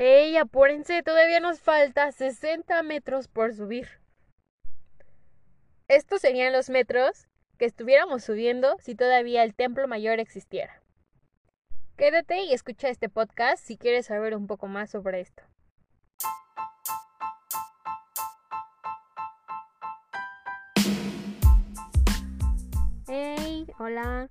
¡Ey, 0.00 0.36
apúrense! 0.36 1.02
Todavía 1.02 1.40
nos 1.40 1.60
falta 1.60 2.12
60 2.12 2.84
metros 2.84 3.26
por 3.26 3.52
subir. 3.52 3.88
Estos 5.88 6.20
serían 6.20 6.52
los 6.52 6.70
metros 6.70 7.26
que 7.58 7.64
estuviéramos 7.64 8.22
subiendo 8.22 8.76
si 8.78 8.94
todavía 8.94 9.42
el 9.42 9.56
Templo 9.56 9.88
Mayor 9.88 10.20
existiera. 10.20 10.80
Quédate 11.96 12.42
y 12.42 12.52
escucha 12.52 12.88
este 12.90 13.08
podcast 13.08 13.60
si 13.60 13.76
quieres 13.76 14.06
saber 14.06 14.36
un 14.36 14.46
poco 14.46 14.68
más 14.68 14.88
sobre 14.88 15.18
esto. 15.18 15.42
Hey, 23.08 23.66
hola, 23.80 24.30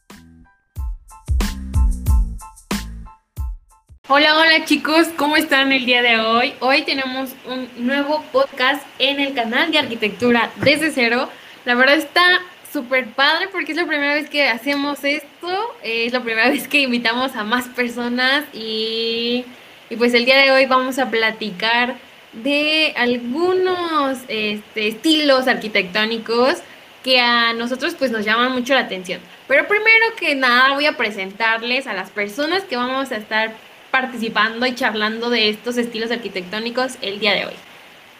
Hola, 4.07 4.37
hola 4.37 4.65
chicos, 4.65 5.07
¿cómo 5.15 5.37
están 5.37 5.71
el 5.71 5.85
día 5.85 6.01
de 6.01 6.19
hoy? 6.19 6.53
Hoy 6.59 6.81
tenemos 6.81 7.31
un 7.45 7.69
nuevo 7.77 8.23
podcast 8.31 8.83
en 8.99 9.19
el 9.19 9.33
canal 9.33 9.71
de 9.71 9.79
arquitectura 9.79 10.51
desde 10.57 10.91
cero. 10.91 11.29
La 11.65 11.75
verdad 11.75 11.95
está 11.95 12.41
súper 12.73 13.07
padre 13.13 13.47
porque 13.51 13.71
es 13.71 13.77
la 13.77 13.85
primera 13.85 14.15
vez 14.15 14.29
que 14.29 14.47
hacemos 14.47 15.03
esto, 15.03 15.75
es 15.83 16.11
la 16.13 16.21
primera 16.21 16.49
vez 16.51 16.67
que 16.67 16.81
invitamos 16.81 17.35
a 17.35 17.43
más 17.43 17.67
personas 17.69 18.43
y 18.53 19.45
y 19.91 19.97
pues 19.97 20.13
el 20.13 20.23
día 20.23 20.37
de 20.37 20.51
hoy 20.51 20.67
vamos 20.67 20.99
a 20.99 21.09
platicar 21.09 21.95
de 22.31 22.93
algunos 22.95 24.19
este, 24.29 24.87
estilos 24.87 25.49
arquitectónicos 25.49 26.59
que 27.03 27.19
a 27.19 27.51
nosotros 27.51 27.95
pues 27.95 28.09
nos 28.09 28.23
llaman 28.23 28.53
mucho 28.53 28.73
la 28.73 28.79
atención. 28.79 29.19
Pero 29.49 29.67
primero 29.67 30.05
que 30.17 30.33
nada 30.33 30.73
voy 30.73 30.85
a 30.85 30.95
presentarles 30.95 31.87
a 31.87 31.93
las 31.93 32.09
personas 32.09 32.63
que 32.63 32.77
vamos 32.77 33.11
a 33.11 33.17
estar 33.17 33.53
participando 33.91 34.65
y 34.65 34.73
charlando 34.73 35.29
de 35.29 35.49
estos 35.49 35.77
estilos 35.77 36.11
arquitectónicos 36.11 36.97
el 37.01 37.19
día 37.19 37.33
de 37.33 37.45
hoy. 37.45 37.53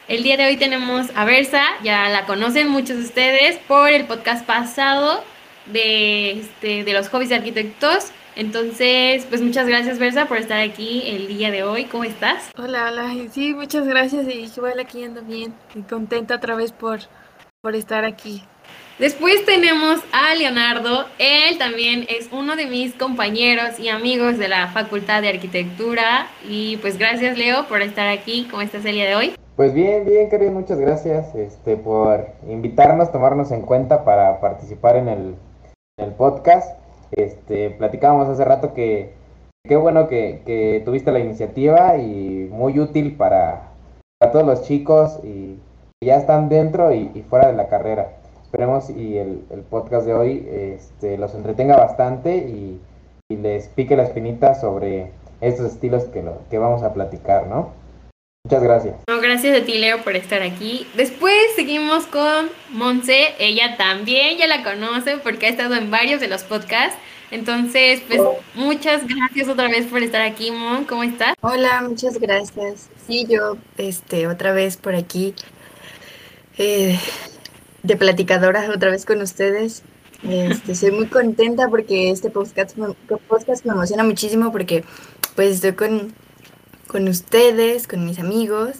El 0.07 0.23
día 0.23 0.35
de 0.35 0.45
hoy 0.45 0.57
tenemos 0.57 1.07
a 1.15 1.25
Versa, 1.25 1.63
ya 1.83 2.09
la 2.09 2.25
conocen 2.25 2.67
muchos 2.67 2.97
de 2.97 3.03
ustedes 3.03 3.57
por 3.67 3.89
el 3.89 4.05
podcast 4.05 4.45
pasado 4.45 5.23
de, 5.67 6.31
este, 6.31 6.83
de 6.83 6.93
los 6.93 7.07
hobbies 7.09 7.31
arquitectos. 7.31 8.11
Entonces, 8.35 9.25
pues 9.29 9.41
muchas 9.41 9.67
gracias, 9.67 9.99
Versa, 9.99 10.25
por 10.25 10.37
estar 10.37 10.59
aquí 10.59 11.03
el 11.05 11.27
día 11.27 11.51
de 11.51 11.63
hoy. 11.63 11.85
¿Cómo 11.85 12.03
estás? 12.03 12.49
Hola, 12.57 12.89
hola. 12.89 13.13
Sí, 13.31 13.53
muchas 13.53 13.87
gracias 13.87 14.27
y 14.27 14.51
igual 14.55 14.79
aquí 14.79 15.03
ando 15.03 15.21
bien 15.21 15.53
y 15.75 15.81
contenta 15.81 16.35
otra 16.35 16.55
vez 16.55 16.71
por, 16.71 16.99
por 17.61 17.75
estar 17.75 18.05
aquí. 18.05 18.43
Después 19.01 19.43
tenemos 19.47 19.99
a 20.13 20.35
Leonardo. 20.35 21.05
Él 21.17 21.57
también 21.57 22.05
es 22.07 22.29
uno 22.31 22.55
de 22.55 22.67
mis 22.67 22.93
compañeros 22.93 23.79
y 23.79 23.89
amigos 23.89 24.37
de 24.37 24.47
la 24.47 24.67
Facultad 24.67 25.23
de 25.23 25.29
Arquitectura. 25.29 26.27
Y 26.47 26.77
pues 26.77 26.99
gracias, 26.99 27.35
Leo, 27.35 27.67
por 27.67 27.81
estar 27.81 28.07
aquí. 28.09 28.47
¿Cómo 28.51 28.61
estás 28.61 28.85
el 28.85 28.93
día 28.93 29.07
de 29.07 29.15
hoy? 29.15 29.35
Pues 29.55 29.73
bien, 29.73 30.05
bien, 30.05 30.29
querido. 30.29 30.51
Muchas 30.51 30.79
gracias 30.79 31.33
este, 31.33 31.77
por 31.77 32.27
invitarnos, 32.47 33.11
tomarnos 33.11 33.51
en 33.51 33.63
cuenta 33.63 34.05
para 34.05 34.39
participar 34.39 34.97
en 34.97 35.07
el, 35.07 35.35
podcast. 36.15 36.77
Este, 37.11 37.71
platicábamos 37.71 38.27
hace 38.27 38.45
rato 38.45 38.75
que 38.75 39.13
qué 39.67 39.77
bueno 39.77 40.07
que, 40.09 40.83
tuviste 40.85 41.11
la 41.11 41.19
iniciativa 41.19 41.97
y 41.97 42.47
muy 42.51 42.79
útil 42.79 43.15
para, 43.15 43.71
todos 44.31 44.45
los 44.45 44.61
chicos 44.61 45.19
y 45.23 45.57
ya 46.05 46.17
están 46.17 46.49
dentro 46.49 46.93
y, 46.93 47.25
fuera 47.27 47.47
de 47.47 47.53
la 47.53 47.67
carrera. 47.67 48.20
Esperemos 48.51 48.89
y 48.89 49.17
el, 49.17 49.63
podcast 49.69 50.05
de 50.05 50.13
hoy 50.13 50.45
este, 50.51 51.17
los 51.17 51.33
entretenga 51.35 51.77
bastante 51.77 52.35
y, 52.35 52.81
les 53.29 53.69
pique 53.69 53.95
la 53.95 54.03
espinita 54.03 54.55
sobre 54.55 55.13
estos 55.39 55.71
estilos 55.71 56.03
que, 56.03 56.21
lo, 56.21 56.41
que 56.49 56.57
vamos 56.57 56.83
a 56.83 56.93
platicar, 56.93 57.47
¿no? 57.47 57.71
Muchas 58.43 58.61
gracias. 58.61 58.95
gracias 59.07 59.61
a 59.61 59.63
ti, 59.63 59.77
Leo, 59.77 59.99
por 60.03 60.17
estar 60.17 60.41
aquí. 60.41 60.85
Después 60.97 61.33
seguimos 61.55 62.07
con 62.07 62.49
Monse. 62.71 63.29
Ella 63.39 63.77
también 63.77 64.37
ya 64.37 64.47
la 64.47 64.63
conoce 64.63 65.17
porque 65.19 65.45
ha 65.45 65.49
estado 65.49 65.75
en 65.75 65.89
varios 65.89 66.19
de 66.19 66.27
los 66.27 66.43
podcasts. 66.43 66.97
Entonces, 67.31 68.01
pues 68.05 68.19
muchas 68.53 69.07
gracias 69.07 69.47
otra 69.47 69.69
vez 69.69 69.85
por 69.85 70.03
estar 70.03 70.23
aquí, 70.23 70.51
Mon. 70.51 70.83
¿Cómo 70.83 71.03
estás? 71.03 71.35
Hola, 71.39 71.85
muchas 71.87 72.19
gracias. 72.19 72.89
Sí, 73.07 73.25
yo, 73.29 73.55
este, 73.77 74.27
otra 74.27 74.51
vez 74.51 74.75
por 74.75 74.93
aquí, 74.93 75.35
eh, 76.57 76.99
de 77.83 77.95
platicadora, 77.95 78.69
otra 78.73 78.91
vez 78.91 79.05
con 79.05 79.21
ustedes. 79.21 79.83
Este, 80.23 80.91
muy 80.91 81.07
contenta 81.07 81.67
porque 81.67 82.11
este 82.11 82.29
podcast, 82.29 82.77
podcast 83.27 83.65
me 83.65 83.73
emociona 83.73 84.03
muchísimo 84.03 84.51
porque, 84.51 84.83
pues, 85.35 85.55
estoy 85.55 85.73
con 85.73 86.13
con 86.91 87.07
ustedes, 87.07 87.87
con 87.87 88.05
mis 88.05 88.19
amigos. 88.19 88.77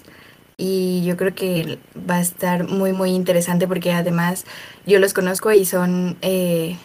Y 0.58 1.04
yo 1.06 1.16
creo 1.18 1.34
que 1.34 1.80
va 1.98 2.18
a 2.18 2.22
estar 2.22 2.68
muy, 2.68 2.92
muy 2.92 3.12
interesante 3.12 3.68
porque 3.68 3.94
además 3.94 4.46
yo 4.86 5.00
los 5.00 5.14
conozco 5.14 5.52
y 5.52 5.66
son 5.66 6.18
eh, 6.22 6.78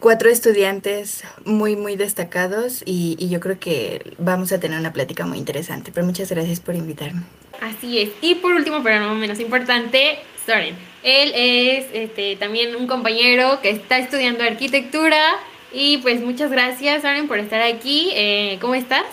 cuatro 0.00 0.28
estudiantes 0.28 1.22
muy, 1.44 1.76
muy 1.76 1.96
destacados 1.96 2.82
y, 2.84 3.16
y, 3.18 3.28
yo 3.28 3.40
creo 3.40 3.58
que 3.58 4.14
vamos 4.18 4.52
a 4.52 4.60
tener 4.60 4.78
una 4.78 4.92
plática 4.92 5.24
muy 5.24 5.38
interesante. 5.38 5.92
Pero 5.94 6.04
muchas 6.04 6.28
gracias 6.28 6.60
por 6.60 6.74
invitarme. 6.74 7.22
Así 7.62 8.00
es. 8.00 8.10
Y 8.20 8.34
por 8.34 8.52
último, 8.52 8.82
pero 8.82 9.00
no 9.00 9.14
menos 9.14 9.38
importante, 9.38 10.18
Soren. 10.44 10.89
Él 11.02 11.32
es 11.34 11.86
este, 11.92 12.36
también 12.36 12.76
un 12.76 12.86
compañero 12.86 13.60
que 13.62 13.70
está 13.70 13.98
estudiando 13.98 14.44
arquitectura. 14.44 15.20
Y 15.72 15.98
pues 15.98 16.20
muchas 16.20 16.50
gracias, 16.50 17.02
Soren, 17.02 17.28
por 17.28 17.38
estar 17.38 17.62
aquí. 17.62 18.10
Eh, 18.14 18.58
¿Cómo 18.60 18.74
estás? 18.74 19.04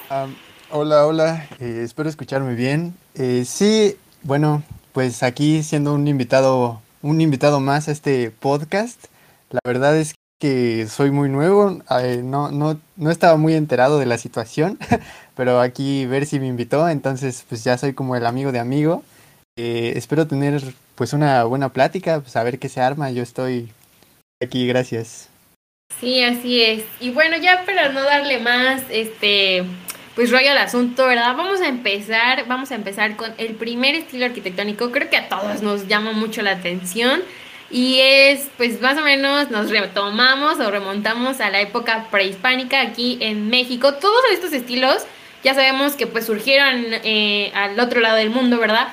Hola, 0.70 1.06
hola, 1.06 1.48
eh, 1.62 1.82
espero 1.86 2.10
escucharme 2.10 2.54
bien. 2.54 2.94
Eh, 3.16 3.46
sí, 3.46 3.96
bueno, 4.24 4.64
pues 4.92 5.24
aquí 5.24 5.64
siendo 5.64 5.94
un 5.94 6.10
invitado, 6.10 6.82
un 7.02 7.22
invitado 7.22 7.62
más 7.62 7.88
a 7.88 7.94
este 7.94 8.32
podcast, 8.32 9.06
la 9.50 9.62
verdad 9.64 9.96
es 9.96 10.14
que 10.40 10.88
soy 10.90 11.12
muy 11.12 11.30
nuevo, 11.30 11.80
eh, 12.02 12.22
no, 12.22 12.52
no, 12.52 12.78
no 12.98 13.12
estaba 13.12 13.38
muy 13.38 13.54
enterado 13.54 13.98
de 13.98 14.08
la 14.08 14.18
situación, 14.18 14.78
pero 15.38 15.62
aquí 15.62 16.06
ver 16.06 16.26
si 16.26 16.38
me 16.38 16.48
invitó, 16.48 16.90
entonces 16.90 17.46
pues 17.48 17.64
ya 17.64 17.78
soy 17.78 17.94
como 17.94 18.18
el 18.18 18.26
amigo 18.26 18.52
de 18.52 18.60
amigo. 18.60 19.04
espero 19.56 20.28
tener 20.28 20.62
pues 20.98 21.14
una 21.14 21.44
buena 21.44 21.72
plática, 21.72 22.20
pues 22.20 22.36
a 22.36 22.44
ver 22.44 22.58
qué 22.58 22.70
se 22.70 22.82
arma, 22.82 23.12
yo 23.12 23.22
estoy 23.22 23.70
aquí, 24.42 24.68
gracias. 24.68 25.30
Sí, 26.00 26.24
así 26.24 26.64
es. 26.64 26.84
Y 27.00 27.12
bueno, 27.12 27.38
ya 27.38 27.64
para 27.66 27.90
no 27.90 28.02
darle 28.02 28.40
más, 28.40 28.82
este, 28.90 29.64
pues 30.16 30.32
rollo 30.32 30.50
al 30.50 30.58
asunto, 30.58 31.06
¿verdad? 31.06 31.36
Vamos 31.38 31.62
a 31.62 31.68
empezar, 31.68 32.48
vamos 32.48 32.72
a 32.72 32.76
empezar 32.76 33.16
con 33.16 33.32
el 33.38 33.54
primer 33.54 33.94
estilo 33.94 34.26
arquitectónico, 34.26 34.92
creo 34.92 35.08
que 35.10 35.18
a 35.18 35.30
todos 35.30 35.62
nos 35.62 35.88
llama 35.88 36.14
mucho 36.14 36.42
la 36.42 36.54
atención 36.54 37.22
y 37.70 38.00
es, 38.00 38.50
pues 38.58 38.82
más 38.82 38.98
o 38.98 39.04
menos 39.04 39.52
nos 39.52 39.70
retomamos 39.70 40.60
o 40.60 40.72
remontamos 40.72 41.40
a 41.42 41.52
la 41.52 41.62
época 41.62 42.08
prehispánica 42.10 42.82
aquí 42.82 43.20
en 43.22 43.50
México. 43.50 43.94
Todos 43.94 44.24
estos 44.34 44.52
estilos 44.52 45.06
ya 45.44 45.54
sabemos 45.54 45.94
que 45.94 46.08
pues 46.08 46.26
surgieron 46.26 46.86
eh, 47.04 47.52
al 47.54 47.80
otro 47.80 48.02
lado 48.02 48.16
del 48.16 48.32
mundo, 48.32 48.58
¿verdad? 48.58 48.88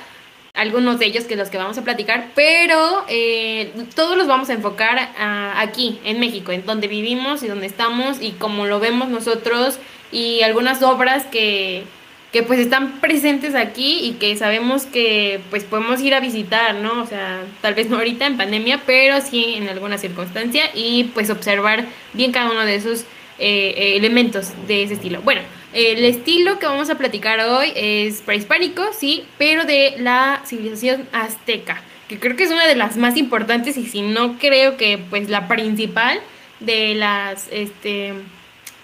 Algunos 0.55 0.99
de 0.99 1.05
ellos 1.05 1.25
que 1.25 1.35
los 1.35 1.49
que 1.49 1.57
vamos 1.57 1.77
a 1.77 1.83
platicar, 1.83 2.29
pero 2.33 3.03
eh, 3.09 3.73
todos 3.93 4.17
los 4.17 4.27
vamos 4.27 4.49
a 4.49 4.53
enfocar 4.53 5.11
aquí, 5.57 5.99
en 6.05 6.19
México, 6.19 6.51
en 6.51 6.65
donde 6.65 6.87
vivimos 6.87 7.43
y 7.43 7.47
donde 7.47 7.65
estamos 7.65 8.21
y 8.21 8.31
como 8.31 8.65
lo 8.65 8.79
vemos 8.79 9.09
nosotros 9.09 9.79
y 10.11 10.41
algunas 10.43 10.81
obras 10.81 11.25
que, 11.25 11.83
que 12.31 12.43
pues 12.43 12.59
están 12.59 12.99
presentes 12.99 13.55
aquí 13.55 13.99
y 14.01 14.13
que 14.13 14.35
sabemos 14.35 14.85
que 14.85 15.39
pues 15.49 15.63
podemos 15.63 16.01
ir 16.01 16.13
a 16.13 16.19
visitar, 16.19 16.75
¿no? 16.75 17.01
O 17.01 17.07
sea, 17.07 17.41
tal 17.61 17.75
vez 17.75 17.89
no 17.89 17.97
ahorita 17.97 18.25
en 18.25 18.37
pandemia, 18.37 18.81
pero 18.85 19.21
sí 19.21 19.55
en 19.55 19.69
alguna 19.69 19.97
circunstancia 19.97 20.63
y 20.73 21.05
pues 21.13 21.29
observar 21.29 21.85
bien 22.13 22.31
cada 22.31 22.51
uno 22.51 22.65
de 22.65 22.75
esos 22.75 23.05
eh, 23.37 23.73
eh, 23.77 23.97
elementos 23.97 24.51
de 24.67 24.83
ese 24.83 24.95
estilo. 24.95 25.21
Bueno, 25.21 25.41
el 25.75 26.05
estilo 26.05 26.57
que 26.57 26.65
vamos 26.65 26.89
a 26.89 26.97
platicar 26.97 27.39
hoy 27.41 27.71
es 27.75 28.21
prehispánico, 28.21 28.83
sí, 28.97 29.25
pero 29.37 29.65
de 29.65 29.95
la 29.99 30.41
civilización 30.45 31.07
azteca, 31.11 31.81
que 32.07 32.17
creo 32.17 32.35
que 32.35 32.43
es 32.43 32.51
una 32.51 32.65
de 32.65 32.75
las 32.75 32.95
más 32.95 33.17
importantes 33.17 33.75
y 33.77 33.85
si 33.85 34.01
no 34.01 34.37
creo 34.39 34.77
que 34.77 34.97
pues 34.97 35.29
la 35.29 35.47
principal 35.47 36.19
de 36.61 36.95
las 36.95 37.49
este 37.51 38.13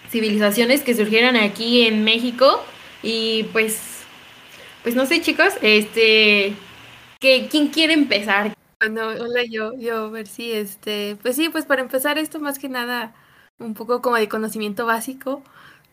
civilizaciones 0.10 0.82
que 0.82 0.94
surgieron 0.94 1.38
aquí 1.38 1.88
en 1.88 2.04
México 2.04 2.62
y 3.02 3.44
pues 3.54 3.92
pues 4.84 4.96
no 4.96 5.06
sé, 5.06 5.22
chicos, 5.22 5.54
este, 5.62 6.56
que, 7.20 7.48
¿quién 7.50 7.68
quiere 7.68 7.94
empezar? 7.94 8.54
Bueno, 8.80 9.10
hola, 9.10 9.44
yo, 9.48 9.74
yo, 9.78 10.12
si, 10.26 10.52
este, 10.52 11.18
pues 11.22 11.36
sí, 11.36 11.50
pues 11.50 11.66
para 11.66 11.82
empezar 11.82 12.18
esto 12.18 12.40
más 12.40 12.58
que 12.58 12.68
nada, 12.68 13.14
un 13.60 13.76
poco 13.76 14.02
como 14.02 14.16
de 14.16 14.28
conocimiento 14.28 14.88
básico, 14.88 15.44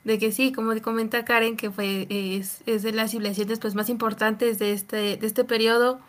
de 0.04 0.18
que 0.18 0.32
sí, 0.32 0.52
como 0.52 0.80
comenta 0.80 1.24
Karen, 1.24 1.56
que 1.56 1.70
fue, 1.70 2.06
es, 2.10 2.62
es 2.66 2.82
de 2.82 2.92
las 2.92 3.10
civilizaciones 3.10 3.58
pues 3.58 3.74
más 3.74 3.88
importantes 3.88 4.58
de 4.58 4.72
este, 4.72 5.16
de 5.16 5.26
este 5.26 5.44
periodo, 5.44 6.00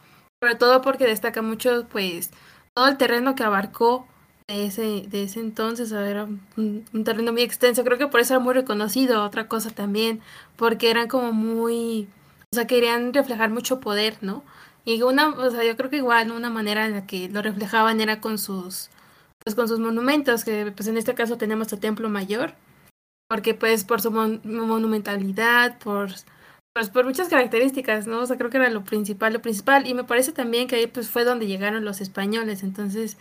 sobre 0.41 0.55
todo 0.55 0.81
porque 0.81 1.05
destaca 1.05 1.41
mucho 1.41 1.87
pues 1.91 2.31
todo 2.73 2.87
el 2.87 2.97
terreno 2.97 3.35
que 3.35 3.43
abarcó 3.43 4.07
de 4.47 4.65
ese, 4.65 5.05
de 5.07 5.23
ese 5.23 5.39
entonces, 5.39 5.91
era 5.91 6.23
un, 6.23 6.85
un, 6.93 7.03
terreno 7.03 7.31
muy 7.31 7.41
extenso, 7.43 7.83
creo 7.83 7.97
que 7.97 8.07
por 8.07 8.19
eso 8.19 8.33
era 8.33 8.43
muy 8.43 8.53
reconocido, 8.53 9.23
otra 9.23 9.47
cosa 9.47 9.69
también, 9.69 10.21
porque 10.55 10.89
eran 10.89 11.07
como 11.07 11.33
muy, 11.33 12.07
o 12.51 12.55
sea, 12.55 12.65
querían 12.67 13.13
reflejar 13.13 13.51
mucho 13.51 13.79
poder, 13.79 14.17
¿no? 14.21 14.43
Y 14.85 15.03
una, 15.03 15.29
o 15.29 15.51
sea, 15.51 15.63
yo 15.63 15.77
creo 15.77 15.89
que 15.91 15.97
igual 15.97 16.31
una 16.31 16.49
manera 16.49 16.85
en 16.85 16.93
la 16.93 17.05
que 17.05 17.29
lo 17.29 17.41
reflejaban 17.43 18.01
era 18.01 18.21
con 18.21 18.39
sus, 18.39 18.89
pues 19.43 19.55
con 19.55 19.67
sus 19.67 19.79
monumentos, 19.79 20.43
que 20.43 20.71
pues 20.75 20.87
en 20.87 20.97
este 20.97 21.13
caso 21.13 21.37
tenemos 21.37 21.71
el 21.73 21.79
Templo 21.79 22.09
Mayor, 22.09 22.55
porque 23.29 23.53
pues 23.53 23.83
por 23.85 24.01
su 24.01 24.11
mon 24.11 24.41
monumentalidad, 24.43 25.77
por, 25.79 26.09
pues, 26.73 26.89
por 26.89 27.05
muchas 27.05 27.29
características, 27.29 28.07
¿no? 28.07 28.21
O 28.21 28.25
sea, 28.25 28.37
creo 28.37 28.49
que 28.49 28.57
era 28.57 28.69
lo 28.71 28.83
principal, 28.83 29.33
lo 29.33 29.41
principal, 29.41 29.87
y 29.87 29.93
me 29.93 30.03
parece 30.03 30.31
también 30.33 30.67
que 30.67 30.75
ahí 30.77 30.87
pues 30.87 31.09
fue 31.09 31.23
donde 31.25 31.47
llegaron 31.47 31.85
los 31.85 32.01
españoles, 32.01 32.63
entonces, 32.63 33.17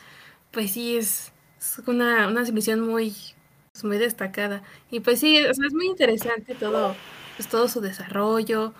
pues 0.53 0.73
sí, 0.73 0.97
es, 0.97 1.33
es 1.61 1.81
una, 1.87 2.29
una 2.29 2.45
civilización 2.47 2.81
muy, 2.81 3.15
pues, 3.73 3.85
muy 3.85 3.99
destacada, 3.99 4.63
y 4.91 5.01
pues 5.01 5.21
sí, 5.21 5.39
o 5.47 5.55
sea, 5.55 5.67
es 5.67 5.75
muy 5.75 5.87
interesante 5.89 6.55
todo, 6.55 6.97
pues 7.37 7.49
todo 7.49 7.69
su 7.69 7.81
desarrollo, 7.83 8.75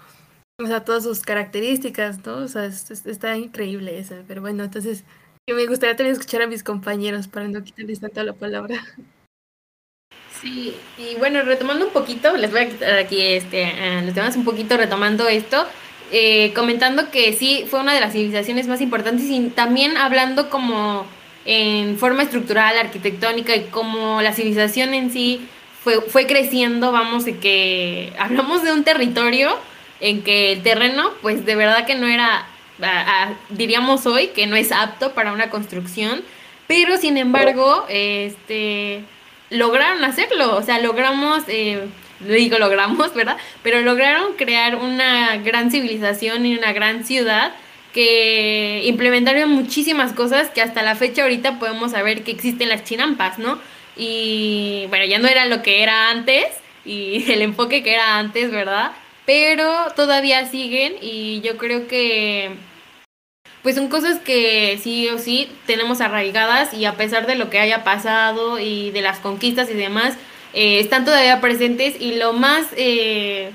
o 0.61 0.67
sea, 0.67 0.85
todas 0.85 1.05
sus 1.05 1.21
características, 1.23 2.25
¿no? 2.27 2.39
O 2.39 2.49
sea, 2.49 2.67
es, 2.67 2.91
es, 2.91 3.07
está 3.07 3.37
increíble 3.37 3.99
eso, 3.99 4.17
pero 4.29 4.41
bueno, 4.43 4.65
entonces, 4.65 5.05
me 5.49 5.67
gustaría 5.67 5.97
también 5.97 6.15
escuchar 6.15 6.43
a 6.43 6.47
mis 6.47 6.63
compañeros 6.65 7.29
para 7.29 7.49
no 7.49 7.63
quitarles 7.65 8.01
tanto 8.01 8.23
la 8.23 8.35
palabra. 8.35 8.77
Sí, 10.41 10.75
y 10.97 11.17
bueno, 11.17 11.43
retomando 11.43 11.87
un 11.87 11.93
poquito, 11.93 12.37
les 12.37 12.53
voy 12.53 12.61
a 12.61 12.69
quitar 12.69 12.99
aquí 12.99 13.21
este, 13.21 13.65
uh, 13.65 14.05
los 14.05 14.15
temas 14.15 14.37
un 14.37 14.45
poquito 14.45 14.77
retomando 14.77 15.29
esto, 15.29 15.67
eh, 16.13 16.53
comentando 16.55 17.11
que 17.11 17.33
sí 17.33 17.67
fue 17.69 17.81
una 17.81 17.93
de 17.93 18.01
las 18.01 18.13
civilizaciones 18.13 18.69
más 18.69 18.81
importantes 18.81 19.25
y 19.29 19.49
también 19.49 19.97
hablando 19.97 20.49
como 20.49 21.07
en 21.45 21.99
forma 21.99 22.23
estructural, 22.23 22.79
arquitectónica 22.79 23.57
y 23.57 23.65
como 23.65 24.23
la 24.23 24.33
civilización 24.33 24.95
en 24.95 25.11
sí 25.11 25.49
fue, 25.83 26.03
fue 26.03 26.27
creciendo, 26.27 26.93
vamos, 26.93 27.27
y 27.27 27.33
que 27.33 28.13
hablamos 28.19 28.63
de 28.63 28.73
un 28.73 28.85
territorio 28.85 29.59
en 30.01 30.23
que 30.23 30.53
el 30.53 30.63
terreno, 30.63 31.11
pues 31.21 31.45
de 31.45 31.57
verdad 31.57 31.85
que 31.85 31.97
no 31.97 32.07
era, 32.07 32.47
diríamos 33.49 34.07
hoy, 34.07 34.29
que 34.29 34.47
no 34.47 34.55
es 34.55 34.71
apto 34.71 35.15
para 35.15 35.33
una 35.33 35.51
construcción, 35.51 36.23
pero 36.69 36.97
sin 36.97 37.17
embargo, 37.17 37.87
este 37.89 39.03
lograron 39.51 40.05
hacerlo, 40.05 40.57
o 40.57 40.63
sea, 40.63 40.79
logramos, 40.81 41.45
eh, 41.49 41.87
digo 42.21 42.59
logramos, 42.59 43.15
¿verdad? 43.17 43.37
Pero 43.63 43.81
lograron 43.81 44.35
crear 44.35 44.77
una 44.77 45.37
gran 45.39 45.71
civilización 45.71 46.47
y 46.47 46.57
una 46.57 46.73
gran 46.73 47.05
ciudad 47.05 47.53
que 47.93 48.83
implementaron 48.85 49.51
muchísimas 49.51 50.13
cosas 50.13 50.51
que 50.51 50.61
hasta 50.61 50.83
la 50.83 50.95
fecha 50.95 51.23
ahorita 51.23 51.59
podemos 51.59 51.93
saber 51.93 52.23
que 52.23 52.31
existen 52.31 52.69
las 52.69 52.85
chinampas, 52.85 53.39
¿no? 53.39 53.59
Y 53.97 54.87
bueno, 54.89 55.05
ya 55.07 55.19
no 55.19 55.27
era 55.27 55.47
lo 55.47 55.63
que 55.63 55.83
era 55.83 56.11
antes 56.11 56.47
y 56.85 57.25
el 57.33 57.43
enfoque 57.43 57.83
que 57.83 57.95
era 57.95 58.19
antes, 58.19 58.51
¿verdad? 58.51 58.93
Pero 59.27 59.93
todavía 59.97 60.47
siguen 60.47 60.95
y 61.03 61.41
yo 61.41 61.57
creo 61.59 61.89
que 61.89 62.51
pues 63.69 63.77
son 63.77 63.89
cosas 63.89 64.19
que 64.19 64.81
sí 64.83 65.11
o 65.11 65.19
sí 65.19 65.51
tenemos 65.67 66.01
arraigadas 66.01 66.73
y 66.73 66.87
a 66.87 66.95
pesar 66.95 67.27
de 67.27 67.35
lo 67.35 67.51
que 67.51 67.59
haya 67.59 67.85
pasado 67.85 68.59
y 68.59 68.91
de 68.93 69.03
las 69.03 69.19
conquistas 69.19 69.69
y 69.69 69.75
demás, 69.75 70.15
eh, 70.55 70.81
están 70.81 71.05
todavía 71.05 71.43
presentes 71.43 72.01
y 72.01 72.15
lo 72.15 72.33
más, 72.33 72.65
eh, 72.79 73.51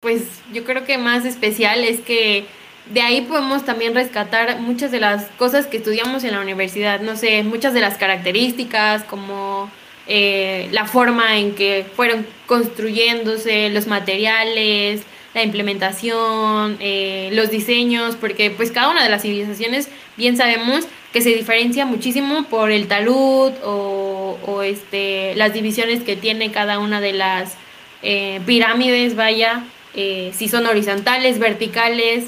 pues 0.00 0.22
yo 0.54 0.64
creo 0.64 0.86
que 0.86 0.96
más 0.96 1.26
especial 1.26 1.84
es 1.84 2.00
que 2.00 2.46
de 2.86 3.02
ahí 3.02 3.20
podemos 3.20 3.66
también 3.66 3.94
rescatar 3.94 4.60
muchas 4.60 4.92
de 4.92 5.00
las 5.00 5.26
cosas 5.36 5.66
que 5.66 5.76
estudiamos 5.76 6.24
en 6.24 6.32
la 6.32 6.40
universidad, 6.40 7.00
no 7.00 7.14
sé, 7.14 7.42
muchas 7.42 7.74
de 7.74 7.80
las 7.80 7.98
características 7.98 9.04
como 9.04 9.70
eh, 10.06 10.70
la 10.72 10.86
forma 10.86 11.36
en 11.36 11.54
que 11.54 11.84
fueron 11.96 12.26
construyéndose 12.46 13.68
los 13.68 13.86
materiales, 13.86 15.02
la 15.34 15.42
implementación, 15.42 16.76
eh, 16.80 17.30
los 17.32 17.50
diseños, 17.50 18.16
porque 18.16 18.50
pues 18.50 18.70
cada 18.70 18.90
una 18.90 19.02
de 19.04 19.10
las 19.10 19.22
civilizaciones 19.22 19.88
bien 20.16 20.36
sabemos 20.36 20.86
que 21.12 21.22
se 21.22 21.30
diferencia 21.30 21.86
muchísimo 21.86 22.44
por 22.44 22.70
el 22.70 22.86
talud 22.86 23.52
o, 23.64 24.62
este, 24.62 25.34
las 25.36 25.54
divisiones 25.54 26.02
que 26.02 26.16
tiene 26.16 26.52
cada 26.52 26.78
una 26.78 27.00
de 27.00 27.12
las 27.12 27.54
eh, 28.02 28.40
pirámides, 28.46 29.16
vaya, 29.16 29.64
eh, 29.94 30.32
si 30.34 30.48
son 30.48 30.66
horizontales, 30.66 31.38
verticales. 31.38 32.26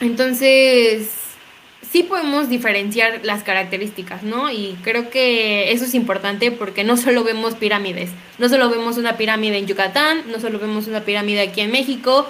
Entonces, 0.00 1.23
sí 1.94 2.02
podemos 2.02 2.48
diferenciar 2.48 3.20
las 3.22 3.44
características, 3.44 4.24
¿no? 4.24 4.50
Y 4.50 4.76
creo 4.82 5.10
que 5.10 5.70
eso 5.70 5.84
es 5.84 5.94
importante 5.94 6.50
porque 6.50 6.82
no 6.82 6.96
solo 6.96 7.22
vemos 7.22 7.54
pirámides, 7.54 8.10
no 8.40 8.48
solo 8.48 8.68
vemos 8.68 8.98
una 8.98 9.16
pirámide 9.16 9.58
en 9.58 9.68
Yucatán, 9.68 10.22
no 10.26 10.40
solo 10.40 10.58
vemos 10.58 10.88
una 10.88 11.02
pirámide 11.02 11.42
aquí 11.42 11.60
en 11.60 11.70
México, 11.70 12.26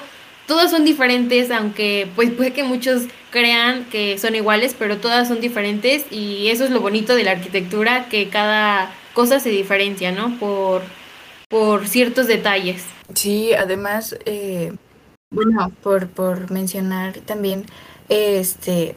todas 0.47 0.71
son 0.71 0.85
diferentes, 0.85 1.51
aunque 1.51 2.07
pues 2.15 2.31
puede 2.31 2.53
que 2.53 2.63
muchos 2.63 3.05
crean 3.31 3.87
que 3.87 4.19
son 4.19 4.35
iguales, 4.35 4.77
pero 4.79 4.99
todas 4.99 5.29
son 5.29 5.41
diferentes 5.41 6.05
y 6.11 6.49
eso 6.49 6.65
es 6.65 6.71
lo 6.71 6.83
bonito 6.83 7.15
de 7.15 7.25
la 7.25 7.31
arquitectura, 7.31 8.11
que 8.11 8.29
cada 8.29 8.93
cosa 9.15 9.41
se 9.41 9.49
diferencia, 9.49 10.13
¿no? 10.13 10.39
Por, 10.39 10.83
por 11.49 11.89
ciertos 11.89 12.27
detalles. 12.27 12.85
Sí, 13.15 13.55
además, 13.55 14.15
eh, 14.27 14.75
bueno, 15.31 15.73
por, 15.83 16.09
por 16.09 16.51
mencionar 16.51 17.15
también, 17.21 17.65
este, 18.11 18.95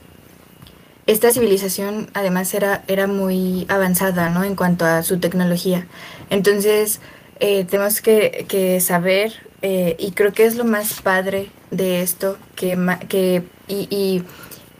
esta 1.08 1.32
civilización 1.32 2.10
además 2.14 2.54
era, 2.54 2.84
era 2.88 3.08
muy 3.08 3.66
avanzada, 3.70 4.30
¿no? 4.30 4.44
En 4.44 4.56
cuanto 4.56 4.86
a 4.86 5.04
su 5.04 5.20
tecnología. 5.20 5.88
Entonces, 6.30 7.00
eh, 7.40 7.64
tenemos 7.64 8.02
que, 8.02 8.46
que 8.50 8.82
saber, 8.82 9.34
eh, 9.62 9.96
y 10.00 10.12
creo 10.12 10.34
que 10.34 10.46
es 10.46 10.58
lo 10.58 10.66
más 10.66 11.02
padre 11.02 11.50
de 11.72 12.02
esto, 12.02 12.38
que, 12.56 12.78
que 13.08 13.44
y, 13.70 14.24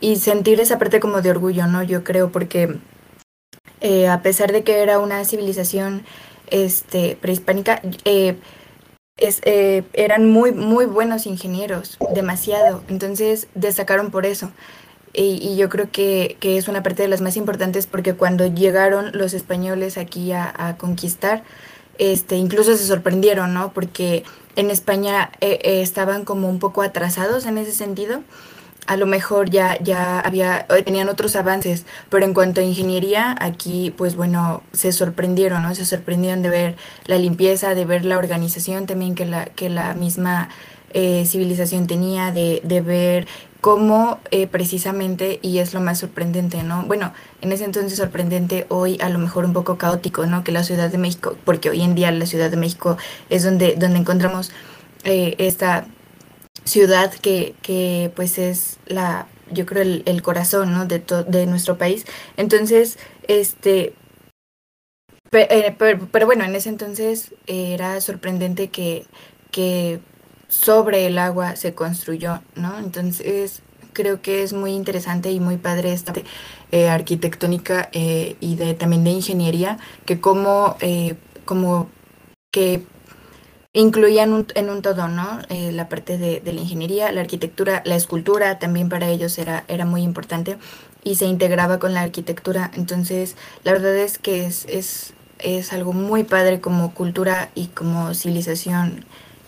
y, 0.02 0.16
sentir 0.18 0.60
esa 0.60 0.78
parte 0.78 1.00
como 1.00 1.22
de 1.22 1.32
orgullo, 1.32 1.66
¿no? 1.68 1.82
Yo 1.82 2.04
creo, 2.04 2.30
porque 2.32 2.78
eh, 3.80 4.08
a 4.10 4.22
pesar 4.22 4.52
de 4.52 4.64
que 4.64 4.82
era 4.82 5.00
una 5.00 5.24
civilización 5.24 6.04
este, 6.50 7.18
prehispánica, 7.22 7.82
es, 9.18 9.42
eran 9.94 10.30
muy, 10.30 10.52
muy 10.52 10.86
buenos 10.86 11.26
ingenieros, 11.26 11.98
demasiado. 12.14 12.84
Entonces, 12.90 13.48
destacaron 13.56 14.12
por 14.12 14.26
eso. 14.26 14.52
Y, 15.18 15.40
y, 15.42 15.58
yo 15.58 15.68
creo 15.68 15.90
que, 15.90 16.38
que, 16.40 16.58
es 16.58 16.68
una 16.68 16.84
parte 16.84 17.02
de 17.02 17.08
las 17.08 17.22
más 17.22 17.38
importantes 17.38 17.88
porque 17.88 18.14
cuando 18.14 18.46
llegaron 18.46 19.12
los 19.14 19.34
españoles 19.34 19.98
aquí 19.98 20.32
a, 20.32 20.54
a 20.56 20.78
conquistar, 20.78 21.44
este, 21.98 22.36
incluso 22.36 22.78
se 22.78 22.86
sorprendieron, 22.86 23.52
¿no? 23.52 23.74
Porque 23.74 24.24
en 24.56 24.70
España 24.70 25.32
eh, 25.42 25.60
eh, 25.64 25.82
estaban 25.82 26.24
como 26.24 26.48
un 26.50 26.60
poco 26.60 26.84
atrasados 26.84 27.48
en 27.48 27.58
ese 27.58 27.72
sentido. 27.72 28.22
A 28.86 28.96
lo 28.96 29.06
mejor 29.06 29.50
ya, 29.50 29.78
ya 29.82 30.20
había, 30.20 30.66
eh, 30.70 30.84
tenían 30.84 31.10
otros 31.10 31.36
avances, 31.36 31.86
pero 32.10 32.24
en 32.24 32.34
cuanto 32.34 32.62
a 32.62 32.64
ingeniería, 32.64 33.36
aquí, 33.40 33.94
pues 33.98 34.16
bueno, 34.16 34.62
se 34.72 34.92
sorprendieron, 34.92 35.64
¿no? 35.64 35.74
Se 35.76 35.86
sorprendieron 35.86 36.42
de 36.42 36.50
ver 36.50 36.76
la 37.06 37.18
limpieza, 37.18 37.76
de 37.76 37.86
ver 37.86 38.06
la 38.06 38.18
organización 38.18 38.86
también 38.86 39.16
que 39.16 39.26
la, 39.26 39.46
que 39.46 39.70
la 39.70 39.94
misma 39.96 40.50
eh, 40.94 41.26
civilización 41.26 41.88
tenía, 41.88 42.32
de, 42.32 42.62
de 42.64 42.82
ver 42.82 43.28
cómo 43.68 44.22
eh, 44.32 44.48
precisamente, 44.48 45.40
y 45.42 45.58
es 45.58 45.74
lo 45.74 45.82
más 45.82 46.00
sorprendente, 46.00 46.64
¿no? 46.64 46.84
Bueno, 46.84 47.12
en 47.42 47.52
ese 47.52 47.66
entonces 47.66 47.98
sorprendente, 47.98 48.66
hoy 48.70 48.98
a 49.02 49.10
lo 49.10 49.20
mejor 49.20 49.44
un 49.44 49.52
poco 49.52 49.78
caótico, 49.78 50.26
¿no? 50.26 50.46
Que 50.46 50.54
la 50.54 50.64
Ciudad 50.64 50.90
de 50.90 50.98
México, 50.98 51.36
porque 51.44 51.70
hoy 51.70 51.82
en 51.82 51.94
día 51.94 52.10
la 52.14 52.26
Ciudad 52.26 52.50
de 52.50 52.56
México 52.56 52.96
es 53.30 53.44
donde, 53.44 53.76
donde 53.76 54.00
encontramos 54.00 54.52
eh, 55.04 55.36
esta 55.38 55.86
ciudad 56.64 57.14
que, 57.14 57.56
que 57.62 58.10
pues 58.16 58.38
es 58.38 58.78
la, 58.86 59.28
yo 59.52 59.66
creo, 59.66 59.84
el, 59.84 60.22
corazón, 60.22 60.72
¿no? 60.72 60.86
De, 60.86 61.04
de 61.28 61.46
nuestro 61.46 61.78
país. 61.78 62.06
Entonces, 62.38 62.98
este, 63.28 63.96
pero, 65.30 65.76
pero, 65.78 66.08
pero, 66.10 66.26
bueno, 66.26 66.46
en 66.46 66.56
ese 66.56 66.70
entonces 66.70 67.36
era 67.48 68.00
sorprendente 68.00 68.70
que, 68.70 69.08
que 69.52 70.00
sobre 70.48 71.06
el 71.08 71.18
agua 71.18 71.56
se 71.56 71.74
construyó, 71.74 72.42
¿no? 72.56 72.78
Entonces 72.80 73.62
creo 73.98 74.22
que 74.22 74.44
es 74.44 74.54
muy 74.54 74.74
interesante 74.74 75.32
y 75.32 75.40
muy 75.40 75.58
padre 75.58 75.92
esta 75.92 76.14
eh, 76.72 76.88
arquitectónica 76.88 77.90
eh, 77.94 78.36
y 78.40 78.56
de 78.56 78.76
también 78.76 79.04
de 79.04 79.10
ingeniería, 79.10 79.80
que 80.06 80.20
como, 80.20 80.78
eh, 80.82 81.16
como 81.46 81.90
que 82.52 82.84
incluían 83.74 84.46
en 84.54 84.70
un 84.70 84.82
todo, 84.82 85.08
¿no? 85.08 85.40
La 85.50 85.90
parte 85.90 86.18
de, 86.18 86.40
de 86.42 86.54
la 86.54 86.62
ingeniería, 86.62 87.12
la 87.12 87.22
arquitectura, 87.22 87.82
la 87.86 87.96
escultura 87.96 88.60
también 88.60 88.90
para 88.90 89.10
ellos 89.10 89.38
era, 89.38 89.66
era 89.68 89.86
muy 89.86 90.02
importante 90.02 90.58
y 91.04 91.16
se 91.16 91.26
integraba 91.26 91.80
con 91.80 91.94
la 91.94 92.02
arquitectura. 92.02 92.72
Entonces, 92.76 93.36
la 93.64 93.74
verdad 93.74 93.96
es 93.96 94.18
que 94.18 94.46
es, 94.46 94.66
es, 94.66 95.14
es 95.40 95.74
algo 95.74 95.94
muy 95.94 96.24
padre 96.24 96.60
como 96.60 96.94
cultura 96.94 97.50
y 97.56 97.68
como 97.68 98.14
civilización. 98.14 99.06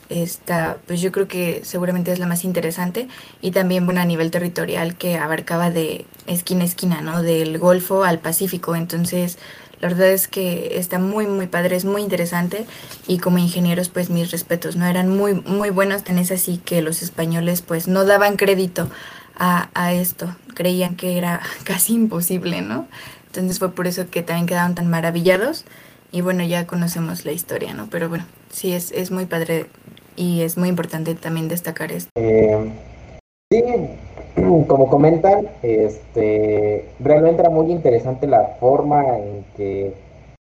Esta, 0.10 0.78
pues 0.88 1.01
yo 1.01 1.12
creo 1.12 1.28
que 1.28 1.62
seguramente 1.63 2.12
es 2.12 2.18
la 2.18 2.25
más 2.25 2.44
interesante 2.44 3.08
y 3.42 3.51
también 3.51 3.86
bueno 3.86 4.01
a 4.01 4.06
nivel 4.06 4.32
territorial 4.32 4.96
que 4.96 5.18
abarcaba 5.18 5.70
de 5.70 6.06
esquina 6.25 6.63
a 6.63 6.66
esquina, 6.66 7.01
¿no? 7.01 7.22
Del 7.22 7.60
Golfo 7.60 8.04
al 8.04 8.18
Pacífico. 8.18 8.75
Entonces, 8.75 9.38
la 9.82 9.88
verdad 9.88 10.10
es 10.10 10.28
que 10.28 10.78
está 10.78 11.00
muy, 11.00 11.25
muy 11.28 11.48
padre, 11.48 11.75
es 11.75 11.86
muy 11.86 12.01
interesante 12.01 12.66
y 13.08 13.20
como 13.20 13.38
ingenieros, 13.38 13.89
pues 13.89 14.10
mis 14.10 14.32
respetos, 14.32 14.75
¿no? 14.75 14.86
Eran 14.86 15.16
muy, 15.16 15.36
muy 15.36 15.70
buenos, 15.70 16.04
tan 16.04 16.18
es 16.18 16.32
así 16.32 16.58
que 16.58 16.82
los 16.82 17.01
españoles 17.01 17.62
pues 17.62 17.88
no 17.88 18.04
daban 18.04 18.36
crédito 18.36 18.89
a, 19.38 19.70
a 19.74 19.94
esto, 19.94 20.36
creían 20.54 20.96
que 20.96 21.18
era 21.18 21.42
casi 21.63 21.94
imposible, 21.94 22.62
¿no? 22.62 22.88
Entonces 23.28 23.60
fue 23.60 23.72
por 23.72 23.88
eso 23.88 24.10
que 24.10 24.22
también 24.24 24.48
quedaron 24.48 24.75
tan 24.75 24.89
maravillados 24.89 25.66
y 26.12 26.22
bueno, 26.22 26.44
ya 26.44 26.68
conocemos 26.68 27.24
la 27.24 27.32
historia, 27.32 27.74
¿no? 27.74 27.88
Pero 27.89 28.10
bueno, 28.10 28.25
sí, 28.51 28.74
es, 28.74 28.92
es 28.92 29.12
muy 29.12 29.28
padre 29.28 29.68
y 30.20 30.42
es 30.42 30.58
muy 30.58 30.68
importante 30.68 31.16
también 31.16 31.48
destacar 31.48 31.94
esto. 31.94 32.12
Eh, 32.16 32.58
sí, 33.50 33.64
como 34.68 34.90
comentan, 34.90 35.48
este, 35.64 36.90
realmente 37.00 37.42
era 37.42 37.50
muy 37.50 37.72
interesante 37.72 38.28
la 38.28 38.58
forma 38.60 39.18
en 39.18 39.46
que 39.56 39.94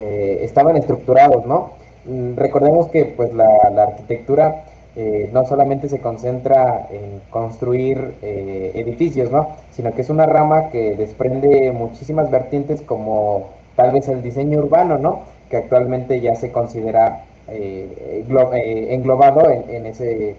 eh, 0.00 0.38
estaban 0.40 0.78
estructurados, 0.78 1.45
¿no? 1.45 1.73
Mm, 2.06 2.37
Recordemos 2.37 2.88
que 2.88 3.04
pues 3.04 3.35
la, 3.35 3.47
arquitectura 3.76 4.64
eh, 4.97 5.28
no 5.35 5.45
solamente 5.47 5.90
se 5.90 6.00
concentra 6.00 6.88
en 6.90 7.21
construir 7.28 8.14
edificios, 8.23 9.30
¿no? 9.30 9.56
Sino 9.73 9.95
que 9.95 10.00
es 10.00 10.09
una 10.09 10.25
rama 10.25 10.71
que 10.71 10.97
desprende 10.97 11.71
muchísimas 11.73 12.30
vertientes 12.30 12.80
como 12.80 13.50
tal 13.76 13.92
vez 13.92 14.09
el 14.09 14.23
diseño 14.23 14.61
urbano, 14.61 14.97
¿no? 14.97 15.21
Que 15.50 15.59
actualmente 15.59 16.23
ya 16.23 16.35
se 16.35 16.50
considera 16.50 17.25
eh, 17.48 18.24
eh, 18.28 18.86
englobado 18.90 19.48
en, 19.50 19.86
ese 19.86 20.34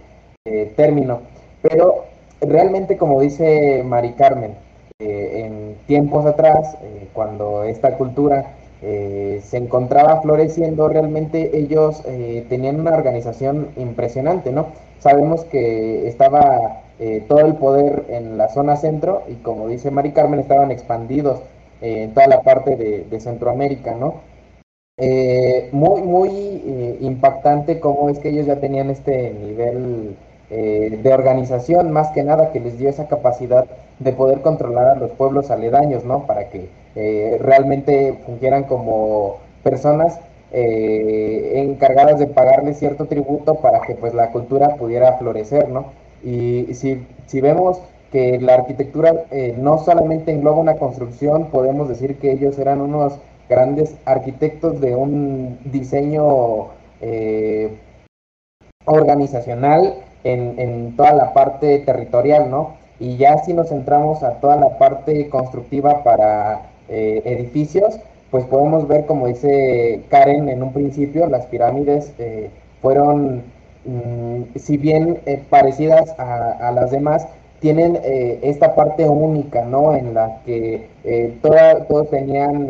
eh, 0.46 0.74
término. 0.76 1.22
Pero 1.62 2.04
realmente, 2.42 2.98
como 2.98 3.22
dice 3.22 3.82
Mari 3.84 4.14
Carmen, 4.14 4.56
en 5.00 5.76
tiempos 5.86 6.26
atrás, 6.26 6.76
cuando 7.14 7.64
esta 7.64 7.98
cultura 7.98 8.54
se 8.82 9.58
encontraba 9.58 10.22
floreciendo, 10.22 10.90
realmente 10.90 11.56
ellos 11.56 12.02
tenían 12.50 12.80
una 12.80 12.96
organización 12.96 13.70
impresionante, 13.78 14.52
¿no? 14.52 14.68
Sabemos 15.00 15.46
que 15.46 16.08
estaba 16.08 16.82
todo 17.28 17.42
el 17.42 17.56
poder 17.56 18.06
en 18.10 18.38
la 18.38 18.50
zona 18.50 18.76
centro 18.76 19.22
y 19.28 19.36
como 19.36 19.68
dice 19.68 19.92
Mari 19.92 20.14
Carmen, 20.14 20.40
estaban 20.40 20.72
expandidos 20.72 21.42
en 21.82 22.14
toda 22.16 22.28
la 22.28 22.42
parte 22.42 22.76
de, 22.76 23.04
de 23.04 23.20
Centroamérica, 23.20 23.94
¿no? 23.94 24.16
Eh, 25.00 25.70
muy, 25.74 26.02
muy 26.02 26.30
eh, 26.32 26.98
impactante 27.02 27.80
cómo 27.80 28.10
es 28.10 28.18
que 28.18 28.30
ellos 28.30 28.48
ya 28.48 28.60
tenían 28.60 28.90
este 28.90 29.30
nivel 29.32 30.16
eh, 30.50 30.98
de 31.04 31.14
organización, 31.14 31.92
más 31.92 32.10
que 32.14 32.24
nada 32.24 32.52
que 32.52 32.60
les 32.60 32.80
dio 32.80 32.90
esa 32.90 33.08
capacidad 33.08 33.66
de 34.00 34.14
poder 34.14 34.42
controlar 34.42 34.88
a 34.88 34.96
los 34.96 35.12
pueblos 35.12 35.52
aledaños, 35.52 36.04
¿no? 36.04 36.26
Para 36.26 36.50
que 36.50 36.70
eh, 36.96 37.38
realmente 37.40 38.18
fungieran 38.26 38.64
como 38.64 39.38
personas 39.64 40.20
encargadas 40.50 42.20
de 42.20 42.28
pagarle 42.28 42.74
cierto 42.74 43.06
tributo 43.06 43.56
para 43.56 43.82
que 43.82 43.96
pues 43.96 44.14
la 44.14 44.32
cultura 44.32 44.78
pudiera 44.78 45.18
florecer, 45.18 45.68
¿no? 45.70 45.92
Y 46.24 46.74
si, 46.74 47.06
si 47.28 47.42
vemos 47.42 47.82
que 48.14 48.40
la 48.40 48.54
arquitectura 48.54 49.26
no 49.58 49.78
solamente 49.80 50.32
engloba 50.32 50.58
una 50.60 50.78
construcción, 50.78 51.48
podemos 51.52 51.90
decir 51.90 52.18
que 52.18 52.32
ellos 52.32 52.58
eran 52.60 52.80
unos 52.80 53.20
grandes 53.50 53.96
arquitectos 54.06 54.82
de 54.82 54.96
un 54.96 55.60
diseño 55.66 56.68
eh, 57.02 57.78
organizacional 58.86 59.96
en, 60.24 60.60
en, 60.60 60.96
toda 60.96 61.14
la 61.14 61.34
parte 61.34 61.80
territorial, 61.80 62.50
¿no? 62.50 62.76
Y 63.00 63.18
ya 63.18 63.38
si 63.40 63.54
nos 63.54 63.70
centramos 63.70 64.24
a 64.24 64.40
toda 64.40 64.56
la 64.56 64.78
parte 64.78 65.30
constructiva 65.30 66.04
para 66.04 66.62
eh, 66.90 67.22
edificios, 67.26 68.00
pues 68.32 68.46
podemos 68.46 68.88
ver, 68.88 69.06
como 69.06 69.28
dice 69.28 70.04
Karen 70.10 70.50
en 70.50 70.64
un 70.64 70.74
principio, 70.74 71.28
las 71.28 71.46
pirámides 71.46 72.14
eh, 72.18 72.50
fueron, 72.82 73.44
mmm, 73.86 74.44
si 74.56 74.78
bien 74.78 75.20
parecidas 75.50 76.14
a, 76.18 76.72
las 76.72 76.92
demás, 76.92 77.28
tienen 77.60 78.00
eh, 78.04 78.40
esta 78.44 78.76
parte 78.76 79.08
única, 79.08 79.64
¿no? 79.66 79.96
En 79.96 80.14
la 80.14 80.42
que 80.46 80.90
eh, 81.04 81.38
toda, 81.42 81.86
todos 81.86 82.10
tenían 82.10 82.70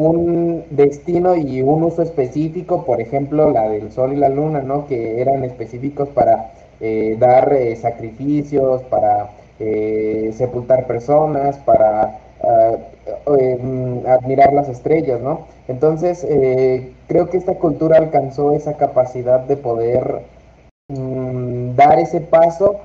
un 0.00 0.64
destino 0.70 1.36
y 1.36 1.60
un 1.62 1.82
uso 1.84 2.02
específico, 2.02 2.84
por 2.86 3.00
ejemplo, 3.00 3.50
la 3.50 3.68
del 3.68 3.92
sol 3.92 4.12
y 4.14 4.16
la 4.16 4.28
luna, 4.28 4.62
¿no? 4.62 4.86
Que 4.86 5.20
eran 5.20 5.44
específicos 5.44 6.08
para 6.08 6.52
eh, 6.80 7.16
dar 7.18 7.52
eh, 7.52 7.76
sacrificios, 7.76 8.82
para 8.84 9.30
eh, 9.58 10.32
sepultar 10.34 10.86
personas, 10.86 11.58
para 11.58 12.18
uh, 12.42 13.34
eh, 13.36 14.02
admirar 14.08 14.54
las 14.54 14.68
estrellas, 14.70 15.20
¿no? 15.20 15.46
Entonces, 15.68 16.26
creo 17.06 17.28
que 17.28 17.36
esta 17.36 17.54
cultura 17.56 17.98
alcanzó 17.98 18.52
esa 18.52 18.76
capacidad 18.78 19.40
de 19.40 19.56
poder 19.56 20.22
mmm, 20.88 21.76
dar 21.76 21.98
ese 22.00 22.20
paso 22.22 22.80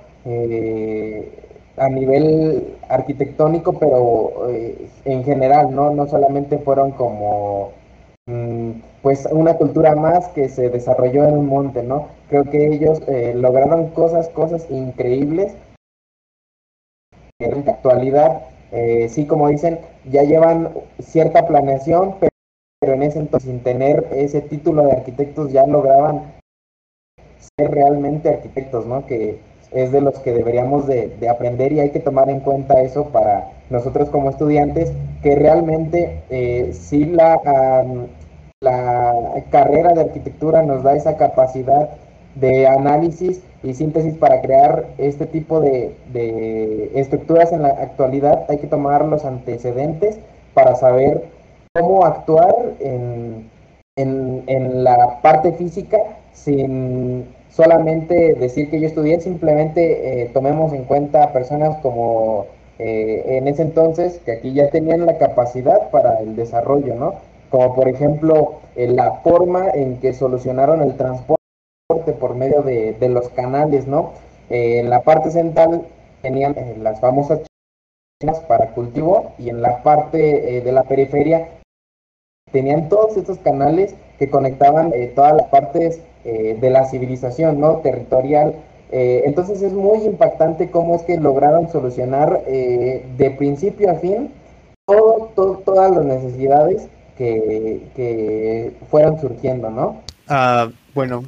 a 1.77 1.89
nivel 1.89 2.77
arquitectónico, 2.89 3.74
pero 3.74 4.50
eh, 4.50 4.88
en 5.05 5.24
general, 5.24 5.74
¿no? 5.74 5.91
No 5.91 6.08
solamente 6.08 6.58
fueron 6.60 6.91
como 6.91 7.72
mmm, 8.27 8.72
pues 9.01 9.27
una 9.32 9.55
cultura 9.55 9.96
más 9.96 10.27
que 10.29 10.50
se 10.50 10.70
desarrolló 10.70 11.27
en 11.27 11.38
un 11.38 11.48
monte, 11.48 11.84
¿no? 11.84 12.08
Creo 12.29 12.46
que 12.46 12.67
ellos 12.67 13.01
eh, 13.08 13.34
lograron 13.36 13.89
cosas, 13.89 14.29
cosas 14.29 14.65
increíbles. 14.72 15.55
En 17.39 17.65
la 17.65 17.74
actualidad, 17.74 18.44
eh, 18.72 19.10
sí, 19.10 19.27
como 19.27 19.50
dicen, 19.50 19.79
ya 20.05 20.24
llevan 20.24 20.70
cierta 21.00 21.46
planeación, 21.46 22.15
pero, 22.20 22.32
pero 22.79 22.94
en 22.94 23.03
ese 23.03 23.20
entonces, 23.20 23.50
sin 23.50 23.62
tener 23.62 24.08
ese 24.12 24.41
título 24.41 24.84
de 24.84 24.94
arquitectos, 24.94 25.51
ya 25.51 25.67
lograban 25.67 26.34
ser 27.58 27.72
realmente 27.72 28.29
arquitectos, 28.29 28.86
¿no? 28.86 29.05
Que 29.05 29.39
es 29.75 29.91
de 29.91 30.01
los 30.01 30.17
que 30.20 30.34
deberíamos 30.34 30.88
de, 30.88 31.10
de, 31.20 31.29
aprender 31.29 31.74
y 31.74 31.82
hay 31.82 31.91
que 31.91 32.00
tomar 32.00 32.29
en 32.29 32.39
cuenta 32.39 32.82
eso 32.82 33.10
para 33.10 33.51
nosotros 33.70 34.10
como 34.10 34.29
estudiantes, 34.29 34.91
que 35.22 35.36
realmente 35.36 36.24
eh, 36.29 36.72
sí 36.74 37.05
la, 37.05 37.39
la 38.62 39.13
carrera 39.51 39.94
de 39.94 40.01
arquitectura 40.01 40.63
nos 40.63 40.82
da 40.82 40.96
esa 40.96 41.17
capacidad 41.17 41.89
de 42.36 42.67
análisis 42.67 43.41
y 43.63 43.74
síntesis 43.74 44.15
para 44.15 44.41
crear 44.41 44.86
este 44.98 45.25
tipo 45.25 45.60
de, 45.60 45.96
de, 46.13 46.91
estructuras 46.96 47.51
en 47.51 47.63
la 47.63 47.70
actualidad. 47.70 48.46
Hay 48.50 48.58
que 48.60 48.67
tomar 48.67 49.03
los 49.05 49.25
antecedentes 49.25 50.20
para 50.53 50.75
saber 50.75 51.25
cómo 51.74 52.05
actuar 52.05 52.55
en, 52.79 53.50
en, 53.98 54.44
en 54.48 54.84
la 54.84 55.22
parte 55.22 55.51
física 55.53 55.98
sin 56.34 57.25
solamente 57.55 58.35
decir 58.35 58.69
que 58.69 58.79
yo 58.81 58.88
estudié, 58.88 59.21
simplemente 59.21 60.24
eh, 60.24 60.29
tomemos 60.33 60.74
en 60.74 60.83
cuenta 60.83 61.31
personas 61.31 61.77
como 61.81 62.47
eh, 62.77 63.38
en 63.38 63.47
ese 63.47 63.62
entonces 63.62 64.19
que 64.25 64.33
aquí 64.33 64.53
ya 64.53 64.69
tenían 64.69 65.05
la 65.05 65.17
capacidad 65.17 65.89
para 65.91 66.19
el 66.19 66.35
desarrollo, 66.35 66.95
¿no? 66.95 67.15
Como 67.50 67.74
por 67.74 67.88
ejemplo 67.88 68.55
eh, 68.75 68.88
la 68.88 69.13
forma 69.21 69.69
en 69.69 70.00
que 70.01 70.13
solucionaron 70.13 70.81
el 70.81 70.97
transporte 70.97 71.38
por 72.19 72.35
medio 72.35 72.63
de, 72.63 72.93
de 72.93 73.09
los 73.09 73.29
canales, 73.29 73.88
¿no? 73.88 74.12
Eh, 74.50 74.79
en 74.79 74.89
la 74.89 75.03
parte 75.03 75.31
central 75.31 75.88
tenían 76.21 76.55
las 76.81 77.00
famosas 77.00 77.41
chinas 78.21 78.41
para 78.41 78.71
cultivo 78.71 79.31
y 79.38 79.50
en 79.50 79.62
la 79.62 79.81
parte 79.81 80.62
de 80.62 80.71
la 80.71 80.83
periferia 80.83 81.50
tenían 82.51 82.89
todos 82.89 83.15
estos 83.17 83.38
canales 83.39 83.95
que 84.19 84.29
conectaban 84.29 84.91
eh, 84.93 85.12
todas 85.15 85.36
las 85.36 85.48
partes 85.48 86.00
eh, 86.24 86.57
de 86.60 86.69
la 86.69 86.86
civilización, 86.86 87.60
¿no? 87.60 87.77
Territorial. 87.77 88.55
Eh, 88.91 89.24
entonces 89.25 89.62
es 89.62 89.74
muy 89.74 90.00
impactante 90.05 90.69
cómo 90.69 90.95
es 90.95 91.01
que 91.03 91.17
lograron 91.17 91.69
solucionar 91.72 92.43
eh, 92.48 93.05
de 93.17 93.31
principio 93.31 93.91
a 93.91 93.95
fin 93.95 94.31
todo, 94.86 95.31
todo, 95.36 95.57
todas 95.65 95.91
las 95.95 96.05
necesidades 96.05 96.88
que, 97.17 97.81
que 97.95 98.74
fueron 98.89 99.19
surgiendo, 99.19 99.69
¿no? 99.69 100.01
Uh, 100.29 100.72
bueno, 100.93 101.24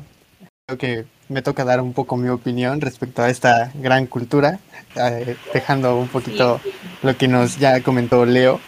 creo 0.66 0.78
que 0.78 1.06
me 1.30 1.42
toca 1.42 1.66
dar 1.66 1.82
un 1.82 1.94
poco 1.94 2.18
mi 2.18 2.30
opinión 2.30 2.82
respecto 2.82 3.22
a 3.22 3.30
esta 3.30 3.72
gran 3.76 4.06
cultura, 4.06 4.60
eh, 4.96 5.36
dejando 5.54 6.00
un 6.00 6.08
poquito 6.08 6.60
sí. 6.64 6.72
lo 7.04 7.18
que 7.18 7.28
nos 7.28 7.58
ya 7.58 7.82
comentó 7.82 8.26
Leo. 8.26 8.60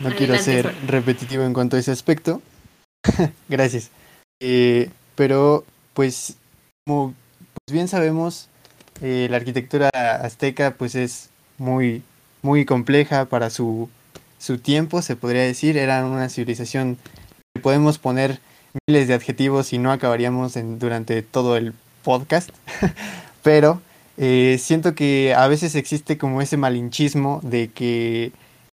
No 0.00 0.08
Adelante, 0.08 0.16
quiero 0.16 0.38
ser 0.38 0.74
repetitivo 0.86 1.42
en 1.42 1.52
cuanto 1.52 1.76
a 1.76 1.80
ese 1.80 1.90
aspecto. 1.90 2.40
Gracias. 3.48 3.90
Eh, 4.40 4.90
pero 5.14 5.64
pues 5.94 6.36
como 6.86 7.14
pues 7.64 7.74
bien 7.74 7.88
sabemos, 7.88 8.48
eh, 9.02 9.28
la 9.30 9.36
arquitectura 9.36 9.90
azteca 10.22 10.74
pues 10.78 10.94
es 10.94 11.30
muy, 11.58 12.02
muy 12.42 12.64
compleja 12.64 13.26
para 13.26 13.50
su, 13.50 13.90
su 14.38 14.58
tiempo, 14.58 15.02
se 15.02 15.16
podría 15.16 15.42
decir. 15.42 15.76
Era 15.76 16.04
una 16.06 16.28
civilización 16.28 16.96
que 17.54 17.60
podemos 17.60 17.98
poner 17.98 18.40
miles 18.86 19.08
de 19.08 19.14
adjetivos 19.14 19.72
y 19.72 19.78
no 19.78 19.92
acabaríamos 19.92 20.56
en, 20.56 20.78
durante 20.78 21.22
todo 21.22 21.56
el 21.56 21.74
podcast, 22.02 22.50
pero 23.42 23.82
eh, 24.16 24.56
siento 24.58 24.94
que 24.94 25.34
a 25.34 25.46
veces 25.46 25.74
existe 25.74 26.16
como 26.16 26.40
ese 26.40 26.56
malinchismo 26.56 27.40
de 27.42 27.68
que 27.68 28.32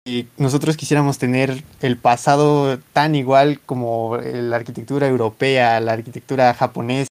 eh, 0.05 0.25
nosotros 0.38 0.77
quisiéramos 0.77 1.20
tener 1.20 1.63
el 1.81 1.96
pasado 1.96 2.79
tan 2.91 3.13
igual 3.13 3.60
como 3.65 4.17
la 4.17 4.55
arquitectura 4.55 5.08
europea, 5.08 5.79
la 5.79 5.93
arquitectura 5.93 6.53
japonesa, 6.55 7.08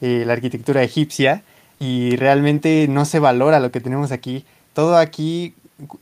eh, 0.00 0.24
la 0.26 0.32
arquitectura 0.32 0.82
egipcia, 0.82 1.42
y 1.78 2.16
realmente 2.16 2.86
no 2.88 3.04
se 3.04 3.20
valora 3.20 3.60
lo 3.60 3.70
que 3.70 3.80
tenemos 3.80 4.10
aquí. 4.10 4.44
Todo 4.72 4.96
aquí, 4.96 5.54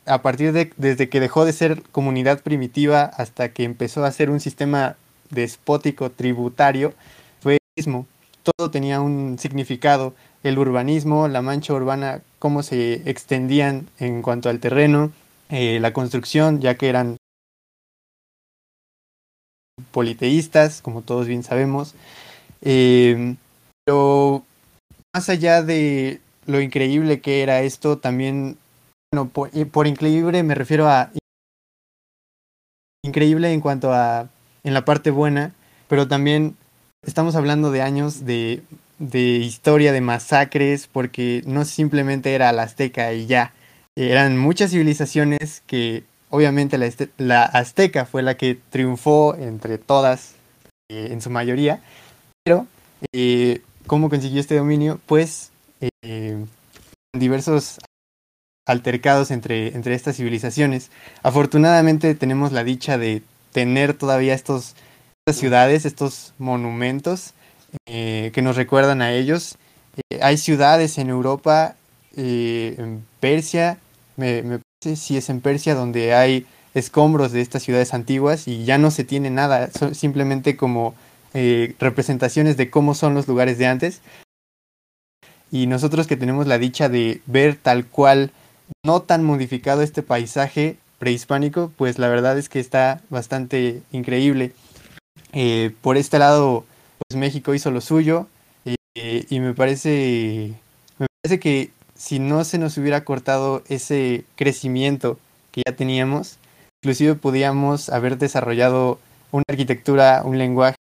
a 0.07 0.23
partir 0.23 0.53
de 0.53 0.71
desde 0.77 1.09
que 1.09 1.19
dejó 1.19 1.45
de 1.45 1.53
ser 1.53 1.83
comunidad 1.91 2.41
primitiva 2.41 3.03
hasta 3.03 3.49
que 3.49 3.63
empezó 3.63 4.03
a 4.05 4.11
ser 4.11 4.31
un 4.31 4.39
sistema 4.39 4.95
despótico 5.29 6.09
tributario, 6.09 6.93
fue 7.41 7.59
mismo. 7.77 8.07
Todo 8.41 8.71
tenía 8.71 9.01
un 9.01 9.37
significado. 9.39 10.15
El 10.43 10.57
urbanismo, 10.57 11.27
la 11.27 11.41
mancha 11.41 11.73
urbana, 11.73 12.21
cómo 12.39 12.63
se 12.63 13.07
extendían 13.09 13.87
en 13.99 14.21
cuanto 14.21 14.49
al 14.49 14.59
terreno, 14.59 15.11
eh, 15.49 15.79
la 15.79 15.93
construcción, 15.93 16.61
ya 16.61 16.75
que 16.75 16.89
eran 16.89 17.17
politeístas, 19.91 20.81
como 20.81 21.01
todos 21.01 21.27
bien 21.27 21.43
sabemos. 21.43 21.95
Eh, 22.61 23.35
pero 23.85 24.43
más 25.13 25.29
allá 25.29 25.61
de 25.61 26.21
lo 26.45 26.61
increíble 26.61 27.21
que 27.21 27.43
era 27.43 27.61
esto, 27.61 27.97
también, 27.97 28.57
bueno, 29.11 29.29
por, 29.29 29.87
increíble 29.87 30.43
me 30.43 30.55
refiero 30.55 30.87
a 30.87 31.11
increíble 33.05 33.51
en 33.51 33.61
cuanto 33.61 33.93
a 33.93 34.29
en 34.63 34.73
la 34.73 34.85
parte 34.85 35.11
buena, 35.11 35.53
pero 35.89 36.07
también 36.07 36.55
estamos 37.05 37.35
hablando 37.35 37.69
de 37.69 37.81
años 37.81 38.25
de, 38.25 38.63
de 38.97 39.19
historia, 39.19 39.91
de 39.91 39.99
masacres, 39.99 40.87
porque 40.87 41.43
no 41.45 41.65
simplemente 41.65 42.33
era 42.33 42.51
la 42.53 42.63
azteca 42.63 43.13
y 43.13 43.25
ya, 43.25 43.53
eran 43.95 44.37
muchas 44.37 44.71
civilizaciones 44.71 45.61
que 45.67 46.03
obviamente 46.29 46.79
la, 46.79 46.89
la 47.17 47.43
azteca 47.43 48.05
fue 48.05 48.23
la 48.23 48.35
que 48.37 48.57
triunfó 48.71 49.35
entre 49.35 49.77
todas, 49.77 50.33
eh, 50.89 51.09
en 51.11 51.21
su 51.21 51.29
mayoría, 51.29 51.79
pero 52.43 52.65
eh, 53.13 53.61
¿cómo 53.85 54.09
consiguió 54.09 54.41
este 54.41 54.55
dominio? 54.55 54.99
Pues 55.05 55.51
eh, 56.01 56.43
diversos 57.15 57.77
altercados 58.65 59.29
entre, 59.29 59.75
entre 59.75 59.93
estas 59.93 60.17
civilizaciones. 60.17 60.89
Afortunadamente 61.21 62.15
tenemos 62.15 62.51
la 62.51 62.63
dicha 62.63 62.97
de 62.97 63.21
tener 63.51 63.93
todavía 63.93 64.33
estos, 64.33 64.75
estas 65.25 65.39
ciudades, 65.39 65.85
estos 65.85 66.33
monumentos 66.39 67.33
que 67.85 68.41
nos 68.41 68.55
recuerdan 68.55 69.01
a 69.01 69.13
ellos. 69.13 69.57
Hay 70.21 70.37
ciudades 70.37 70.97
en 70.97 71.09
Europa, 71.09 71.75
en 72.15 73.05
Persia, 73.19 73.79
me, 74.17 74.41
me, 74.43 74.59
parece 74.59 75.01
si 75.01 75.17
es 75.17 75.29
en 75.29 75.41
Persia, 75.41 75.75
donde 75.75 76.13
hay 76.13 76.45
escombros 76.73 77.31
de 77.31 77.41
estas 77.41 77.63
ciudades 77.63 77.93
antiguas 77.93 78.47
y 78.47 78.65
ya 78.65 78.77
no 78.77 78.91
se 78.91 79.03
tiene 79.03 79.29
nada, 79.29 79.69
son 79.71 79.95
simplemente 79.95 80.57
como 80.57 80.95
representaciones 81.79 82.57
de 82.57 82.69
cómo 82.69 82.93
son 82.93 83.15
los 83.15 83.27
lugares 83.27 83.57
de 83.57 83.65
antes. 83.65 84.01
Y 85.51 85.65
nosotros 85.65 86.05
que 86.05 86.15
tenemos 86.15 86.45
la 86.45 86.59
dicha 86.59 86.89
de 86.89 87.21
ver 87.25 87.55
tal 87.55 87.87
cual, 87.87 88.29
no 88.85 89.01
tan 89.01 89.23
modificado 89.23 89.81
este 89.81 90.03
paisaje, 90.03 90.77
prehispánico, 91.03 91.69
pues 91.75 91.99
la 91.99 92.07
verdad 92.07 92.37
es 92.37 92.47
que 92.47 92.61
está 92.61 93.01
bastante 93.09 93.81
increíble. 93.91 94.53
Eh, 95.33 95.75
por 95.81 95.97
este 95.97 96.17
lado, 96.17 96.65
pues 96.97 97.19
México 97.19 97.53
hizo 97.53 97.71
lo 97.71 97.81
suyo 97.81 98.27
eh, 98.95 99.25
y 99.29 99.39
me 99.41 99.53
parece, 99.53 100.53
me 100.97 101.07
parece 101.21 101.41
que 101.41 101.71
si 102.03 102.19
no 102.19 102.43
se 102.43 102.57
nos 102.57 102.77
hubiera 102.77 103.05
cortado 103.05 103.63
ese 103.69 104.25
crecimiento 104.35 105.17
que 105.53 105.61
ya 105.65 105.73
teníamos, 105.73 106.37
inclusive 106.81 107.15
podíamos 107.15 107.87
haber 107.87 108.17
desarrollado 108.17 108.99
una 109.31 109.45
arquitectura, 109.47 110.21
un 110.25 110.37
lenguaje, 110.37 110.75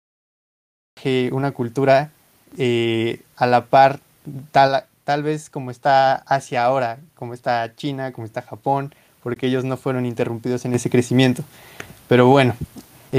una 1.33 1.51
cultura 1.51 2.11
eh, 2.57 3.19
a 3.35 3.47
la 3.47 3.65
par, 3.65 3.99
tal, 4.53 4.85
tal 5.03 5.23
vez 5.23 5.49
como 5.49 5.71
está 5.71 6.15
Asia 6.25 6.63
ahora, 6.63 6.99
como 7.15 7.33
está 7.33 7.75
China, 7.75 8.13
como 8.13 8.25
está 8.25 8.41
Japón, 8.41 8.95
porque 9.21 9.47
ellos 9.47 9.65
no 9.65 9.75
fueron 9.75 10.05
interrumpidos 10.05 10.63
en 10.63 10.73
ese 10.73 10.89
crecimiento. 10.89 11.43
Pero 12.07 12.27
bueno, 12.27 12.55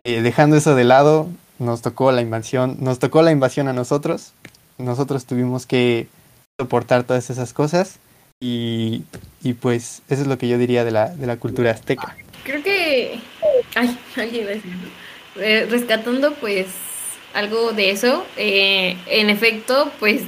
eh, 0.05 0.23
dejando 0.23 0.57
eso 0.57 0.75
de 0.75 0.85
lado, 0.85 1.29
nos 1.59 1.83
tocó 1.83 2.13
la 2.13 2.23
invasión, 2.23 2.79
nos 2.81 2.99
tocó 2.99 3.21
la 3.21 3.31
invasión 3.31 3.69
a 3.69 3.75
nosotros. 3.75 4.33
Nosotros 4.79 5.27
tuvimos 5.27 5.67
que 5.67 6.09
soportar 6.61 7.05
todas 7.05 7.31
esas 7.31 7.53
cosas 7.55 7.99
y, 8.39 9.03
y 9.43 9.55
pues 9.55 10.03
eso 10.11 10.23
es 10.23 10.29
lo 10.29 10.37
que 10.37 10.47
yo 10.47 10.59
diría 10.59 10.85
de 10.85 10.91
la, 10.91 11.09
de 11.09 11.27
la 11.27 11.37
cultura 11.37 11.71
azteca. 11.71 12.15
Creo 12.45 12.63
que, 12.63 13.19
ay, 13.75 13.99
alguien 14.17 14.63
eh, 15.37 15.67
rescatando 15.71 16.35
pues 16.35 16.67
algo 17.33 17.73
de 17.73 17.91
eso, 17.91 18.27
eh, 18.37 18.97
en 19.07 19.31
efecto, 19.31 19.91
pues 20.01 20.23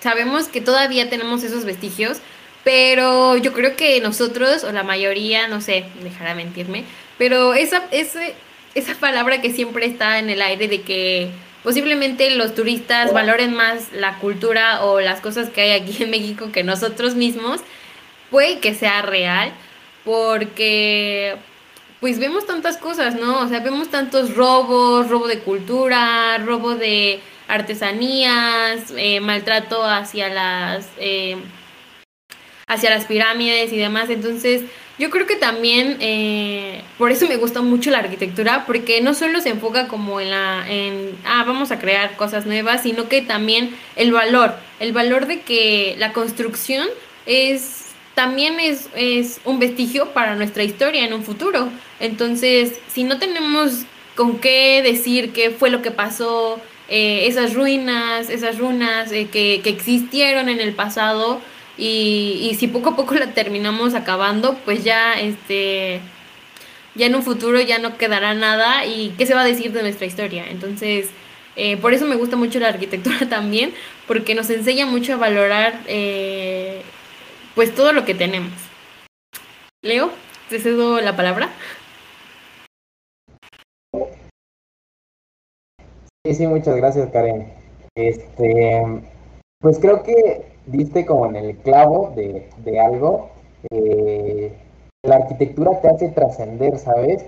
sabemos 0.00 0.48
que 0.48 0.60
todavía 0.60 1.08
tenemos 1.08 1.44
esos 1.44 1.64
vestigios, 1.64 2.18
pero 2.64 3.36
yo 3.36 3.52
creo 3.52 3.76
que 3.76 4.00
nosotros, 4.00 4.64
o 4.64 4.72
la 4.72 4.82
mayoría, 4.82 5.46
no 5.46 5.60
sé, 5.60 5.84
dejará 6.02 6.34
mentirme, 6.34 6.84
pero 7.18 7.54
esa, 7.54 7.84
ese, 7.92 8.34
esa 8.74 8.94
palabra 8.94 9.40
que 9.40 9.52
siempre 9.52 9.86
está 9.86 10.18
en 10.18 10.28
el 10.28 10.42
aire 10.42 10.66
de 10.66 10.80
que 10.82 11.30
posiblemente 11.66 12.30
los 12.30 12.54
turistas 12.54 13.12
valoren 13.12 13.52
más 13.52 13.90
la 13.92 14.20
cultura 14.20 14.84
o 14.84 15.00
las 15.00 15.20
cosas 15.20 15.50
que 15.50 15.62
hay 15.62 15.70
aquí 15.72 16.04
en 16.04 16.10
México 16.10 16.52
que 16.52 16.62
nosotros 16.62 17.16
mismos, 17.16 17.60
puede 18.30 18.60
que 18.60 18.72
sea 18.72 19.02
real, 19.02 19.50
porque 20.04 21.34
pues 21.98 22.20
vemos 22.20 22.46
tantas 22.46 22.76
cosas, 22.76 23.16
¿no? 23.16 23.40
O 23.40 23.48
sea, 23.48 23.58
vemos 23.58 23.90
tantos 23.90 24.36
robos, 24.36 25.10
robo 25.10 25.26
de 25.26 25.40
cultura, 25.40 26.38
robo 26.38 26.76
de 26.76 27.18
artesanías, 27.48 28.92
eh, 28.96 29.18
maltrato 29.18 29.82
hacia 29.82 30.28
las... 30.28 30.88
Eh, 31.00 31.36
hacia 32.68 32.90
las 32.90 33.06
pirámides 33.06 33.72
y 33.72 33.76
demás. 33.76 34.08
Entonces, 34.08 34.62
yo 34.98 35.10
creo 35.10 35.26
que 35.26 35.36
también, 35.36 35.98
eh, 36.00 36.82
por 36.96 37.12
eso 37.12 37.28
me 37.28 37.36
gusta 37.36 37.60
mucho 37.60 37.90
la 37.90 37.98
arquitectura, 37.98 38.64
porque 38.66 39.00
no 39.00 39.12
solo 39.14 39.40
se 39.40 39.50
enfoca 39.50 39.88
como 39.88 40.20
en 40.20 40.30
la, 40.30 40.64
en, 40.68 41.16
ah, 41.24 41.44
vamos 41.46 41.70
a 41.70 41.78
crear 41.78 42.16
cosas 42.16 42.46
nuevas, 42.46 42.82
sino 42.82 43.08
que 43.08 43.20
también 43.20 43.76
el 43.96 44.12
valor, 44.12 44.54
el 44.80 44.92
valor 44.92 45.26
de 45.26 45.40
que 45.40 45.96
la 45.98 46.12
construcción 46.12 46.88
es 47.26 47.82
también 48.14 48.58
es, 48.58 48.88
es 48.96 49.42
un 49.44 49.58
vestigio 49.58 50.14
para 50.14 50.36
nuestra 50.36 50.64
historia 50.64 51.04
en 51.04 51.12
un 51.12 51.22
futuro. 51.22 51.68
Entonces, 52.00 52.72
si 52.88 53.04
no 53.04 53.18
tenemos 53.18 53.82
con 54.14 54.38
qué 54.38 54.80
decir 54.82 55.34
qué 55.34 55.50
fue 55.50 55.68
lo 55.68 55.82
que 55.82 55.90
pasó, 55.90 56.58
eh, 56.88 57.26
esas 57.26 57.52
ruinas, 57.52 58.30
esas 58.30 58.56
runas 58.56 59.12
eh, 59.12 59.28
que, 59.30 59.60
que 59.62 59.68
existieron 59.68 60.48
en 60.48 60.60
el 60.60 60.72
pasado, 60.72 61.42
y, 61.78 62.48
y 62.50 62.54
si 62.56 62.68
poco 62.68 62.90
a 62.90 62.96
poco 62.96 63.14
la 63.14 63.32
terminamos 63.32 63.94
acabando, 63.94 64.56
pues 64.64 64.84
ya 64.84 65.20
este 65.20 66.00
ya 66.96 67.06
en 67.06 67.14
un 67.14 67.22
futuro 67.22 67.60
ya 67.60 67.78
no 67.78 67.98
quedará 67.98 68.34
nada 68.34 68.86
y 68.86 69.10
qué 69.18 69.26
se 69.26 69.34
va 69.34 69.42
a 69.42 69.46
decir 69.46 69.72
de 69.72 69.82
nuestra 69.82 70.06
historia. 70.06 70.46
Entonces, 70.48 71.10
eh, 71.54 71.76
por 71.76 71.92
eso 71.92 72.06
me 72.06 72.16
gusta 72.16 72.36
mucho 72.36 72.58
la 72.58 72.68
arquitectura 72.68 73.18
también, 73.28 73.72
porque 74.06 74.34
nos 74.34 74.50
enseña 74.50 74.86
mucho 74.86 75.14
a 75.14 75.16
valorar 75.16 75.80
eh, 75.86 76.82
pues 77.54 77.74
todo 77.74 77.92
lo 77.92 78.04
que 78.04 78.14
tenemos. 78.14 78.52
Leo, 79.82 80.10
te 80.48 80.58
cedo 80.58 81.00
la 81.00 81.16
palabra. 81.16 81.50
Sí, 86.24 86.34
sí, 86.34 86.46
muchas 86.46 86.76
gracias, 86.76 87.10
Karen. 87.12 87.52
Este, 87.94 88.82
pues 89.60 89.78
creo 89.78 90.02
que 90.02 90.55
diste 90.66 91.06
como 91.06 91.26
en 91.26 91.36
el 91.36 91.56
clavo 91.58 92.12
de, 92.14 92.48
de 92.64 92.80
algo. 92.80 93.28
Eh, 93.70 94.52
la 95.02 95.16
arquitectura 95.16 95.80
te 95.80 95.88
hace 95.88 96.08
trascender, 96.08 96.78
¿sabes? 96.78 97.24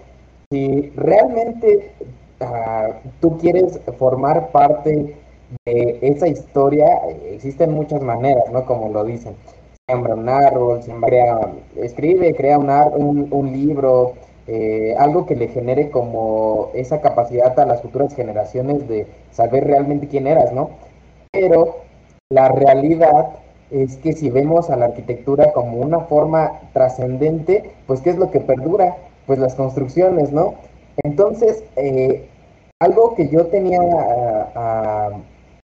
Si 0.51 0.91
realmente 0.97 1.93
uh, 2.41 2.93
tú 3.21 3.39
quieres 3.39 3.81
formar 3.99 4.51
parte 4.51 5.17
de 5.65 5.99
esa 6.03 6.29
historia, 6.29 6.87
existen 7.31 7.73
muchas 7.73 8.03
maneras, 8.03 8.51
¿no? 8.53 8.65
Como 8.67 8.89
lo 8.89 9.05
dicen. 9.05 9.35
Siembra 9.89 10.15
un 10.15 10.29
árbol, 10.29 10.81
crea, 11.07 11.39
escribe, 11.77 12.35
crea 12.35 12.59
un, 12.59 12.69
un, 12.71 13.29
un 13.31 13.53
libro, 13.53 14.15
eh, 14.47 14.95
algo 14.99 15.25
que 15.25 15.35
le 15.35 15.49
genere 15.49 15.91
como 15.91 16.71
esa 16.75 17.01
capacidad 17.01 17.59
a 17.59 17.65
las 17.65 17.81
futuras 17.81 18.15
generaciones 18.15 18.87
de 18.89 19.07
saber 19.31 19.65
realmente 19.65 20.09
quién 20.09 20.27
eras, 20.27 20.53
¿no? 20.53 20.71
Pero 21.33 21.88
la 22.31 22.49
realidad 22.49 23.31
es 23.71 23.97
que 23.97 24.13
si 24.13 24.31
vemos 24.31 24.71
a 24.71 24.77
la 24.77 24.87
arquitectura 24.87 25.53
como 25.53 25.79
una 25.79 26.01
forma 26.01 26.61
trascendente, 26.73 27.73
pues 27.87 28.01
¿qué 28.01 28.11
es 28.11 28.19
lo 28.19 28.31
que 28.31 28.41
perdura? 28.41 28.97
Pues 29.27 29.39
las 29.39 29.55
construcciones, 29.55 30.33
¿no? 30.33 30.55
Entonces, 31.05 31.65
eh, 31.77 32.29
algo 32.81 33.15
que 33.15 33.29
yo 33.29 33.47
tenía, 33.47 33.81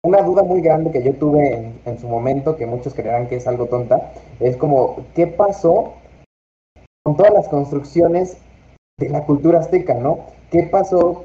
una 0.04 0.22
duda 0.22 0.42
muy 0.42 0.60
grande 0.60 0.90
que 0.90 1.02
yo 1.02 1.14
tuve 1.14 1.54
en, 1.54 1.80
en, 1.84 1.98
su 1.98 2.08
momento, 2.08 2.56
que 2.56 2.66
muchos 2.66 2.94
creerán 2.94 3.28
que 3.28 3.36
es 3.36 3.46
algo 3.46 3.66
tonta, 3.66 4.12
es 4.40 4.56
como, 4.56 4.96
¿qué 5.14 5.26
pasó 5.26 5.94
con 7.04 7.16
todas 7.16 7.32
las 7.32 7.48
construcciones 7.48 8.36
de 8.98 9.08
la 9.08 9.24
cultura 9.24 9.60
azteca, 9.60 9.94
¿no? 9.94 10.20
¿Qué 10.50 10.64
pasó 10.64 11.24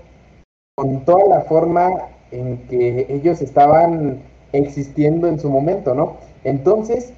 con 0.75 1.05
toda 1.05 1.25
la 1.27 1.41
forma 1.41 2.07
en 2.31 2.67
que 2.67 3.07
ellos 3.09 3.41
estaban 3.41 4.21
existiendo 4.53 5.27
en 5.27 5.39
su 5.39 5.49
momento, 5.49 5.93
¿no? 5.93 6.17
Entonces, 6.43 7.13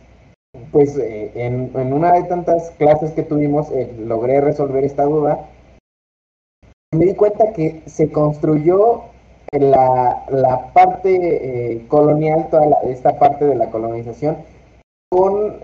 pues 0.71 0.97
eh, 0.97 1.31
en, 1.35 1.93
una 1.93 2.13
de 2.13 2.23
tantas 2.23 2.71
clases 2.71 3.11
que 3.11 3.23
tuvimos, 3.23 3.71
eh, 3.71 3.93
logré 3.99 4.41
resolver 4.41 4.83
esta 4.83 5.03
duda. 5.03 5.47
Me 6.91 7.05
di 7.05 7.13
cuenta 7.13 7.53
que 7.53 7.83
se 7.85 8.11
construyó 8.11 9.03
la, 9.51 10.25
la 10.29 10.73
parte 10.73 11.73
eh, 11.73 11.87
colonial, 11.87 12.47
toda 12.49 12.65
esta 12.83 13.19
parte 13.19 13.45
de 13.45 13.55
la 13.55 13.69
colonización, 13.69 14.37
con 15.11 15.59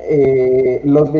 los 0.83 1.11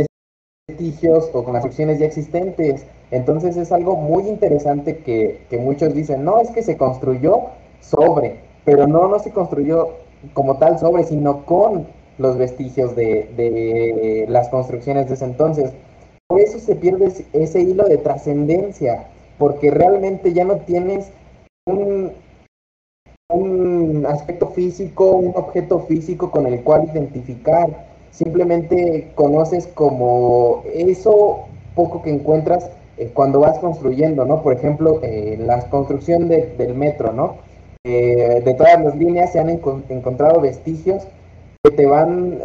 vestigios 0.68 1.30
o 1.34 1.44
con 1.44 1.54
las 1.54 1.66
opciones 1.66 2.00
ya 2.00 2.06
existentes. 2.06 2.86
Entonces 3.12 3.58
es 3.58 3.72
algo 3.72 3.96
muy 3.96 4.28
interesante 4.28 4.98
que, 5.00 5.46
que 5.50 5.58
muchos 5.58 5.94
dicen, 5.94 6.24
no, 6.24 6.40
es 6.40 6.50
que 6.52 6.64
se 6.64 6.78
construyó 6.78 7.50
sobre, 7.82 8.40
pero 8.64 8.88
no, 8.88 9.08
no 9.08 9.20
se 9.20 9.32
construyó 9.32 10.05
como 10.34 10.58
tal 10.58 10.80
sobre, 10.80 11.04
sino 11.04 11.46
con 11.46 11.88
los 12.18 12.38
vestigios 12.38 12.96
de, 12.96 13.30
de 13.36 14.26
las 14.30 14.50
construcciones 14.50 15.08
de 15.08 15.16
ese 15.16 15.26
entonces. 15.26 15.72
Por 16.28 16.40
eso 16.40 16.60
se 16.60 16.76
pierde 16.76 17.12
ese 17.34 17.62
hilo 17.62 17.84
de 17.84 17.98
trascendencia, 17.98 19.08
porque 19.38 19.70
realmente 19.70 20.34
ya 20.34 20.44
no 20.44 20.58
tienes 20.58 21.12
un, 21.68 22.12
un 23.30 24.06
aspecto 24.08 24.48
físico, 24.48 25.12
un 25.12 25.34
objeto 25.36 25.80
físico 25.82 26.32
con 26.32 26.48
el 26.48 26.64
cual 26.64 26.86
identificar. 26.86 27.88
Simplemente 28.12 29.12
conoces 29.16 29.68
como 29.68 30.64
eso 30.74 31.46
poco 31.76 32.02
que 32.02 32.12
encuentras 32.12 32.70
eh, 32.98 33.12
cuando 33.14 33.42
vas 33.42 33.60
construyendo, 33.60 34.26
¿no? 34.26 34.42
Por 34.42 34.54
ejemplo, 34.54 35.00
eh, 35.04 35.38
la 35.40 35.70
construcción 35.70 36.30
del 36.30 36.74
metro, 36.76 37.12
¿no? 37.12 37.36
Eh, 37.86 38.42
de 38.44 38.54
todas 38.56 38.82
las 38.84 38.96
líneas 38.96 39.32
se 39.32 39.40
han 39.40 39.50
encontrado 39.50 40.42
vestigios 40.42 41.08
que 41.64 41.72
te 41.72 41.86
van 41.86 42.40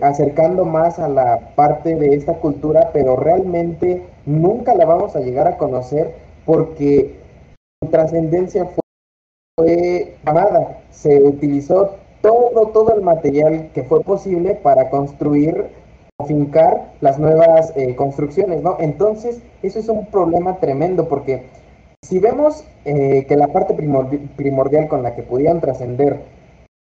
acercando 0.00 0.64
más 0.64 0.98
a 0.98 1.08
la 1.08 1.54
parte 1.54 1.94
de 1.96 2.14
esta 2.14 2.34
cultura, 2.34 2.90
pero 2.92 3.16
realmente 3.16 4.02
nunca 4.24 4.74
la 4.74 4.86
vamos 4.86 5.14
a 5.14 5.20
llegar 5.20 5.46
a 5.46 5.56
conocer 5.56 6.14
porque 6.44 7.16
su 7.82 7.90
trascendencia 7.90 8.68
fue, 9.56 10.16
amada, 10.24 10.82
se 10.90 11.22
utilizó 11.22 11.96
todo, 12.22 12.68
todo 12.68 12.94
el 12.94 13.02
material 13.02 13.70
que 13.74 13.82
fue 13.82 14.02
posible 14.02 14.54
para 14.54 14.88
construir 14.88 15.66
fincar 16.26 16.92
las 17.00 17.18
nuevas 17.18 17.72
eh, 17.76 17.94
construcciones, 17.94 18.62
¿no? 18.62 18.76
Entonces, 18.80 19.40
eso 19.62 19.78
es 19.78 19.88
un 19.88 20.06
problema 20.06 20.56
tremendo 20.56 21.08
porque 21.08 21.44
si 22.06 22.20
vemos 22.20 22.64
eh, 22.84 23.26
que 23.26 23.36
la 23.36 23.48
parte 23.48 23.74
primordial 23.74 24.88
con 24.88 25.02
la 25.02 25.14
que 25.16 25.22
podían 25.22 25.60
trascender 25.60 26.20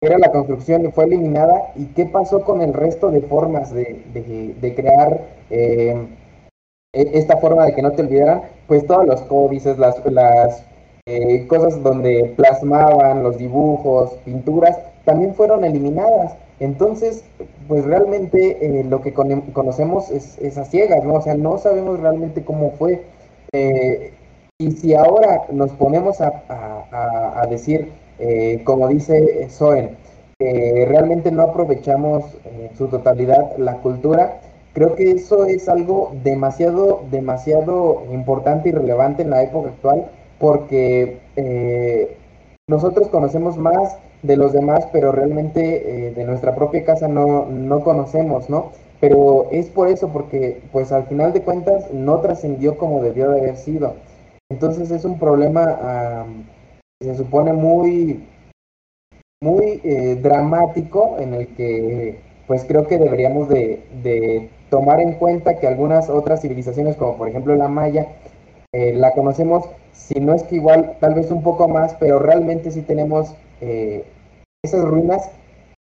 era 0.01 0.19
la 0.19 0.33
construcción 0.33 0.87
y 0.87 0.91
fue 0.93 1.05
eliminada, 1.05 1.73
¿y 1.77 1.87
qué 1.89 2.07
pasó 2.07 2.43
con 2.43 2.63
el 2.63 2.73
resto 2.73 3.11
de 3.11 3.21
formas 3.21 3.71
de, 3.73 4.03
de, 4.59 4.75
crear 4.75 5.21
eh, 5.51 5.95
e, 6.95 7.11
esta 7.13 7.37
forma 7.37 7.67
de 7.67 7.75
que 7.75 7.83
no 7.83 7.93
te 7.93 8.01
olvidaran? 8.01 8.43
Pues 8.67 8.87
todos 8.87 9.07
los 9.07 9.21
códices, 9.23 9.79
las, 9.79 9.97
las 10.07 10.65
cosas 11.49 11.83
donde 11.83 12.33
plasmaban 12.37 13.23
los 13.23 13.37
dibujos, 13.37 14.13
pinturas, 14.25 14.79
también 15.05 15.35
fueron 15.35 15.65
eliminadas. 15.65 16.35
Entonces, 16.61 17.25
pues 17.69 17.85
realmente 17.85 18.59
eh, 18.81 18.85
lo 18.85 19.03
que 19.03 19.13
conocemos 19.13 20.11
es, 20.11 20.57
a 20.57 20.65
ciegas, 20.65 21.05
¿no? 21.05 21.15
O 21.15 21.23
sea, 21.23 21.35
no 21.35 21.59
sabemos 21.59 22.01
realmente 22.01 22.43
cómo 22.43 22.73
fue. 22.73 23.03
Eh, 23.53 24.13
y 24.61 24.73
si 24.73 24.95
ahora 24.95 25.47
nos 25.51 25.71
ponemos 25.73 26.21
a, 26.21 27.47
decir, 27.49 27.91
eh, 28.19 28.61
como 28.65 28.89
dice 28.89 29.49
Soen, 29.49 29.97
que 30.39 30.85
realmente 30.87 31.33
no 31.33 31.45
aprovechamos 31.45 32.25
en 32.45 32.77
su 32.77 32.89
totalidad 32.89 33.57
la 33.57 33.79
cultura, 33.79 34.41
creo 34.75 34.95
que 34.97 35.13
eso 35.13 35.47
es 35.47 35.67
algo 35.67 36.13
demasiado, 36.23 37.05
demasiado 37.11 38.05
importante 38.13 38.69
y 38.69 38.73
relevante 38.73 39.23
en 39.23 39.31
la 39.31 39.43
época 39.43 39.71
actual, 39.71 40.11
porque 40.39 41.21
nosotros 42.69 43.09
conocemos 43.09 43.57
más 43.57 43.97
de 44.23 44.37
los 44.37 44.53
demás, 44.53 44.87
pero 44.93 45.11
realmente 45.11 46.09
eh, 46.09 46.11
de 46.13 46.25
nuestra 46.25 46.55
propia 46.55 46.85
casa 46.85 47.09
no, 47.09 47.47
no 47.47 47.81
conocemos, 47.81 48.51
¿no? 48.51 48.73
Pero 49.01 49.49
es 49.51 49.71
por 49.71 49.89
eso, 49.89 50.09
porque 50.09 50.61
pues 50.71 50.93
al 50.93 51.05
final 51.05 51.33
de 51.33 51.41
cuentas 51.41 51.91
no 51.95 52.21
trascendió 52.21 52.77
como 52.77 53.03
debió 53.03 53.31
de 53.31 53.41
haber 53.41 53.57
sido. 53.57 53.95
Entonces 54.51 54.91
es 54.91 55.05
un 55.05 55.19
problema, 55.19 56.27
se 57.01 57.15
supone 57.15 57.53
muy, 57.53 58.29
muy 59.43 59.81
eh, 59.85 60.19
dramático 60.21 61.17
en 61.19 61.35
el 61.35 61.55
que 61.55 62.21
pues 62.47 62.65
creo 62.65 62.87
que 62.87 62.99
deberíamos 62.99 63.49
de, 63.49 63.83
de, 64.03 64.51
tomar 64.71 65.01
en 65.01 65.15
cuenta 65.15 65.59
que 65.59 65.67
algunas 65.67 66.11
otras 66.11 66.43
civilizaciones, 66.43 66.97
como 66.97 67.17
por 67.17 67.29
ejemplo 67.29 67.55
la 67.55 67.69
maya, 67.69 68.09
eh, 68.73 68.93
la 68.93 69.13
conocemos, 69.13 69.69
si 69.93 70.21
no 70.21 70.35
es 70.35 70.43
que 70.43 70.57
igual, 70.57 70.97
tal 71.01 71.15
vez 71.15 71.31
un 71.31 71.43
poco 71.43 71.69
más, 71.69 71.95
pero 71.95 72.19
realmente 72.19 72.71
sí 72.71 72.83
tenemos 72.83 73.35
eh, 73.61 74.05
esas 74.63 74.85
ruinas 74.85 75.31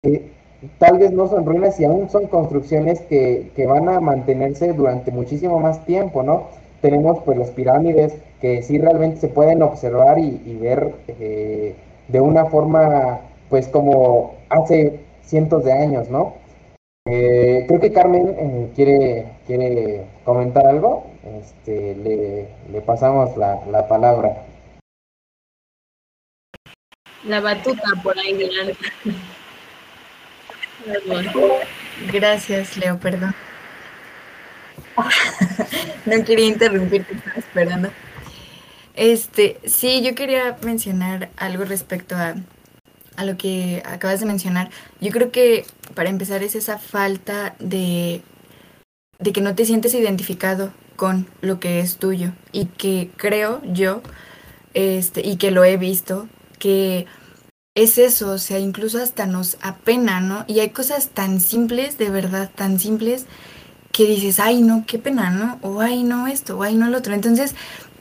que 0.04 0.32
tal 0.78 0.98
vez 0.98 1.12
no 1.12 1.28
son 1.28 1.46
ruinas 1.46 1.80
y 1.80 1.86
aún 1.86 2.10
son 2.10 2.28
construcciones 2.28 3.02
que, 3.02 3.52
van 3.68 3.90
a 3.90 4.00
mantenerse 4.00 4.74
durante 4.74 5.12
muchísimo 5.12 5.60
más 5.60 5.86
tiempo, 5.86 6.24
¿no? 6.24 6.48
Tenemos 6.82 7.20
pues 7.24 7.38
las 7.38 7.52
pirámides 7.52 8.16
que 8.42 8.62
sí 8.62 8.78
realmente 8.78 9.18
se 9.18 9.28
pueden 9.28 9.64
observar 9.64 10.20
y, 10.20 10.58
ver 10.60 10.94
eh, 11.08 11.76
de 12.08 12.22
una 12.22 12.46
forma 12.46 13.20
pues 13.50 13.68
como 13.68 14.36
hace 14.50 15.00
cientos 15.24 15.64
de 15.64 15.74
años, 15.74 16.10
¿no? 16.10 16.34
Eh, 17.10 17.66
creo 17.68 17.80
que 17.80 17.94
Carmen 17.94 18.72
quiere, 18.76 19.26
quiere 19.46 20.06
comentar 20.26 20.68
algo. 20.68 21.06
Este, 21.24 21.96
le, 21.96 22.48
le 22.72 22.82
pasamos 22.82 23.36
la, 23.38 23.60
la 23.72 23.88
palabra. 23.88 24.44
La 27.24 27.42
batuta 27.42 27.84
por 28.04 28.18
ahí 28.18 28.34
delante. 28.34 28.78
Gracias, 32.12 32.78
Leo, 32.78 32.98
perdón. 32.98 33.34
no 36.06 36.24
quería 36.24 36.48
interrumpirte, 36.48 37.14
estaba 37.14 37.38
esperando. 37.38 37.90
Este, 38.98 39.60
sí, 39.64 40.02
yo 40.02 40.16
quería 40.16 40.58
mencionar 40.64 41.30
algo 41.38 41.66
respecto 41.66 42.16
a, 42.16 42.34
a 43.16 43.26
lo 43.26 43.38
que 43.38 43.84
acabas 43.86 44.20
de 44.20 44.26
mencionar. 44.26 44.72
Yo 45.00 45.12
creo 45.12 45.32
que 45.32 45.66
para 45.94 46.10
empezar 46.10 46.42
es 46.42 46.56
esa 46.56 46.80
falta 46.80 47.56
de, 47.60 48.24
de 49.20 49.32
que 49.32 49.42
no 49.42 49.54
te 49.54 49.66
sientes 49.66 49.94
identificado 49.94 50.74
con 50.96 51.28
lo 51.42 51.60
que 51.60 51.80
es 51.80 51.98
tuyo 51.98 52.32
y 52.52 52.66
que 52.66 53.12
creo 53.18 53.62
yo, 53.64 54.02
este, 54.74 55.22
y 55.26 55.38
que 55.38 55.52
lo 55.52 55.64
he 55.64 55.78
visto, 55.78 56.28
que 56.58 57.06
es 57.76 58.00
eso, 58.00 58.32
o 58.32 58.38
sea, 58.40 58.58
incluso 58.58 58.98
hasta 58.98 59.28
nos 59.28 59.60
apena, 59.62 60.22
¿no? 60.22 60.44
Y 60.48 60.60
hay 60.62 60.72
cosas 60.72 61.10
tan 61.10 61.40
simples, 61.40 62.00
de 62.00 62.10
verdad, 62.10 62.50
tan 62.56 62.80
simples, 62.80 63.28
que 63.92 64.06
dices, 64.06 64.40
ay, 64.40 64.62
no, 64.62 64.84
qué 64.88 65.00
pena, 65.00 65.30
¿no? 65.30 65.60
O 65.62 65.82
ay, 65.82 66.04
no 66.04 66.28
esto, 66.28 66.58
o 66.58 66.64
ay, 66.64 66.76
no 66.76 66.88
lo 66.90 66.98
otro. 67.00 67.14
Entonces, 67.14 67.56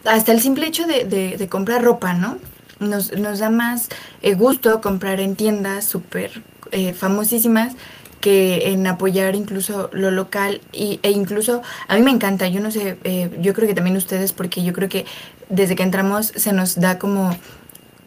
hasta 0.07 0.33
el 0.33 0.41
simple 0.41 0.67
hecho 0.67 0.87
de, 0.87 1.05
de, 1.05 1.49
comprar 1.49 1.83
ropa, 1.83 2.15
¿no? 2.15 2.39
Nos, 2.79 3.13
nos 3.13 3.39
da 3.39 3.51
más 3.51 3.89
eh, 4.23 4.35
gusto 4.35 4.81
comprar 4.81 5.21
en 5.21 5.35
tiendas 5.35 5.85
súper 5.85 6.43
eh, 6.73 6.93
famosísimas 6.93 7.75
que 8.21 8.73
en 8.73 8.87
apoyar 8.87 9.35
incluso 9.35 9.89
lo 9.93 10.11
local 10.11 10.61
y, 10.73 11.01
e 11.03 11.11
incluso 11.11 11.63
a 11.89 11.97
mí 11.97 12.03
me 12.03 12.11
encanta, 12.11 12.49
yo 12.49 12.61
no 12.61 12.71
sé, 12.71 12.99
eh, 13.05 13.31
yo 13.41 13.55
creo 13.55 13.69
que 13.69 13.75
también 13.75 13.97
ustedes 13.97 14.33
porque 14.33 14.63
yo 14.63 14.73
creo 14.73 14.89
que 14.89 15.07
desde 15.49 15.77
que 15.77 15.83
entramos 15.83 16.33
se 16.35 16.53
nos 16.53 16.81
da 16.81 16.99
como 16.99 17.37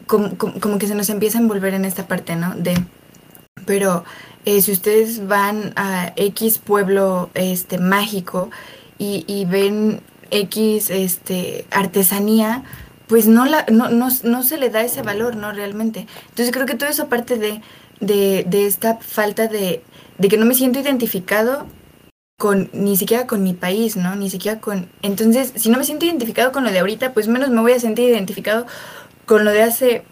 como, 0.06 0.78
que 0.78 0.88
se 0.88 0.94
nos 0.94 1.08
empieza 1.08 1.38
a 1.38 1.40
envolver 1.40 1.72
en 1.72 1.84
esta 1.84 2.08
parte, 2.08 2.34
¿no? 2.34 2.54
De, 2.56 2.74
pero 3.64 4.04
eh, 4.44 4.60
si 4.60 4.72
ustedes 4.72 5.26
van 5.26 5.72
a 5.76 6.12
X 6.16 6.58
pueblo 6.58 7.30
este, 7.34 7.78
mágico 7.78 8.50
y, 8.98 9.46
ven 9.46 10.02
X 10.30 10.90
este, 10.90 11.66
artesanía, 11.70 12.64
pues 13.06 13.26
no, 13.26 13.44
la, 13.44 13.66
no, 13.70 13.88
no, 13.88 14.08
no, 14.22 14.42
se 14.42 14.56
le 14.58 14.70
da 14.70 14.82
ese 14.82 15.02
valor, 15.02 15.36
¿no? 15.36 15.52
Realmente. 15.52 16.06
Entonces 16.28 16.52
creo 16.52 16.66
que 16.66 16.76
todo 16.76 16.88
eso 16.88 17.08
parte 17.08 17.36
de, 17.36 17.60
de, 18.00 18.44
de 18.46 18.66
esta 18.66 18.98
falta 18.98 19.48
de, 19.48 19.82
de 20.18 20.28
que 20.28 20.36
no 20.36 20.46
me 20.46 20.54
siento 20.54 20.78
identificado 20.78 21.66
con 22.38 22.70
ni 22.72 22.96
siquiera 22.96 23.26
con 23.26 23.42
mi 23.42 23.52
país, 23.52 23.96
¿no? 23.96 24.16
Ni 24.16 24.30
siquiera 24.30 24.60
con... 24.60 24.88
Entonces, 25.02 25.52
si 25.56 25.68
no 25.68 25.76
me 25.76 25.84
siento 25.84 26.06
identificado 26.06 26.52
con 26.52 26.64
lo 26.64 26.70
de 26.70 26.78
ahorita, 26.78 27.12
pues 27.12 27.28
menos 27.28 27.50
me 27.50 27.60
voy 27.60 27.72
a 27.72 27.80
sentir 27.80 28.08
identificado 28.08 28.66
con 29.26 29.44
lo 29.44 29.50
de 29.50 29.62
hace 29.62 30.04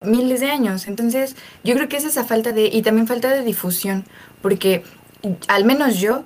miles 0.00 0.40
de 0.40 0.50
años. 0.50 0.86
Entonces, 0.86 1.36
yo 1.62 1.74
creo 1.74 1.88
que 1.88 1.98
es 1.98 2.04
esa 2.04 2.24
falta 2.24 2.52
de... 2.52 2.66
Y 2.66 2.80
también 2.80 3.06
falta 3.06 3.28
de 3.28 3.42
difusión, 3.42 4.06
porque 4.40 4.82
al 5.46 5.64
menos 5.64 5.98
yo 5.98 6.24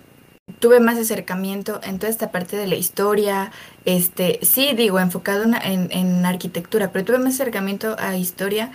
tuve 0.58 0.80
más 0.80 0.98
acercamiento 0.98 1.80
en 1.82 1.98
toda 1.98 2.10
esta 2.10 2.30
parte 2.30 2.56
de 2.56 2.66
la 2.66 2.76
historia, 2.76 3.52
este, 3.84 4.40
sí, 4.42 4.72
digo, 4.74 5.00
enfocado 5.00 5.44
en, 5.44 5.88
en 5.90 6.26
arquitectura, 6.26 6.90
pero 6.92 7.04
tuve 7.04 7.18
más 7.18 7.34
acercamiento 7.34 7.96
a 7.98 8.16
historia 8.16 8.70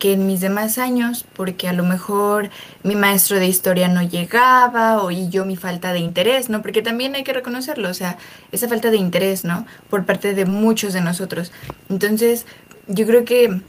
que 0.00 0.14
en 0.14 0.26
mis 0.26 0.40
demás 0.40 0.78
años, 0.78 1.26
porque 1.36 1.68
a 1.68 1.72
lo 1.74 1.84
mejor 1.84 2.48
mi 2.82 2.96
maestro 2.96 3.38
de 3.38 3.46
historia 3.46 3.86
no 3.86 4.02
llegaba 4.02 5.02
o 5.02 5.10
y 5.10 5.28
yo 5.28 5.44
mi 5.44 5.56
falta 5.56 5.92
de 5.92 6.00
interés, 6.00 6.48
¿no? 6.48 6.62
Porque 6.62 6.82
también 6.82 7.14
hay 7.14 7.22
que 7.22 7.34
reconocerlo, 7.34 7.90
o 7.90 7.94
sea, 7.94 8.16
esa 8.50 8.66
falta 8.66 8.90
de 8.90 8.96
interés, 8.96 9.44
¿no? 9.44 9.66
Por 9.90 10.06
parte 10.06 10.34
de 10.34 10.46
muchos 10.46 10.94
de 10.94 11.02
nosotros. 11.02 11.52
Entonces, 11.90 12.46
yo 12.88 13.06
creo 13.06 13.24
que 13.26 13.60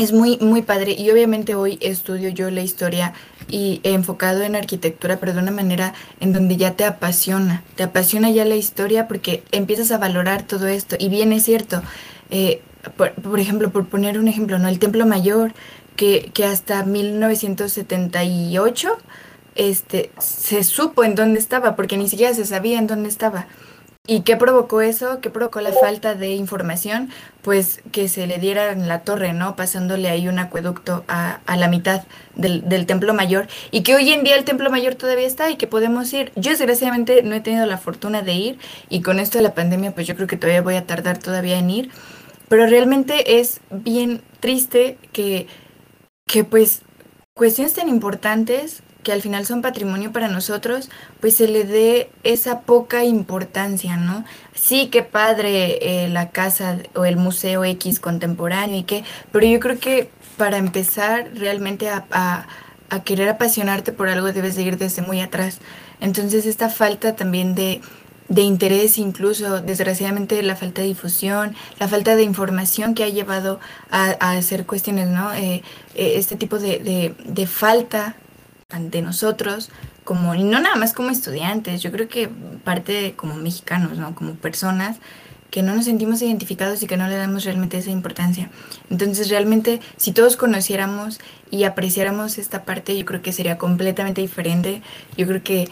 es 0.00 0.12
muy, 0.12 0.38
muy 0.38 0.62
padre 0.62 0.96
y 0.98 1.10
obviamente 1.10 1.54
hoy 1.54 1.76
estudio 1.82 2.30
yo 2.30 2.50
la 2.50 2.62
historia 2.62 3.12
y 3.48 3.82
enfocado 3.82 4.40
en 4.40 4.56
arquitectura, 4.56 5.20
pero 5.20 5.34
de 5.34 5.40
una 5.40 5.50
manera 5.50 5.92
en 6.20 6.32
donde 6.32 6.56
ya 6.56 6.72
te 6.72 6.86
apasiona, 6.86 7.62
te 7.76 7.82
apasiona 7.82 8.30
ya 8.30 8.46
la 8.46 8.56
historia 8.56 9.08
porque 9.08 9.42
empiezas 9.52 9.90
a 9.90 9.98
valorar 9.98 10.44
todo 10.44 10.68
esto 10.68 10.96
y 10.98 11.10
bien 11.10 11.34
es 11.34 11.44
cierto. 11.44 11.82
Eh, 12.30 12.62
por, 12.96 13.38
ejemplo, 13.38 13.70
por 13.70 13.88
poner 13.88 14.18
un 14.18 14.26
ejemplo, 14.26 14.58
¿no? 14.58 14.68
El 14.68 14.78
Templo 14.78 15.04
Mayor, 15.04 15.52
que, 15.96 16.30
que 16.32 16.46
hasta 16.46 16.82
1978 16.82 18.96
este, 19.54 20.10
se 20.18 20.64
supo 20.64 21.04
en 21.04 21.14
dónde 21.14 21.40
estaba, 21.40 21.76
porque 21.76 21.98
ni 21.98 22.08
siquiera 22.08 22.32
se 22.32 22.46
sabía 22.46 22.78
en 22.78 22.86
dónde 22.86 23.10
estaba. 23.10 23.48
¿Y 24.06 24.22
qué 24.22 24.36
provocó 24.36 24.80
eso? 24.80 25.20
¿Qué 25.20 25.30
provocó 25.30 25.60
la 25.60 25.72
falta 25.72 26.14
de 26.14 26.30
información? 26.30 27.10
Pues 27.42 27.80
que 27.92 28.08
se 28.08 28.26
le 28.26 28.38
diera 28.38 28.72
en 28.72 28.88
la 28.88 29.00
torre, 29.00 29.32
¿no? 29.34 29.54
Pasándole 29.54 30.08
ahí 30.08 30.26
un 30.26 30.38
acueducto 30.38 31.04
a, 31.06 31.40
a 31.46 31.56
la 31.56 31.68
mitad 31.68 32.04
del, 32.34 32.68
del, 32.68 32.86
Templo 32.86 33.14
Mayor. 33.14 33.46
Y 33.70 33.82
que 33.82 33.94
hoy 33.94 34.10
en 34.12 34.24
día 34.24 34.36
el 34.36 34.44
Templo 34.44 34.70
Mayor 34.70 34.96
todavía 34.96 35.26
está 35.26 35.50
y 35.50 35.56
que 35.56 35.66
podemos 35.66 36.12
ir. 36.12 36.32
Yo 36.34 36.50
desgraciadamente 36.50 37.22
no 37.22 37.34
he 37.34 37.40
tenido 37.40 37.66
la 37.66 37.78
fortuna 37.78 38.22
de 38.22 38.32
ir 38.32 38.58
y 38.88 39.02
con 39.02 39.20
esto 39.20 39.38
de 39.38 39.44
la 39.44 39.54
pandemia 39.54 39.94
pues 39.94 40.06
yo 40.06 40.16
creo 40.16 40.26
que 40.26 40.36
todavía 40.36 40.62
voy 40.62 40.76
a 40.76 40.86
tardar 40.86 41.18
todavía 41.18 41.58
en 41.58 41.70
ir 41.70 41.90
pero 42.50 42.66
realmente 42.66 43.38
es 43.38 43.60
bien 43.70 44.22
triste 44.40 44.98
que, 45.12 45.46
que 46.26 46.42
pues 46.42 46.82
cuestiones 47.32 47.74
tan 47.74 47.88
importantes 47.88 48.82
que 49.02 49.12
al 49.12 49.22
final 49.22 49.46
son 49.46 49.62
patrimonio 49.62 50.12
para 50.12 50.28
nosotros, 50.28 50.90
pues 51.20 51.36
se 51.36 51.48
le 51.48 51.64
dé 51.64 52.10
esa 52.22 52.60
poca 52.60 53.04
importancia, 53.04 53.96
¿no? 53.96 54.24
Sí, 54.54 54.88
qué 54.90 55.02
padre 55.02 56.04
eh, 56.04 56.08
la 56.08 56.30
casa 56.30 56.78
o 56.94 57.04
el 57.04 57.16
museo 57.16 57.64
X 57.64 58.00
contemporáneo 58.00 58.76
y 58.78 58.82
qué, 58.84 59.04
pero 59.32 59.46
yo 59.46 59.60
creo 59.60 59.78
que 59.78 60.10
para 60.36 60.58
empezar 60.58 61.30
realmente 61.34 61.88
a, 61.88 62.04
a, 62.10 62.46
a 62.90 63.02
querer 63.04 63.28
apasionarte 63.28 63.92
por 63.92 64.08
algo 64.08 64.32
debes 64.32 64.56
de 64.56 64.62
ir 64.62 64.78
desde 64.78 65.02
muy 65.02 65.20
atrás. 65.20 65.58
Entonces 66.00 66.46
esta 66.46 66.68
falta 66.68 67.14
también 67.14 67.54
de, 67.54 67.80
de 68.30 68.42
interés, 68.42 68.96
incluso 68.96 69.60
desgraciadamente 69.60 70.40
la 70.42 70.54
falta 70.54 70.82
de 70.82 70.88
difusión, 70.88 71.54
la 71.78 71.88
falta 71.88 72.14
de 72.14 72.22
información 72.22 72.94
que 72.94 73.02
ha 73.02 73.08
llevado 73.08 73.58
a, 73.90 74.12
hacer 74.30 74.66
cuestiones, 74.66 75.08
¿no? 75.08 75.34
Eh, 75.34 75.62
eh, 75.96 76.12
este 76.14 76.36
tipo 76.36 76.58
de, 76.58 77.14
de, 77.24 77.46
falta 77.48 78.14
ante 78.70 79.02
nosotros, 79.02 79.70
como, 80.04 80.34
y 80.34 80.42
no 80.42 80.60
nada 80.60 80.76
más 80.76 80.92
como 80.92 81.10
estudiantes, 81.10 81.82
yo 81.82 81.92
creo 81.92 82.08
que 82.08 82.28
parte 82.64 83.14
como 83.16 83.34
mexicanos, 83.34 83.98
¿no? 83.98 84.14
Como 84.14 84.34
personas 84.34 84.98
que 85.50 85.62
no 85.62 85.74
nos 85.74 85.84
sentimos 85.84 86.22
identificados 86.22 86.82
y 86.82 86.86
que 86.86 86.96
no 86.96 87.08
le 87.08 87.16
damos 87.16 87.44
realmente 87.44 87.78
esa 87.78 87.90
importancia. 87.90 88.50
Entonces, 88.88 89.28
realmente, 89.28 89.80
si 89.96 90.12
todos 90.12 90.36
conociéramos 90.36 91.18
y 91.50 91.64
apreciáramos 91.64 92.38
esta 92.38 92.64
parte, 92.64 92.96
yo 92.96 93.04
creo 93.04 93.20
que 93.20 93.32
sería 93.32 93.58
completamente 93.58 94.20
diferente. 94.20 94.82
Yo 95.16 95.26
creo 95.26 95.42
que 95.42 95.68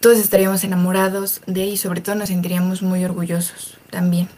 todos 0.00 0.18
estaríamos 0.18 0.64
enamorados 0.64 1.42
de 1.46 1.66
y 1.66 1.76
sobre 1.76 2.00
todo 2.00 2.14
nos 2.14 2.28
sentiríamos 2.28 2.82
muy 2.82 3.04
orgullosos 3.04 3.76
también. 3.90 4.28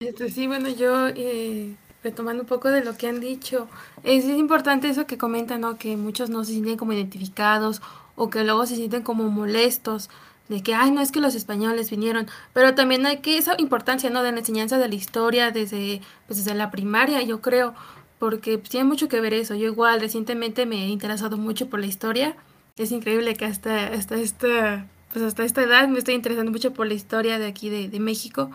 Este, 0.00 0.30
sí, 0.30 0.46
bueno, 0.46 0.68
yo 0.68 1.08
eh, 1.08 1.74
retomando 2.02 2.42
un 2.42 2.48
poco 2.48 2.70
de 2.70 2.84
lo 2.84 2.96
que 2.96 3.08
han 3.08 3.20
dicho, 3.20 3.68
es, 4.04 4.24
importante 4.24 4.88
eso 4.88 5.06
que 5.06 5.18
comentan, 5.18 5.62
¿no? 5.62 5.78
Que 5.78 5.96
muchos 5.96 6.30
no 6.30 6.44
se 6.44 6.52
sienten 6.52 6.76
como 6.76 6.92
identificados 6.92 7.82
o 8.14 8.30
que 8.30 8.44
luego 8.44 8.66
se 8.66 8.76
sienten 8.76 9.02
como 9.02 9.28
molestos 9.28 10.08
de 10.48 10.62
que, 10.62 10.74
ay, 10.74 10.92
no 10.92 11.00
es 11.00 11.10
que 11.10 11.20
los 11.20 11.34
españoles 11.34 11.90
vinieron, 11.90 12.28
pero 12.52 12.74
también 12.74 13.04
hay 13.06 13.18
que 13.18 13.38
esa 13.38 13.54
importancia, 13.58 14.10
¿no? 14.10 14.22
De 14.22 14.32
la 14.32 14.38
enseñanza 14.38 14.78
de 14.78 14.88
la 14.88 14.94
historia 14.94 15.50
desde, 15.50 16.00
pues 16.26 16.38
desde 16.44 16.56
la 16.56 16.70
primaria, 16.70 17.22
yo 17.22 17.40
creo, 17.40 17.74
porque 18.18 18.58
pues, 18.58 18.70
tiene 18.70 18.84
mucho 18.84 19.08
que 19.08 19.20
ver 19.20 19.34
eso. 19.34 19.54
Yo 19.54 19.66
igual 19.66 20.00
recientemente 20.00 20.66
me 20.66 20.84
he 20.84 20.88
interesado 20.88 21.36
mucho 21.36 21.68
por 21.68 21.80
la 21.80 21.86
historia 21.86 22.36
es 22.76 22.92
increíble 22.92 23.34
que 23.34 23.46
hasta, 23.46 23.88
hasta, 23.88 24.16
esta, 24.16 24.86
pues 25.12 25.24
hasta 25.24 25.44
esta 25.44 25.62
edad 25.62 25.88
me 25.88 25.98
estoy 25.98 26.14
interesando 26.14 26.52
mucho 26.52 26.72
por 26.72 26.86
la 26.86 26.94
historia 26.94 27.38
de 27.38 27.46
aquí 27.46 27.70
de, 27.70 27.88
de 27.88 28.00
México. 28.00 28.50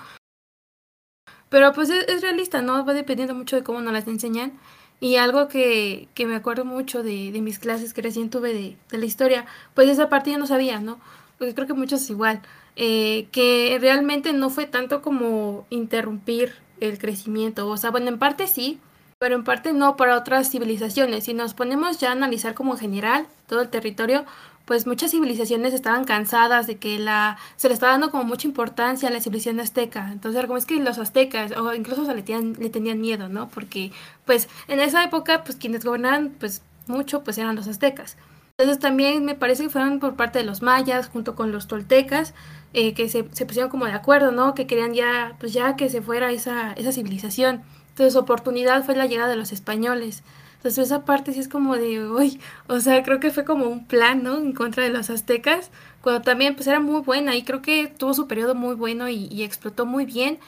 Pero 1.51 1.73
pues 1.73 1.89
es, 1.89 2.21
realista, 2.21 2.61
¿no? 2.61 2.85
Va 2.85 2.93
dependiendo 2.93 3.35
mucho 3.35 3.57
de 3.57 3.63
cómo 3.63 3.81
nos 3.81 3.91
las 3.91 4.07
enseñan. 4.07 4.53
Y 5.01 5.17
algo 5.17 5.49
que, 5.49 6.07
que 6.13 6.25
me 6.25 6.35
acuerdo 6.35 6.63
mucho 6.63 7.03
de, 7.03 7.33
de, 7.33 7.41
mis 7.41 7.59
clases 7.59 7.93
que 7.93 8.01
recién 8.01 8.29
tuve 8.29 8.53
de, 8.53 8.77
de, 8.89 8.97
la 8.97 9.05
historia, 9.05 9.45
pues 9.73 9.89
esa 9.89 10.07
parte 10.07 10.31
ya 10.31 10.37
no 10.37 10.47
sabía, 10.47 10.79
¿no? 10.79 11.01
Porque 11.37 11.53
creo 11.53 11.67
que 11.67 11.73
muchos 11.73 12.09
igual. 12.09 12.41
Eh, 12.77 13.27
que 13.33 13.77
realmente 13.81 14.31
no 14.31 14.49
fue 14.49 14.65
tanto 14.65 15.01
como 15.01 15.65
interrumpir 15.69 16.53
el 16.79 16.97
crecimiento. 16.97 17.67
O 17.67 17.75
sea, 17.75 17.91
bueno, 17.91 18.07
en 18.07 18.17
parte 18.17 18.47
sí, 18.47 18.79
pero 19.19 19.35
en 19.35 19.43
parte 19.43 19.73
no 19.73 19.97
para 19.97 20.17
otras 20.17 20.49
civilizaciones. 20.49 21.25
Si 21.25 21.33
nos 21.33 21.53
ponemos 21.53 21.99
ya 21.99 22.09
a 22.09 22.13
analizar 22.13 22.53
como 22.53 22.75
en 22.75 22.79
general 22.79 23.27
todo 23.47 23.61
el 23.61 23.69
territorio, 23.69 24.23
pues 24.65 24.87
muchas 24.87 25.11
civilizaciones 25.11 25.73
estaban 25.73 26.03
cansadas 26.05 26.67
de 26.67 26.77
que 26.77 26.99
la 26.99 27.37
se 27.55 27.67
le 27.67 27.73
estaba 27.73 27.93
dando 27.93 28.11
como 28.11 28.23
mucha 28.23 28.47
importancia 28.47 29.09
a 29.09 29.11
la 29.11 29.21
civilización 29.21 29.59
azteca. 29.59 30.11
Entonces, 30.11 30.45
como 30.45 30.57
es 30.57 30.65
que 30.65 30.79
los 30.79 30.97
aztecas 30.97 31.51
o 31.57 31.73
incluso 31.73 32.05
se 32.05 32.15
le, 32.15 32.23
tenían, 32.23 32.53
le 32.59 32.69
tenían 32.69 33.01
miedo, 33.01 33.29
¿no? 33.29 33.49
Porque 33.49 33.91
pues 34.25 34.49
en 34.67 34.79
esa 34.79 35.03
época 35.03 35.43
pues 35.43 35.57
quienes 35.57 35.85
gobernaban 35.85 36.31
pues 36.39 36.61
mucho 36.87 37.23
pues 37.23 37.37
eran 37.37 37.55
los 37.55 37.67
aztecas. 37.67 38.17
Entonces 38.57 38.79
también 38.79 39.25
me 39.25 39.35
parece 39.35 39.63
que 39.63 39.69
fueron 39.69 39.99
por 39.99 40.15
parte 40.15 40.39
de 40.39 40.45
los 40.45 40.61
mayas 40.61 41.07
junto 41.07 41.35
con 41.35 41.51
los 41.51 41.67
toltecas 41.67 42.33
eh, 42.73 42.93
que 42.93 43.09
se, 43.09 43.27
se, 43.33 43.45
pusieron 43.45 43.69
como 43.69 43.85
de 43.85 43.93
acuerdo, 43.93 44.31
¿no? 44.31 44.53
Que 44.53 44.67
querían 44.67 44.93
ya 44.93 45.35
pues 45.39 45.53
ya 45.53 45.75
que 45.75 45.89
se 45.89 46.01
fuera 46.01 46.31
esa, 46.31 46.73
esa 46.73 46.91
civilización. 46.91 47.63
Entonces, 47.91 48.15
oportunidad 48.15 48.83
fue 48.85 48.95
la 48.95 49.05
llegada 49.05 49.29
de 49.29 49.35
los 49.35 49.51
españoles. 49.51 50.23
Entonces, 50.61 50.85
esa 50.85 51.05
parte 51.05 51.33
sí 51.33 51.39
es 51.39 51.47
como 51.47 51.75
de, 51.75 52.07
uy, 52.07 52.39
o 52.67 52.79
sea, 52.79 53.01
creo 53.01 53.19
que 53.19 53.31
fue 53.31 53.43
como 53.45 53.65
un 53.65 53.87
plan, 53.87 54.21
¿no? 54.21 54.37
En 54.37 54.53
contra 54.53 54.83
de 54.83 54.91
los 54.91 55.09
aztecas, 55.09 55.71
cuando 56.01 56.21
también, 56.21 56.55
pues, 56.55 56.67
era 56.67 56.79
muy 56.79 57.01
buena 57.01 57.35
y 57.35 57.43
creo 57.43 57.63
que 57.63 57.87
tuvo 57.87 58.13
su 58.13 58.27
periodo 58.27 58.53
muy 58.53 58.75
bueno 58.75 59.09
y, 59.09 59.27
y 59.31 59.41
explotó 59.43 59.87
muy 59.87 60.05
bien. 60.05 60.39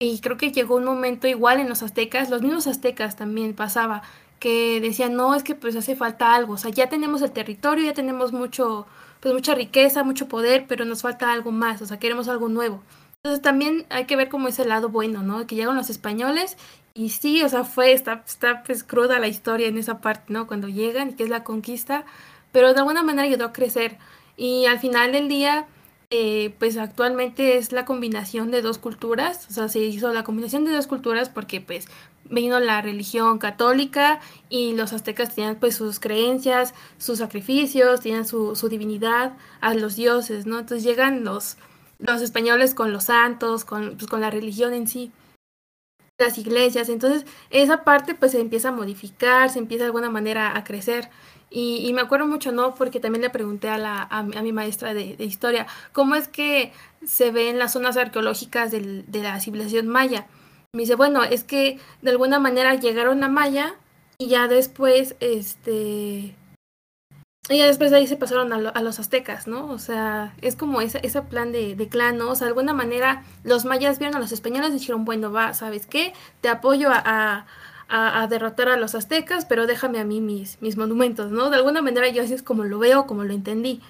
Y 0.00 0.18
creo 0.20 0.36
que 0.36 0.50
llegó 0.50 0.74
un 0.76 0.84
momento 0.84 1.28
igual 1.28 1.60
en 1.60 1.68
los 1.68 1.82
aztecas, 1.84 2.28
los 2.28 2.42
mismos 2.42 2.66
aztecas 2.66 3.14
también 3.14 3.54
pasaba, 3.54 4.02
que 4.40 4.80
decían, 4.80 5.14
no, 5.14 5.34
es 5.36 5.44
que 5.44 5.54
pues 5.54 5.76
hace 5.76 5.94
falta 5.94 6.34
algo, 6.34 6.54
o 6.54 6.58
sea, 6.58 6.72
ya 6.72 6.88
tenemos 6.88 7.22
el 7.22 7.30
territorio, 7.30 7.84
ya 7.84 7.94
tenemos 7.94 8.32
mucho, 8.32 8.88
pues 9.20 9.32
mucha 9.32 9.54
riqueza, 9.54 10.02
mucho 10.02 10.26
poder, 10.26 10.66
pero 10.66 10.84
nos 10.84 11.02
falta 11.02 11.32
algo 11.32 11.52
más, 11.52 11.80
o 11.82 11.86
sea, 11.86 12.00
queremos 12.00 12.26
algo 12.26 12.48
nuevo. 12.48 12.82
Entonces 13.22 13.40
también 13.40 13.86
hay 13.90 14.06
que 14.06 14.16
ver 14.16 14.28
como 14.28 14.48
ese 14.48 14.64
lado 14.64 14.88
bueno, 14.88 15.22
¿no? 15.22 15.46
Que 15.46 15.54
llegan 15.54 15.76
los 15.76 15.90
españoles 15.90 16.56
y 16.94 17.10
sí, 17.10 17.42
o 17.42 17.48
sea, 17.48 17.64
fue, 17.64 17.92
está, 17.92 18.22
está 18.26 18.62
pues 18.64 18.84
cruda 18.84 19.18
la 19.18 19.28
historia 19.28 19.68
en 19.68 19.78
esa 19.78 20.00
parte, 20.00 20.32
¿no? 20.32 20.46
Cuando 20.46 20.68
llegan 20.68 21.10
y 21.10 21.14
que 21.14 21.24
es 21.24 21.30
la 21.30 21.44
conquista, 21.44 22.04
pero 22.52 22.72
de 22.74 22.80
alguna 22.80 23.02
manera 23.02 23.26
ayudó 23.28 23.46
a 23.46 23.52
crecer. 23.52 23.98
Y 24.36 24.66
al 24.66 24.78
final 24.78 25.12
del 25.12 25.28
día, 25.28 25.66
eh, 26.10 26.54
pues 26.58 26.76
actualmente 26.76 27.56
es 27.56 27.72
la 27.72 27.86
combinación 27.86 28.50
de 28.50 28.62
dos 28.62 28.78
culturas, 28.78 29.46
o 29.50 29.52
sea, 29.52 29.68
se 29.68 29.80
hizo 29.80 30.12
la 30.12 30.24
combinación 30.24 30.64
de 30.64 30.72
dos 30.72 30.86
culturas 30.86 31.30
porque 31.30 31.60
pues 31.62 31.86
vino 32.28 32.60
la 32.60 32.82
religión 32.82 33.38
católica 33.38 34.20
y 34.48 34.74
los 34.74 34.92
aztecas 34.92 35.34
tenían 35.34 35.56
pues 35.56 35.74
sus 35.76 36.00
creencias, 36.00 36.74
sus 36.98 37.18
sacrificios, 37.18 38.00
tenían 38.00 38.26
su, 38.26 38.54
su 38.56 38.68
divinidad 38.68 39.32
a 39.60 39.74
los 39.74 39.96
dioses, 39.96 40.46
¿no? 40.46 40.58
Entonces 40.58 40.84
llegan 40.84 41.24
los, 41.24 41.56
los 41.98 42.20
españoles 42.20 42.74
con 42.74 42.92
los 42.92 43.04
santos, 43.04 43.64
con, 43.64 43.96
pues, 43.96 44.06
con 44.06 44.20
la 44.20 44.30
religión 44.30 44.74
en 44.74 44.86
sí 44.86 45.12
las 46.18 46.38
iglesias. 46.38 46.88
Entonces, 46.88 47.26
esa 47.50 47.84
parte 47.84 48.14
pues 48.14 48.32
se 48.32 48.40
empieza 48.40 48.68
a 48.68 48.72
modificar, 48.72 49.50
se 49.50 49.58
empieza 49.58 49.84
de 49.84 49.88
alguna 49.88 50.10
manera 50.10 50.56
a 50.56 50.64
crecer. 50.64 51.10
Y, 51.54 51.92
me 51.92 52.00
acuerdo 52.00 52.26
mucho, 52.26 52.50
¿no? 52.50 52.74
Porque 52.74 52.98
también 52.98 53.20
le 53.20 53.28
pregunté 53.28 53.68
a, 53.68 53.76
la, 53.76 54.02
a, 54.04 54.22
mi 54.22 54.52
maestra 54.52 54.94
de, 54.94 55.16
historia, 55.18 55.66
¿cómo 55.92 56.14
es 56.14 56.26
que 56.26 56.72
se 57.04 57.30
ven 57.30 57.58
las 57.58 57.74
zonas 57.74 57.98
arqueológicas 57.98 58.70
de 58.70 59.04
la 59.22 59.38
civilización 59.38 59.86
maya? 59.86 60.26
Me 60.72 60.84
dice, 60.84 60.94
bueno, 60.94 61.22
es 61.22 61.44
que 61.44 61.78
de 62.00 62.10
alguna 62.10 62.38
manera 62.38 62.74
llegaron 62.74 63.22
a 63.22 63.28
Maya 63.28 63.74
y 64.16 64.28
ya 64.28 64.48
después, 64.48 65.16
este... 65.20 66.34
Y 67.48 67.58
ya 67.58 67.66
después 67.66 67.90
de 67.90 67.96
ahí 67.96 68.06
se 68.06 68.16
pasaron 68.16 68.52
a, 68.52 68.82
los 68.82 69.00
aztecas, 69.00 69.46
¿no? 69.46 69.66
O 69.66 69.78
sea, 69.78 70.34
es 70.40 70.54
como 70.56 70.80
ese, 70.80 71.00
plan 71.22 71.52
de, 71.52 71.74
de 71.74 71.88
clan, 71.88 72.16
¿no? 72.16 72.30
O 72.30 72.34
sea, 72.36 72.46
de 72.46 72.50
alguna 72.50 72.72
manera 72.72 73.24
los 73.42 73.64
mayas 73.64 73.98
vieron 73.98 74.16
a 74.16 74.20
los 74.20 74.32
españoles 74.32 74.70
y 74.70 74.78
dijeron, 74.78 75.04
bueno, 75.04 75.32
va, 75.32 75.52
¿sabes 75.52 75.86
qué? 75.86 76.12
Te 76.40 76.48
apoyo 76.48 76.88
a 76.90 77.46
a, 77.94 78.26
derrotar 78.26 78.68
a 78.70 78.76
los 78.78 78.94
aztecas, 78.94 79.44
pero 79.44 79.66
déjame 79.66 80.00
a 80.00 80.04
mí 80.04 80.22
mis, 80.22 80.60
mis 80.62 80.78
monumentos, 80.78 81.30
¿no? 81.30 81.50
De 81.50 81.56
alguna 81.56 81.82
manera 81.82 82.08
yo 82.08 82.22
así 82.22 82.32
es 82.32 82.42
como 82.42 82.64
lo 82.64 82.78
veo, 82.78 83.06
como 83.06 83.24
lo 83.24 83.34
entendí. 83.34 83.82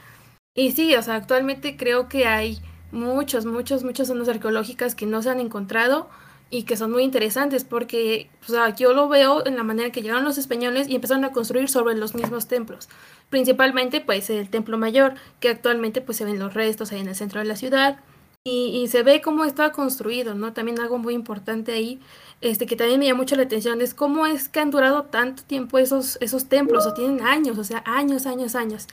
Y 0.54 0.72
sí, 0.72 0.94
o 0.96 1.02
sea, 1.02 1.14
actualmente 1.14 1.76
creo 1.76 2.08
que 2.08 2.26
hay 2.26 2.60
muchos, 2.90 3.46
muchos, 3.46 3.84
muchas 3.84 4.08
zonas 4.08 4.28
arqueológicas 4.28 4.96
que 4.96 5.06
no 5.06 5.22
se 5.22 5.30
han 5.30 5.38
encontrado 5.38 6.10
y 6.52 6.64
que 6.64 6.76
son 6.76 6.92
muy 6.92 7.02
interesantes 7.02 7.64
porque, 7.64 8.28
o 8.46 8.52
sea, 8.52 8.74
yo 8.76 8.92
lo 8.92 9.08
veo 9.08 9.44
en 9.46 9.56
la 9.56 9.62
manera 9.62 9.90
que 9.90 10.02
llegaron 10.02 10.22
los 10.22 10.36
españoles 10.36 10.86
y 10.86 10.94
empezaron 10.94 11.24
a 11.24 11.32
construir 11.32 11.70
sobre 11.70 11.94
los 11.94 12.14
mismos 12.14 12.46
templos. 12.46 12.90
Principalmente, 13.30 14.02
pues, 14.02 14.28
el 14.28 14.50
Templo 14.50 14.76
Mayor, 14.76 15.14
que 15.40 15.48
actualmente, 15.48 16.02
pues, 16.02 16.18
se 16.18 16.26
ven 16.26 16.38
los 16.38 16.52
restos 16.52 16.92
ahí 16.92 17.00
en 17.00 17.08
el 17.08 17.14
centro 17.16 17.40
de 17.40 17.46
la 17.46 17.56
ciudad 17.56 18.00
y, 18.44 18.86
se 18.88 19.02
ve 19.02 19.22
cómo 19.22 19.46
está 19.46 19.72
construido, 19.72 20.34
¿no? 20.34 20.52
También 20.52 20.78
algo 20.78 20.98
muy 20.98 21.14
importante 21.14 21.72
ahí 21.72 22.00
este, 22.42 22.66
que 22.66 22.76
también 22.76 23.00
me 23.00 23.06
llama 23.06 23.22
mucho 23.22 23.36
la 23.36 23.44
atención 23.44 23.80
es 23.80 23.94
cómo 23.94 24.26
es 24.26 24.50
que 24.50 24.60
han 24.60 24.70
durado 24.70 25.04
tanto 25.04 25.44
tiempo 25.44 25.78
esos, 25.78 26.18
esos 26.20 26.50
templos, 26.50 26.86
o 26.86 26.92
tienen 26.92 27.22
años, 27.22 27.56
o 27.56 27.64
sea, 27.64 27.82
años, 27.86 28.26
años, 28.26 28.56
años 28.56 28.88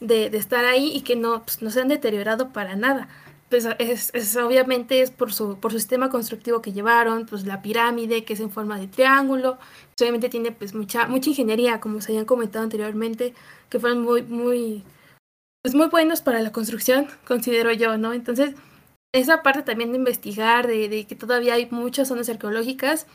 de, 0.00 0.30
de 0.30 0.38
estar 0.38 0.64
ahí 0.64 0.90
y 0.94 1.02
que 1.02 1.16
no, 1.16 1.42
pues, 1.42 1.60
no 1.60 1.70
se 1.70 1.82
han 1.82 1.88
deteriorado 1.88 2.48
para 2.50 2.76
nada. 2.76 3.08
Pues 3.54 3.68
es, 3.78 4.10
es, 4.14 4.36
obviamente 4.36 5.00
es 5.00 5.12
por 5.12 5.32
su, 5.32 5.60
por 5.60 5.70
su 5.70 5.78
sistema 5.78 6.10
constructivo 6.10 6.60
que 6.60 6.72
llevaron, 6.72 7.24
pues 7.24 7.46
la 7.46 7.62
pirámide 7.62 8.24
que 8.24 8.32
es 8.32 8.40
en 8.40 8.50
forma 8.50 8.80
de 8.80 8.88
triángulo, 8.88 9.58
pues, 9.58 10.02
obviamente 10.02 10.28
tiene 10.28 10.50
pues 10.50 10.74
mucha, 10.74 11.06
mucha 11.06 11.30
ingeniería, 11.30 11.78
como 11.78 12.00
se 12.00 12.10
habían 12.10 12.24
comentado 12.24 12.64
anteriormente, 12.64 13.32
que 13.70 13.78
fueron 13.78 14.02
muy, 14.02 14.22
muy, 14.22 14.82
pues 15.62 15.76
muy 15.76 15.86
buenos 15.86 16.20
para 16.20 16.42
la 16.42 16.50
construcción, 16.50 17.06
considero 17.28 17.70
yo, 17.70 17.96
¿no? 17.96 18.12
Entonces, 18.12 18.56
esa 19.12 19.44
parte 19.44 19.62
también 19.62 19.92
de 19.92 19.98
investigar, 19.98 20.66
de, 20.66 21.06
que 21.06 21.14
todavía 21.14 21.54
hay 21.54 21.68
muchas 21.70 22.08
zonas 22.08 22.28
arqueológicas. 22.28 23.06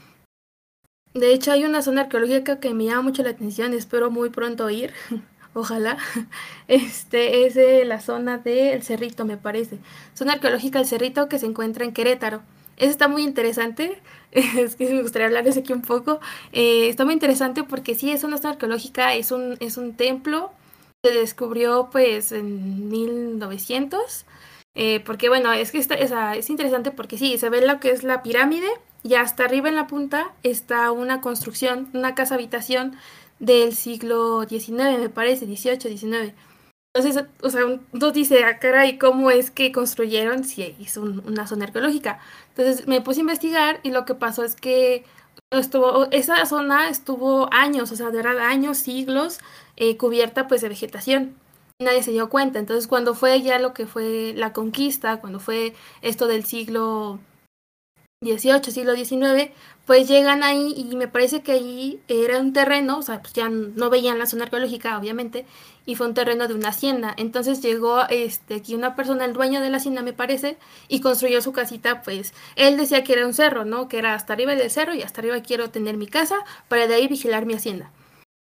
De 1.13 1.34
hecho, 1.34 1.52
hay 1.52 1.65
una 1.65 1.82
zona 1.82 2.04
arqueológica 2.04 2.62
que 2.62 2.73
me 2.73 2.86
llama 2.86 3.02
mucho 3.02 3.23
la 3.23 3.32
atención, 3.32 3.73
espero 3.73 4.10
muy 4.10 4.30
pronto 4.30 4.69
ir, 4.69 4.93
ojalá. 5.60 5.98
Este 6.67 7.45
es 7.45 7.88
la 7.88 8.00
zona 8.00 8.38
del 8.38 8.84
Cerrito, 8.84 9.26
me 9.26 9.38
parece. 9.38 9.80
Zona 10.13 10.34
arqueológica 10.34 10.80
del 10.80 10.88
Cerrito 10.88 11.30
que 11.30 11.39
se 11.39 11.48
encuentra 11.48 11.86
en 11.86 11.93
Querétaro. 11.93 12.41
Eso 12.78 12.91
está 12.91 13.08
muy 13.08 13.24
interesante, 13.24 14.02
es 14.32 14.76
que 14.76 14.93
me 14.93 15.02
gustaría 15.02 15.28
hablarles 15.28 15.58
aquí 15.58 15.74
un 15.74 15.82
poco. 15.82 16.19
Eh, 16.52 16.89
está 16.89 17.06
muy 17.06 17.13
interesante 17.13 17.63
porque 17.63 17.95
sí, 17.95 18.12
es 18.12 18.24
una 18.24 18.38
zona 18.38 18.52
arqueológica, 18.52 19.15
es 19.15 19.32
un, 19.32 19.58
es 19.60 19.78
un 19.78 19.95
templo, 19.95 20.52
se 21.04 21.12
descubrió 21.12 21.89
pues 21.91 22.32
en 22.32 22.89
1900 22.89 24.26
eh, 24.76 25.02
porque 25.02 25.30
bueno, 25.30 25.52
es 25.52 25.72
que 25.72 25.80
es 25.80 26.50
interesante 26.50 26.91
porque 26.91 27.17
sí, 27.17 27.38
se 27.38 27.50
ve 27.50 27.65
lo 27.65 27.80
que 27.80 27.91
es 27.91 28.04
la 28.04 28.24
pirámide 28.24 28.67
y 29.04 29.15
hasta 29.15 29.45
arriba 29.45 29.69
en 29.69 29.76
la 29.76 29.88
punta 29.88 30.32
está 30.43 30.91
una 30.91 31.22
construcción, 31.22 31.89
una 31.93 32.15
casa 32.15 32.36
habitación 32.36 32.95
del 33.39 33.75
siglo 33.75 34.45
XIX, 34.47 34.99
me 34.99 35.10
parece, 35.10 35.45
XVIII, 35.45 35.97
XIX. 35.97 36.34
Entonces, 36.93 37.25
o 37.43 37.49
sea, 37.49 37.65
uno 37.65 38.12
dice, 38.12 38.43
ah, 38.43 38.60
caray, 38.60 38.97
¿cómo 38.97 39.30
es 39.32 39.52
que 39.52 39.71
construyeron 39.71 40.43
si 40.43 40.63
es 40.63 40.97
una 40.97 41.47
zona 41.47 41.65
arqueológica? 41.65 42.19
Entonces 42.49 42.88
me 42.88 43.02
puse 43.02 43.19
a 43.19 43.21
investigar 43.21 43.80
y 43.84 43.91
lo 43.91 44.06
que 44.06 44.15
pasó 44.15 44.43
es 44.43 44.56
que 44.56 45.06
estuvo, 45.52 46.08
esa 46.12 46.45
zona 46.45 46.89
estuvo 46.89 47.47
años, 47.54 47.91
o 47.91 47.95
sea, 47.95 48.10
verdad 48.10 48.39
años, 48.39 48.78
siglos, 48.80 49.39
eh, 49.78 49.97
cubierta 49.97 50.47
pues 50.47 50.62
de 50.62 50.69
vegetación 50.69 51.36
nadie 51.82 52.04
se 52.04 52.12
dio 52.12 52.30
cuenta. 52.30 52.60
Entonces, 52.60 52.88
cuando 52.88 53.15
fue 53.15 53.41
ya 53.41 53.58
lo 53.60 53.73
que 53.73 53.88
fue 53.88 54.34
la 54.36 54.52
conquista, 54.52 55.21
cuando 55.21 55.39
fue 55.39 55.73
esto 56.02 56.28
del 56.28 56.43
siglo 56.45 57.19
XVIII, 58.21 58.73
siglo 58.73 58.97
XIX, 58.97 59.49
pues 59.86 60.10
llegan 60.10 60.43
ahí 60.43 60.73
y 60.75 60.93
me 60.97 61.08
parece 61.08 61.41
que 61.41 61.53
ahí 61.53 62.01
era 62.10 62.39
un 62.41 62.51
terreno, 62.51 62.97
o 62.97 63.01
sea, 63.01 63.21
pues 63.21 63.32
ya 63.32 63.47
no 63.47 63.89
veían 63.89 64.19
la 64.19 64.25
zona 64.25 64.43
arqueológica, 64.43 64.97
obviamente, 64.97 65.45
y 65.86 65.95
fue 65.95 66.08
un 66.08 66.13
terreno 66.13 66.49
de 66.49 66.53
una 66.53 66.67
hacienda. 66.67 67.13
Entonces 67.15 67.62
llegó 67.62 68.01
este, 68.10 68.55
aquí 68.55 68.75
una 68.75 68.93
persona, 68.97 69.23
el 69.23 69.32
dueño 69.32 69.62
de 69.62 69.69
la 69.69 69.77
hacienda, 69.77 70.01
me 70.01 70.12
parece, 70.12 70.58
y 70.89 70.99
construyó 70.99 71.41
su 71.41 71.53
casita, 71.53 72.01
pues 72.01 72.34
él 72.58 72.75
decía 72.75 73.05
que 73.05 73.13
era 73.13 73.25
un 73.25 73.34
cerro, 73.34 73.63
¿no? 73.63 73.88
Que 73.88 73.99
era 73.99 74.15
hasta 74.15 74.34
arriba 74.34 74.53
del 74.53 74.69
cerro 74.69 74.93
y 74.93 75.01
hasta 75.01 75.21
arriba 75.21 75.41
quiero 75.41 75.69
tener 75.69 75.95
mi 75.95 76.08
casa 76.08 76.43
para 76.67 76.88
de 76.88 76.95
ahí 76.95 77.08
vigilar 77.08 77.45
mi 77.45 77.53
hacienda. 77.53 77.89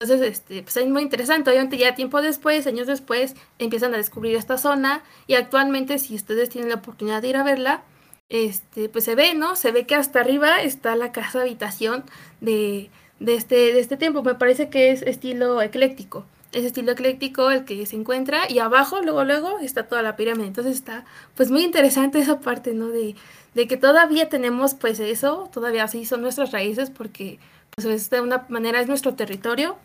Entonces, 0.00 0.26
este, 0.26 0.62
pues 0.62 0.78
es 0.78 0.88
muy 0.88 1.02
interesante. 1.02 1.50
Obviamente 1.50 1.76
ya 1.76 1.94
tiempo 1.94 2.22
después, 2.22 2.66
años 2.66 2.86
después, 2.86 3.34
empiezan 3.58 3.92
a 3.92 3.98
descubrir 3.98 4.34
esta 4.36 4.56
zona 4.56 5.02
y 5.26 5.34
actualmente 5.34 5.98
si 5.98 6.14
ustedes 6.14 6.48
tienen 6.48 6.70
la 6.70 6.76
oportunidad 6.76 7.20
de 7.20 7.28
ir 7.28 7.36
a 7.36 7.42
verla, 7.42 7.82
este, 8.28 8.88
pues 8.88 9.04
se 9.04 9.14
ve, 9.14 9.34
¿no? 9.34 9.56
Se 9.56 9.72
ve 9.72 9.86
que 9.86 9.94
hasta 9.94 10.20
arriba 10.20 10.62
está 10.62 10.96
la 10.96 11.12
casa 11.12 11.42
habitación 11.42 12.04
de, 12.40 12.90
de, 13.20 13.34
este, 13.34 13.72
de 13.72 13.80
este 13.80 13.96
templo. 13.96 14.22
Me 14.22 14.34
parece 14.34 14.68
que 14.68 14.90
es 14.90 15.02
estilo 15.02 15.62
ecléctico. 15.62 16.26
Es 16.52 16.64
estilo 16.64 16.92
ecléctico 16.92 17.50
el 17.50 17.64
que 17.64 17.84
se 17.84 17.96
encuentra 17.96 18.50
y 18.50 18.58
abajo, 18.58 19.02
luego, 19.02 19.24
luego, 19.24 19.58
está 19.58 19.86
toda 19.86 20.02
la 20.02 20.16
pirámide. 20.16 20.46
Entonces 20.46 20.74
está, 20.74 21.04
pues 21.34 21.50
muy 21.50 21.62
interesante 21.62 22.18
esa 22.20 22.40
parte, 22.40 22.72
¿no? 22.74 22.88
De, 22.88 23.16
de 23.54 23.66
que 23.66 23.76
todavía 23.76 24.28
tenemos, 24.28 24.74
pues 24.74 25.00
eso, 25.00 25.50
todavía 25.52 25.84
así 25.84 26.04
son 26.04 26.22
nuestras 26.22 26.52
raíces 26.52 26.90
porque, 26.90 27.38
pues 27.74 28.10
de 28.10 28.20
una 28.20 28.46
manera 28.48 28.80
es 28.80 28.88
nuestro 28.88 29.14
territorio 29.14 29.76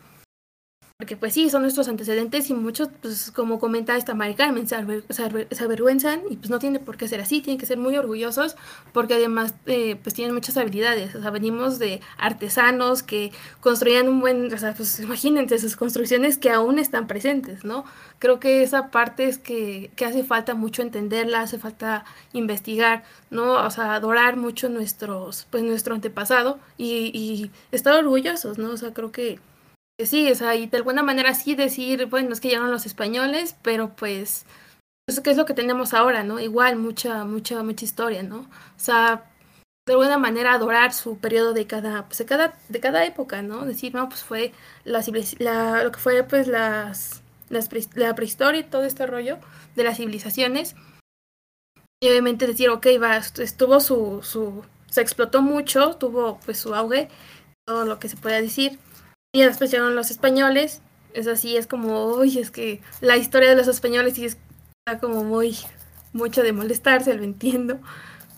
porque 0.96 1.16
pues 1.16 1.34
sí, 1.34 1.50
son 1.50 1.62
nuestros 1.62 1.88
antecedentes 1.88 2.48
y 2.50 2.54
muchos, 2.54 2.88
pues 3.02 3.32
como 3.32 3.58
comenta 3.58 3.96
esta 3.96 4.14
Mari 4.14 4.36
Carmen, 4.36 4.68
se, 4.68 4.76
avergüenzan 4.76 6.22
y 6.30 6.36
pues 6.36 6.50
no 6.50 6.60
tiene 6.60 6.78
por 6.78 6.96
qué 6.96 7.08
ser 7.08 7.20
así, 7.20 7.40
tienen 7.40 7.58
que 7.58 7.66
ser 7.66 7.78
muy 7.78 7.96
orgullosos 7.96 8.54
porque 8.92 9.14
además 9.14 9.54
eh, 9.66 9.96
pues 10.00 10.14
tienen 10.14 10.32
muchas 10.34 10.56
habilidades, 10.56 11.16
o 11.16 11.20
sea, 11.20 11.32
venimos 11.32 11.80
de 11.80 12.00
artesanos 12.16 13.02
que 13.02 13.32
construían 13.60 14.08
un 14.08 14.20
buen, 14.20 14.54
o 14.54 14.56
sea, 14.58 14.72
pues 14.72 15.00
imagínense 15.00 15.58
sus 15.58 15.74
construcciones 15.74 16.38
que 16.38 16.50
aún 16.50 16.78
están 16.78 17.08
presentes, 17.08 17.64
¿no? 17.64 17.84
Creo 18.20 18.38
que 18.38 18.62
esa 18.62 18.92
parte 18.92 19.24
es 19.24 19.38
que, 19.38 19.90
que 19.96 20.04
hace 20.04 20.22
falta 20.22 20.54
mucho 20.54 20.82
entenderla, 20.82 21.40
hace 21.40 21.58
falta 21.58 22.04
investigar, 22.32 23.02
¿no? 23.30 23.54
O 23.54 23.70
sea, 23.70 23.94
adorar 23.94 24.36
mucho 24.36 24.68
nuestros, 24.68 25.48
pues 25.50 25.64
nuestro 25.64 25.96
antepasado 25.96 26.60
y, 26.78 27.10
y 27.12 27.50
estar 27.72 27.94
orgullosos, 27.96 28.58
¿no? 28.58 28.70
O 28.70 28.76
sea, 28.76 28.94
creo 28.94 29.10
que 29.10 29.40
sí, 29.98 30.30
o 30.30 30.34
sea, 30.34 30.54
y 30.54 30.66
de 30.66 30.76
alguna 30.76 31.02
manera 31.02 31.34
sí 31.34 31.54
decir, 31.54 32.06
bueno, 32.06 32.32
es 32.32 32.40
que 32.40 32.48
llegaron 32.48 32.70
los 32.70 32.86
españoles, 32.86 33.56
pero 33.62 33.94
pues, 33.94 34.46
eso 35.08 35.22
que 35.22 35.30
es 35.30 35.36
lo 35.36 35.44
que 35.44 35.54
tenemos 35.54 35.94
ahora, 35.94 36.24
¿no? 36.24 36.40
Igual, 36.40 36.76
mucha, 36.76 37.24
mucha, 37.24 37.62
mucha 37.62 37.84
historia, 37.84 38.22
¿no? 38.22 38.40
O 38.40 38.78
sea, 38.78 39.30
de 39.86 39.92
alguna 39.92 40.18
manera 40.18 40.54
adorar 40.54 40.92
su 40.94 41.18
periodo 41.18 41.52
de 41.52 41.66
cada, 41.66 42.06
pues 42.06 42.18
de 42.18 42.24
cada, 42.24 42.58
de 42.68 42.80
cada 42.80 43.04
época, 43.04 43.42
¿no? 43.42 43.66
Decir, 43.66 43.94
no, 43.94 44.08
pues 44.08 44.22
fue 44.24 44.52
la, 44.84 45.04
la 45.38 45.84
lo 45.84 45.92
que 45.92 46.00
fue 46.00 46.22
pues 46.24 46.48
las, 46.48 47.22
las 47.50 47.68
la 47.94 48.14
prehistoria 48.14 48.60
y 48.62 48.64
todo 48.64 48.84
este 48.84 49.06
rollo 49.06 49.38
de 49.76 49.84
las 49.84 49.98
civilizaciones. 49.98 50.74
Y 52.00 52.08
obviamente 52.08 52.46
decir, 52.46 52.70
ok, 52.70 52.86
va, 53.02 53.16
estuvo 53.18 53.80
su, 53.80 54.20
su, 54.22 54.64
se 54.90 55.00
explotó 55.02 55.42
mucho, 55.42 55.96
tuvo 55.96 56.40
pues 56.44 56.58
su 56.58 56.74
auge, 56.74 57.08
todo 57.66 57.84
lo 57.84 57.98
que 57.98 58.08
se 58.08 58.16
pueda 58.16 58.40
decir. 58.40 58.78
Y 59.34 59.42
después 59.42 59.72
los 59.72 60.12
españoles. 60.12 60.80
Es 61.12 61.26
así, 61.26 61.56
es 61.56 61.66
como, 61.66 62.06
uy, 62.06 62.38
es 62.38 62.52
que 62.52 62.80
la 63.00 63.16
historia 63.16 63.50
de 63.50 63.56
los 63.56 63.66
españoles 63.66 64.14
sí 64.14 64.24
está 64.24 65.00
como 65.00 65.24
muy, 65.24 65.56
mucho 66.12 66.42
de 66.42 66.52
molestarse, 66.52 67.14
lo 67.14 67.24
entiendo. 67.24 67.80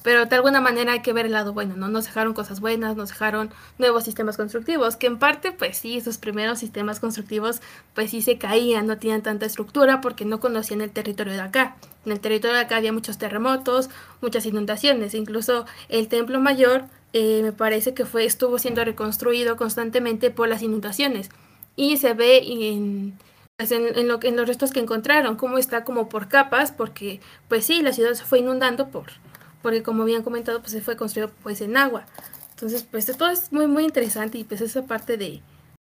Pero 0.02 0.24
de 0.24 0.36
alguna 0.36 0.62
manera 0.62 0.92
hay 0.92 1.02
que 1.02 1.12
ver 1.12 1.26
el 1.26 1.32
lado 1.32 1.52
bueno, 1.52 1.76
¿no? 1.76 1.88
Nos 1.88 2.06
dejaron 2.06 2.32
cosas 2.32 2.60
buenas, 2.60 2.96
nos 2.96 3.10
dejaron 3.10 3.50
nuevos 3.76 4.04
sistemas 4.04 4.38
constructivos, 4.38 4.96
que 4.96 5.06
en 5.06 5.18
parte, 5.18 5.52
pues 5.52 5.76
sí, 5.76 5.98
esos 5.98 6.16
primeros 6.16 6.60
sistemas 6.60 6.98
constructivos, 6.98 7.60
pues 7.94 8.12
sí 8.12 8.22
se 8.22 8.38
caían, 8.38 8.86
no 8.86 8.96
tenían 8.96 9.22
tanta 9.22 9.44
estructura 9.44 10.00
porque 10.00 10.24
no 10.24 10.40
conocían 10.40 10.80
el 10.80 10.92
territorio 10.92 11.34
de 11.34 11.40
acá. 11.40 11.76
En 12.06 12.12
el 12.12 12.20
territorio 12.20 12.56
de 12.56 12.62
acá 12.62 12.76
había 12.76 12.92
muchos 12.92 13.18
terremotos, 13.18 13.90
muchas 14.22 14.46
inundaciones, 14.46 15.12
incluso 15.14 15.66
el 15.90 16.08
templo 16.08 16.40
mayor 16.40 16.86
eh, 17.12 17.40
me 17.42 17.52
parece 17.52 17.94
que 17.94 18.04
fue, 18.04 18.24
estuvo 18.24 18.58
siendo 18.58 18.84
reconstruido 18.84 19.56
constantemente 19.56 20.30
por 20.30 20.48
las 20.48 20.62
inundaciones. 20.62 21.30
Y 21.76 21.96
se 21.98 22.14
ve 22.14 22.42
en, 22.44 23.18
pues 23.56 23.72
en, 23.72 24.08
lo, 24.08 24.18
en 24.22 24.36
los 24.36 24.46
restos 24.46 24.72
que 24.72 24.80
encontraron, 24.80 25.36
cómo 25.36 25.58
está 25.58 25.84
como 25.84 26.08
por 26.08 26.28
capas, 26.28 26.72
porque 26.72 27.20
pues 27.48 27.64
sí, 27.64 27.82
la 27.82 27.92
ciudad 27.92 28.14
se 28.14 28.24
fue 28.24 28.40
inundando 28.40 28.88
por, 28.88 29.06
porque 29.62 29.82
como 29.82 30.02
habían 30.02 30.22
comentado, 30.22 30.60
pues 30.60 30.72
se 30.72 30.80
fue 30.80 30.96
construido 30.96 31.30
pues 31.42 31.60
en 31.60 31.76
agua. 31.76 32.06
Entonces, 32.50 32.86
pues 32.90 33.06
todo 33.16 33.30
es 33.30 33.52
muy, 33.52 33.66
muy 33.66 33.84
interesante 33.84 34.38
y 34.38 34.44
pues 34.44 34.60
esa 34.62 34.86
parte 34.86 35.16
de, 35.16 35.40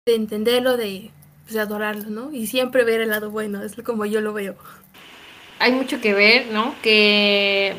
de 0.05 0.15
entenderlo, 0.15 0.77
de, 0.77 1.11
pues 1.43 1.57
adorarlo, 1.57 2.09
¿no? 2.09 2.31
Y 2.31 2.47
siempre 2.47 2.83
ver 2.83 3.01
el 3.01 3.09
lado 3.09 3.31
bueno, 3.31 3.63
es 3.63 3.75
como 3.83 4.05
yo 4.05 4.21
lo 4.21 4.33
veo. 4.33 4.55
Hay 5.59 5.71
mucho 5.71 6.01
que 6.01 6.13
ver, 6.13 6.47
¿no? 6.51 6.75
Que 6.81 7.75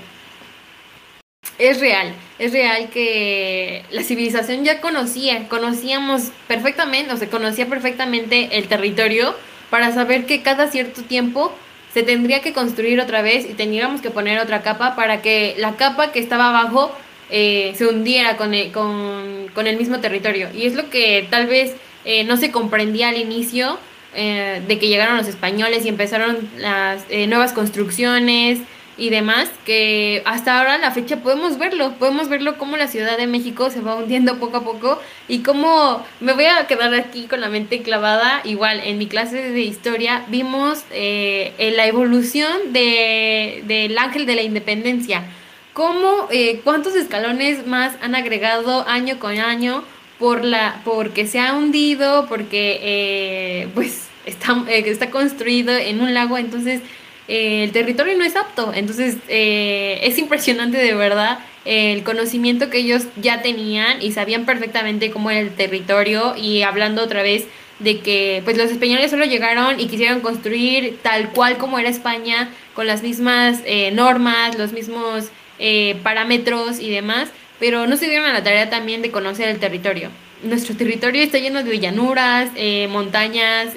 es 1.62 1.80
real, 1.80 2.12
es 2.40 2.52
real 2.52 2.90
que 2.90 3.84
la 3.90 4.02
civilización 4.02 4.64
ya 4.64 4.80
conocía, 4.80 5.48
conocíamos 5.48 6.32
perfectamente, 6.48 7.12
o 7.12 7.16
se 7.16 7.28
conocía 7.28 7.66
perfectamente 7.66 8.58
el 8.58 8.66
territorio 8.66 9.36
para 9.70 9.92
saber 9.92 10.26
que 10.26 10.42
cada 10.42 10.68
cierto 10.68 11.02
tiempo 11.02 11.54
se 11.94 12.02
tendría 12.02 12.40
que 12.40 12.52
construir 12.52 13.00
otra 13.00 13.22
vez 13.22 13.48
y 13.48 13.54
tendríamos 13.54 14.00
que 14.00 14.10
poner 14.10 14.40
otra 14.40 14.62
capa 14.62 14.96
para 14.96 15.22
que 15.22 15.54
la 15.58 15.76
capa 15.76 16.10
que 16.10 16.18
estaba 16.18 16.48
abajo 16.48 16.90
eh, 17.30 17.72
se 17.76 17.86
hundiera 17.86 18.36
con 18.36 18.54
el, 18.54 18.72
con, 18.72 19.48
con 19.54 19.68
el 19.68 19.76
mismo 19.76 20.00
territorio. 20.00 20.48
Y 20.52 20.66
es 20.66 20.74
lo 20.74 20.90
que 20.90 21.28
tal 21.30 21.46
vez 21.46 21.76
eh, 22.04 22.24
no 22.24 22.36
se 22.38 22.50
comprendía 22.50 23.10
al 23.10 23.18
inicio 23.18 23.78
eh, 24.14 24.62
de 24.66 24.78
que 24.78 24.88
llegaron 24.88 25.16
los 25.16 25.28
españoles 25.28 25.84
y 25.84 25.88
empezaron 25.88 26.38
las 26.58 27.04
nuevas 27.28 27.52
construcciones 27.52 28.58
y 29.02 29.10
demás, 29.10 29.50
que 29.66 30.22
hasta 30.26 30.56
ahora 30.56 30.78
la 30.78 30.92
fecha 30.92 31.16
podemos 31.16 31.58
verlo, 31.58 31.94
podemos 31.94 32.28
verlo 32.28 32.56
como 32.56 32.76
la 32.76 32.86
Ciudad 32.86 33.18
de 33.18 33.26
México 33.26 33.68
se 33.68 33.80
va 33.80 33.96
hundiendo 33.96 34.38
poco 34.38 34.58
a 34.58 34.62
poco 34.62 35.02
y 35.26 35.40
cómo 35.40 36.06
me 36.20 36.34
voy 36.34 36.44
a 36.44 36.68
quedar 36.68 36.94
aquí 36.94 37.26
con 37.26 37.40
la 37.40 37.48
mente 37.48 37.82
clavada, 37.82 38.42
igual 38.44 38.80
en 38.84 38.98
mi 38.98 39.08
clase 39.08 39.50
de 39.50 39.60
historia 39.60 40.24
vimos 40.28 40.84
eh, 40.92 41.72
la 41.74 41.88
evolución 41.88 42.72
de, 42.72 43.64
del 43.66 43.98
ángel 43.98 44.24
de 44.24 44.36
la 44.36 44.42
independencia, 44.42 45.24
cómo, 45.72 46.28
eh, 46.30 46.60
cuántos 46.62 46.94
escalones 46.94 47.66
más 47.66 47.96
han 48.02 48.14
agregado 48.14 48.86
año 48.86 49.18
con 49.18 49.36
año 49.36 49.82
por 50.20 50.44
la, 50.44 50.80
porque 50.84 51.26
se 51.26 51.40
ha 51.40 51.54
hundido, 51.54 52.26
porque 52.28 52.78
eh, 52.80 53.68
pues 53.74 54.06
está, 54.26 54.62
está 54.68 55.10
construido 55.10 55.76
en 55.76 56.02
un 56.02 56.14
lago, 56.14 56.38
entonces 56.38 56.82
el 57.28 57.72
territorio 57.72 58.16
no 58.16 58.24
es 58.24 58.36
apto. 58.36 58.72
Entonces 58.74 59.16
eh, 59.28 60.00
es 60.02 60.18
impresionante 60.18 60.78
de 60.78 60.94
verdad 60.94 61.38
el 61.64 62.02
conocimiento 62.02 62.70
que 62.70 62.78
ellos 62.78 63.04
ya 63.16 63.42
tenían 63.42 64.02
y 64.02 64.12
sabían 64.12 64.44
perfectamente 64.44 65.10
cómo 65.10 65.30
era 65.30 65.40
el 65.40 65.54
territorio 65.54 66.34
y 66.36 66.62
hablando 66.62 67.02
otra 67.02 67.22
vez 67.22 67.46
de 67.78 68.00
que 68.00 68.42
pues 68.44 68.56
los 68.56 68.70
españoles 68.70 69.10
solo 69.10 69.24
llegaron 69.24 69.78
y 69.78 69.86
quisieron 69.86 70.20
construir 70.20 70.98
tal 71.02 71.30
cual 71.30 71.58
como 71.58 71.78
era 71.78 71.88
España 71.88 72.50
con 72.74 72.86
las 72.86 73.02
mismas 73.02 73.60
eh, 73.64 73.92
normas, 73.92 74.58
los 74.58 74.72
mismos 74.72 75.28
eh, 75.58 75.96
parámetros 76.02 76.80
y 76.80 76.90
demás, 76.90 77.30
pero 77.60 77.86
no 77.86 77.96
se 77.96 78.08
dieron 78.08 78.26
a 78.26 78.32
la 78.32 78.42
tarea 78.42 78.68
también 78.68 79.02
de 79.02 79.12
conocer 79.12 79.48
el 79.48 79.58
territorio. 79.58 80.10
Nuestro 80.42 80.76
territorio 80.76 81.22
está 81.22 81.38
lleno 81.38 81.62
de 81.62 81.78
llanuras, 81.78 82.50
montañas, 82.88 83.68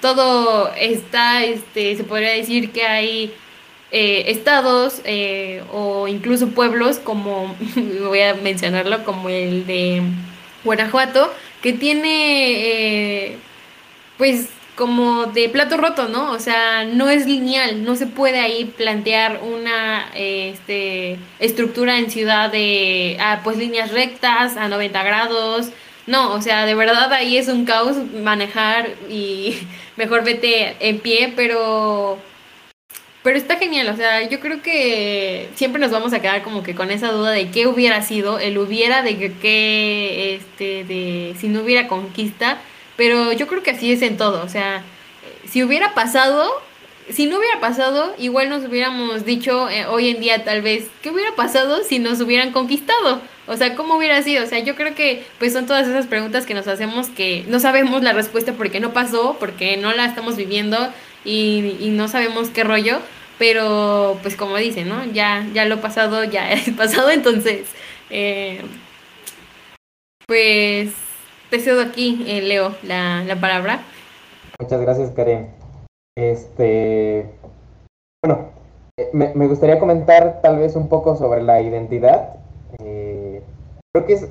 todo 0.00 0.72
está, 0.74 1.44
este, 1.44 1.96
se 1.96 2.04
podría 2.04 2.30
decir 2.30 2.72
que 2.72 2.84
hay 2.84 3.34
eh, 3.92 4.30
estados 4.30 5.00
eh, 5.04 5.64
o 5.72 6.06
incluso 6.06 6.48
pueblos 6.50 6.98
como, 6.98 7.56
voy 8.04 8.20
a 8.20 8.34
mencionarlo, 8.34 9.04
como 9.04 9.28
el 9.28 9.66
de 9.66 10.02
Guanajuato, 10.64 11.32
que 11.60 11.72
tiene, 11.72 13.30
eh, 13.32 13.38
pues, 14.16 14.48
como 14.76 15.26
de 15.26 15.48
plato 15.48 15.76
roto, 15.76 16.08
¿no? 16.08 16.30
O 16.30 16.38
sea, 16.38 16.84
no 16.84 17.10
es 17.10 17.26
lineal, 17.26 17.84
no 17.84 17.96
se 17.96 18.06
puede 18.06 18.40
ahí 18.40 18.64
plantear 18.64 19.40
una 19.42 20.08
este, 20.14 21.18
estructura 21.38 21.98
en 21.98 22.10
ciudad 22.10 22.50
de, 22.50 23.18
ah, 23.20 23.40
pues, 23.44 23.58
líneas 23.58 23.90
rectas 23.90 24.56
a 24.56 24.68
90 24.68 25.02
grados, 25.02 25.70
no, 26.06 26.32
o 26.32 26.42
sea, 26.42 26.66
de 26.66 26.74
verdad 26.74 27.12
ahí 27.12 27.36
es 27.36 27.48
un 27.48 27.64
caos 27.64 27.96
manejar 28.22 28.90
y 29.08 29.56
mejor 29.96 30.24
vete 30.24 30.76
en 30.80 30.98
pie, 31.00 31.32
pero 31.36 32.18
pero 33.22 33.36
está 33.36 33.56
genial, 33.56 33.88
o 33.90 33.96
sea, 33.96 34.26
yo 34.28 34.40
creo 34.40 34.62
que 34.62 35.50
siempre 35.54 35.80
nos 35.80 35.90
vamos 35.90 36.14
a 36.14 36.20
quedar 36.20 36.42
como 36.42 36.62
que 36.62 36.74
con 36.74 36.90
esa 36.90 37.12
duda 37.12 37.32
de 37.32 37.50
qué 37.50 37.66
hubiera 37.66 38.00
sido, 38.00 38.38
el 38.38 38.56
hubiera 38.56 39.02
de 39.02 39.34
que, 39.34 40.36
este 40.36 40.84
de 40.84 41.36
si 41.38 41.48
no 41.48 41.60
hubiera 41.60 41.86
conquista, 41.86 42.58
pero 42.96 43.32
yo 43.32 43.46
creo 43.46 43.62
que 43.62 43.72
así 43.72 43.92
es 43.92 44.00
en 44.00 44.16
todo, 44.16 44.42
o 44.42 44.48
sea, 44.48 44.82
si 45.46 45.62
hubiera 45.62 45.92
pasado, 45.94 46.50
si 47.10 47.26
no 47.26 47.38
hubiera 47.38 47.60
pasado, 47.60 48.14
igual 48.18 48.48
nos 48.48 48.64
hubiéramos 48.64 49.26
dicho 49.26 49.68
eh, 49.68 49.84
hoy 49.84 50.08
en 50.08 50.20
día 50.20 50.42
tal 50.44 50.62
vez, 50.62 50.86
¿qué 51.02 51.10
hubiera 51.10 51.34
pasado 51.34 51.82
si 51.84 51.98
nos 51.98 52.20
hubieran 52.20 52.52
conquistado? 52.52 53.20
O 53.50 53.56
sea, 53.56 53.74
¿cómo 53.74 53.96
hubiera 53.96 54.22
sido? 54.22 54.44
O 54.44 54.46
sea, 54.46 54.60
yo 54.60 54.76
creo 54.76 54.94
que 54.94 55.24
pues 55.40 55.52
son 55.52 55.66
todas 55.66 55.88
esas 55.88 56.06
preguntas 56.06 56.46
que 56.46 56.54
nos 56.54 56.68
hacemos 56.68 57.08
que 57.08 57.44
no 57.48 57.58
sabemos 57.58 58.00
la 58.00 58.12
respuesta 58.12 58.52
porque 58.52 58.78
no 58.78 58.92
pasó, 58.92 59.36
porque 59.40 59.76
no 59.76 59.92
la 59.92 60.04
estamos 60.04 60.36
viviendo 60.36 60.78
y, 61.24 61.90
no 61.90 62.06
sabemos 62.06 62.50
qué 62.50 62.62
rollo, 62.62 63.00
pero 63.40 64.16
pues 64.22 64.36
como 64.36 64.56
dicen, 64.56 64.88
¿no? 64.88 65.04
Ya, 65.06 65.44
ya 65.52 65.64
lo 65.64 65.80
pasado, 65.80 66.22
ya 66.22 66.52
es 66.52 66.70
pasado, 66.70 67.10
entonces, 67.10 67.66
eh, 68.08 68.62
pues 70.28 70.92
te 71.50 71.58
cedo 71.58 71.82
aquí, 71.82 72.24
eh, 72.28 72.42
Leo, 72.42 72.76
la, 72.84 73.24
la 73.24 73.34
palabra. 73.34 73.80
Muchas 74.60 74.80
gracias, 74.80 75.10
Karen. 75.10 75.50
Este, 76.16 77.26
bueno, 78.22 78.50
eh, 78.96 79.10
me, 79.12 79.34
me, 79.34 79.48
gustaría 79.48 79.80
comentar 79.80 80.40
tal 80.40 80.60
vez 80.60 80.76
un 80.76 80.88
poco 80.88 81.16
sobre 81.16 81.42
la 81.42 81.60
identidad. 81.60 82.36
Creo 83.92 84.06
que 84.06 84.12
es, 84.14 84.22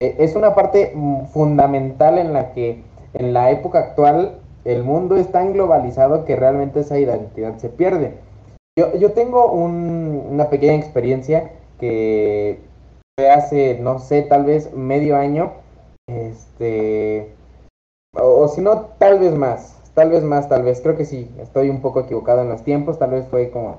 eh, 0.00 0.16
es 0.18 0.34
una 0.36 0.54
parte 0.54 0.92
mm, 0.94 1.26
fundamental 1.26 2.18
en 2.18 2.32
la 2.32 2.52
que 2.52 2.82
en 3.12 3.32
la 3.32 3.50
época 3.50 3.78
actual 3.78 4.40
el 4.64 4.82
mundo 4.82 5.16
es 5.16 5.30
tan 5.30 5.52
globalizado 5.52 6.24
que 6.24 6.36
realmente 6.36 6.80
esa 6.80 6.98
identidad 6.98 7.56
se 7.58 7.68
pierde. 7.68 8.14
Yo, 8.78 8.96
yo 8.96 9.12
tengo 9.12 9.52
un, 9.52 10.28
una 10.30 10.48
pequeña 10.50 10.74
experiencia 10.74 11.52
que 11.78 12.60
fue 13.16 13.30
hace, 13.30 13.78
no 13.80 13.98
sé, 13.98 14.22
tal 14.22 14.44
vez 14.44 14.72
medio 14.74 15.16
año, 15.16 15.52
este, 16.08 17.34
o 18.16 18.48
si 18.48 18.60
no, 18.60 18.86
tal 18.98 19.20
vez 19.20 19.34
más 19.34 19.74
tal 19.94 20.10
vez 20.10 20.22
más, 20.22 20.48
tal 20.48 20.62
vez, 20.62 20.80
creo 20.80 20.96
que 20.96 21.04
sí, 21.04 21.30
estoy 21.38 21.70
un 21.70 21.80
poco 21.80 22.00
equivocado 22.00 22.42
en 22.42 22.48
los 22.48 22.62
tiempos, 22.62 22.98
tal 22.98 23.10
vez 23.10 23.26
fue 23.28 23.50
como 23.50 23.78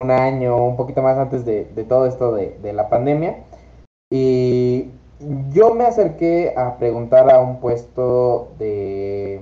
un 0.00 0.10
año, 0.10 0.56
un 0.64 0.76
poquito 0.76 1.02
más 1.02 1.18
antes 1.18 1.44
de, 1.44 1.64
todo 1.88 2.06
esto 2.06 2.32
de, 2.32 2.72
la 2.72 2.88
pandemia. 2.88 3.44
Y 4.12 4.90
yo 5.52 5.74
me 5.74 5.84
acerqué 5.84 6.52
a 6.56 6.76
preguntar 6.78 7.30
a 7.30 7.40
un 7.40 7.60
puesto 7.60 8.48
de, 8.58 9.40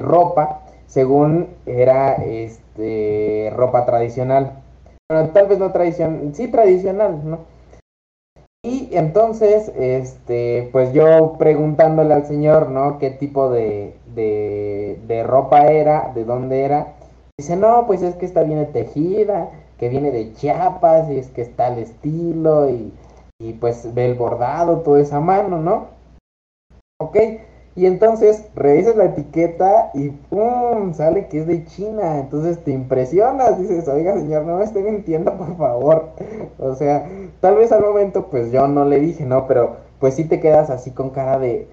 ropa, 0.00 0.62
según 0.86 1.48
era 1.66 2.14
este 2.14 3.52
ropa 3.54 3.84
tradicional. 3.84 4.62
Bueno, 5.10 5.30
tal 5.30 5.46
vez 5.46 5.58
no 5.58 5.70
tradicional, 5.72 6.34
sí 6.34 6.48
tradicional, 6.48 7.20
¿no? 7.24 7.38
Y 8.64 8.88
entonces, 8.96 9.70
este, 9.76 10.70
pues 10.72 10.92
yo 10.92 11.34
preguntándole 11.38 12.14
al 12.14 12.26
señor, 12.26 12.70
¿no? 12.70 12.98
¿Qué 12.98 13.10
tipo 13.10 13.50
de, 13.50 13.94
de, 14.16 15.24
ropa 15.24 15.68
era, 15.68 16.12
de 16.14 16.24
dónde 16.24 16.64
era. 16.64 16.94
Dice, 17.38 17.56
no, 17.56 17.86
pues 17.86 18.02
es 18.02 18.16
que 18.16 18.26
está 18.26 18.42
bien 18.42 18.72
tejida, 18.72 19.50
que 19.78 19.88
viene 19.88 20.10
de 20.10 20.32
Chiapas 20.32 21.10
y 21.10 21.18
es 21.18 21.28
que 21.28 21.42
está 21.42 21.68
el 21.68 21.78
estilo 21.80 22.68
y, 22.70 22.92
y 23.38 23.52
pues 23.54 23.92
ve 23.94 24.06
el 24.06 24.14
bordado, 24.14 24.80
toda 24.80 25.00
esa 25.00 25.20
mano, 25.20 25.58
¿no? 25.58 25.88
Ok, 26.98 27.16
y 27.74 27.84
entonces 27.84 28.48
revisas 28.54 28.96
la 28.96 29.04
etiqueta 29.04 29.90
y 29.92 30.08
¡pum! 30.08 30.94
sale 30.94 31.28
que 31.28 31.40
es 31.40 31.46
de 31.46 31.64
China. 31.66 32.18
Entonces 32.18 32.64
te 32.64 32.70
impresionas, 32.70 33.60
dices, 33.60 33.86
oiga 33.88 34.14
señor, 34.14 34.44
no 34.44 34.56
me 34.56 34.64
esté 34.64 34.82
mintiendo, 34.82 35.36
por 35.36 35.56
favor. 35.58 36.10
O 36.58 36.74
sea, 36.74 37.06
tal 37.40 37.56
vez 37.56 37.72
al 37.72 37.82
momento 37.82 38.28
pues 38.28 38.50
yo 38.50 38.66
no 38.66 38.86
le 38.86 39.00
dije, 39.00 39.24
¿no? 39.26 39.46
Pero 39.46 39.76
pues 40.00 40.14
sí 40.14 40.24
te 40.24 40.40
quedas 40.40 40.70
así 40.70 40.90
con 40.92 41.10
cara 41.10 41.38
de... 41.38 41.68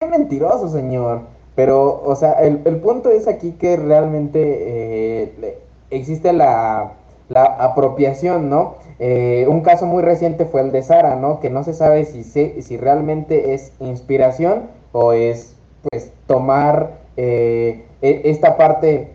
¡Qué 0.00 0.08
mentiroso, 0.08 0.68
señor! 0.68 1.22
Pero, 1.54 2.02
o 2.04 2.16
sea, 2.16 2.32
el, 2.32 2.60
el 2.64 2.76
punto 2.80 3.10
es 3.10 3.28
aquí 3.28 3.52
que 3.52 3.76
realmente 3.76 4.42
eh, 4.42 5.58
existe 5.90 6.32
la, 6.32 6.92
la, 7.28 7.44
apropiación, 7.44 8.50
¿no? 8.50 8.76
Eh, 8.98 9.46
un 9.48 9.62
caso 9.62 9.86
muy 9.86 10.02
reciente 10.02 10.44
fue 10.46 10.60
el 10.60 10.72
de 10.72 10.82
Sara, 10.82 11.16
¿no? 11.16 11.40
Que 11.40 11.50
no 11.50 11.64
se 11.64 11.74
sabe 11.74 12.04
si, 12.04 12.24
se, 12.24 12.62
si 12.62 12.76
realmente 12.76 13.54
es 13.54 13.72
inspiración 13.80 14.70
o 14.92 15.12
es, 15.12 15.56
pues, 15.90 16.12
tomar 16.26 16.98
eh, 17.16 17.84
e, 18.02 18.22
esta 18.24 18.56
parte 18.56 19.14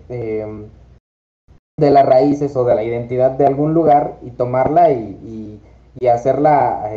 de 1.78 1.92
las 1.92 2.06
raíces 2.06 2.56
o 2.56 2.66
de 2.66 2.76
la 2.76 2.84
identidad 2.84 3.32
de 3.32 3.46
algún 3.46 3.74
lugar 3.74 4.16
y 4.22 4.32
tomarla 4.32 4.92
y, 4.92 5.18
y, 5.24 5.62
y 6.00 6.08
hacerla 6.08 6.90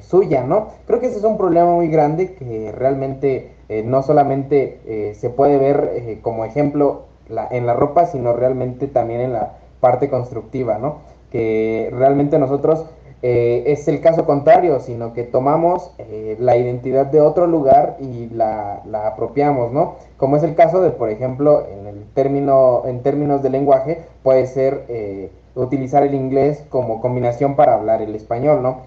suya, 0.00 0.42
¿no? 0.42 0.68
Creo 0.86 1.00
que 1.00 1.06
ese 1.06 1.18
es 1.18 1.24
un 1.24 1.36
problema 1.36 1.72
muy 1.72 1.88
grande 1.88 2.34
que 2.34 2.72
realmente 2.72 3.52
eh, 3.72 3.82
no 3.82 4.02
solamente 4.02 4.80
eh, 4.84 5.14
se 5.14 5.30
puede 5.30 5.56
ver 5.56 5.92
eh, 5.94 6.18
como 6.20 6.44
ejemplo 6.44 7.06
en 7.50 7.64
la 7.64 7.72
ropa, 7.72 8.04
sino 8.04 8.34
realmente 8.34 8.86
también 8.86 9.22
en 9.22 9.32
la 9.32 9.54
parte 9.82 10.08
constructiva, 10.08 10.78
¿no? 10.78 10.98
Que 11.30 11.90
realmente 11.92 12.38
nosotros 12.38 12.86
eh, 13.20 13.64
es 13.66 13.86
el 13.88 14.00
caso 14.00 14.24
contrario, 14.24 14.78
sino 14.78 15.12
que 15.12 15.24
tomamos 15.24 15.90
eh, 15.98 16.36
la 16.38 16.56
identidad 16.56 17.06
de 17.06 17.20
otro 17.20 17.48
lugar 17.48 17.96
y 18.00 18.28
la, 18.30 18.82
la, 18.86 19.08
apropiamos, 19.08 19.72
¿no? 19.72 19.96
Como 20.16 20.36
es 20.36 20.44
el 20.44 20.54
caso 20.54 20.80
de, 20.80 20.90
por 20.90 21.10
ejemplo, 21.10 21.66
en 21.68 21.86
el 21.88 22.04
término, 22.14 22.82
en 22.86 23.02
términos 23.02 23.42
de 23.42 23.50
lenguaje, 23.50 24.02
puede 24.22 24.46
ser 24.46 24.84
eh, 24.88 25.30
utilizar 25.56 26.04
el 26.04 26.14
inglés 26.14 26.64
como 26.68 27.00
combinación 27.00 27.56
para 27.56 27.74
hablar 27.74 28.02
el 28.02 28.14
español, 28.14 28.62
¿no? 28.62 28.82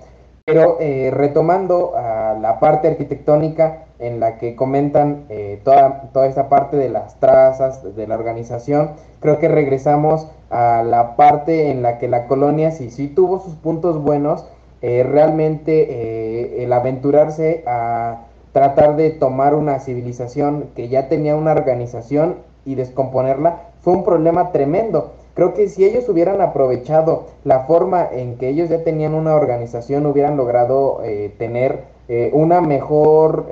Pero 0.45 0.77
retomando 1.11 1.93
a 1.97 2.37
la 2.39 2.59
parte 2.59 2.87
arquitectónica 2.87 3.84
en 3.99 4.19
la 4.19 4.37
que 4.37 4.55
comentan 4.55 5.25
toda, 5.63 6.09
toda 6.13 6.27
esa 6.27 6.49
parte 6.49 6.77
de 6.77 6.89
las 6.89 7.19
trazas, 7.19 7.95
de 7.95 8.07
la 8.07 8.15
organización, 8.15 8.91
creo 9.19 9.39
que 9.39 9.47
regresamos 9.47 10.27
a 10.49 10.83
la 10.83 11.15
parte 11.15 11.71
en 11.71 11.81
la 11.81 11.97
que 11.97 12.07
la 12.07 12.27
colonia 12.27 12.71
sí, 12.71 12.89
sí 12.89 13.07
tuvo 13.07 13.39
sus 13.39 13.55
puntos 13.55 14.01
buenos, 14.01 14.45
eh, 14.81 15.03
realmente 15.03 15.87
eh, 15.89 16.63
el 16.63 16.71
aventurarse 16.71 17.63
a 17.65 18.25
tratar 18.51 18.95
de 18.95 19.09
tomar 19.09 19.55
una 19.55 19.79
civilización 19.79 20.69
que 20.75 20.89
ya 20.89 21.09
tenía 21.09 21.35
una 21.35 21.53
organización 21.53 22.35
y 22.65 22.75
descomponerla 22.75 23.61
fue 23.81 23.93
un 23.93 24.03
problema 24.03 24.51
tremendo. 24.51 25.13
Creo 25.35 25.53
que 25.53 25.67
si 25.69 25.85
ellos 25.85 26.09
hubieran 26.09 26.41
aprovechado 26.41 27.27
la 27.43 27.61
forma 27.61 28.07
en 28.11 28.37
que 28.37 28.49
ellos 28.49 28.69
ya 28.69 28.83
tenían 28.83 29.13
una 29.13 29.35
organización, 29.35 30.05
hubieran 30.07 30.37
logrado 30.37 31.01
eh, 31.03 31.33
tener 31.37 31.93
una 32.33 32.61
mejor 32.61 33.47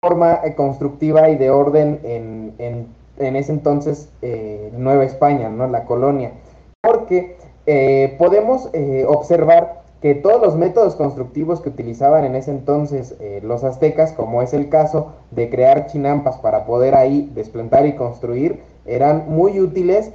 forma 0.00 0.40
constructiva 0.54 1.28
y 1.28 1.36
de 1.36 1.50
orden 1.50 1.98
en, 2.04 2.54
en 2.58 2.86
en 3.18 3.36
ese 3.36 3.52
entonces 3.52 4.08
eh, 4.22 4.72
Nueva 4.76 5.04
España, 5.04 5.48
¿no? 5.48 5.66
la 5.68 5.84
colonia, 5.84 6.32
porque 6.80 7.36
eh, 7.66 8.14
podemos 8.18 8.70
eh, 8.72 9.04
observar 9.06 9.82
que 10.00 10.14
todos 10.16 10.42
los 10.42 10.56
métodos 10.56 10.96
constructivos 10.96 11.60
que 11.60 11.68
utilizaban 11.68 12.24
en 12.24 12.34
ese 12.34 12.50
entonces 12.50 13.14
los 13.44 13.62
aztecas, 13.62 14.12
como 14.12 14.42
es 14.42 14.52
el 14.52 14.68
caso 14.68 15.12
de 15.30 15.48
crear 15.48 15.86
chinampas 15.86 16.38
para 16.38 16.64
poder 16.66 16.96
ahí 16.96 17.30
desplantar 17.36 17.86
y 17.86 17.94
construir, 17.94 18.58
eran 18.84 19.26
muy 19.28 19.60
útiles, 19.60 20.10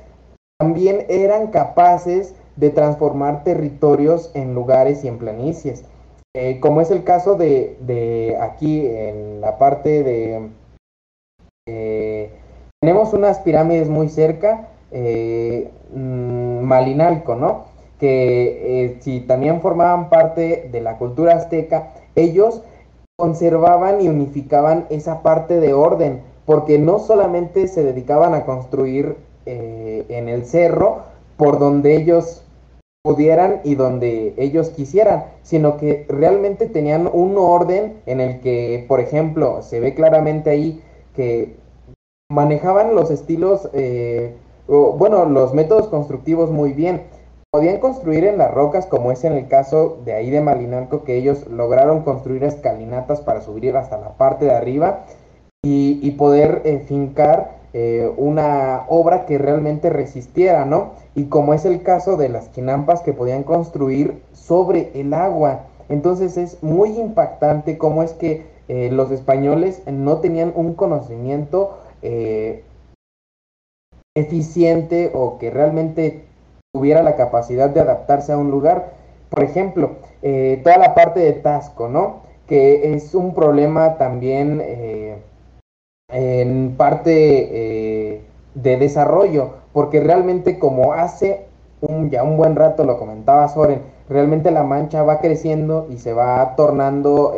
también 0.60 1.06
eran 1.10 1.48
capaces 1.48 2.36
de 2.56 2.70
transformar 2.70 3.44
territorios 3.44 4.32
en 4.34 4.56
lugares 4.56 5.04
y 5.04 5.08
en 5.08 5.20
planicies, 5.20 5.86
como 6.60 6.82
es 6.82 6.92
el 6.92 7.04
caso 7.04 7.36
de, 7.36 7.78
de, 7.82 8.38
aquí 8.40 8.86
en 8.86 9.42
la 9.42 9.58
parte 9.58 10.04
de 10.04 10.50
tenemos 12.80 13.12
unas 13.14 13.40
pirámides 13.40 13.90
muy 13.90 14.08
cerca, 14.08 14.68
eh, 14.92 15.72
mm, 15.94 16.60
Malinalco, 16.62 17.36
¿no? 17.36 17.66
Que 18.00 18.86
eh, 18.86 18.98
si 19.02 19.22
también 19.22 19.62
formaban 19.62 20.10
parte 20.10 20.70
de 20.72 20.82
la 20.82 20.98
cultura 20.98 21.34
azteca, 21.34 21.94
ellos 22.16 22.62
conservaban 23.18 24.00
y 24.00 24.10
unificaban 24.10 24.86
esa 24.92 25.24
parte 25.24 25.60
de 25.60 25.74
orden, 25.74 26.22
porque 26.46 26.78
no 26.78 27.00
solamente 27.00 27.68
se 27.68 27.84
dedicaban 27.84 28.36
a 28.36 28.46
construir 28.46 29.18
eh, 29.48 30.06
en 30.10 30.30
el 30.30 30.46
cerro 30.46 31.04
por 31.38 31.60
donde 31.60 31.96
ellos 31.96 32.44
pudieran 33.04 33.62
y 33.64 33.76
donde 33.76 34.34
ellos 34.38 34.70
quisieran, 34.72 35.26
sino 35.42 35.78
que 35.78 36.06
realmente 36.10 36.68
tenían 36.68 37.10
un 37.12 37.38
orden 37.38 38.02
en 38.06 38.20
el 38.20 38.42
que, 38.42 38.84
por 38.88 39.00
ejemplo, 39.00 39.62
se 39.62 39.80
ve 39.80 39.94
claramente 39.94 40.50
ahí 40.50 40.84
que 41.16 41.56
manejaban 42.30 42.96
los 42.96 43.10
estilos, 43.10 43.70
eh, 43.74 44.36
bueno, 44.68 45.24
los 45.26 45.54
métodos 45.54 45.88
constructivos 45.88 46.52
muy 46.52 46.74
bien. 46.74 47.04
Podían 47.50 47.80
construir 47.80 48.26
en 48.26 48.38
las 48.38 48.54
rocas, 48.54 48.86
como 48.86 49.14
es 49.14 49.24
en 49.24 49.34
el 49.34 49.48
caso 49.48 50.00
de 50.04 50.14
ahí 50.14 50.30
de 50.30 50.42
Malinalco, 50.42 51.06
que 51.06 51.16
ellos 51.16 51.48
lograron 51.48 52.04
construir 52.04 52.44
escalinatas 52.44 53.22
para 53.22 53.42
subir 53.42 53.78
hasta 53.78 53.98
la 53.98 54.18
parte 54.18 54.46
de 54.46 54.52
arriba 54.52 55.06
y, 55.64 56.12
poder 56.12 56.62
eh, 56.66 56.80
fincar 56.80 57.57
eh, 57.80 58.12
una 58.18 58.86
obra 58.88 59.26
que 59.26 59.38
realmente 59.38 59.92
resistiera, 59.92 60.66
¿no? 60.66 60.94
Y 61.14 61.26
como 61.26 61.54
es 61.54 61.66
el 61.66 61.84
caso 61.84 62.18
de 62.18 62.30
las 62.30 62.50
quinampas 62.50 63.02
que 63.02 63.14
podían 63.14 63.44
construir 63.44 64.24
sobre 64.34 64.92
el 65.00 65.14
agua. 65.14 65.66
Entonces 65.90 66.38
es 66.38 66.64
muy 66.64 66.98
impactante 66.98 67.78
cómo 67.78 68.02
es 68.02 68.14
que 68.14 68.58
los 68.68 69.12
españoles 69.12 69.82
no 69.88 70.18
tenían 70.18 70.52
un 70.54 70.74
conocimiento 70.74 71.78
eh, 72.02 72.64
eficiente 74.18 75.12
o 75.14 75.38
que 75.38 75.52
realmente 75.52 76.26
tuviera 76.74 77.04
la 77.04 77.16
capacidad 77.16 77.70
de 77.70 77.82
adaptarse 77.82 78.34
a 78.34 78.38
un 78.38 78.52
lugar. 78.52 78.94
Por 79.30 79.44
ejemplo, 79.44 79.98
eh, 80.22 80.60
toda 80.64 80.78
la 80.78 80.96
parte 80.96 81.20
de 81.20 81.34
Tasco, 81.34 81.88
¿no? 81.88 82.22
Que 82.48 82.94
es 82.94 83.14
un 83.14 83.34
problema 83.36 83.98
también 83.98 84.62
eh, 84.64 85.18
en 86.10 86.76
parte 86.78 88.24
de 88.56 88.78
desarrollo, 88.78 89.52
porque 89.74 90.00
realmente 90.00 90.58
como 90.60 90.94
hace 90.94 91.46
un, 91.82 92.10
ya 92.10 92.24
un 92.24 92.38
buen 92.38 92.56
rato 92.56 92.84
lo 92.84 92.98
comentaba 92.98 93.48
Soren, 93.50 93.82
realmente 94.10 94.52
la 94.52 94.64
mancha 94.64 95.04
va 95.04 95.20
creciendo 95.20 95.88
y 95.90 95.98
se 95.98 96.14
va 96.14 96.56
tornando 96.56 97.36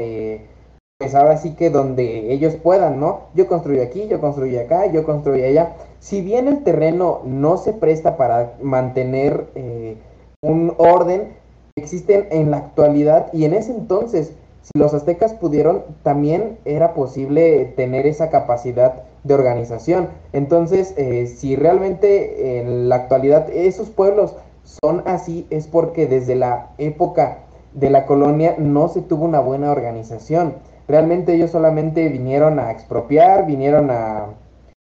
pues 1.00 1.16
ahora 1.16 1.38
sí 1.38 1.56
que 1.56 1.70
donde 1.70 2.34
ellos 2.34 2.56
puedan, 2.56 3.00
¿no? 3.00 3.22
Yo 3.34 3.48
construyo 3.48 3.82
aquí, 3.82 4.10
yo 4.10 4.20
construyo 4.20 4.60
acá, 4.60 4.88
yo 4.88 5.06
construyo 5.06 5.46
allá. 5.46 5.76
Si 6.00 6.20
bien 6.20 6.50
el 6.50 6.62
terreno 6.64 7.22
no 7.24 7.56
se 7.56 7.72
presta 7.72 8.18
para 8.18 8.56
mantener 8.62 9.46
eh, 9.56 9.96
un 10.42 10.74
orden, 10.78 11.38
existen 11.78 12.28
en 12.32 12.52
la 12.52 12.58
actualidad 12.58 13.32
y 13.32 13.46
en 13.46 13.54
ese 13.54 13.72
entonces, 13.72 14.34
si 14.72 14.80
los 14.80 14.94
aztecas 14.94 15.34
pudieron, 15.34 15.84
también 16.04 16.58
era 16.66 16.94
posible 16.94 17.66
tener 17.76 18.06
esa 18.06 18.30
capacidad 18.30 19.04
de 19.24 19.34
organización. 19.34 20.10
Entonces, 20.34 20.94
eh, 20.98 21.28
si 21.28 21.56
realmente 21.56 22.60
en 22.60 22.90
la 22.90 22.96
actualidad 22.96 23.50
esos 23.50 23.90
pueblos 23.90 24.36
son 24.64 25.04
así, 25.06 25.48
es 25.50 25.68
porque 25.68 26.08
desde 26.08 26.36
la 26.36 26.70
época 26.78 27.40
de 27.74 27.90
la 27.90 28.06
colonia 28.06 28.56
no 28.58 28.88
se 28.88 29.02
tuvo 29.02 29.26
una 29.26 29.40
buena 29.40 29.72
organización 29.72 30.56
Realmente 30.90 31.36
ellos 31.36 31.52
solamente 31.52 32.10
vinieron 32.10 32.58
a 32.58 32.72
expropiar, 32.72 33.46
vinieron 33.46 33.92
a, 33.92 34.26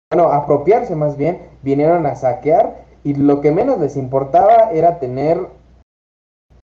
bueno, 0.10 0.30
a 0.30 0.38
apropiarse 0.38 0.96
más 0.96 1.18
bien, 1.18 1.40
vinieron 1.62 2.06
a 2.06 2.16
saquear 2.16 2.86
y 3.04 3.16
lo 3.16 3.42
que 3.42 3.52
menos 3.52 3.82
les 3.82 3.98
importaba 3.98 4.72
era 4.72 5.00
tener 5.00 5.42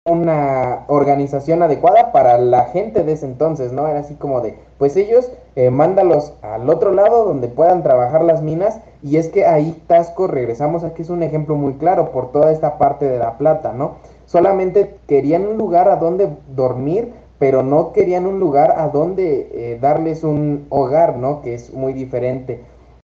una 0.05 0.83
organización 0.87 1.63
adecuada 1.63 2.11
para 2.11 2.37
la 2.37 2.65
gente 2.65 3.05
de 3.05 3.13
ese 3.13 3.25
entonces, 3.25 3.71
¿no? 3.71 3.87
Era 3.87 3.99
así 3.99 4.15
como 4.15 4.41
de, 4.41 4.57
pues 4.77 4.97
ellos 4.97 5.31
eh, 5.55 5.69
mándalos 5.69 6.33
al 6.41 6.69
otro 6.69 6.91
lado 6.91 7.23
donde 7.23 7.47
puedan 7.47 7.83
trabajar 7.83 8.21
las 8.21 8.41
minas 8.41 8.81
y 9.01 9.15
es 9.15 9.29
que 9.29 9.45
ahí 9.45 9.81
Tasco, 9.87 10.27
regresamos 10.27 10.83
aquí, 10.83 11.03
es 11.03 11.09
un 11.09 11.23
ejemplo 11.23 11.55
muy 11.55 11.75
claro 11.75 12.11
por 12.11 12.33
toda 12.33 12.51
esta 12.51 12.77
parte 12.77 13.05
de 13.07 13.17
la 13.17 13.37
plata, 13.37 13.71
¿no? 13.71 13.95
Solamente 14.25 14.97
querían 15.07 15.47
un 15.47 15.57
lugar 15.57 15.87
a 15.87 15.95
donde 15.95 16.29
dormir 16.49 17.13
pero 17.39 17.63
no 17.63 17.91
querían 17.91 18.25
un 18.25 18.39
lugar 18.39 18.75
a 18.77 18.87
donde 18.87 19.49
eh, 19.53 19.79
darles 19.79 20.23
un 20.23 20.65
hogar, 20.69 21.17
¿no? 21.17 21.41
Que 21.41 21.53
es 21.55 21.73
muy 21.73 21.93
diferente 21.93 22.61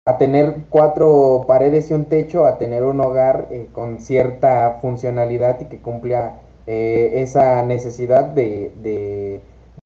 a 0.05 0.17
tener 0.17 0.65
cuatro 0.69 1.45
paredes 1.47 1.91
y 1.91 1.93
un 1.93 2.05
techo, 2.05 2.45
a 2.45 2.57
tener 2.57 2.83
un 2.83 2.99
hogar 2.99 3.47
eh, 3.51 3.67
con 3.71 3.99
cierta 3.99 4.79
funcionalidad 4.81 5.59
y 5.61 5.65
que 5.65 5.81
cumpla 5.81 6.35
eh, 6.67 7.11
esa 7.15 7.63
necesidad 7.63 8.25
de, 8.25 8.71
de, 8.81 9.41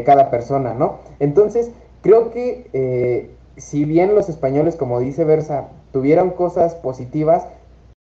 cada 0.05 0.29
persona, 0.29 0.73
¿no? 0.73 0.97
Entonces, 1.19 1.71
creo 2.01 2.29
que 2.29 3.35
si 3.57 3.83
bien 3.83 4.13
los 4.13 4.29
españoles, 4.29 4.75
como 4.75 4.99
dice 4.99 5.23
Versa, 5.23 5.69
tuvieron 5.91 6.29
cosas 6.29 6.75
positivas, 6.75 7.47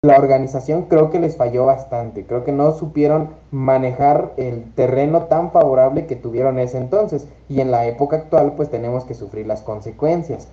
la 0.03 0.18
organización 0.18 0.84
creo 0.84 1.11
que 1.11 1.20
les 1.20 1.38
falló 1.38 1.66
bastante. 1.66 2.26
Creo 2.26 2.43
que 2.43 2.51
no 2.51 2.74
supieron 2.74 3.30
manejar 3.51 4.34
el 4.36 4.74
terreno 4.74 5.24
tan 5.24 5.51
favorable 5.51 6.07
que 6.07 6.18
tuvieron 6.18 6.59
ese 6.59 6.78
entonces. 6.78 7.28
Y 7.47 7.61
en 7.61 7.72
la 7.72 7.88
época 7.88 8.18
actual, 8.18 8.53
pues 8.57 8.70
tenemos 8.70 9.05
que 9.05 9.14
sufrir 9.14 9.47
las 9.47 9.61
consecuencias. 9.61 10.49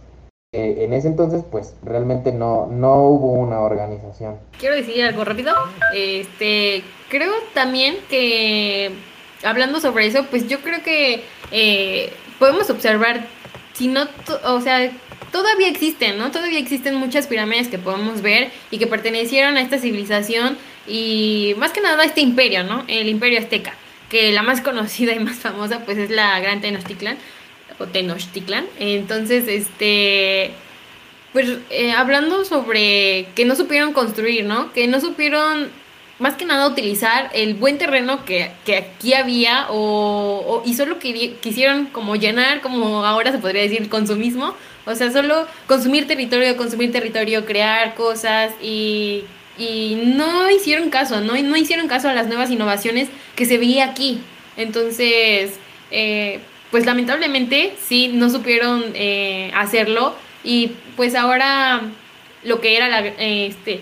Eh, 0.53 0.79
en 0.85 0.93
ese 0.93 1.07
entonces, 1.07 1.45
pues 1.49 1.77
realmente 1.81 2.33
no, 2.33 2.67
no 2.67 3.05
hubo 3.05 3.35
una 3.35 3.61
organización. 3.61 4.37
Quiero 4.59 4.75
decir 4.75 5.01
algo 5.05 5.25
rápido. 5.25 5.55
Este, 5.95 6.83
creo 7.09 7.33
también 7.55 7.95
que 8.09 8.91
hablando 9.45 9.79
sobre 9.79 10.07
eso, 10.07 10.27
pues 10.29 10.49
yo 10.49 10.59
creo 10.59 10.83
que 10.83 11.23
eh, 11.53 12.13
podemos 12.41 12.69
observar, 12.69 13.29
si 13.75 13.87
no, 13.87 14.09
o 14.45 14.61
sea, 14.61 14.91
todavía 15.31 15.69
existen, 15.69 16.19
¿no? 16.19 16.33
Todavía 16.33 16.59
existen 16.59 16.97
muchas 16.97 17.29
pirámides 17.29 17.69
que 17.69 17.79
podemos 17.79 18.21
ver 18.21 18.51
y 18.73 18.79
que 18.79 18.89
pertenecieron 18.89 19.57
a 19.57 19.61
esta 19.61 19.79
civilización 19.79 20.59
y 20.85 21.55
más 21.59 21.71
que 21.71 21.81
nada 21.81 22.03
a 22.03 22.07
este 22.07 22.23
imperio, 22.23 22.65
¿no? 22.65 22.83
El 22.89 23.09
imperio 23.09 23.39
azteca, 23.39 23.75
que 24.09 24.33
la 24.33 24.43
más 24.43 24.61
conocida 24.63 25.15
y 25.15 25.21
más 25.21 25.37
famosa 25.37 25.85
pues 25.85 25.97
es 25.97 26.11
la 26.11 26.41
Gran 26.41 26.61
Tenochtitlan 26.61 27.19
o 27.81 27.87
Tenochtitlan. 27.87 28.67
Entonces, 28.79 29.49
este 29.49 30.53
pues 31.33 31.59
eh, 31.71 31.93
hablando 31.93 32.45
sobre 32.45 33.29
que 33.35 33.45
no 33.45 33.55
supieron 33.55 33.93
construir, 33.93 34.45
¿no? 34.45 34.73
Que 34.73 34.87
no 34.89 35.01
supieron 35.01 35.71
más 36.19 36.35
que 36.35 36.45
nada 36.45 36.69
utilizar 36.69 37.31
el 37.33 37.55
buen 37.55 37.79
terreno 37.79 38.25
que, 38.25 38.53
aquí 38.77 39.15
había 39.15 39.67
o, 39.71 40.63
y 40.67 40.75
solo 40.75 40.99
que, 40.99 41.37
quisieron 41.41 41.87
como 41.87 42.17
llenar, 42.17 42.61
como 42.61 43.05
ahora 43.05 43.33
se 43.33 43.39
podría 43.39 43.63
decir, 43.63 43.89
consumismo. 43.89 44.55
O 44.87 44.95
sea, 44.95 45.11
solo 45.11 45.47
consumir 45.67 46.07
territorio, 46.07 46.57
consumir 46.57 46.93
territorio, 46.93 47.47
crear 47.47 47.95
cosas 47.95 48.53
y, 48.61 49.25
y 49.57 49.95
no 50.17 50.51
hicieron 50.51 50.91
caso, 50.91 51.21
¿no? 51.21 51.41
no 51.41 51.57
hicieron 51.57 51.89
caso 51.89 52.09
a 52.09 52.15
las 52.15 52.27
nuevas 52.27 52.51
innovaciones 52.51 53.09
que 53.37 53.47
se 53.47 53.57
veía 53.57 53.87
aquí. 53.87 54.21
Entonces, 54.57 55.53
eh, 55.91 56.41
pues 56.71 56.87
lamentablemente 56.87 57.75
sí, 57.83 58.09
no 58.09 58.31
supieron 58.31 58.85
eh, 58.95 59.51
hacerlo 59.55 60.15
y 60.45 60.73
pues 60.97 61.15
ahora 61.15 61.83
lo 62.43 62.61
que 62.61 62.77
era 62.77 62.89
la, 62.89 63.01
este, 63.07 63.81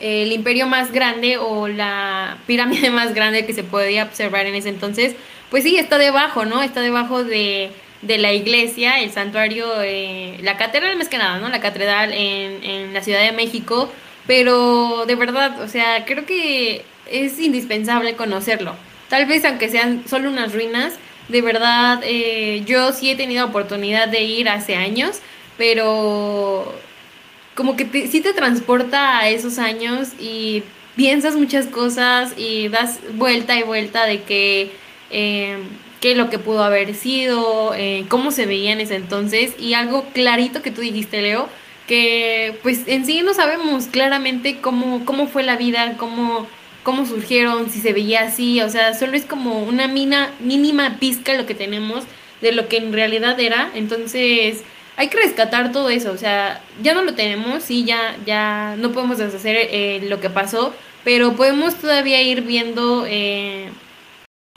el 0.00 0.32
imperio 0.32 0.66
más 0.66 0.92
grande 0.92 1.36
o 1.38 1.68
la 1.68 2.38
pirámide 2.46 2.90
más 2.92 3.14
grande 3.14 3.46
que 3.46 3.52
se 3.52 3.64
podía 3.64 4.04
observar 4.04 4.46
en 4.46 4.54
ese 4.54 4.68
entonces, 4.68 5.14
pues 5.50 5.64
sí, 5.64 5.76
está 5.76 5.98
debajo, 5.98 6.44
¿no? 6.44 6.62
Está 6.62 6.80
debajo 6.80 7.24
de, 7.24 7.70
de 8.00 8.18
la 8.18 8.32
iglesia, 8.32 9.00
el 9.00 9.10
santuario, 9.10 9.66
eh, 9.82 10.38
la 10.42 10.56
catedral 10.56 10.96
más 10.96 11.08
que 11.08 11.18
nada, 11.18 11.38
¿no? 11.38 11.48
La 11.48 11.60
catedral 11.60 12.12
en, 12.12 12.64
en 12.64 12.94
la 12.94 13.02
Ciudad 13.02 13.20
de 13.20 13.32
México, 13.32 13.92
pero 14.26 15.04
de 15.06 15.14
verdad, 15.14 15.60
o 15.60 15.68
sea, 15.68 16.04
creo 16.06 16.24
que 16.24 16.84
es 17.10 17.38
indispensable 17.38 18.14
conocerlo. 18.14 18.74
Tal 19.08 19.26
vez 19.26 19.44
aunque 19.44 19.68
sean 19.68 20.04
solo 20.08 20.30
unas 20.30 20.54
ruinas, 20.54 20.94
de 21.28 21.42
verdad, 21.42 22.00
eh, 22.04 22.62
yo 22.66 22.92
sí 22.92 23.10
he 23.10 23.16
tenido 23.16 23.46
oportunidad 23.46 24.08
de 24.08 24.22
ir 24.22 24.48
hace 24.48 24.74
años, 24.74 25.20
pero 25.56 26.74
como 27.54 27.76
que 27.76 27.84
te, 27.84 28.08
sí 28.08 28.20
te 28.20 28.32
transporta 28.32 29.18
a 29.18 29.28
esos 29.28 29.58
años 29.58 30.10
y 30.18 30.62
piensas 30.96 31.36
muchas 31.36 31.66
cosas 31.66 32.34
y 32.36 32.68
das 32.68 33.00
vuelta 33.14 33.56
y 33.58 33.62
vuelta 33.62 34.04
de 34.06 34.22
que 34.22 34.72
eh, 35.10 35.58
qué 36.00 36.14
lo 36.14 36.28
que 36.30 36.38
pudo 36.38 36.64
haber 36.64 36.94
sido, 36.94 37.74
eh, 37.74 38.04
cómo 38.08 38.30
se 38.32 38.46
veía 38.46 38.72
en 38.72 38.80
ese 38.80 38.96
entonces. 38.96 39.54
Y 39.58 39.74
algo 39.74 40.04
clarito 40.12 40.62
que 40.62 40.70
tú 40.70 40.80
dijiste, 40.80 41.22
Leo, 41.22 41.48
que 41.86 42.58
pues 42.62 42.82
en 42.86 43.06
sí 43.06 43.22
no 43.22 43.34
sabemos 43.34 43.86
claramente 43.86 44.58
cómo, 44.60 45.04
cómo 45.04 45.28
fue 45.28 45.42
la 45.44 45.56
vida, 45.56 45.96
cómo, 45.98 46.46
cómo 46.82 47.06
surgieron, 47.06 47.70
si 47.70 47.80
se 47.80 47.92
veía 47.92 48.22
así, 48.22 48.60
o 48.60 48.68
sea, 48.68 48.94
solo 48.94 49.16
es 49.16 49.24
como 49.24 49.62
una 49.62 49.88
mina, 49.88 50.32
mínima 50.40 50.98
pizca 50.98 51.34
lo 51.34 51.46
que 51.46 51.54
tenemos 51.54 52.04
de 52.40 52.52
lo 52.52 52.68
que 52.68 52.78
en 52.78 52.92
realidad 52.92 53.38
era, 53.38 53.70
entonces 53.74 54.62
hay 54.96 55.08
que 55.08 55.18
rescatar 55.18 55.72
todo 55.72 55.90
eso, 55.90 56.12
o 56.12 56.16
sea, 56.16 56.62
ya 56.82 56.94
no 56.94 57.02
lo 57.02 57.14
tenemos, 57.14 57.62
sí, 57.62 57.84
ya, 57.84 58.16
ya 58.26 58.74
no 58.78 58.92
podemos 58.92 59.18
deshacer 59.18 59.56
eh, 59.56 60.00
lo 60.08 60.20
que 60.20 60.30
pasó, 60.30 60.74
pero 61.04 61.34
podemos 61.34 61.76
todavía 61.76 62.22
ir 62.22 62.42
viendo 62.42 63.04
eh, 63.08 63.68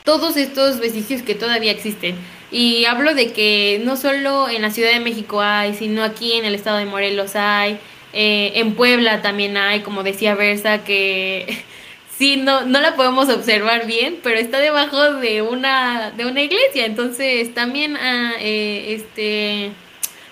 todos 0.03 0.37
estos 0.37 0.79
vestigios 0.79 1.21
que 1.21 1.35
todavía 1.35 1.71
existen. 1.71 2.15
Y 2.51 2.85
hablo 2.85 3.15
de 3.15 3.33
que 3.33 3.81
no 3.83 3.97
solo 3.97 4.47
en 4.47 4.61
la 4.61 4.69
Ciudad 4.69 4.91
de 4.91 4.99
México 4.99 5.41
hay, 5.41 5.73
sino 5.73 6.03
aquí 6.03 6.33
en 6.33 6.45
el 6.45 6.55
estado 6.55 6.77
de 6.77 6.85
Morelos 6.85 7.35
hay, 7.35 7.79
eh, 8.13 8.53
en 8.55 8.75
Puebla 8.75 9.21
también 9.21 9.57
hay, 9.57 9.81
como 9.81 10.03
decía 10.03 10.35
Versa, 10.35 10.83
que 10.83 11.57
sí, 12.17 12.37
no, 12.37 12.65
no 12.65 12.81
la 12.81 12.95
podemos 12.95 13.29
observar 13.29 13.85
bien, 13.85 14.19
pero 14.23 14.39
está 14.39 14.59
debajo 14.59 15.13
de 15.13 15.41
una, 15.41 16.11
de 16.11 16.25
una 16.25 16.41
iglesia, 16.41 16.85
entonces 16.85 17.53
también 17.53 17.97
ah, 17.97 18.33
este 18.39 19.71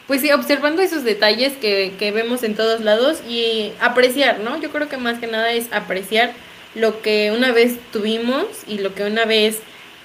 pues 0.07 0.21
sí, 0.21 0.31
observando 0.31 0.81
esos 0.81 1.03
detalles 1.03 1.53
que, 1.53 1.93
que 1.97 2.11
vemos 2.11 2.43
en 2.43 2.55
todos 2.55 2.81
lados 2.81 3.21
y 3.27 3.71
apreciar, 3.79 4.39
¿no? 4.39 4.59
Yo 4.61 4.69
creo 4.69 4.89
que 4.89 4.97
más 4.97 5.19
que 5.19 5.27
nada 5.27 5.51
es 5.53 5.71
apreciar 5.71 6.33
lo 6.75 7.01
que 7.01 7.31
una 7.31 7.51
vez 7.51 7.77
tuvimos 7.91 8.45
y 8.67 8.79
lo 8.79 8.93
que 8.93 9.05
una 9.05 9.25
vez 9.25 9.59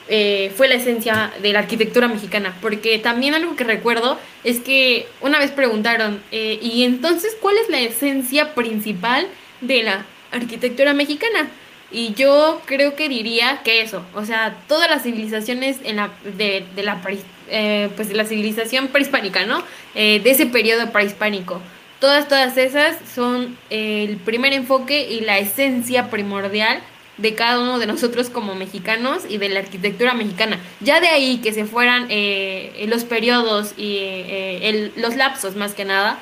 eh, 0.09 0.53
fue 0.57 0.69
la 0.69 0.77
esencia 0.77 1.33
de 1.43 1.53
la 1.53 1.61
arquitectura 1.61 2.09
mexicana. 2.09 2.57
Porque 2.61 2.99
también 2.99 3.35
algo 3.35 3.57
que 3.57 3.65
recuerdo 3.65 4.19
es 4.45 4.61
que 4.61 5.07
una 5.21 5.39
vez 5.39 5.51
preguntaron, 5.51 6.23
eh, 6.31 6.59
¿y 6.63 6.85
entonces 6.85 7.37
cuál 7.41 7.57
es 7.59 7.69
la 7.69 7.81
esencia 7.81 8.55
principal 8.55 9.27
de 9.61 9.83
la 9.83 10.07
arquitectura 10.31 10.95
mexicana? 10.95 11.51
Y 11.91 12.13
yo 12.15 12.61
creo 12.67 12.97
que 12.97 13.09
diría 13.09 13.63
que 13.65 13.81
eso, 13.81 14.05
o 14.15 14.25
sea, 14.25 14.59
todas 14.69 14.91
las 14.91 15.05
civilizaciones 15.05 15.79
en 15.85 15.97
la, 15.97 16.11
de, 16.37 16.67
de 16.77 16.83
la 16.83 17.01
eh, 17.49 17.89
pues 17.97 18.09
de 18.09 18.15
la 18.15 18.27
civilización 18.27 18.89
prehispánica, 18.89 19.47
¿no? 19.47 19.63
Eh, 19.95 20.21
de 20.23 20.31
ese 20.31 20.45
periodo 20.45 20.91
prehispánico. 20.93 21.63
Todas, 21.99 22.29
todas 22.29 22.59
esas 22.59 22.97
son 23.15 23.57
el 23.71 24.19
primer 24.19 24.53
enfoque 24.53 25.09
y 25.11 25.21
la 25.21 25.39
esencia 25.39 26.11
primordial 26.11 26.81
de 27.17 27.35
cada 27.35 27.59
uno 27.59 27.79
de 27.79 27.87
nosotros 27.87 28.29
como 28.29 28.55
mexicanos 28.55 29.23
y 29.29 29.39
de 29.39 29.49
la 29.49 29.61
arquitectura 29.61 30.13
mexicana. 30.13 30.61
Ya 30.81 31.01
de 31.01 31.09
ahí 31.09 31.39
que 31.39 31.53
se 31.53 31.65
fueran 31.65 32.07
eh, 32.11 32.85
los 32.87 33.05
periodos 33.05 33.73
y 33.77 34.93
los 34.97 35.17
lapsos 35.17 35.57
más 35.57 35.75
que 35.75 35.85
nada, 35.87 36.19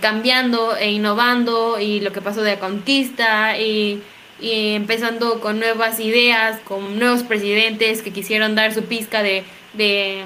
cambiando 0.00 0.74
e 0.76 0.90
innovando 0.90 1.78
y 1.78 2.00
lo 2.00 2.12
que 2.12 2.20
pasó 2.22 2.42
de 2.42 2.54
la 2.54 2.58
conquista 2.58 3.58
y, 3.60 4.02
y, 4.40 4.74
empezando 4.74 5.40
con 5.40 5.58
nuevas 5.58 6.00
ideas, 6.00 6.60
con 6.60 6.98
nuevos 6.98 7.22
presidentes 7.22 8.02
que 8.02 8.12
quisieron 8.12 8.54
dar 8.54 8.72
su 8.74 8.82
pizca 8.82 9.22
de, 9.22 9.44
de 9.74 10.24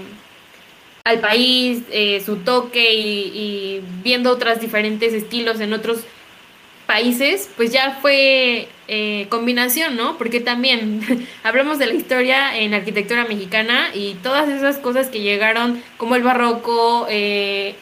al 1.04 1.20
país, 1.20 1.82
eh, 1.90 2.22
su 2.24 2.36
toque 2.36 2.94
y, 2.94 3.82
viendo 4.02 4.30
otros 4.30 4.61
diferentes 4.61 5.12
estilos 5.12 5.61
en 5.61 5.72
otros 5.72 6.00
países, 6.86 7.48
pues 7.56 7.72
ya 7.72 7.98
fue 8.02 8.68
eh, 8.88 9.26
combinación, 9.28 9.96
¿no? 9.96 10.18
Porque 10.18 10.40
también 10.40 11.28
hablamos 11.44 11.78
de 11.78 11.86
la 11.86 11.94
historia 11.94 12.58
en 12.58 12.74
arquitectura 12.74 13.24
mexicana 13.24 13.90
y 13.94 14.14
todas 14.22 14.48
esas 14.48 14.78
cosas 14.78 15.08
que 15.08 15.20
llegaron, 15.20 15.82
como 15.96 16.16
el 16.16 16.22
barroco, 16.22 17.06
eh, 17.08 17.76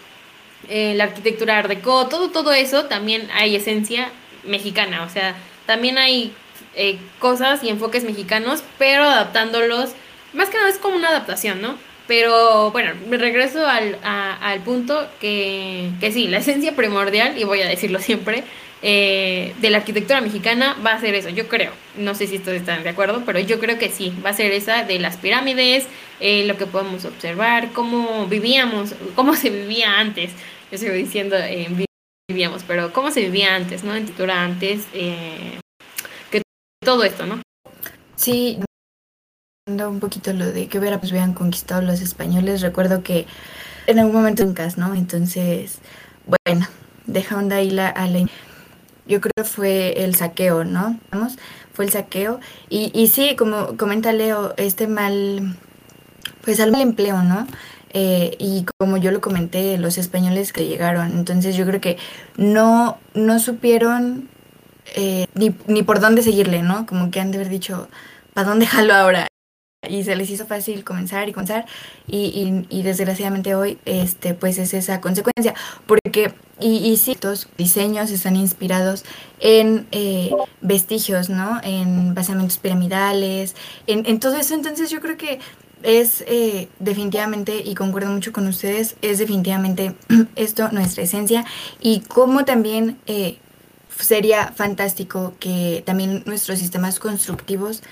la 0.68 1.04
arquitectura 1.04 1.58
art 1.58 1.68
deco, 1.68 2.08
todo, 2.08 2.28
todo 2.30 2.52
eso 2.52 2.84
también 2.84 3.28
hay 3.32 3.56
esencia 3.56 4.10
mexicana, 4.44 5.02
o 5.02 5.08
sea, 5.08 5.34
también 5.68 5.98
hay 5.98 6.32
cosas 7.18 7.62
y 7.62 7.68
enfoques 7.68 8.04
mexicanos, 8.04 8.62
pero 8.78 9.02
adaptándolos, 9.02 9.90
más 10.32 10.48
que 10.48 10.56
nada 10.56 10.70
es 10.70 10.78
como 10.78 10.96
una 10.96 11.08
adaptación, 11.08 11.60
¿no? 11.60 11.76
Pero 12.06 12.70
bueno, 12.70 12.92
me 13.10 13.18
regreso 13.18 13.66
al, 13.66 13.98
al 14.02 14.60
punto 14.60 15.06
que, 15.20 15.90
que, 16.00 16.10
sí, 16.10 16.26
la 16.26 16.38
esencia 16.38 16.74
primordial, 16.74 17.36
y 17.36 17.44
voy 17.44 17.60
a 17.60 17.68
decirlo 17.68 17.98
siempre, 18.00 18.44
eh, 18.80 19.54
de 19.60 19.70
la 19.70 19.78
arquitectura 19.78 20.22
mexicana 20.22 20.74
va 20.84 20.92
a 20.92 21.00
ser 21.00 21.14
eso, 21.14 21.28
yo 21.28 21.48
creo. 21.48 21.72
No 21.98 22.14
sé 22.14 22.26
si 22.26 22.36
ustedes 22.36 22.60
están 22.60 22.82
de 22.82 22.88
acuerdo, 22.88 23.24
pero 23.26 23.38
yo 23.40 23.58
creo 23.58 23.78
que 23.78 23.90
sí, 23.90 24.14
va 24.24 24.30
a 24.30 24.32
ser 24.32 24.52
esa 24.52 24.84
de 24.84 24.98
las 24.98 25.18
pirámides, 25.18 25.86
eh, 26.20 26.44
lo 26.46 26.56
que 26.56 26.64
podemos 26.64 27.04
observar, 27.04 27.72
cómo 27.72 28.26
vivíamos, 28.26 28.94
cómo 29.14 29.34
se 29.36 29.50
vivía 29.50 29.98
antes. 29.98 30.30
Yo 30.72 30.78
sigo 30.78 30.94
diciendo 30.94 31.36
eh, 31.36 31.87
vivíamos, 32.28 32.62
pero 32.62 32.92
cómo 32.92 33.10
se 33.10 33.20
vivía 33.20 33.54
antes, 33.56 33.84
¿no? 33.84 33.96
En 33.96 34.04
Titura 34.04 34.44
antes, 34.44 34.84
que 36.30 36.42
todo 36.84 37.02
esto, 37.02 37.24
¿no? 37.24 37.40
Sí, 38.16 38.60
un 39.66 40.00
poquito 40.00 40.32
lo 40.34 40.46
de 40.52 40.68
que 40.68 40.78
pues 40.78 41.10
habían 41.10 41.32
conquistado 41.32 41.80
los 41.80 42.02
españoles, 42.02 42.60
recuerdo 42.60 43.02
que 43.02 43.26
en 43.86 43.98
algún 43.98 44.14
momento 44.14 44.42
incas, 44.42 44.76
¿no? 44.76 44.94
Entonces, 44.94 45.78
bueno, 46.26 46.66
dejando 47.06 47.54
ahí 47.54 47.70
la, 47.70 47.88
a 47.88 48.06
la 48.06 48.26
yo 49.06 49.22
creo 49.22 49.32
que 49.34 49.44
fue 49.44 50.04
el 50.04 50.14
saqueo, 50.14 50.64
¿no? 50.64 51.00
Vamos, 51.10 51.38
fue 51.72 51.86
el 51.86 51.90
saqueo 51.90 52.40
y, 52.68 52.90
y 52.92 53.08
sí, 53.08 53.36
como 53.36 53.78
comenta 53.78 54.12
Leo, 54.12 54.52
este 54.58 54.86
mal 54.86 55.56
pues 56.44 56.60
al 56.60 56.72
mal 56.72 56.82
empleo, 56.82 57.22
¿no? 57.22 57.46
Eh, 57.90 58.36
y 58.38 58.66
como 58.78 58.96
yo 58.96 59.10
lo 59.10 59.20
comenté, 59.20 59.78
los 59.78 59.98
españoles 59.98 60.52
que 60.52 60.66
llegaron, 60.66 61.12
entonces 61.12 61.56
yo 61.56 61.64
creo 61.66 61.80
que 61.80 61.96
no, 62.36 62.98
no 63.14 63.38
supieron 63.38 64.28
eh, 64.96 65.26
ni, 65.34 65.54
ni 65.66 65.82
por 65.82 66.00
dónde 66.00 66.22
seguirle, 66.22 66.62
¿no? 66.62 66.86
Como 66.86 67.10
que 67.10 67.20
han 67.20 67.30
de 67.30 67.38
haber 67.38 67.48
dicho, 67.48 67.88
¿para 68.34 68.48
dónde 68.48 68.66
jalo 68.66 68.94
ahora? 68.94 69.28
y 69.88 70.02
se 70.02 70.16
les 70.16 70.28
hizo 70.28 70.44
fácil 70.44 70.82
comenzar 70.82 71.28
y 71.28 71.32
comenzar 71.32 71.64
y, 72.08 72.64
y, 72.68 72.82
desgraciadamente 72.82 73.54
hoy 73.54 73.78
este 73.84 74.34
pues 74.34 74.58
es 74.58 74.74
esa 74.74 75.00
consecuencia 75.00 75.54
porque 75.86 76.34
y, 76.60 76.78
y 76.78 76.96
sí, 76.96 77.12
estos 77.12 77.48
diseños 77.56 78.10
están 78.10 78.34
inspirados 78.34 79.04
en 79.38 79.86
eh, 79.92 80.30
vestigios, 80.60 81.30
¿no? 81.30 81.60
En 81.62 82.14
basamentos 82.14 82.58
piramidales, 82.58 83.54
en, 83.86 84.04
en, 84.06 84.18
todo 84.18 84.36
eso. 84.36 84.54
Entonces 84.54 84.90
yo 84.90 85.00
creo 85.00 85.16
que 85.16 85.38
es 85.82 86.24
eh, 86.26 86.68
definitivamente, 86.78 87.62
y 87.64 87.74
concuerdo 87.74 88.10
mucho 88.10 88.32
con 88.32 88.46
ustedes, 88.46 88.96
es 89.02 89.18
definitivamente 89.18 89.94
esto 90.36 90.68
nuestra 90.72 91.04
esencia 91.04 91.44
y 91.80 92.00
como 92.00 92.44
también 92.44 92.98
eh, 93.06 93.38
sería 93.98 94.52
fantástico 94.52 95.34
que 95.38 95.82
también 95.86 96.22
nuestros 96.26 96.58
sistemas 96.58 96.98
constructivos 96.98 97.82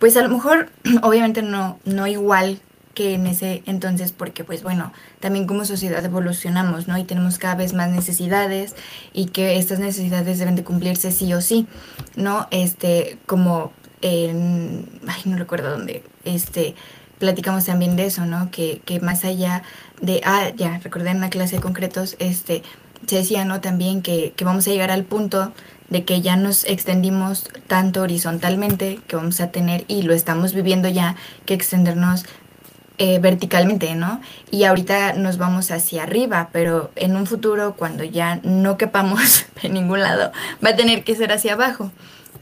pues 0.00 0.16
a 0.16 0.22
lo 0.22 0.30
mejor, 0.30 0.70
obviamente 1.02 1.42
no, 1.42 1.78
no 1.84 2.08
igual 2.08 2.60
que 2.94 3.14
en 3.14 3.26
ese 3.26 3.62
entonces, 3.66 4.10
porque 4.10 4.42
pues 4.42 4.64
bueno, 4.64 4.92
también 5.20 5.46
como 5.46 5.64
sociedad 5.64 6.04
evolucionamos, 6.04 6.88
¿no? 6.88 6.98
Y 6.98 7.04
tenemos 7.04 7.38
cada 7.38 7.54
vez 7.54 7.72
más 7.72 7.90
necesidades 7.90 8.74
y 9.12 9.26
que 9.26 9.58
estas 9.58 9.78
necesidades 9.78 10.38
deben 10.40 10.56
de 10.56 10.64
cumplirse 10.64 11.12
sí 11.12 11.32
o 11.34 11.40
sí, 11.40 11.68
¿no? 12.16 12.48
Este, 12.50 13.18
como 13.26 13.72
en, 14.02 14.88
ay, 15.06 15.22
no 15.26 15.36
recuerdo 15.36 15.70
dónde, 15.70 16.02
este, 16.24 16.74
platicamos 17.20 17.66
también 17.66 17.94
de 17.94 18.06
eso, 18.06 18.26
¿no? 18.26 18.50
Que, 18.50 18.82
que 18.84 18.98
más 18.98 19.24
allá 19.24 19.62
de, 20.00 20.20
ah, 20.24 20.50
ya, 20.56 20.80
recordé 20.82 21.10
en 21.10 21.18
una 21.18 21.30
clase 21.30 21.56
de 21.56 21.62
concretos, 21.62 22.16
este, 22.18 22.64
se 23.06 23.16
decía, 23.16 23.44
¿no? 23.44 23.60
También 23.60 24.02
que, 24.02 24.32
que 24.34 24.44
vamos 24.44 24.66
a 24.66 24.70
llegar 24.70 24.90
al 24.90 25.04
punto 25.04 25.52
de 25.90 26.04
que 26.04 26.20
ya 26.20 26.36
nos 26.36 26.64
extendimos 26.64 27.48
tanto 27.66 28.02
horizontalmente 28.02 28.98
que 29.06 29.16
vamos 29.16 29.40
a 29.40 29.52
tener, 29.52 29.84
y 29.86 30.02
lo 30.02 30.14
estamos 30.14 30.54
viviendo 30.54 30.88
ya, 30.88 31.14
que 31.46 31.54
extendernos 31.54 32.24
eh, 33.02 33.18
verticalmente, 33.18 33.94
¿no? 33.94 34.20
Y 34.50 34.64
ahorita 34.64 35.14
nos 35.14 35.38
vamos 35.38 35.70
hacia 35.70 36.02
arriba, 36.02 36.50
pero 36.52 36.90
en 36.96 37.16
un 37.16 37.26
futuro, 37.26 37.74
cuando 37.74 38.04
ya 38.04 38.40
no 38.42 38.76
quepamos 38.76 39.46
en 39.62 39.72
ningún 39.72 40.00
lado, 40.00 40.32
va 40.64 40.70
a 40.70 40.76
tener 40.76 41.02
que 41.02 41.16
ser 41.16 41.32
hacia 41.32 41.54
abajo. 41.54 41.90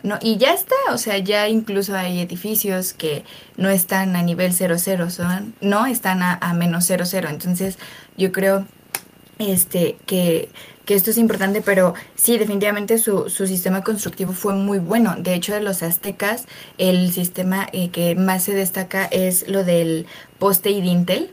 ¿No? 0.02 0.18
Y 0.22 0.36
ya 0.36 0.52
está, 0.52 0.76
o 0.90 0.98
sea, 0.98 1.18
ya 1.18 1.48
incluso 1.48 1.96
hay 1.96 2.20
edificios 2.20 2.92
que 2.92 3.24
no 3.56 3.68
están 3.68 4.16
a 4.16 4.22
nivel 4.22 4.52
00, 4.52 5.10
son, 5.10 5.54
no 5.60 5.86
están 5.86 6.22
a, 6.22 6.38
a 6.40 6.54
menos 6.54 6.86
00. 6.86 7.28
Entonces, 7.28 7.78
yo 8.16 8.32
creo 8.32 8.66
este, 9.38 9.96
que, 10.06 10.50
que 10.84 10.94
esto 10.94 11.10
es 11.10 11.18
importante, 11.18 11.62
pero 11.62 11.94
sí, 12.16 12.38
definitivamente 12.38 12.98
su, 12.98 13.30
su, 13.30 13.46
sistema 13.46 13.82
constructivo 13.82 14.32
fue 14.32 14.54
muy 14.54 14.78
bueno. 14.78 15.14
De 15.18 15.34
hecho, 15.34 15.54
de 15.54 15.60
los 15.60 15.82
aztecas, 15.82 16.46
el 16.76 17.12
sistema 17.12 17.68
eh, 17.72 17.90
que 17.90 18.14
más 18.14 18.44
se 18.44 18.54
destaca 18.54 19.04
es 19.06 19.48
lo 19.48 19.64
del 19.64 20.06
poste 20.38 20.70
y 20.70 20.80
dintel, 20.80 21.30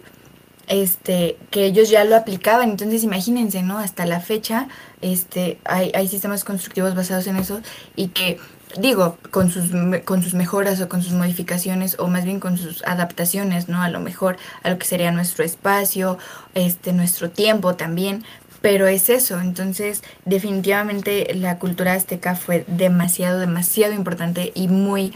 este, 0.67 1.37
que 1.51 1.65
ellos 1.65 1.89
ya 1.89 2.03
lo 2.03 2.15
aplicaban. 2.15 2.69
Entonces, 2.69 3.03
imagínense, 3.03 3.63
¿no? 3.63 3.79
Hasta 3.79 4.05
la 4.05 4.19
fecha, 4.19 4.67
este, 5.01 5.59
hay, 5.65 5.91
hay 5.93 6.07
sistemas 6.07 6.43
constructivos 6.43 6.95
basados 6.95 7.27
en 7.27 7.37
eso 7.37 7.61
y 7.95 8.09
que 8.09 8.39
digo, 8.79 9.17
con 9.31 9.49
sus, 9.49 9.71
con 10.03 10.21
sus 10.23 10.33
mejoras 10.33 10.81
o 10.81 10.89
con 10.89 11.01
sus 11.01 11.13
modificaciones 11.13 11.97
o 11.99 12.07
más 12.07 12.25
bien 12.25 12.39
con 12.39 12.57
sus 12.57 12.83
adaptaciones, 12.83 13.69
¿no? 13.69 13.81
A 13.81 13.89
lo 13.89 13.99
mejor 13.99 14.37
a 14.63 14.69
lo 14.69 14.77
que 14.77 14.85
sería 14.85 15.11
nuestro 15.11 15.43
espacio, 15.43 16.17
este, 16.53 16.91
nuestro 16.91 17.29
tiempo 17.29 17.75
también, 17.75 18.23
pero 18.61 18.87
es 18.87 19.09
eso, 19.09 19.39
entonces 19.39 20.01
definitivamente 20.25 21.31
la 21.35 21.59
cultura 21.59 21.93
azteca 21.93 22.35
fue 22.35 22.65
demasiado, 22.67 23.39
demasiado 23.39 23.93
importante 23.93 24.51
y 24.55 24.67
muy, 24.67 25.13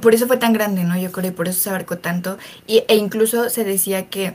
por 0.00 0.14
eso 0.14 0.26
fue 0.26 0.36
tan 0.36 0.52
grande, 0.52 0.82
¿no? 0.84 0.98
Yo 0.98 1.12
creo, 1.12 1.30
y 1.30 1.32
por 1.32 1.48
eso 1.48 1.60
se 1.60 1.70
abarcó 1.70 1.98
tanto, 1.98 2.38
y, 2.66 2.82
e 2.88 2.96
incluso 2.96 3.50
se 3.50 3.64
decía 3.64 4.08
que 4.08 4.34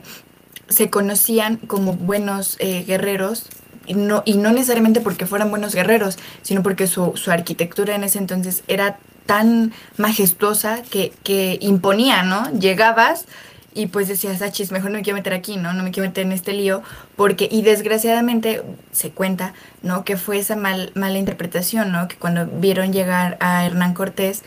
se 0.68 0.90
conocían 0.90 1.56
como 1.58 1.94
buenos 1.94 2.56
eh, 2.58 2.84
guerreros, 2.84 3.46
y 3.88 3.94
no, 3.94 4.22
y 4.24 4.34
no 4.34 4.52
necesariamente 4.52 5.00
porque 5.00 5.26
fueran 5.26 5.50
buenos 5.50 5.74
guerreros, 5.74 6.18
sino 6.42 6.62
porque 6.62 6.86
su, 6.86 7.12
su 7.16 7.30
arquitectura 7.30 7.94
en 7.94 8.04
ese 8.04 8.18
entonces 8.18 8.62
era 8.68 8.98
tan 9.26 9.72
majestuosa 9.96 10.82
que, 10.82 11.12
que 11.22 11.58
imponía, 11.60 12.22
¿no? 12.22 12.50
Llegabas 12.52 13.26
y 13.74 13.86
pues 13.86 14.08
decías, 14.08 14.42
ah, 14.42 14.50
chis, 14.50 14.72
mejor 14.72 14.90
no 14.90 14.96
me 14.96 15.04
quiero 15.04 15.18
meter 15.18 15.34
aquí, 15.34 15.56
¿no? 15.56 15.72
No 15.72 15.82
me 15.82 15.90
quiero 15.90 16.08
meter 16.08 16.24
en 16.24 16.32
este 16.32 16.52
lío, 16.52 16.82
porque, 17.14 17.48
y 17.50 17.62
desgraciadamente 17.62 18.62
se 18.90 19.10
cuenta, 19.10 19.52
¿no? 19.82 20.04
Que 20.04 20.16
fue 20.16 20.38
esa 20.38 20.56
mal, 20.56 20.90
mala 20.94 21.18
interpretación, 21.18 21.92
¿no? 21.92 22.08
Que 22.08 22.16
cuando 22.16 22.46
vieron 22.46 22.92
llegar 22.92 23.36
a 23.40 23.66
Hernán 23.66 23.94
Cortés, 23.94 24.42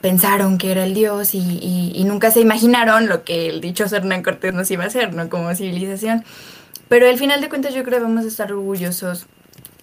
pensaron 0.00 0.58
que 0.58 0.70
era 0.70 0.84
el 0.84 0.94
dios 0.94 1.34
y, 1.34 1.38
y, 1.38 1.92
y 1.94 2.04
nunca 2.04 2.30
se 2.30 2.40
imaginaron 2.40 3.08
lo 3.08 3.24
que 3.24 3.48
el 3.48 3.60
dichoso 3.60 3.96
Hernán 3.96 4.22
Cortés 4.22 4.54
nos 4.54 4.70
iba 4.70 4.84
a 4.84 4.86
hacer, 4.88 5.14
¿no? 5.14 5.28
Como 5.28 5.52
civilización. 5.54 6.24
Pero 6.88 7.08
al 7.08 7.18
final 7.18 7.40
de 7.40 7.48
cuentas 7.48 7.74
yo 7.74 7.82
creo 7.82 7.98
que 7.98 8.04
vamos 8.04 8.24
a 8.24 8.28
estar 8.28 8.52
orgullosos 8.52 9.26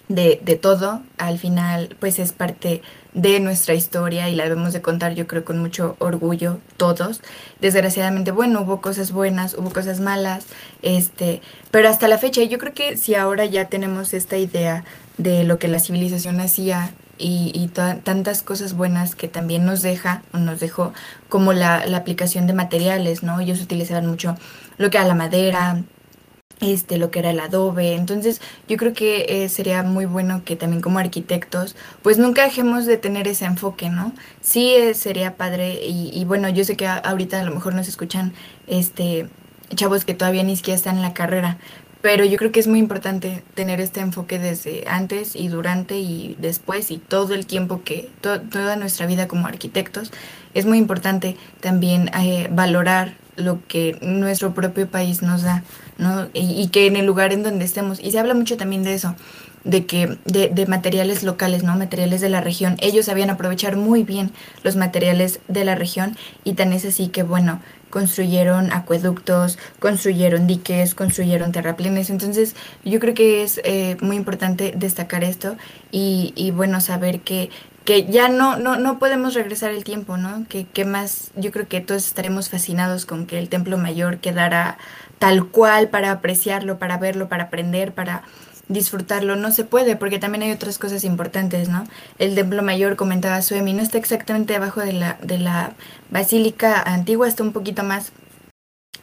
de, 0.08 0.40
de 0.42 0.56
todo. 0.56 1.02
Al 1.18 1.38
final, 1.38 1.96
pues 2.00 2.18
es 2.18 2.32
parte 2.32 2.82
de 3.14 3.38
nuestra 3.40 3.74
historia 3.74 4.28
y 4.28 4.34
la 4.34 4.44
debemos 4.44 4.72
de 4.72 4.82
contar 4.82 5.14
yo 5.14 5.26
creo 5.26 5.44
con 5.44 5.58
mucho 5.58 5.96
orgullo 6.00 6.58
todos. 6.76 7.20
Desgraciadamente, 7.60 8.32
bueno, 8.32 8.62
hubo 8.62 8.80
cosas 8.80 9.12
buenas, 9.12 9.54
hubo 9.54 9.70
cosas 9.70 10.00
malas, 10.00 10.46
este, 10.82 11.40
pero 11.70 11.88
hasta 11.88 12.08
la 12.08 12.18
fecha 12.18 12.42
yo 12.42 12.58
creo 12.58 12.74
que 12.74 12.96
si 12.96 13.14
ahora 13.14 13.44
ya 13.44 13.66
tenemos 13.66 14.14
esta 14.14 14.36
idea 14.36 14.84
de 15.16 15.44
lo 15.44 15.58
que 15.58 15.68
la 15.68 15.78
civilización 15.78 16.40
hacía 16.40 16.92
y, 17.16 17.52
y 17.54 17.68
tantas 17.68 18.42
cosas 18.42 18.74
buenas 18.74 19.14
que 19.14 19.28
también 19.28 19.64
nos 19.64 19.82
deja 19.82 20.22
o 20.32 20.38
nos 20.38 20.58
dejó, 20.58 20.92
como 21.28 21.52
la, 21.52 21.86
la 21.86 21.98
aplicación 21.98 22.48
de 22.48 22.52
materiales, 22.52 23.22
¿no? 23.22 23.38
Ellos 23.38 23.62
utilizaban 23.62 24.06
mucho 24.06 24.36
lo 24.76 24.90
que 24.90 24.98
era 24.98 25.06
la 25.06 25.14
madera, 25.14 25.84
este, 26.72 26.98
lo 26.98 27.10
que 27.10 27.18
era 27.20 27.30
el 27.30 27.40
adobe. 27.40 27.94
Entonces, 27.94 28.40
yo 28.68 28.76
creo 28.76 28.92
que 28.92 29.26
eh, 29.28 29.48
sería 29.48 29.82
muy 29.82 30.06
bueno 30.06 30.42
que 30.44 30.56
también 30.56 30.82
como 30.82 30.98
arquitectos, 30.98 31.76
pues 32.02 32.18
nunca 32.18 32.44
dejemos 32.44 32.86
de 32.86 32.96
tener 32.96 33.28
ese 33.28 33.44
enfoque, 33.44 33.90
¿no? 33.90 34.12
Sí 34.40 34.74
eh, 34.74 34.94
sería 34.94 35.36
padre 35.36 35.80
y, 35.84 36.24
bueno, 36.24 36.48
yo 36.48 36.64
sé 36.64 36.76
que 36.76 36.86
ahorita 36.86 37.40
a 37.40 37.44
lo 37.44 37.54
mejor 37.54 37.74
nos 37.74 37.88
escuchan 37.88 38.32
este 38.66 39.28
chavos 39.74 40.04
que 40.04 40.14
todavía 40.14 40.42
ni 40.44 40.56
siquiera 40.56 40.76
están 40.76 40.96
en 40.96 41.02
la 41.02 41.14
carrera, 41.14 41.58
pero 42.00 42.24
yo 42.24 42.36
creo 42.36 42.52
que 42.52 42.60
es 42.60 42.66
muy 42.66 42.78
importante 42.78 43.42
tener 43.54 43.80
este 43.80 44.00
enfoque 44.00 44.38
desde 44.38 44.84
antes 44.86 45.34
y 45.34 45.48
durante 45.48 45.98
y 45.98 46.36
después 46.38 46.90
y 46.90 46.98
todo 46.98 47.34
el 47.34 47.46
tiempo 47.46 47.82
que, 47.82 48.10
to 48.20 48.42
toda 48.42 48.76
nuestra 48.76 49.06
vida 49.06 49.26
como 49.26 49.46
arquitectos, 49.46 50.12
es 50.52 50.66
muy 50.66 50.78
importante 50.78 51.36
también 51.60 52.10
eh, 52.14 52.48
valorar 52.52 53.14
lo 53.36 53.60
que 53.66 53.98
nuestro 54.00 54.54
propio 54.54 54.88
país 54.88 55.22
nos 55.22 55.42
da, 55.42 55.62
¿no? 55.98 56.28
Y, 56.32 56.68
que 56.68 56.86
en 56.86 56.96
el 56.96 57.06
lugar 57.06 57.32
en 57.32 57.42
donde 57.42 57.64
estemos, 57.64 58.00
y 58.00 58.10
se 58.10 58.18
habla 58.18 58.34
mucho 58.34 58.56
también 58.56 58.82
de 58.82 58.94
eso, 58.94 59.14
de 59.64 59.86
que 59.86 60.18
de, 60.24 60.48
de, 60.48 60.66
materiales 60.66 61.22
locales, 61.22 61.62
¿no? 61.62 61.76
Materiales 61.76 62.20
de 62.20 62.28
la 62.28 62.40
región. 62.40 62.76
Ellos 62.80 63.06
sabían 63.06 63.30
aprovechar 63.30 63.76
muy 63.76 64.02
bien 64.02 64.30
los 64.62 64.76
materiales 64.76 65.40
de 65.48 65.64
la 65.64 65.74
región 65.74 66.16
y 66.44 66.52
tan 66.54 66.72
es 66.72 66.84
así 66.84 67.08
que, 67.08 67.22
bueno, 67.22 67.60
construyeron 67.94 68.72
acueductos, 68.72 69.56
construyeron 69.78 70.48
diques, 70.48 70.96
construyeron 70.96 71.52
terraplenes. 71.52 72.10
Entonces, 72.10 72.56
yo 72.84 72.98
creo 72.98 73.14
que 73.14 73.44
es 73.44 73.60
eh, 73.62 73.96
muy 74.00 74.16
importante 74.16 74.74
destacar 74.76 75.22
esto 75.22 75.54
y, 75.92 76.32
y 76.34 76.50
bueno, 76.50 76.80
saber 76.80 77.20
que 77.20 77.50
que 77.84 78.06
ya 78.06 78.30
no, 78.30 78.56
no, 78.56 78.76
no 78.76 78.98
podemos 78.98 79.34
regresar 79.34 79.70
el 79.70 79.84
tiempo, 79.84 80.16
¿no? 80.16 80.46
Que, 80.48 80.64
que 80.64 80.86
más, 80.86 81.30
yo 81.36 81.52
creo 81.52 81.68
que 81.68 81.82
todos 81.82 82.06
estaremos 82.06 82.48
fascinados 82.48 83.04
con 83.04 83.26
que 83.26 83.38
el 83.38 83.50
templo 83.50 83.76
mayor 83.76 84.20
quedara 84.20 84.78
tal 85.24 85.46
cual 85.46 85.88
para 85.88 86.10
apreciarlo, 86.10 86.78
para 86.78 86.98
verlo, 86.98 87.30
para 87.30 87.44
aprender, 87.44 87.94
para 87.94 88.24
disfrutarlo. 88.68 89.36
No 89.36 89.52
se 89.52 89.64
puede, 89.64 89.96
porque 89.96 90.18
también 90.18 90.42
hay 90.42 90.52
otras 90.52 90.76
cosas 90.76 91.02
importantes, 91.02 91.70
¿no? 91.70 91.86
El 92.18 92.34
templo 92.34 92.62
mayor, 92.62 92.94
comentaba 92.96 93.40
Suemi, 93.40 93.72
no 93.72 93.80
está 93.82 93.96
exactamente 93.96 94.54
abajo 94.54 94.82
de 94.82 94.92
la, 94.92 95.16
de 95.22 95.38
la 95.38 95.72
basílica 96.10 96.78
antigua, 96.82 97.26
está 97.26 97.42
un 97.42 97.52
poquito 97.52 97.82
más 97.84 98.12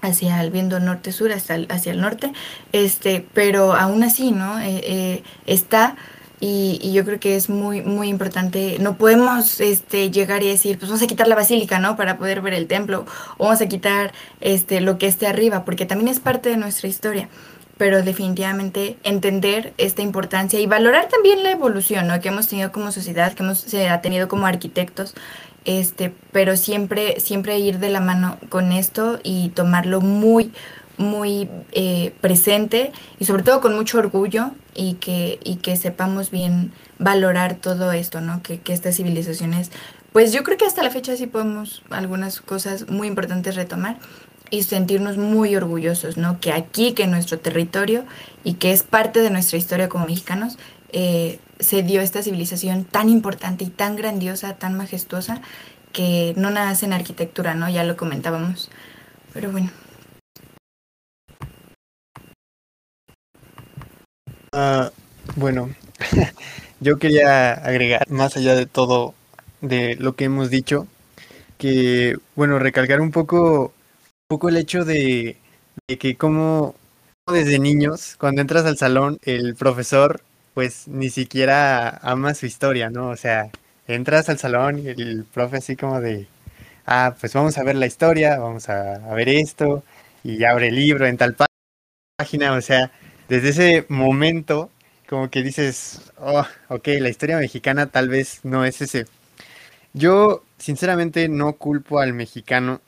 hacia 0.02 0.40
el 0.42 0.52
viento 0.52 0.80
norte-sur, 0.80 1.32
hasta 1.32 1.56
el, 1.56 1.66
hacia 1.72 1.92
el 1.92 2.02
norte, 2.02 2.34
este, 2.72 3.26
pero 3.34 3.74
aún 3.74 4.04
así, 4.04 4.32
¿no? 4.32 4.60
Eh, 4.60 4.82
eh, 4.84 5.24
está 5.48 5.96
y, 6.44 6.92
yo 6.92 7.06
creo 7.06 7.20
que 7.20 7.36
es 7.36 7.50
muy, 7.50 7.82
muy 7.82 8.10
importante. 8.10 8.78
No 8.80 8.98
podemos 8.98 9.62
este, 9.62 10.10
llegar 10.10 10.42
y 10.42 10.48
decir, 10.48 10.80
pues 10.80 10.90
vamos 10.90 11.04
a 11.04 11.08
quitar 11.08 11.28
la 11.28 11.36
basílica, 11.36 11.78
¿no? 11.78 11.96
Para 11.96 12.18
poder 12.18 12.42
ver 12.42 12.56
el 12.56 12.66
templo. 12.68 13.06
O 13.38 13.46
vamos 13.46 13.62
a 13.62 13.68
quitar 13.68 14.12
este, 14.42 14.82
lo 14.82 14.98
que 14.98 15.06
esté 15.06 15.28
arriba, 15.28 15.64
porque 15.64 15.86
también 15.86 16.08
es 16.08 16.20
parte 16.20 16.50
de 16.50 16.58
nuestra 16.58 16.90
historia. 16.90 17.30
Pero 17.78 18.02
definitivamente 18.02 18.98
entender 19.04 19.74
esta 19.78 20.02
importancia 20.02 20.60
y 20.60 20.66
valorar 20.66 21.10
también 21.10 21.44
la 21.44 21.52
evolución, 21.52 22.08
¿no? 22.08 22.20
Que 22.20 22.30
hemos 22.30 22.48
tenido 22.48 22.72
como 22.72 22.92
sociedad, 22.92 23.34
que 23.34 23.44
hemos 23.44 23.60
se 23.60 23.88
ha 23.88 24.02
tenido 24.02 24.28
como 24.28 24.48
arquitectos. 24.48 25.14
Este, 25.64 26.12
pero 26.32 26.58
siempre, 26.58 27.20
siempre 27.20 27.60
ir 27.60 27.78
de 27.78 27.90
la 27.90 28.00
mano 28.00 28.40
con 28.50 28.72
esto 28.72 29.20
y 29.22 29.50
tomarlo 29.50 30.02
muy, 30.02 30.52
muy 30.98 31.50
eh, 31.72 32.14
presente 32.22 32.92
y 33.20 33.26
sobre 33.26 33.44
todo 33.44 33.62
con 33.62 33.76
mucho 33.76 33.98
orgullo 33.98 34.52
y 34.76 34.94
que, 34.96 35.40
y 35.44 35.58
que 35.58 35.76
sepamos 35.76 36.32
bien 36.32 36.72
valorar 37.00 37.56
todo 37.56 37.92
esto, 37.92 38.22
¿no? 38.22 38.42
Que, 38.44 38.60
que 38.60 38.74
estas 38.74 38.96
civilizaciones, 38.96 39.72
pues 40.12 40.34
yo 40.34 40.44
creo 40.44 40.58
que 40.58 40.66
hasta 40.66 40.84
la 40.84 40.90
fecha 40.90 41.16
sí 41.16 41.28
podemos 41.28 41.84
algunas 41.90 42.42
cosas 42.42 42.90
muy 42.90 43.08
importantes 43.08 43.56
retomar 43.56 43.98
y 44.52 44.64
sentirnos 44.64 45.18
muy 45.18 45.56
orgullosos, 45.56 46.18
¿no? 46.18 46.40
Que 46.40 46.52
aquí, 46.52 46.94
que 46.94 47.04
en 47.04 47.12
nuestro 47.12 47.40
territorio 47.40 48.06
y 48.44 48.56
que 48.56 48.72
es 48.72 48.84
parte 48.84 49.22
de 49.22 49.30
nuestra 49.30 49.58
historia 49.58 49.90
como 49.90 50.06
mexicanos, 50.06 50.58
eh, 50.92 51.40
se 51.60 51.84
dio 51.84 52.02
esta 52.02 52.22
civilización 52.22 52.84
tan 52.84 53.08
importante 53.08 53.64
y 53.64 53.70
tan 53.70 53.96
grandiosa, 53.96 54.56
tan 54.56 54.76
majestuosa, 54.76 55.42
que 55.94 56.34
no 56.38 56.50
nace 56.50 56.86
en 56.86 56.94
arquitectura, 56.94 57.56
¿no? 57.56 57.70
Ya 57.70 57.84
lo 57.84 57.96
comentábamos. 57.96 58.70
Pero 59.34 59.52
bueno. 59.52 59.72
Uh, 64.54 64.90
bueno, 65.36 65.70
yo 66.82 67.00
quería 67.00 67.54
agregar, 67.54 68.10
más 68.10 68.36
allá 68.36 68.56
de 68.56 68.66
todo 68.66 69.16
de 69.62 69.96
lo 69.98 70.16
que 70.16 70.26
hemos 70.26 70.50
dicho, 70.50 70.88
que, 71.58 72.18
bueno, 72.36 72.60
recalcar 72.60 73.02
un 73.02 73.12
poco 73.12 73.74
poco 74.28 74.50
el 74.50 74.58
hecho 74.58 74.86
de, 74.86 75.38
de 75.88 75.98
que 76.00 76.18
como 76.18 76.76
desde 77.32 77.60
niños, 77.60 78.16
cuando 78.20 78.42
entras 78.42 78.66
al 78.66 78.78
salón, 78.78 79.20
el 79.24 79.56
profesor 79.56 80.22
pues 80.56 80.88
ni 80.90 81.10
siquiera 81.12 81.90
ama 82.04 82.34
su 82.36 82.46
historia, 82.48 82.90
¿no? 82.92 83.10
O 83.10 83.18
sea, 83.18 83.52
entras 83.88 84.30
al 84.30 84.40
salón 84.40 84.80
y 84.80 84.90
el 84.90 85.26
profe 85.26 85.58
así 85.58 85.76
como 85.78 86.02
de, 86.02 86.28
ah, 86.88 87.16
pues 87.20 87.34
vamos 87.34 87.58
a 87.60 87.64
ver 87.64 87.76
la 87.78 87.88
historia, 87.88 88.40
vamos 88.40 88.70
a, 88.70 88.96
a 88.96 89.16
ver 89.16 89.30
esto, 89.30 89.84
y 90.24 90.44
abre 90.46 90.70
el 90.70 90.76
libro 90.78 91.08
en 91.08 91.18
tal 91.18 91.36
página, 92.18 92.54
o 92.54 92.62
sea, 92.62 92.92
desde 93.32 93.50
ese 93.50 93.86
momento 93.88 94.70
como 95.08 95.30
que 95.30 95.42
dices, 95.42 96.12
oh, 96.18 96.46
ok, 96.68 96.86
la 97.00 97.08
historia 97.08 97.38
mexicana 97.38 97.88
tal 97.88 98.10
vez 98.10 98.42
no 98.44 98.66
es 98.66 98.82
ese. 98.82 99.06
Yo, 99.94 100.44
sinceramente, 100.58 101.30
no 101.30 101.54
culpo 101.54 102.02
al 102.02 102.12
mexicano 102.12 102.82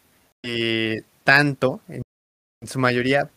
eh, 0.43 1.03
tanto, 1.23 1.79
en, 1.87 2.01
su 2.67 2.77
mayoría. 2.77 3.29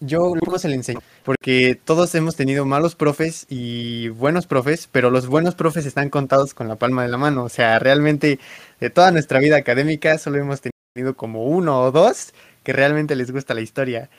Yo 0.00 0.34
luego 0.34 0.58
se 0.58 0.68
le 0.68 0.74
enseño, 0.74 1.00
porque 1.24 1.78
todos 1.82 2.14
hemos 2.14 2.36
tenido 2.36 2.66
malos 2.66 2.96
profes 2.96 3.46
y 3.48 4.08
buenos 4.08 4.46
profes, 4.46 4.90
pero 4.92 5.08
los 5.10 5.28
buenos 5.28 5.54
profes 5.54 5.86
están 5.86 6.10
contados 6.10 6.52
con 6.52 6.68
la 6.68 6.76
palma 6.76 7.02
de 7.02 7.08
la 7.08 7.16
mano. 7.16 7.44
O 7.44 7.48
sea, 7.48 7.78
realmente 7.78 8.38
de 8.78 8.90
toda 8.90 9.10
nuestra 9.10 9.38
vida 9.38 9.56
académica 9.56 10.18
solo 10.18 10.36
hemos 10.36 10.60
tenido 10.60 11.16
como 11.16 11.46
uno 11.46 11.80
o 11.80 11.92
dos 11.92 12.34
que 12.62 12.74
realmente 12.74 13.16
les 13.16 13.30
gusta 13.30 13.54
la 13.54 13.62
historia. 13.62 14.10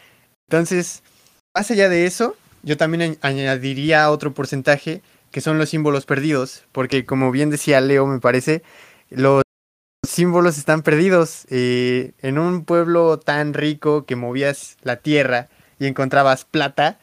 Entonces, 0.47 1.03
más 1.55 1.71
allá 1.71 1.89
de 1.89 2.05
eso, 2.05 2.35
yo 2.63 2.77
también 2.77 3.17
añadiría 3.21 4.09
otro 4.09 4.33
porcentaje 4.33 5.01
que 5.31 5.41
son 5.41 5.57
los 5.57 5.69
símbolos 5.69 6.05
perdidos, 6.05 6.63
porque 6.71 7.05
como 7.05 7.31
bien 7.31 7.49
decía 7.49 7.81
Leo, 7.81 8.05
me 8.05 8.19
parece, 8.19 8.61
los 9.09 9.41
símbolos 10.05 10.57
están 10.57 10.83
perdidos. 10.83 11.45
Eh, 11.49 12.13
en 12.21 12.37
un 12.37 12.65
pueblo 12.65 13.19
tan 13.19 13.53
rico 13.53 14.05
que 14.05 14.15
movías 14.15 14.77
la 14.83 14.97
tierra 14.97 15.49
y 15.79 15.87
encontrabas 15.87 16.45
plata, 16.45 16.99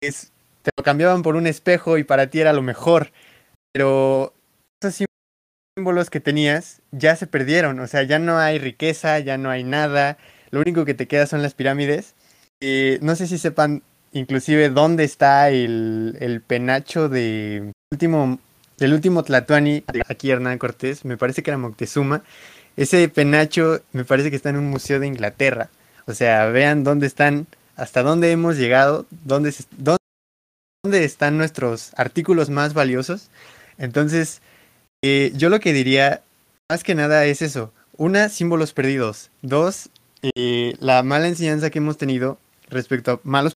es, 0.00 0.32
te 0.62 0.70
lo 0.76 0.84
cambiaban 0.84 1.22
por 1.22 1.36
un 1.36 1.46
espejo 1.46 1.98
y 1.98 2.04
para 2.04 2.28
ti 2.28 2.40
era 2.40 2.54
lo 2.54 2.62
mejor. 2.62 3.12
Pero 3.72 4.32
esos 4.82 5.04
símbolos 5.76 6.10
que 6.10 6.20
tenías 6.20 6.80
ya 6.92 7.14
se 7.16 7.26
perdieron, 7.26 7.78
o 7.80 7.86
sea, 7.86 8.02
ya 8.04 8.18
no 8.18 8.38
hay 8.38 8.58
riqueza, 8.58 9.18
ya 9.18 9.36
no 9.36 9.50
hay 9.50 9.64
nada, 9.64 10.16
lo 10.50 10.60
único 10.60 10.86
que 10.86 10.94
te 10.94 11.06
queda 11.08 11.26
son 11.26 11.42
las 11.42 11.54
pirámides. 11.54 12.15
Eh, 12.60 12.98
no 13.02 13.16
sé 13.16 13.26
si 13.26 13.38
sepan 13.38 13.82
inclusive 14.12 14.70
dónde 14.70 15.04
está 15.04 15.50
el, 15.50 16.42
penacho 16.46 17.08
de 17.08 17.72
último, 17.92 18.38
del 18.78 18.94
último 18.94 19.22
Tlatuani, 19.22 19.84
aquí 20.08 20.30
Hernán 20.30 20.58
Cortés, 20.58 21.04
me 21.04 21.16
parece 21.16 21.42
que 21.42 21.50
era 21.50 21.58
Moctezuma. 21.58 22.22
Ese 22.76 23.08
penacho 23.08 23.80
me 23.92 24.04
parece 24.04 24.30
que 24.30 24.36
está 24.36 24.50
en 24.50 24.56
un 24.56 24.70
museo 24.70 25.00
de 25.00 25.06
Inglaterra. 25.06 25.70
O 26.06 26.14
sea, 26.14 26.46
vean 26.46 26.84
dónde 26.84 27.06
están, 27.06 27.46
hasta 27.74 28.02
dónde 28.02 28.30
hemos 28.30 28.56
llegado, 28.56 29.06
dónde, 29.24 29.54
dónde 29.76 31.04
están 31.04 31.36
nuestros 31.36 31.92
artículos 31.96 32.50
más 32.50 32.74
valiosos. 32.74 33.28
Entonces, 33.78 34.40
eh, 35.02 35.32
yo 35.34 35.48
lo 35.50 35.60
que 35.60 35.72
diría, 35.72 36.22
más 36.70 36.84
que 36.84 36.94
nada, 36.94 37.24
es 37.26 37.42
eso. 37.42 37.72
Una, 37.96 38.28
símbolos 38.28 38.72
perdidos. 38.72 39.30
Dos, 39.42 39.90
eh, 40.34 40.74
la 40.80 41.02
mala 41.02 41.28
enseñanza 41.28 41.70
que 41.70 41.78
hemos 41.78 41.98
tenido 41.98 42.38
respecto 42.68 43.12
a 43.12 43.20
malos 43.22 43.54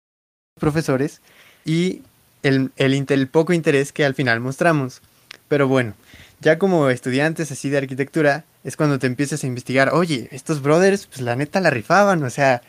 profesores 0.59 1.21
y 1.65 2.03
el, 2.43 2.71
el, 2.77 3.29
poco 3.29 3.53
interés 3.53 3.93
que 3.93 4.05
al 4.05 4.15
final 4.15 4.41
mostramos. 4.41 5.03
Pero 5.49 5.69
bueno, 5.69 5.95
ya 6.41 6.59
como 6.59 6.89
estudiantes 6.91 7.51
así 7.53 7.71
de 7.71 7.79
arquitectura, 7.79 8.45
es 8.65 8.77
cuando 8.77 8.99
te 8.99 9.07
empiezas 9.07 9.43
a 9.43 9.47
investigar, 9.47 9.91
oye, 9.93 10.29
estos 10.33 10.63
brothers, 10.63 11.07
pues 11.07 11.21
la 11.21 11.37
neta 11.37 11.61
la 11.61 11.71
rifaban, 11.71 12.23
o 12.23 12.31
sea, 12.31 12.63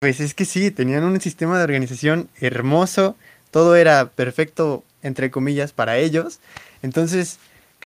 pues 0.00 0.20
es 0.20 0.34
que 0.34 0.44
sí, 0.44 0.70
tenían 0.70 1.04
un 1.04 1.20
sistema 1.20 1.58
de 1.58 1.64
organización 1.64 2.28
hermoso, 2.40 3.16
todo 3.50 3.76
era 3.76 4.10
perfecto, 4.10 4.84
entre 5.02 5.30
comillas, 5.30 5.72
para 5.72 5.98
ellos. 5.98 6.40
Entonces, 6.82 7.38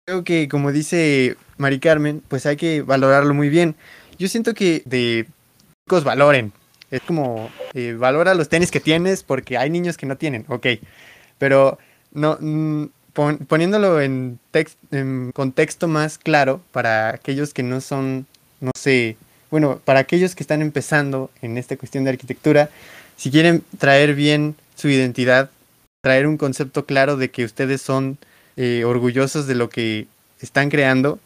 creo 0.05 0.25
que 0.25 0.49
como 0.49 0.73
dice 0.73 1.37
Mari 1.59 1.81
Carmen, 1.81 2.23
pues 2.29 2.47
hay 2.47 2.57
que 2.57 2.83
valorarlo 2.83 3.35
muy 3.35 3.49
bien. 3.49 3.75
Yo 4.19 4.29
siento 4.29 4.55
que 4.55 4.83
de 4.85 5.27
chicos 5.85 6.05
valoren, 6.05 6.53
es 6.91 7.03
como, 7.03 7.51
eh, 7.75 7.95
valora 7.99 8.35
los 8.35 8.49
tenis 8.49 8.71
que 8.71 8.81
tienes 8.81 9.23
porque 9.23 9.59
hay 9.59 9.71
niños 9.71 9.97
que 9.97 10.07
no 10.07 10.17
tienen, 10.17 10.45
ok. 10.49 10.67
Pero 11.39 11.79
no, 12.13 12.39
mm, 12.41 12.87
poniéndolo 13.47 14.01
en, 14.01 14.39
en 14.91 15.33
contexto 15.33 15.89
más 15.89 16.19
claro 16.19 16.61
para 16.73 17.11
aquellos 17.11 17.53
que 17.53 17.63
no 17.63 17.81
son, 17.81 18.27
no 18.61 18.71
sé, 18.79 19.17
bueno, 19.51 19.81
para 19.85 20.01
aquellos 20.01 20.35
que 20.35 20.43
están 20.43 20.63
empezando 20.63 21.31
en 21.43 21.59
esta 21.59 21.77
cuestión 21.77 22.05
de 22.05 22.11
arquitectura, 22.11 22.71
si 23.17 23.31
quieren 23.31 23.65
traer 23.79 24.15
bien 24.15 24.55
su 24.77 24.89
identidad, 24.89 25.51
traer 26.03 26.27
un 26.27 26.37
concepto 26.37 26.85
claro 26.87 27.17
de 27.17 27.31
que 27.31 27.45
ustedes 27.45 27.83
son 27.83 28.19
eh, 28.57 28.85
orgullosos 28.85 29.47
de 29.47 29.55
lo 29.55 29.69
que 29.69 30.07
están 30.41 30.71
creando, 30.71 31.19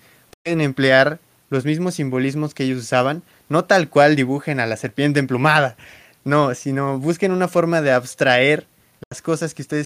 pueden 0.43 0.61
emplear 0.61 1.19
los 1.51 1.65
mismos 1.67 1.95
simbolismos 1.97 2.55
que 2.55 2.65
ellos 2.65 2.79
usaban, 2.79 3.23
no 3.53 3.67
tal 3.67 3.91
cual 3.91 4.17
dibujen 4.17 4.61
a 4.61 4.67
la 4.67 4.79
serpiente 4.79 5.21
emplumada, 5.21 5.77
no, 6.25 6.55
sino 6.55 6.99
busquen 6.99 7.33
una 7.33 7.49
forma 7.49 7.83
de 7.83 7.93
abstraer 7.93 8.67
las 9.11 9.21
cosas 9.21 9.53
que 9.53 9.61
ustedes 9.61 9.85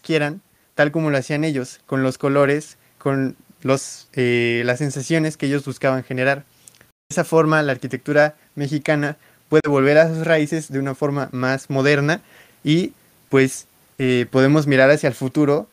quieran, 0.00 0.42
tal 0.76 0.92
como 0.92 1.10
lo 1.10 1.18
hacían 1.18 1.42
ellos, 1.42 1.80
con 1.86 2.04
los 2.04 2.18
colores, 2.18 2.78
con 2.98 3.36
los, 3.62 4.06
eh, 4.12 4.62
las 4.64 4.78
sensaciones 4.78 5.36
que 5.36 5.46
ellos 5.46 5.64
buscaban 5.64 6.04
generar. 6.04 6.44
De 6.78 7.14
esa 7.14 7.24
forma, 7.24 7.60
la 7.64 7.72
arquitectura 7.72 8.36
mexicana 8.54 9.16
puede 9.48 9.68
volver 9.68 9.98
a 9.98 10.08
sus 10.08 10.24
raíces 10.24 10.70
de 10.70 10.78
una 10.78 10.94
forma 10.94 11.28
más 11.32 11.70
moderna 11.70 12.20
y 12.62 12.92
pues 13.28 13.66
eh, 13.98 14.26
podemos 14.30 14.68
mirar 14.68 14.90
hacia 14.90 15.08
el 15.08 15.14
futuro 15.14 15.68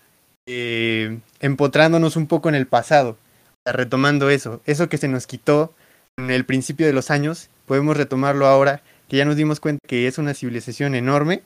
eh, 0.48 1.20
empotrándonos 1.40 2.16
un 2.16 2.26
poco 2.26 2.50
en 2.50 2.56
el 2.56 2.66
pasado, 2.66 3.16
retomando 3.64 4.32
eso, 4.32 4.60
eso 4.66 4.90
que 4.90 4.98
se 4.98 5.08
nos 5.08 5.28
quitó 5.28 5.72
en 6.18 6.32
el 6.32 6.46
principio 6.46 6.86
de 6.86 6.94
los 6.94 7.12
años, 7.12 7.50
podemos 7.66 7.98
retomarlo 7.98 8.48
ahora 8.48 8.82
que 9.08 9.18
ya 9.18 9.26
nos 9.26 9.36
dimos 9.36 9.60
cuenta 9.60 9.86
que 9.88 10.08
es 10.08 10.18
una 10.18 10.34
civilización 10.34 10.96
enorme 10.96 11.42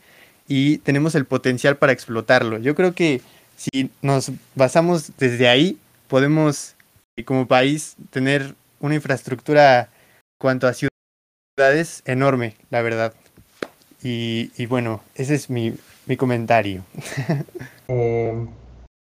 y 0.47 0.78
tenemos 0.80 1.16
el 1.16 1.26
potencial 1.26 1.78
para 1.78 1.93
explotarlo. 1.93 2.59
Yo 2.59 2.76
creo 2.76 2.93
que 2.93 3.22
si 3.55 3.89
nos 4.01 4.32
basamos 4.53 5.11
desde 5.18 5.47
ahí, 5.47 5.80
podemos 6.07 6.76
eh, 7.18 7.24
como 7.24 7.47
país 7.47 7.95
tener 8.11 8.53
una 8.80 8.95
infraestructura 8.95 9.89
cuanto 10.39 10.68
a 10.68 10.74
ciudades 10.74 12.03
enorme, 12.05 12.55
la 12.70 12.82
verdad. 12.82 13.13
Y, 14.03 14.66
bueno, 14.68 15.01
ese 15.16 15.34
es 15.34 15.49
mi, 15.49 15.74
comentario. 16.18 16.84
Eh, 17.88 18.34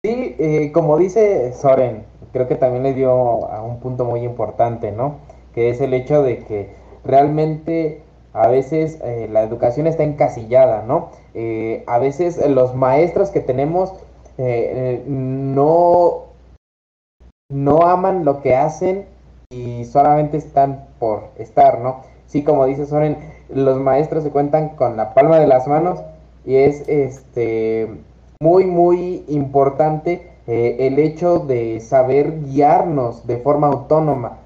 sí, 0.04 0.36
eh, 0.40 0.72
como 0.74 0.98
dice 0.98 1.54
Soren, 1.54 2.04
creo 2.34 2.48
que 2.48 2.56
también 2.56 2.82
le 2.82 2.96
dio 2.96 3.46
a 3.46 3.62
un 3.62 3.80
punto 3.80 4.06
muy 4.06 4.22
importante, 4.22 4.92
¿no? 4.92 5.20
Que 5.54 5.70
es 5.70 5.82
el 5.82 5.94
hecho 5.94 6.24
de 6.24 6.40
que 6.40 6.70
realmente 7.04 8.02
a 8.34 8.48
veces 8.48 9.00
eh, 9.04 9.28
la 9.32 9.44
educación 9.44 9.88
está 9.88 10.04
encasillada, 10.04 10.84
¿no? 10.84 11.10
Eh, 11.34 11.84
a 11.88 12.00
veces 12.00 12.40
los 12.50 12.76
maestros 12.76 13.30
que 13.30 13.42
tenemos 13.42 13.94
eh, 14.38 15.04
no, 15.08 16.28
no 17.50 17.82
aman 17.88 18.24
lo 18.24 18.42
que 18.42 18.56
hacen 18.56 19.06
y 19.50 19.84
solamente 19.86 20.38
están 20.38 20.88
por 21.00 21.30
estar, 21.38 21.80
¿no? 21.80 22.02
Sí, 22.28 22.44
como 22.44 22.66
dice 22.66 22.86
Soren, 22.86 23.18
los 23.50 23.80
maestros 23.80 24.24
se 24.24 24.30
cuentan 24.30 24.70
con 24.70 24.96
la 24.96 25.14
palma 25.14 25.40
de 25.40 25.48
las 25.48 25.68
manos 25.68 26.02
y 26.46 26.56
es 26.56 26.88
este 26.88 27.90
muy, 28.42 28.66
muy 28.66 29.26
importante 29.28 30.30
el 30.48 30.98
hecho 31.00 31.40
de 31.40 31.80
saber 31.82 32.42
guiarnos 32.46 33.28
de 33.28 33.38
forma 33.38 33.68
autónoma 33.68 34.41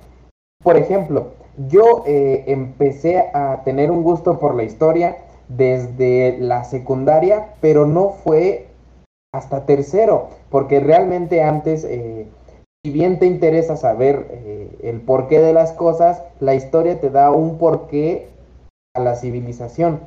por 0.66 0.78
ejemplo, 0.78 1.28
yo 1.70 2.04
eh, 2.08 2.46
empecé 2.48 3.20
a 3.36 3.62
tener 3.64 3.92
un 3.92 4.02
gusto 4.02 4.40
por 4.40 4.56
la 4.56 4.64
historia 4.64 5.18
desde 5.48 6.40
la 6.40 6.64
secundaria, 6.64 7.54
pero 7.62 7.86
no 7.86 8.10
fue 8.10 8.66
hasta 9.32 9.68
tercero, 9.68 10.30
porque 10.50 10.80
realmente 10.80 11.44
antes, 11.44 11.84
eh, 11.84 12.26
si 12.84 12.92
bien 12.92 13.20
te 13.20 13.28
interesa 13.28 13.78
saber 13.78 14.26
eh, 14.32 14.76
el 14.82 15.02
porqué 15.02 15.40
de 15.40 15.54
las 15.54 15.72
cosas, 15.72 16.24
la 16.40 16.56
historia 16.56 17.00
te 17.00 17.12
da 17.12 17.30
un 17.30 17.60
porqué 17.60 18.28
a 18.96 19.02
la 19.02 19.16
civilización, 19.16 20.00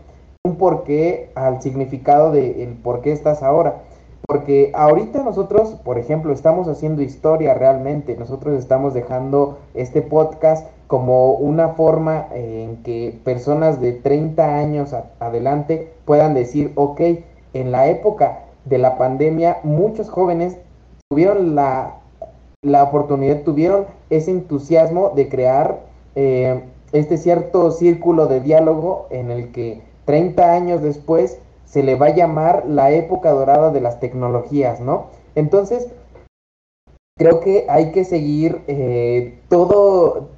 un 0.45 0.57
porqué 0.57 1.31
al 1.37 1.63
significado 1.63 2.33
de 2.33 2.65
el 2.65 2.75
por 2.75 3.01
qué 3.01 3.13
estás 3.13 3.45
ahora. 3.45 3.83
Porque 4.27 4.73
ahorita 4.75 5.23
nosotros, 5.23 5.71
por 5.85 5.99
ejemplo, 5.99 6.33
estamos 6.33 6.69
haciendo 6.69 7.03
historia 7.03 7.55
realmente. 7.55 8.17
Nosotros 8.17 8.59
estamos 8.59 8.95
dejando 8.95 9.59
este 9.75 10.03
podcast 10.03 10.67
como 10.87 11.33
una 11.33 11.71
forma 11.71 12.27
en 12.33 12.83
que 12.83 13.19
personas 13.25 13.81
de 13.81 13.93
30 13.93 14.57
años 14.57 14.95
adelante 15.21 15.93
puedan 16.05 16.35
decir, 16.35 16.73
ok, 16.75 17.01
en 17.55 17.73
la 17.73 17.89
época 17.89 18.45
de 18.65 18.79
la 18.79 18.99
pandemia 18.99 19.59
muchos 19.63 20.09
jóvenes 20.11 20.59
tuvieron 21.09 21.55
la, 21.55 21.97
la 22.63 22.85
oportunidad, 22.85 23.43
tuvieron 23.43 23.87
ese 24.11 24.31
entusiasmo 24.31 25.13
de 25.15 25.29
crear 25.29 25.81
eh, 26.15 26.65
este 26.93 27.19
cierto 27.19 27.71
círculo 27.71 28.27
de 28.27 28.41
diálogo 28.41 29.07
en 29.11 29.31
el 29.31 29.53
que 29.53 29.83
30 30.07 30.53
años 30.53 30.83
después 30.83 31.39
se 31.69 31.83
le 31.83 31.97
va 31.97 32.07
a 32.07 32.15
llamar 32.15 32.65
la 32.67 32.91
época 32.93 33.31
dorada 33.31 33.71
de 33.71 33.81
las 33.81 34.01
tecnologías, 34.01 34.81
¿no? 34.81 35.07
Entonces, 35.35 35.89
creo 37.19 37.41
que 37.41 37.67
hay 37.69 37.93
que 37.93 38.05
seguir 38.05 38.63
eh, 38.69 39.39
todo, 39.49 40.29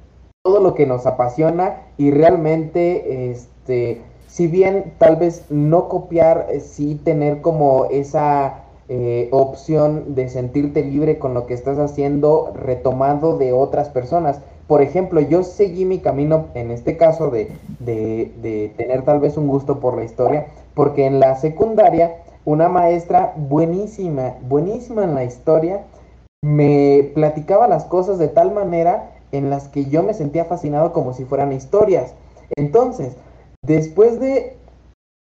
todo 0.43 0.59
lo 0.59 0.73
que 0.73 0.85
nos 0.85 1.05
apasiona 1.05 1.83
y 1.97 2.11
realmente, 2.11 3.31
este, 3.31 4.01
si 4.27 4.47
bien 4.47 4.93
tal 4.97 5.15
vez 5.15 5.45
no 5.49 5.87
copiar, 5.87 6.47
eh, 6.49 6.59
sí 6.59 6.95
tener 6.95 7.39
como 7.39 7.85
esa 7.85 8.63
eh, 8.89 9.29
opción 9.31 10.15
de 10.15 10.27
sentirte 10.27 10.83
libre 10.83 11.17
con 11.17 11.33
lo 11.33 11.45
que 11.45 11.53
estás 11.53 11.79
haciendo 11.79 12.51
retomado 12.53 13.37
de 13.37 13.53
otras 13.53 13.87
personas. 13.87 14.41
Por 14.67 14.81
ejemplo, 14.81 15.21
yo 15.21 15.43
seguí 15.43 15.85
mi 15.85 15.99
camino 15.99 16.47
en 16.55 16.71
este 16.71 16.97
caso 16.97 17.29
de, 17.29 17.51
de, 17.79 18.33
de 18.41 18.73
tener 18.75 19.03
tal 19.03 19.19
vez 19.19 19.37
un 19.37 19.47
gusto 19.47 19.79
por 19.79 19.95
la 19.97 20.03
historia, 20.03 20.47
porque 20.73 21.05
en 21.05 21.19
la 21.19 21.35
secundaria 21.35 22.17
una 22.45 22.69
maestra 22.69 23.33
buenísima, 23.35 24.35
buenísima 24.41 25.03
en 25.03 25.15
la 25.15 25.23
historia, 25.23 25.85
me 26.43 27.11
platicaba 27.13 27.67
las 27.67 27.85
cosas 27.85 28.17
de 28.17 28.27
tal 28.27 28.51
manera 28.51 29.11
en 29.31 29.49
las 29.49 29.67
que 29.67 29.85
yo 29.85 30.03
me 30.03 30.13
sentía 30.13 30.45
fascinado 30.45 30.91
como 30.91 31.13
si 31.13 31.25
fueran 31.25 31.53
historias. 31.53 32.13
Entonces, 32.55 33.15
después 33.63 34.19
de 34.19 34.57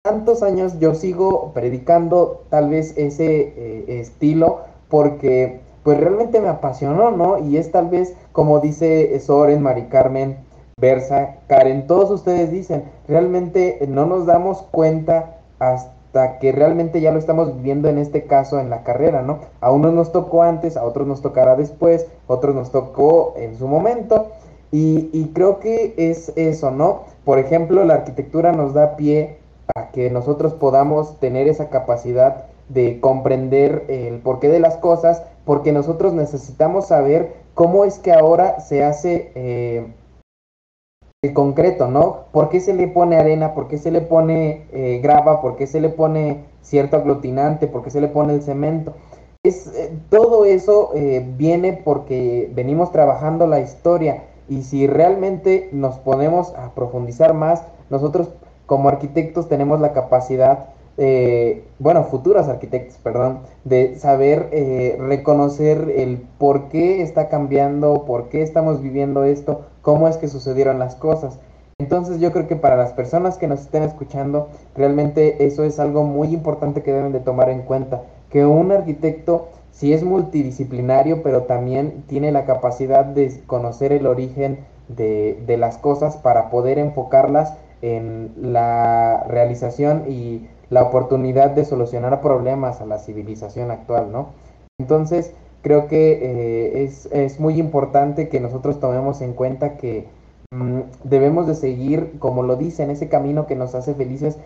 tantos 0.05 0.43
años 0.43 0.79
yo 0.81 0.95
sigo 0.95 1.53
predicando 1.55 2.43
tal 2.51 2.69
vez 2.69 2.97
ese 2.99 3.55
eh, 3.57 4.01
estilo 4.01 4.61
porque 4.89 5.61
pues 5.83 5.99
realmente 5.99 6.41
me 6.41 6.49
apasionó, 6.49 7.11
¿no? 7.11 7.39
Y 7.39 7.57
es 7.57 7.71
tal 7.71 7.89
vez 7.89 8.15
como 8.33 8.61
dice 8.61 9.19
Soren, 9.21 9.63
Mari 9.63 9.85
Carmen, 9.85 10.39
Versa, 10.81 11.37
Karen, 11.47 11.87
todos 11.87 12.11
ustedes 12.11 12.51
dicen, 12.51 12.85
realmente 13.07 13.79
no 13.89 14.07
nos 14.07 14.27
damos 14.27 14.63
cuenta 14.63 15.34
hasta 15.73 16.39
que 16.39 16.53
realmente 16.53 17.01
ya 17.01 17.13
lo 17.13 17.19
estamos 17.19 17.55
viviendo 17.57 17.89
en 17.89 17.99
este 17.99 18.25
caso 18.25 18.61
en 18.61 18.71
la 18.71 18.83
carrera, 18.83 19.23
¿no? 19.23 19.41
A 19.61 19.71
unos 19.73 19.93
nos 19.95 20.13
tocó 20.13 20.43
antes, 20.43 20.77
a 20.77 20.85
otros 20.85 21.07
nos 21.07 21.23
tocará 21.23 21.57
después, 21.57 22.07
a 22.29 22.33
otros 22.33 22.55
nos 22.55 22.71
tocó 22.71 23.35
en 23.37 23.57
su 23.57 23.67
momento. 23.67 24.29
Y, 24.77 25.31
creo 25.35 25.61
que 25.61 25.95
es 25.97 26.33
eso, 26.35 26.73
¿no? 26.73 27.03
Por 27.25 27.39
ejemplo, 27.39 27.85
la 27.85 27.95
arquitectura 27.95 28.51
nos 28.51 28.75
da 28.75 28.97
pie 28.97 29.39
a 29.77 29.93
que 29.93 30.11
nosotros 30.11 30.53
podamos 30.55 31.21
tener 31.21 31.47
esa 31.47 31.69
capacidad 31.69 32.47
de 32.69 32.99
comprender 32.99 33.85
el 33.87 34.19
porqué 34.19 34.49
de 34.49 34.59
las 34.59 34.77
cosas, 34.77 35.23
porque 35.45 35.71
nosotros 35.71 36.13
necesitamos 36.13 36.89
saber 36.89 37.35
cómo 37.55 37.85
es 37.85 38.01
que 38.01 38.13
ahora 38.13 38.59
se 38.59 38.83
hace 38.83 39.31
eh, 39.37 39.87
concreto, 41.33 41.89
¿no? 41.89 42.25
¿Por 42.33 42.49
qué 42.49 42.61
se 42.61 42.75
le 42.75 42.89
pone 42.89 43.17
arena? 43.17 43.55
¿Por 43.55 43.69
qué 43.69 43.79
se 43.79 43.91
le 43.91 44.01
pone 44.01 44.67
eh, 44.73 45.01
grava? 45.03 45.41
¿Por 45.41 45.57
qué 45.57 45.67
se 45.67 45.81
le 45.81 45.89
pone 45.89 46.45
cierto 46.61 46.97
aglutinante? 46.97 47.67
¿Por 47.67 47.83
qué 47.83 47.91
se 47.91 48.01
le 48.01 48.09
pone 48.09 48.35
el 48.35 48.43
cemento? 48.43 48.95
Es, 49.45 49.67
eh, 49.67 49.93
todo 50.09 50.47
eso 50.47 50.93
eh, 50.95 51.23
viene 51.37 51.75
porque 51.85 52.51
venimos 52.55 52.93
trabajando 52.93 53.47
la 53.47 53.61
historia 53.61 54.25
y 54.49 54.63
si 54.63 54.87
realmente 54.87 55.69
nos 55.71 55.99
ponemos 55.99 56.55
a 56.55 56.75
profundizar 56.75 57.35
más, 57.35 57.63
nosotros 57.91 58.31
como 58.65 58.89
arquitectos 58.89 59.47
tenemos 59.47 59.81
la 59.81 59.93
capacidad 59.93 60.71
eh, 60.97 61.65
bueno, 61.79 62.05
futuros 62.05 62.49
arquitectos, 62.49 62.97
perdón, 62.99 63.41
de 63.65 63.99
saber 63.99 64.49
reconocer 65.01 65.93
el 65.97 66.19
por 66.39 66.69
qué 66.69 67.03
está 67.03 67.29
cambiando, 67.29 68.05
por 68.07 68.29
qué 68.29 68.43
estamos 68.43 68.81
viviendo 68.81 69.25
esto, 69.25 69.63
cómo 69.85 70.09
es 70.09 70.17
que 70.17 70.27
sucedieron 70.27 70.81
las 70.81 70.97
cosas. 70.97 71.39
Entonces 71.79 72.19
yo 72.19 72.33
creo 72.33 72.49
que 72.49 72.57
para 72.57 72.77
las 72.77 72.93
personas 72.93 73.37
que 73.37 73.47
nos 73.47 73.61
estén 73.61 73.83
escuchando, 73.83 74.49
realmente 74.75 75.45
eso 75.45 75.63
es 75.63 75.79
algo 75.79 76.05
muy 76.05 76.29
importante 76.29 76.83
que 76.83 76.93
deben 76.93 77.13
de 77.13 77.21
tomar 77.21 77.51
en 77.51 77.63
cuenta, 77.63 78.03
que 78.31 78.47
un 78.47 78.73
arquitecto 78.73 79.49
sí 79.71 79.93
es 79.93 80.03
multidisciplinario, 80.03 81.23
pero 81.23 81.43
también 81.43 82.05
tiene 82.07 82.33
la 82.33 82.47
capacidad 82.47 83.05
de 83.05 83.43
conocer 83.47 83.93
el 83.93 84.07
origen 84.07 84.61
de, 84.89 85.43
de 85.47 85.57
las 85.59 85.77
cosas 85.77 86.17
para 86.17 86.49
poder 86.49 86.79
enfocarlas 86.79 87.55
en 87.83 88.33
la 88.41 89.25
realización 89.29 90.05
y 90.09 90.49
la 90.71 90.83
oportunidad 90.83 91.51
de 91.51 91.67
solucionar 91.67 92.23
problemas 92.23 92.81
a 92.81 92.87
la 92.87 92.99
civilización 92.99 93.71
actual, 93.71 94.11
¿no? 94.11 94.29
Entonces, 94.81 95.35
creo 95.65 95.89
que 95.89 96.13
eh, 96.13 96.85
es, 96.85 97.07
es, 97.07 97.41
muy 97.41 97.59
importante 97.59 98.29
que 98.29 98.39
nosotros 98.39 98.79
tomemos 98.81 99.23
en 99.23 99.33
cuenta 99.33 99.79
que 99.79 100.07
mmm, 100.51 100.81
debemos 101.03 101.47
de 101.47 101.55
seguir, 101.55 102.19
como 102.19 102.43
lo 102.43 102.57
dice, 102.57 102.83
en 102.83 102.91
ese 102.91 103.09
camino 103.09 103.47
que 103.47 103.57
nos 103.57 103.75
hace 103.75 103.95
felices 103.95 104.37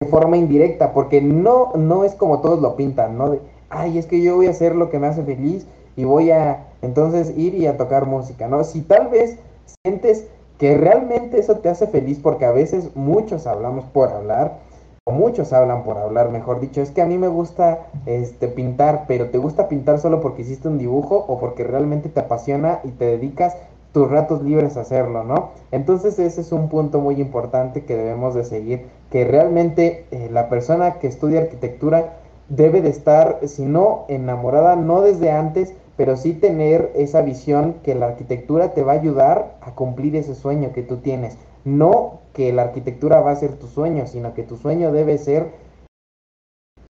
de 0.00 0.08
forma 0.08 0.36
indirecta, 0.36 0.92
porque 0.92 1.22
no, 1.22 1.72
no 1.76 2.02
es 2.02 2.14
como 2.16 2.40
todos 2.40 2.60
lo 2.60 2.74
pintan, 2.74 3.16
¿no? 3.16 3.30
De, 3.30 3.40
ay, 3.70 3.98
es 3.98 4.06
que 4.06 4.20
yo 4.20 4.34
voy 4.34 4.48
a 4.48 4.50
hacer 4.50 4.74
lo 4.74 4.90
que 4.90 4.98
me 4.98 5.06
hace 5.06 5.22
feliz 5.22 5.64
y 5.96 6.02
voy 6.02 6.32
a 6.32 6.66
entonces 6.82 7.32
ir 7.38 7.54
y 7.54 7.68
a 7.68 7.76
tocar 7.76 8.06
música, 8.06 8.48
¿no? 8.48 8.64
Si 8.64 8.82
tal 8.82 9.08
vez 9.08 9.38
sientes 9.84 10.26
que 10.58 10.76
realmente 10.76 11.38
eso 11.38 11.58
te 11.58 11.68
hace 11.68 11.86
feliz, 11.86 12.18
porque 12.20 12.46
a 12.46 12.50
veces 12.50 12.90
muchos 12.96 13.46
hablamos 13.46 13.84
por 13.84 14.08
hablar, 14.08 14.58
o 15.06 15.12
muchos 15.12 15.52
hablan 15.52 15.84
por 15.84 15.98
hablar, 15.98 16.30
mejor 16.30 16.60
dicho, 16.60 16.80
es 16.80 16.90
que 16.90 17.02
a 17.02 17.06
mí 17.06 17.18
me 17.18 17.28
gusta 17.28 17.88
este 18.06 18.48
pintar, 18.48 19.04
pero 19.06 19.28
¿te 19.28 19.36
gusta 19.36 19.68
pintar 19.68 19.98
solo 19.98 20.22
porque 20.22 20.40
hiciste 20.40 20.66
un 20.66 20.78
dibujo 20.78 21.26
o 21.28 21.38
porque 21.38 21.62
realmente 21.62 22.08
te 22.08 22.20
apasiona 22.20 22.80
y 22.84 22.88
te 22.88 23.04
dedicas 23.04 23.54
tus 23.92 24.10
ratos 24.10 24.42
libres 24.42 24.78
a 24.78 24.80
hacerlo, 24.80 25.22
¿no? 25.22 25.50
Entonces 25.72 26.18
ese 26.18 26.40
es 26.40 26.52
un 26.52 26.70
punto 26.70 27.00
muy 27.00 27.20
importante 27.20 27.84
que 27.84 27.94
debemos 27.94 28.34
de 28.34 28.44
seguir, 28.44 28.86
que 29.10 29.26
realmente 29.26 30.06
eh, 30.10 30.30
la 30.32 30.48
persona 30.48 30.94
que 30.94 31.08
estudia 31.08 31.42
arquitectura 31.42 32.14
debe 32.48 32.80
de 32.80 32.88
estar, 32.88 33.40
si 33.44 33.66
no 33.66 34.06
enamorada, 34.08 34.74
no 34.74 35.02
desde 35.02 35.30
antes, 35.30 35.74
pero 35.98 36.16
sí 36.16 36.32
tener 36.32 36.90
esa 36.94 37.20
visión 37.20 37.74
que 37.82 37.94
la 37.94 38.06
arquitectura 38.06 38.72
te 38.72 38.82
va 38.82 38.92
a 38.92 39.00
ayudar 39.00 39.56
a 39.60 39.72
cumplir 39.72 40.16
ese 40.16 40.34
sueño 40.34 40.72
que 40.72 40.82
tú 40.82 40.96
tienes. 40.96 41.36
No 41.64 42.20
que 42.32 42.52
la 42.52 42.62
arquitectura 42.62 43.20
va 43.20 43.30
a 43.32 43.36
ser 43.36 43.58
tu 43.58 43.66
sueño, 43.68 44.06
sino 44.06 44.34
que 44.34 44.42
tu 44.42 44.56
sueño 44.56 44.92
debe 44.92 45.18
ser 45.18 45.52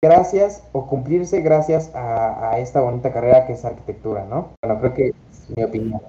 gracias 0.03 0.63
o 0.73 0.87
cumplirse 0.87 1.41
gracias 1.41 1.91
a, 1.95 2.59
esta 2.59 2.81
bonita 2.81 3.13
carrera 3.13 3.47
que 3.47 3.55
es 3.55 3.65
arquitectura, 3.65 4.25
¿no? 4.25 4.53
Bueno, 4.63 4.81
creo 4.81 4.95
que 4.95 5.09
es 5.09 5.57
mi 5.57 5.65
opinión. 5.65 6.01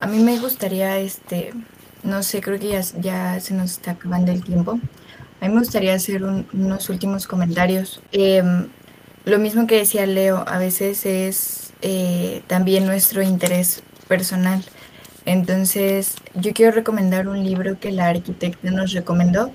A 0.00 0.06
mí 0.06 0.18
me 0.22 0.38
gustaría, 0.38 0.98
este, 0.98 1.52
no 2.02 2.22
sé, 2.22 2.40
creo 2.40 2.58
que 2.58 2.68
ya, 2.68 2.80
ya 3.00 3.40
se 3.40 3.54
nos 3.54 3.72
está 3.72 3.92
acabando 3.92 4.32
el 4.32 4.44
tiempo. 4.44 4.78
A 5.40 5.48
mí 5.48 5.52
me 5.52 5.60
gustaría 5.60 5.94
hacer 5.94 6.24
un, 6.24 6.46
unos 6.52 6.88
últimos 6.88 7.26
comentarios. 7.26 8.00
Eh, 8.12 8.42
lo 9.24 9.38
mismo 9.38 9.66
que 9.66 9.78
decía 9.78 10.06
Leo, 10.06 10.44
a 10.46 10.58
veces 10.58 11.06
es 11.06 11.72
eh, 11.80 12.42
también 12.46 12.86
nuestro 12.86 13.22
interés 13.22 13.82
personal. 14.06 14.62
Entonces, 15.26 16.16
yo 16.34 16.52
quiero 16.52 16.72
recomendar 16.72 17.28
un 17.28 17.42
libro 17.42 17.78
que 17.78 17.92
la 17.92 18.08
arquitecta 18.08 18.70
nos 18.70 18.92
recomendó. 18.92 19.50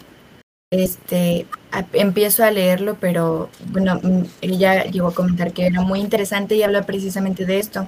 Este, 0.72 1.48
empiezo 1.94 2.44
a 2.44 2.52
leerlo, 2.52 2.98
pero 3.00 3.50
bueno, 3.72 4.00
ella 4.42 4.84
llegó 4.86 5.08
a 5.08 5.14
comentar 5.14 5.52
que 5.52 5.66
era 5.66 5.82
muy 5.82 6.00
interesante 6.00 6.56
y 6.56 6.64
habla 6.64 6.84
precisamente 6.84 7.46
de 7.46 7.60
esto. 7.60 7.88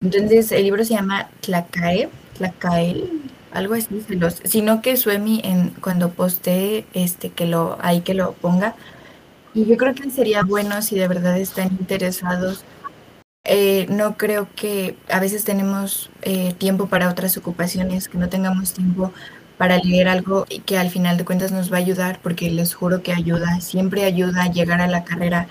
Entonces, 0.00 0.52
el 0.52 0.64
libro 0.64 0.84
se 0.84 0.94
llama 0.94 1.28
Tlacae, 1.40 2.08
Tlacael, 2.36 3.08
algo 3.52 3.74
así, 3.74 3.88
los, 4.08 4.40
sino 4.44 4.82
que 4.82 4.96
Suemi 4.96 5.40
en, 5.44 5.70
cuando 5.70 6.10
postee 6.10 6.86
este, 6.92 7.30
que 7.30 7.46
lo, 7.46 7.78
ahí 7.80 8.00
que 8.00 8.14
lo 8.14 8.32
ponga. 8.32 8.74
Y 9.54 9.66
yo 9.66 9.76
creo 9.76 9.94
que 9.94 10.10
sería 10.10 10.42
bueno 10.42 10.80
si 10.82 10.98
de 10.98 11.08
verdad 11.08 11.38
están 11.38 11.68
interesados 11.78 12.64
eh, 13.44 13.86
no 13.88 14.16
creo 14.16 14.48
que 14.54 14.96
a 15.08 15.20
veces 15.20 15.44
tenemos 15.44 16.10
eh, 16.22 16.54
tiempo 16.58 16.88
para 16.88 17.08
otras 17.10 17.36
ocupaciones, 17.36 18.08
que 18.08 18.18
no 18.18 18.28
tengamos 18.28 18.72
tiempo 18.72 19.12
para 19.58 19.78
leer 19.78 20.08
algo 20.08 20.46
y 20.48 20.60
que 20.60 20.78
al 20.78 20.90
final 20.90 21.16
de 21.16 21.24
cuentas 21.24 21.52
nos 21.52 21.72
va 21.72 21.76
a 21.76 21.80
ayudar, 21.80 22.20
porque 22.22 22.50
les 22.50 22.74
juro 22.74 23.02
que 23.02 23.12
ayuda, 23.12 23.60
siempre 23.60 24.04
ayuda 24.04 24.44
a 24.44 24.50
llegar 24.52 24.80
a 24.80 24.86
la 24.88 25.04
carrera 25.04 25.48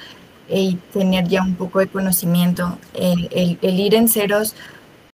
y 0.49 0.75
tener 0.93 1.27
ya 1.27 1.43
un 1.43 1.55
poco 1.55 1.79
de 1.79 1.87
conocimiento. 1.87 2.77
El, 2.93 3.29
el, 3.31 3.59
el 3.61 3.79
ir 3.79 3.95
en 3.95 4.07
ceros, 4.09 4.55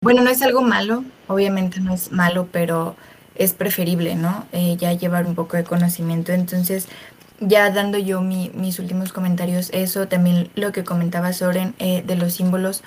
bueno, 0.02 0.22
no 0.24 0.30
es 0.30 0.42
algo 0.42 0.62
malo, 0.62 1.06
obviamente 1.28 1.80
no 1.80 1.94
es 1.94 2.12
malo, 2.12 2.48
pero 2.52 2.96
es 3.36 3.54
preferible, 3.54 4.16
¿no? 4.16 4.46
Eh, 4.52 4.76
ya 4.78 4.94
llevar 4.94 5.26
un 5.26 5.36
poco 5.36 5.58
de 5.58 5.64
conocimiento. 5.64 6.32
Entonces, 6.34 6.88
ya 7.48 7.70
dando 7.72 7.98
yo 7.98 8.22
mi, 8.22 8.52
mis 8.54 8.80
últimos 8.80 9.14
comentarios, 9.14 9.70
eso 9.74 10.08
también 10.08 10.50
lo 10.56 10.72
que 10.72 10.84
comentaba 10.84 11.34
Soren 11.34 11.76
eh, 11.80 12.04
de 12.06 12.16
los 12.16 12.34
símbolos. 12.34 12.84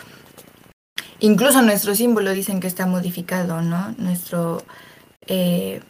Incluso 1.19 1.63
nuestro 1.63 1.95
símbolo 1.95 2.33
dicen 2.33 2.61
que 2.61 2.67
está 2.67 2.87
modificado, 2.87 3.63
¿no? 3.63 3.95
Nuestro, 3.99 4.63
eh, 5.27 5.81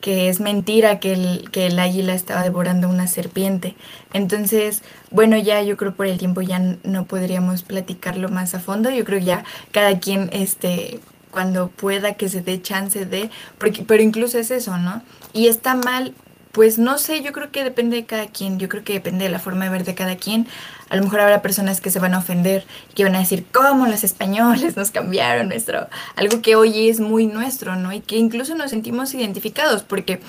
que 0.00 0.28
es 0.28 0.40
mentira 0.40 0.98
que 0.98 1.12
el, 1.12 1.50
que 1.52 1.66
el 1.68 1.78
águila 1.78 2.14
estaba 2.14 2.42
devorando 2.42 2.88
una 2.88 3.06
serpiente. 3.06 3.76
Entonces, 4.12 4.82
bueno, 5.10 5.36
ya 5.36 5.62
yo 5.62 5.76
creo 5.76 5.94
por 5.94 6.06
el 6.06 6.18
tiempo 6.18 6.42
ya 6.42 6.58
no 6.58 7.04
podríamos 7.04 7.62
platicarlo 7.62 8.28
más 8.28 8.54
a 8.54 8.60
fondo. 8.60 8.90
Yo 8.90 9.04
creo 9.04 9.20
ya 9.20 9.44
cada 9.70 10.00
quien 10.00 10.28
este, 10.32 11.00
cuando 11.30 11.68
pueda 11.68 12.14
que 12.14 12.28
se 12.28 12.42
dé 12.42 12.60
chance 12.60 13.06
de, 13.06 13.30
porque, 13.58 13.84
pero 13.84 14.02
incluso 14.02 14.38
es 14.38 14.50
eso, 14.50 14.76
¿no? 14.78 15.02
Y 15.32 15.46
está 15.46 15.74
mal, 15.74 16.14
pues 16.52 16.78
no 16.78 16.98
sé, 16.98 17.22
yo 17.22 17.32
creo 17.32 17.50
que 17.50 17.64
depende 17.64 17.96
de 17.96 18.04
cada 18.04 18.26
quien, 18.26 18.58
yo 18.58 18.68
creo 18.68 18.84
que 18.84 18.92
depende 18.92 19.24
de 19.24 19.30
la 19.30 19.38
forma 19.38 19.64
de 19.64 19.70
ver 19.70 19.84
de 19.84 19.94
cada 19.94 20.16
quien. 20.16 20.46
A 20.90 20.96
lo 20.96 21.02
mejor 21.02 21.20
habrá 21.20 21.40
personas 21.40 21.80
que 21.80 21.90
se 21.90 21.98
van 21.98 22.12
a 22.12 22.18
ofender 22.18 22.66
que 22.94 23.04
van 23.04 23.16
a 23.16 23.20
decir, 23.20 23.46
¿cómo 23.52 23.86
los 23.86 24.04
españoles 24.04 24.76
nos 24.76 24.90
cambiaron 24.90 25.48
nuestro? 25.48 25.88
Algo 26.14 26.42
que 26.42 26.54
hoy 26.54 26.90
es 26.90 27.00
muy 27.00 27.26
nuestro, 27.26 27.76
¿no? 27.76 27.92
Y 27.92 28.00
que 28.00 28.18
incluso 28.18 28.54
nos 28.54 28.70
sentimos 28.70 29.14
identificados 29.14 29.82
porque 29.82 30.20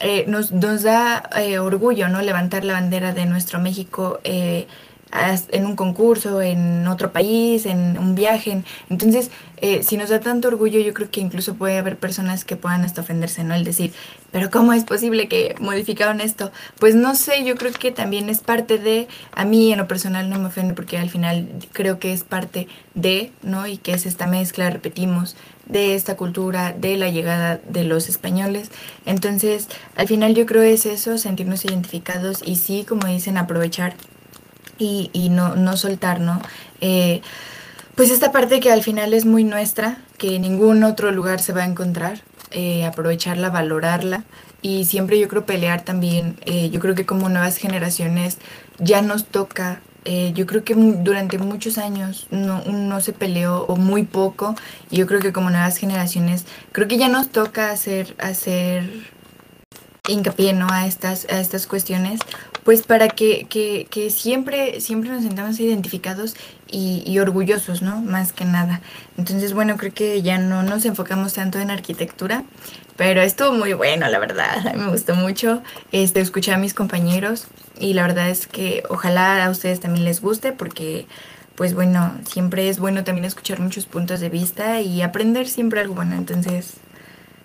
eh, 0.00 0.24
nos, 0.28 0.52
nos, 0.52 0.82
da 0.82 1.28
eh, 1.36 1.58
orgullo, 1.58 2.08
¿no? 2.08 2.22
Levantar 2.22 2.64
la 2.64 2.74
bandera 2.74 3.12
de 3.12 3.26
nuestro 3.26 3.58
México. 3.58 4.20
Eh, 4.22 4.66
en 5.52 5.66
un 5.66 5.76
concurso, 5.76 6.42
en 6.42 6.86
otro 6.88 7.12
país, 7.12 7.66
en 7.66 7.96
un 7.98 8.14
viaje. 8.14 8.62
Entonces, 8.90 9.30
eh, 9.58 9.82
si 9.82 9.96
nos 9.96 10.10
da 10.10 10.20
tanto 10.20 10.48
orgullo, 10.48 10.80
yo 10.80 10.92
creo 10.92 11.10
que 11.10 11.20
incluso 11.20 11.54
puede 11.54 11.78
haber 11.78 11.96
personas 11.96 12.44
que 12.44 12.56
puedan 12.56 12.82
hasta 12.82 13.00
ofenderse, 13.00 13.42
¿no? 13.42 13.54
El 13.54 13.64
decir, 13.64 13.92
pero 14.30 14.50
¿cómo 14.50 14.72
es 14.72 14.84
posible 14.84 15.28
que 15.28 15.54
modificaron 15.60 16.20
esto? 16.20 16.52
Pues 16.78 16.94
no 16.94 17.14
sé, 17.14 17.44
yo 17.44 17.56
creo 17.56 17.72
que 17.72 17.90
también 17.90 18.28
es 18.28 18.40
parte 18.40 18.78
de, 18.78 19.08
a 19.32 19.44
mí 19.44 19.72
en 19.72 19.78
lo 19.78 19.88
personal 19.88 20.28
no 20.28 20.38
me 20.38 20.46
ofende 20.46 20.74
porque 20.74 20.98
al 20.98 21.08
final 21.08 21.48
creo 21.72 21.98
que 21.98 22.12
es 22.12 22.22
parte 22.22 22.68
de, 22.94 23.32
¿no? 23.42 23.66
Y 23.66 23.78
que 23.78 23.92
es 23.92 24.04
esta 24.04 24.26
mezcla, 24.26 24.68
repetimos, 24.68 25.36
de 25.66 25.94
esta 25.94 26.16
cultura, 26.16 26.72
de 26.72 26.96
la 26.96 27.08
llegada 27.08 27.60
de 27.68 27.84
los 27.84 28.08
españoles. 28.08 28.70
Entonces, 29.04 29.68
al 29.96 30.06
final 30.06 30.34
yo 30.34 30.46
creo 30.46 30.62
es 30.62 30.86
eso, 30.86 31.18
sentirnos 31.18 31.64
identificados 31.64 32.42
y 32.44 32.56
sí, 32.56 32.84
como 32.88 33.06
dicen, 33.06 33.36
aprovechar 33.36 33.94
y, 34.78 35.10
y 35.12 35.30
no, 35.30 35.56
no 35.56 35.76
soltar, 35.76 36.20
¿no? 36.20 36.40
Eh, 36.80 37.22
pues 37.96 38.10
esta 38.10 38.30
parte 38.30 38.60
que 38.60 38.70
al 38.70 38.82
final 38.82 39.12
es 39.12 39.24
muy 39.24 39.42
nuestra, 39.42 39.98
que 40.18 40.36
en 40.36 40.42
ningún 40.42 40.84
otro 40.84 41.10
lugar 41.10 41.40
se 41.40 41.52
va 41.52 41.62
a 41.62 41.66
encontrar, 41.66 42.22
eh, 42.52 42.84
aprovecharla, 42.84 43.50
valorarla 43.50 44.22
y 44.62 44.84
siempre 44.84 45.18
yo 45.18 45.26
creo 45.26 45.44
pelear 45.44 45.82
también, 45.82 46.38
eh, 46.46 46.70
yo 46.70 46.78
creo 46.78 46.94
que 46.94 47.04
como 47.04 47.28
nuevas 47.28 47.56
generaciones 47.56 48.38
ya 48.78 49.02
nos 49.02 49.26
toca, 49.26 49.80
yo 50.34 50.46
creo 50.46 50.62
que 50.62 50.74
durante 50.76 51.36
muchos 51.36 51.78
años 51.78 52.28
no, 52.30 52.62
no 52.62 53.00
se 53.00 53.12
peleó 53.12 53.64
o 53.64 53.74
muy 53.74 54.04
poco 54.04 54.54
y 54.88 54.98
yo 54.98 55.06
creo 55.08 55.18
que 55.18 55.32
como 55.32 55.50
nuevas 55.50 55.78
generaciones 55.78 56.44
creo 56.70 56.86
que 56.86 56.96
ya 56.96 57.08
nos 57.08 57.30
toca 57.30 57.72
hacer, 57.72 58.14
hacer 58.20 58.88
hincapié 60.08 60.52
¿no? 60.52 60.68
a, 60.70 60.86
estas, 60.86 61.26
a 61.26 61.40
estas 61.40 61.66
cuestiones 61.66 62.20
pues 62.66 62.82
para 62.82 63.06
que, 63.06 63.46
que, 63.48 63.86
que 63.88 64.10
siempre, 64.10 64.80
siempre 64.80 65.08
nos 65.10 65.22
sentamos 65.22 65.60
identificados 65.60 66.34
y, 66.66 67.04
y, 67.06 67.20
orgullosos, 67.20 67.80
¿no? 67.80 68.02
Más 68.02 68.32
que 68.32 68.44
nada. 68.44 68.80
Entonces, 69.16 69.52
bueno, 69.52 69.76
creo 69.76 69.94
que 69.94 70.20
ya 70.20 70.38
no 70.38 70.64
nos 70.64 70.84
enfocamos 70.84 71.34
tanto 71.34 71.60
en 71.60 71.70
arquitectura, 71.70 72.42
pero 72.96 73.22
estuvo 73.22 73.52
muy 73.52 73.72
bueno, 73.72 74.08
la 74.08 74.18
verdad. 74.18 74.74
Me 74.74 74.88
gustó 74.88 75.14
mucho. 75.14 75.62
Este, 75.92 76.20
escuché 76.20 76.52
a 76.52 76.58
mis 76.58 76.74
compañeros 76.74 77.46
y 77.78 77.94
la 77.94 78.02
verdad 78.02 78.30
es 78.30 78.48
que 78.48 78.82
ojalá 78.88 79.44
a 79.44 79.50
ustedes 79.50 79.78
también 79.78 80.04
les 80.04 80.20
guste 80.20 80.50
porque, 80.50 81.06
pues 81.54 81.72
bueno, 81.72 82.18
siempre 82.28 82.68
es 82.68 82.80
bueno 82.80 83.04
también 83.04 83.26
escuchar 83.26 83.60
muchos 83.60 83.86
puntos 83.86 84.18
de 84.18 84.28
vista 84.28 84.80
y 84.80 85.02
aprender 85.02 85.46
siempre 85.46 85.78
algo 85.78 85.94
bueno. 85.94 86.16
Entonces, 86.16 86.78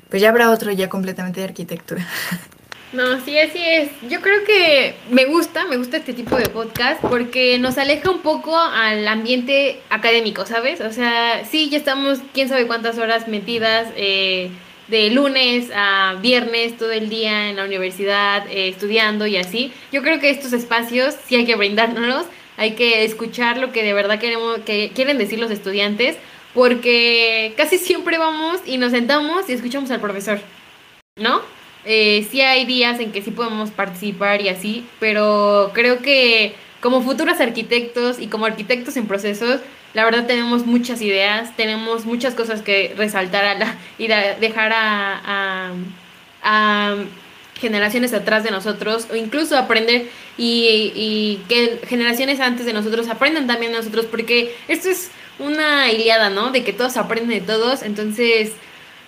pues 0.09 0.19
ya 0.19 0.30
habrá 0.30 0.49
otro 0.49 0.72
ya 0.72 0.89
completamente 0.89 1.41
de 1.41 1.45
arquitectura. 1.45 2.07
No, 2.93 3.23
sí, 3.23 3.39
así 3.39 3.59
es. 3.63 3.89
Yo 4.09 4.19
creo 4.19 4.43
que 4.43 4.95
me 5.09 5.25
gusta, 5.25 5.65
me 5.65 5.77
gusta 5.77 5.97
este 5.97 6.13
tipo 6.13 6.35
de 6.35 6.49
podcast 6.49 7.01
porque 7.01 7.57
nos 7.57 7.77
aleja 7.77 8.11
un 8.11 8.19
poco 8.19 8.57
al 8.57 9.07
ambiente 9.07 9.79
académico, 9.89 10.45
¿sabes? 10.45 10.81
O 10.81 10.91
sea, 10.91 11.45
sí, 11.45 11.69
ya 11.69 11.77
estamos 11.77 12.19
quién 12.33 12.49
sabe 12.49 12.67
cuántas 12.67 12.97
horas 12.97 13.29
metidas 13.29 13.87
eh, 13.95 14.51
de 14.89 15.09
lunes 15.09 15.71
a 15.73 16.17
viernes 16.21 16.77
todo 16.77 16.91
el 16.91 17.07
día 17.07 17.49
en 17.49 17.55
la 17.55 17.63
universidad 17.63 18.45
eh, 18.47 18.67
estudiando 18.67 19.25
y 19.25 19.37
así. 19.37 19.71
Yo 19.93 20.01
creo 20.01 20.19
que 20.19 20.29
estos 20.29 20.51
espacios 20.51 21.15
sí 21.27 21.35
hay 21.37 21.45
que 21.45 21.55
brindárnoslos, 21.55 22.25
hay 22.57 22.71
que 22.71 23.05
escuchar 23.05 23.57
lo 23.57 23.71
que 23.71 23.83
de 23.83 23.93
verdad 23.93 24.19
queremos, 24.19 24.59
que 24.65 24.91
quieren 24.93 25.17
decir 25.17 25.39
los 25.39 25.49
estudiantes 25.49 26.17
porque 26.53 27.53
casi 27.55 27.77
siempre 27.77 28.17
vamos 28.17 28.59
y 28.65 28.77
nos 28.77 28.91
sentamos 28.91 29.49
y 29.49 29.53
escuchamos 29.53 29.91
al 29.91 30.01
profesor, 30.01 30.41
¿no? 31.15 31.41
Eh, 31.86 32.27
sí 32.29 32.41
hay 32.41 32.65
días 32.65 32.99
en 32.99 33.11
que 33.11 33.21
sí 33.21 33.32
podemos 33.32 33.71
participar 33.71 34.41
y 34.41 34.49
así, 34.49 34.86
pero 34.99 35.71
creo 35.73 35.99
que 35.99 36.55
como 36.79 37.01
futuros 37.01 37.39
arquitectos 37.39 38.19
y 38.19 38.27
como 38.27 38.45
arquitectos 38.45 38.97
en 38.97 39.07
procesos, 39.07 39.61
la 39.93 40.05
verdad 40.05 40.25
tenemos 40.25 40.65
muchas 40.65 41.01
ideas, 41.01 41.55
tenemos 41.55 42.05
muchas 42.05 42.34
cosas 42.34 42.61
que 42.61 42.93
resaltar 42.97 43.45
a 43.45 43.55
la, 43.55 43.77
y 43.97 44.07
dejar 44.07 44.71
a, 44.73 45.73
generaciones 47.59 48.11
atrás 48.15 48.43
de 48.43 48.49
nosotros 48.49 49.07
o 49.11 49.15
incluso 49.15 49.55
aprender 49.55 50.07
y, 50.36 50.91
y, 50.95 51.43
que 51.47 51.79
generaciones 51.86 52.39
antes 52.39 52.65
de 52.65 52.73
nosotros 52.73 53.07
aprendan 53.07 53.45
también 53.45 53.71
de 53.71 53.77
nosotros 53.77 54.07
porque 54.07 54.55
esto 54.67 54.89
es 54.89 55.11
una 55.38 55.91
iliada, 55.91 56.32
¿no? 56.32 56.49
De 56.49 56.63
que 56.63 56.73
todos 56.73 56.97
aprenden 56.97 57.39
de 57.39 57.45
todos, 57.45 57.84
entonces 57.84 58.53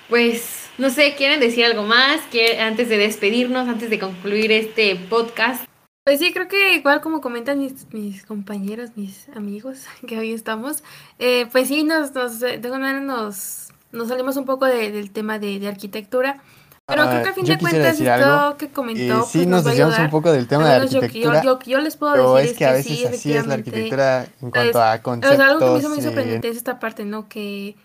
pues 0.07 0.62
no 0.77 0.89
sé, 0.89 1.15
¿quieren 1.15 1.39
decir 1.39 1.65
algo 1.65 1.83
más 1.83 2.21
antes 2.59 2.89
de 2.89 2.97
despedirnos, 2.97 3.67
antes 3.67 3.89
de 3.89 3.99
concluir 3.99 4.51
este 4.51 4.95
podcast? 4.95 5.65
Pues 6.05 6.19
sí, 6.19 6.33
creo 6.33 6.49
que 6.49 6.75
igual 6.75 6.99
como 6.99 7.21
comentan 7.21 7.59
mis, 7.59 7.91
mis 7.93 8.25
compañeros, 8.25 8.91
mis 8.95 9.29
amigos 9.29 9.85
que 10.07 10.17
hoy 10.17 10.33
estamos, 10.33 10.83
eh, 11.19 11.47
pues 11.51 11.69
sí, 11.69 11.83
nos, 11.83 12.13
nos, 12.13 12.39
de 12.39 12.55
alguna 12.55 12.79
manera 12.79 12.99
nos, 13.01 13.69
nos 13.91 14.09
salimos 14.09 14.35
un 14.35 14.45
poco 14.45 14.65
del 14.65 15.11
tema 15.11 15.39
de, 15.39 15.59
de 15.59 15.67
arquitectura. 15.67 16.41
Pero 16.85 17.03
creo 17.03 17.21
que 17.23 17.29
a 17.29 17.31
ah, 17.31 17.33
fin 17.33 17.45
de 17.45 17.57
cuentas 17.57 17.97
esto 17.97 18.57
que 18.57 18.67
comentó. 18.67 19.21
Eh, 19.21 19.25
sí, 19.25 19.37
pues 19.37 19.47
nos, 19.47 19.63
desviamos 19.63 19.97
un 19.97 20.09
poco 20.09 20.33
del 20.33 20.47
tema 20.47 20.67
de 20.67 20.75
arquitectura. 20.75 21.41
Yo, 21.41 21.57
yo, 21.57 21.65
yo, 21.65 21.79
les 21.79 21.95
puedo 21.95 22.11
pero 22.11 22.35
decir 22.35 22.51
es 22.51 22.57
que 22.57 22.65
a 22.65 22.71
veces 22.73 22.97
sí, 22.97 23.05
así 23.05 23.33
es 23.33 23.47
la 23.47 23.53
arquitectura 23.53 24.25
en 24.41 24.51
cuanto 24.51 24.81
a 24.81 24.97
conceptos. 25.01 25.37
Sea, 25.37 25.47
algo 25.47 25.59
que 25.59 25.71
me 25.71 25.79
hizo 25.79 25.89
muy 25.89 26.01
sorprendente 26.01 26.49
es 26.49 26.57
esta 26.57 26.81
parte, 26.81 27.05
¿no? 27.05 27.29
Que 27.29 27.77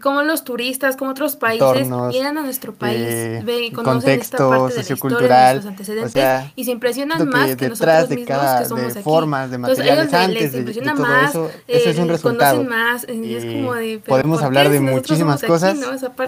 como 0.00 0.22
los 0.22 0.44
turistas, 0.44 0.96
como 0.96 1.10
otros 1.12 1.36
países 1.36 1.88
vienen 2.10 2.38
a 2.38 2.42
nuestro 2.42 2.74
país, 2.74 3.00
eh, 3.00 3.42
ven 3.44 3.64
y 3.64 3.70
conocen 3.72 4.20
esta 4.20 4.38
parte 4.38 4.74
de 4.74 4.82
la 4.82 4.94
historia 4.94 5.18
de 5.18 5.52
nuestros 5.54 5.66
antecedentes 5.66 6.52
y 6.56 6.64
se 6.64 6.70
impresionan 6.70 7.28
más 7.28 7.56
que 7.56 7.68
nosotros 7.68 8.08
de 8.08 8.16
mismos 8.16 8.36
cada, 8.38 8.58
que 8.60 8.64
somos 8.66 8.94
de 8.94 9.00
aquí. 9.00 9.50
de 9.50 9.58
materiales 9.58 10.04
Entonces, 10.04 10.14
antes 10.14 10.42
les 10.42 10.52
de, 10.52 10.58
impresiona 10.58 10.92
de 10.92 10.96
todo 10.96 11.06
más, 11.06 11.30
eso, 11.30 11.50
eh, 11.68 11.82
es 11.86 11.98
un 11.98 12.08
resultado. 12.08 12.56
conocen 12.56 12.68
más, 12.78 13.06
y 13.08 13.34
es 13.34 13.44
como 13.44 13.74
de, 13.74 14.00
pero 14.04 14.16
podemos 14.16 14.38
¿por 14.38 14.46
hablar 14.46 14.68
de 14.70 14.80
muchísimas 14.80 15.40
de 15.40 15.46
cosas 15.46 15.76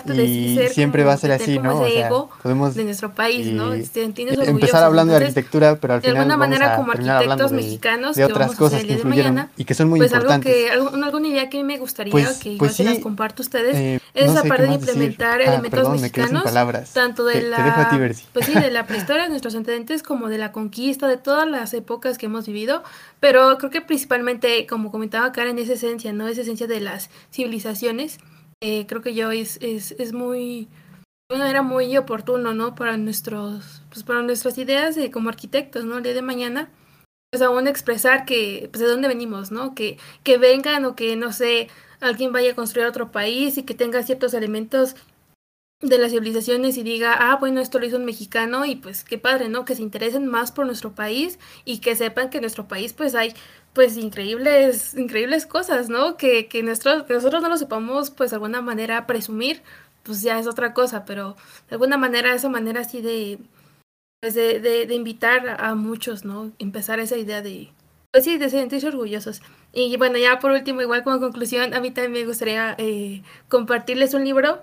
de 0.04 0.24
y 0.24 0.56
ser 0.56 0.70
siempre 0.70 1.04
va 1.04 1.12
a 1.14 1.16
ser 1.16 1.30
de 1.30 1.36
así, 1.36 1.58
¿no? 1.58 1.80
O 1.80 1.88
sea, 1.88 2.10
podemos 2.42 2.74
de 2.74 2.84
nuestro 2.84 3.12
país, 3.12 3.46
¿no? 3.52 3.74
y 3.74 3.88
entiendes 3.94 4.38
empezar 4.48 4.84
hablando 4.84 5.12
de 5.12 5.24
arquitectura, 5.24 5.76
pero 5.80 5.94
al 5.94 6.00
de 6.00 6.08
final 6.08 6.22
alguna 6.22 6.36
vamos 6.36 6.48
manera 6.48 6.74
a 6.74 6.76
como 6.76 6.92
arquitectos 6.92 7.50
de, 7.50 7.56
mexicanos 7.56 8.16
de 8.16 8.24
otras 8.24 8.54
cosas 8.54 8.80
que 8.82 8.88
de 8.88 8.92
influyeron 8.94 9.48
y 9.56 9.64
que 9.64 9.74
son 9.74 9.88
muy 9.88 9.98
pues 9.98 10.12
algo 10.12 10.32
importantes. 10.32 10.52
que 10.54 10.70
algo, 10.70 10.90
alguna 11.04 11.28
idea 11.28 11.48
que 11.48 11.62
me 11.64 11.78
gustaría 11.78 12.12
Pues- 12.12 12.38
que 12.38 12.50
igual 12.50 12.58
pues 12.58 12.76
se 12.76 12.84
las 12.84 12.98
comparto 12.98 13.42
ustedes 13.60 13.76
Eh, 13.76 14.00
es 14.14 14.26
no 14.26 14.32
esa 14.32 14.42
sé 14.42 14.42
qué 14.44 14.48
parte 14.48 14.66
de 14.66 14.72
implementar 14.74 15.40
Ah, 15.40 15.44
elementos 15.44 15.70
perdón, 15.70 15.92
me 15.96 16.00
mexicanos 16.02 16.42
palabras. 16.42 16.92
tanto 16.94 17.24
de 17.24 17.34
Te- 17.34 17.40
te 17.40 17.48
la 17.50 17.80
a 17.80 17.88
ti, 17.90 18.20
pues 18.32 18.46
sí 18.46 18.54
de 18.54 18.70
la 18.70 18.86
prehistoria 18.86 19.24
de 19.24 19.28
nuestros 19.30 19.54
antecedentes 19.54 20.02
como 20.02 20.28
de 20.28 20.38
la 20.38 20.52
conquista 20.52 21.06
de 21.08 21.16
todas 21.16 21.48
las 21.48 21.74
épocas 21.74 22.18
que 22.18 22.26
hemos 22.26 22.46
vivido 22.46 22.82
pero 23.20 23.58
creo 23.58 23.70
que 23.70 23.80
principalmente 23.80 24.66
como 24.66 24.90
comentaba 24.90 25.32
Karen 25.32 25.58
esa 25.58 25.74
esencia 25.74 26.12
no 26.12 26.28
esa 26.28 26.42
esencia 26.42 26.66
de 26.66 26.80
las 26.80 27.10
civilizaciones 27.32 28.18
eh, 28.60 28.86
creo 28.86 29.02
que 29.02 29.14
yo 29.14 29.30
es, 29.30 29.58
es, 29.62 29.92
es 29.98 30.12
muy 30.12 30.68
bueno, 31.30 31.44
era 31.44 31.60
muy 31.60 31.94
oportuno, 31.98 32.54
¿no? 32.54 32.74
Para 32.74 32.96
nuestros, 32.96 33.82
pues 33.90 34.02
para 34.02 34.22
nuestras 34.22 34.56
ideas 34.56 34.96
de, 34.96 35.10
como 35.10 35.28
arquitectos, 35.28 35.84
¿no? 35.84 35.98
El 35.98 36.02
día 36.02 36.14
de 36.14 36.22
mañana, 36.22 36.70
pues 37.30 37.42
aún 37.42 37.66
expresar 37.68 38.24
que, 38.24 38.68
pues 38.72 38.80
de 38.80 38.88
dónde 38.88 39.08
venimos, 39.08 39.50
¿no? 39.52 39.74
Que, 39.74 39.98
que 40.22 40.38
vengan 40.38 40.86
o 40.86 40.96
que, 40.96 41.16
no 41.16 41.32
sé, 41.34 41.68
alguien 42.00 42.32
vaya 42.32 42.52
a 42.52 42.54
construir 42.54 42.86
otro 42.86 43.10
país 43.10 43.58
y 43.58 43.62
que 43.62 43.74
tenga 43.74 44.02
ciertos 44.02 44.34
elementos 44.34 44.96
de 45.80 45.98
las 45.98 46.10
civilizaciones 46.10 46.76
y 46.76 46.82
diga, 46.82 47.14
ah, 47.14 47.36
bueno, 47.36 47.60
esto 47.60 47.78
lo 47.78 47.86
hizo 47.86 47.96
un 47.96 48.04
mexicano 48.04 48.64
y 48.64 48.76
pues 48.76 49.04
qué 49.04 49.16
padre, 49.16 49.48
¿no? 49.48 49.64
Que 49.64 49.76
se 49.76 49.82
interesen 49.82 50.26
más 50.26 50.50
por 50.50 50.66
nuestro 50.66 50.92
país 50.92 51.38
y 51.64 51.78
que 51.78 51.94
sepan 51.94 52.30
que 52.30 52.38
en 52.38 52.42
nuestro 52.42 52.66
país 52.66 52.92
pues 52.92 53.14
hay 53.14 53.34
pues 53.74 53.96
increíbles, 53.96 54.94
increíbles 54.94 55.46
cosas, 55.46 55.88
¿no? 55.88 56.16
Que, 56.16 56.48
que, 56.48 56.64
nuestro, 56.64 57.06
nosotros 57.08 57.42
no 57.42 57.48
lo 57.48 57.56
sepamos 57.56 58.10
pues 58.10 58.30
de 58.30 58.36
alguna 58.36 58.60
manera 58.60 59.06
presumir, 59.06 59.62
pues 60.02 60.22
ya 60.22 60.38
es 60.40 60.48
otra 60.48 60.74
cosa, 60.74 61.04
pero 61.04 61.36
de 61.68 61.76
alguna 61.76 61.96
manera, 61.96 62.34
esa 62.34 62.48
manera 62.48 62.80
así 62.80 63.00
de, 63.00 63.38
pues 64.20 64.34
de, 64.34 64.60
de, 64.60 64.86
de 64.86 64.94
invitar 64.94 65.60
a 65.60 65.74
muchos, 65.76 66.24
¿no? 66.24 66.50
Empezar 66.58 66.98
esa 66.98 67.16
idea 67.16 67.40
de, 67.40 67.70
pues 68.12 68.24
sí, 68.24 68.38
de 68.38 68.48
sentirse 68.48 68.88
orgullosos. 68.88 69.42
Y 69.72 69.96
bueno, 69.96 70.18
ya 70.18 70.38
por 70.38 70.50
último, 70.50 70.80
igual 70.80 71.04
como 71.04 71.20
conclusión, 71.20 71.74
a 71.74 71.80
mí 71.80 71.90
también 71.90 72.12
me 72.12 72.26
gustaría 72.26 72.74
eh, 72.78 73.22
compartirles 73.48 74.14
un 74.14 74.24
libro 74.24 74.58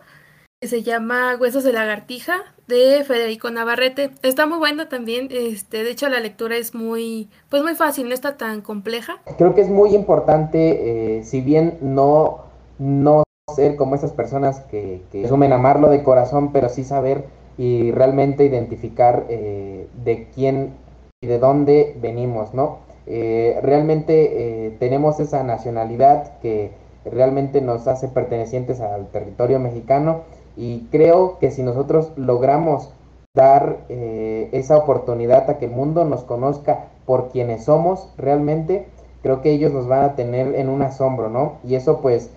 que 0.62 0.68
se 0.68 0.84
llama 0.84 1.38
Huesos 1.40 1.64
de 1.64 1.74
lagartija 1.74 2.38
de 2.68 3.04
Federico 3.04 3.52
Navarrete. 3.52 4.12
Está 4.24 4.48
muy 4.48 4.58
bueno 4.58 4.88
también, 4.88 5.28
este, 5.32 5.84
de 5.84 5.92
hecho 5.92 6.10
la 6.10 6.20
lectura 6.20 6.58
es 6.58 6.74
muy, 6.74 7.30
pues 7.50 7.62
muy 7.62 7.76
fácil, 7.76 8.08
no 8.08 8.14
está 8.14 8.38
tan 8.38 8.62
compleja. 8.62 9.18
Creo 9.38 9.54
que 9.54 9.62
es 9.62 9.70
muy 9.70 9.94
importante, 9.94 11.20
eh, 11.20 11.24
si 11.24 11.42
bien 11.42 11.78
no, 11.82 12.46
no 12.80 13.24
ser 13.56 13.76
como 13.76 13.96
esas 13.96 14.12
personas 14.12 14.62
que, 14.62 15.02
que 15.12 15.26
asumen 15.26 15.54
amarlo 15.54 15.90
de 15.90 16.04
corazón, 16.04 16.52
pero 16.52 16.70
sí 16.70 16.84
saber 16.84 17.26
y 17.58 17.92
realmente 17.92 18.44
identificar 18.44 19.26
eh, 19.30 19.88
de 20.04 20.28
quién 20.34 20.74
y 21.22 21.28
de 21.28 21.40
dónde 21.40 21.96
venimos, 22.02 22.54
¿no? 22.54 22.85
Eh, 23.08 23.60
realmente 23.62 24.68
eh, 24.68 24.76
tenemos 24.80 25.20
esa 25.20 25.44
nacionalidad 25.44 26.40
que 26.40 26.72
realmente 27.06 27.62
nos 27.62 27.88
hace 27.88 28.08
pertenecientes 28.08 28.82
al 28.82 29.08
territorio 29.08 29.60
mexicano 29.60 30.22
y 30.58 30.88
creo 30.92 31.38
que 31.40 31.52
si 31.52 31.62
nosotros 31.62 32.12
logramos 32.16 32.92
dar 33.36 33.80
esa 33.90 34.78
oportunidad 34.78 35.50
a 35.50 35.58
que 35.58 35.66
el 35.66 35.72
mundo 35.72 36.06
nos 36.06 36.24
conozca 36.24 36.86
por 37.06 37.28
quienes 37.30 37.66
somos 37.66 38.10
realmente, 38.18 38.88
creo 39.22 39.42
que 39.42 39.52
ellos 39.52 39.74
nos 39.74 39.88
van 39.88 40.04
a 40.04 40.16
tener 40.16 40.56
en 40.56 40.70
un 40.70 40.82
asombro, 40.82 41.30
¿no? 41.30 41.56
Y 41.66 41.76
eso 41.76 42.00
pues 42.00 42.32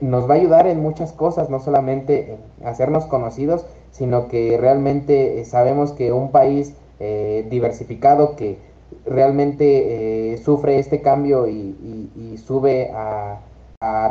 nos 0.00 0.28
va 0.28 0.34
a 0.34 0.38
ayudar 0.38 0.66
en 0.66 0.80
muchas 0.80 1.12
cosas, 1.12 1.50
no 1.50 1.60
solamente 1.60 2.38
en 2.58 2.66
hacernos 2.66 3.04
conocidos, 3.04 3.66
sino 3.90 4.28
que 4.28 4.56
realmente 4.58 5.40
eh, 5.40 5.44
sabemos 5.44 5.92
que 5.92 6.12
un 6.12 6.30
país 6.30 6.74
eh, 7.00 7.46
diversificado 7.50 8.36
que 8.36 8.58
realmente 9.06 10.32
eh, 10.32 10.38
sufre 10.38 10.78
este 10.78 11.00
cambio 11.00 11.48
y, 11.48 12.38
sube 12.46 12.90
a, 12.94 13.40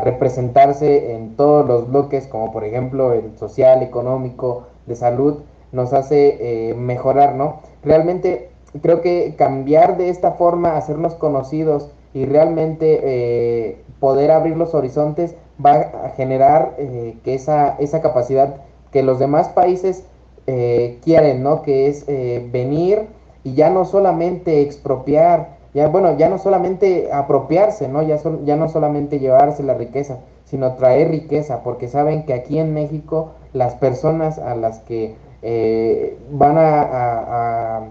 representarse 0.04 1.14
en 1.14 1.36
todos 1.36 1.68
los 1.68 1.90
bloques, 1.90 2.26
como 2.26 2.52
por 2.52 2.64
ejemplo 2.64 3.14
el 3.14 3.38
social, 3.38 3.84
económico, 3.84 4.64
de 4.88 4.96
salud, 4.96 5.40
nos 5.72 5.94
hace 5.94 6.74
mejorar, 6.76 7.36
¿no? 7.36 7.60
Realmente 7.84 8.50
creo 8.82 9.02
que 9.02 9.36
cambiar 9.38 9.98
de 9.98 10.10
esta 10.10 10.32
forma, 10.32 10.76
hacernos 10.76 11.14
conocidos 11.14 11.92
y 12.16 12.26
realmente 12.26 13.78
poder 14.00 14.32
abrir 14.32 14.58
los 14.58 14.74
horizontes 14.74 15.36
va 15.64 15.74
a 16.04 16.10
generar 16.16 16.76
que 17.24 17.36
esa, 17.36 17.76
esa 17.78 18.02
capacidad 18.02 18.56
que 18.92 19.04
los 19.04 19.20
demás 19.20 19.50
países 19.50 20.04
eh, 20.48 20.98
quieren, 21.04 21.44
¿no? 21.44 21.62
Que 21.62 21.88
es 21.88 22.06
eh, 22.08 22.48
venir 22.52 23.08
y 23.44 23.54
ya 23.54 23.70
no 23.70 23.86
solamente 23.86 24.62
expropiar, 24.62 25.58
ya 25.74 25.88
bueno, 25.88 26.18
ya 26.18 26.30
no 26.30 26.38
solamente 26.38 27.12
apropiarse, 27.12 27.88
¿no? 27.88 28.02
Ya, 28.02 28.18
ya 28.44 28.56
no 28.56 28.70
solamente 28.70 29.20
llevarse 29.20 29.64
la 29.64 29.76
riqueza, 29.76 30.20
sino 30.46 30.74
traer 30.74 31.10
riqueza, 31.10 31.62
porque 31.64 31.88
saben 31.88 32.26
que 32.26 32.34
aquí 32.34 32.60
en 32.60 32.74
México 32.74 33.32
las 33.54 33.76
personas 33.76 34.40
a 34.40 34.56
las 34.56 34.80
que 34.80 35.16
eh, 35.42 36.18
van 36.32 36.56
a, 36.58 37.90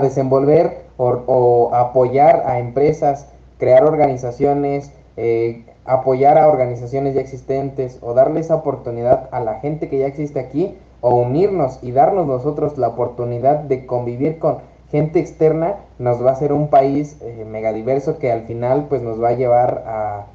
desenvolver 0.00 0.84
o, 0.98 1.08
o, 1.26 1.74
apoyar 1.74 2.42
a 2.44 2.58
empresas, 2.58 3.28
crear 3.58 3.82
organizaciones, 3.82 4.92
apoyar 5.86 6.36
a 6.36 6.48
organizaciones 6.48 7.14
ya 7.14 7.20
existentes 7.20 7.98
o 8.02 8.12
darle 8.12 8.40
esa 8.40 8.56
oportunidad 8.56 9.28
a 9.30 9.40
la 9.40 9.60
gente 9.60 9.88
que 9.88 9.98
ya 9.98 10.06
existe 10.06 10.40
aquí 10.40 10.76
o 11.00 11.14
unirnos 11.14 11.78
y 11.82 11.92
darnos 11.92 12.26
nosotros 12.26 12.76
la 12.78 12.88
oportunidad 12.88 13.60
de 13.60 13.86
convivir 13.86 14.38
con 14.38 14.58
gente 14.96 15.20
externa 15.20 15.76
nos 15.98 16.24
va 16.24 16.30
a 16.30 16.32
hacer 16.32 16.52
un 16.52 16.68
país 16.68 17.16
eh, 17.22 17.44
megadiverso 17.48 18.18
que 18.18 18.32
al 18.32 18.42
final 18.42 18.86
pues 18.88 19.02
nos 19.02 19.22
va 19.22 19.28
a 19.28 19.32
llevar 19.32 19.84
a, 19.86 20.26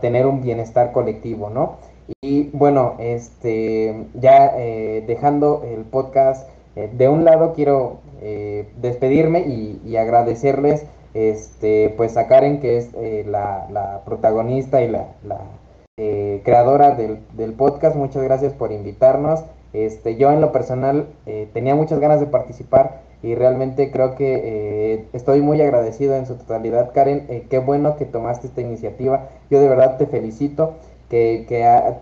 tener 0.00 0.26
un 0.26 0.42
bienestar 0.42 0.90
colectivo, 0.90 1.50
¿no? 1.50 1.76
Y 2.20 2.50
bueno, 2.52 2.94
este 2.98 4.06
ya 4.14 4.52
eh, 4.56 5.04
dejando 5.06 5.62
el 5.64 5.84
podcast 5.84 6.48
eh, 6.74 6.90
de 6.92 7.08
un 7.08 7.24
lado 7.24 7.52
quiero 7.54 7.98
despedirme 8.80 9.40
y, 9.40 9.96
agradecerles 9.96 10.86
este, 11.16 11.94
pues 11.96 12.18
a 12.18 12.26
Karen, 12.26 12.60
que 12.60 12.76
es 12.76 12.90
eh, 12.94 13.24
la, 13.26 14.02
protagonista 14.04 14.82
y 14.82 14.88
la, 14.88 15.06
eh, 15.96 16.42
creadora 16.44 16.94
del, 16.94 17.52
podcast, 17.54 17.96
muchas 17.96 18.22
gracias 18.22 18.52
por 18.52 18.70
invitarnos. 18.70 19.42
Este, 19.72 20.16
yo 20.16 20.30
en 20.30 20.42
lo 20.42 20.52
personal 20.52 21.06
eh, 21.24 21.48
tenía 21.54 21.74
muchas 21.74 22.00
ganas 22.00 22.20
de 22.20 22.26
participar 22.26 23.00
y 23.26 23.34
realmente 23.34 23.90
creo 23.90 24.14
que 24.14 25.06
estoy 25.12 25.40
muy 25.40 25.60
agradecido 25.60 26.14
en 26.14 26.26
su 26.26 26.36
totalidad, 26.36 26.92
Karen. 26.92 27.26
qué 27.50 27.58
bueno 27.58 27.96
que 27.96 28.04
tomaste 28.04 28.46
esta 28.46 28.60
iniciativa. 28.60 29.28
Yo 29.50 29.60
de 29.60 29.68
verdad 29.68 29.96
te 29.96 30.06
felicito 30.06 30.74
que, 31.10 31.44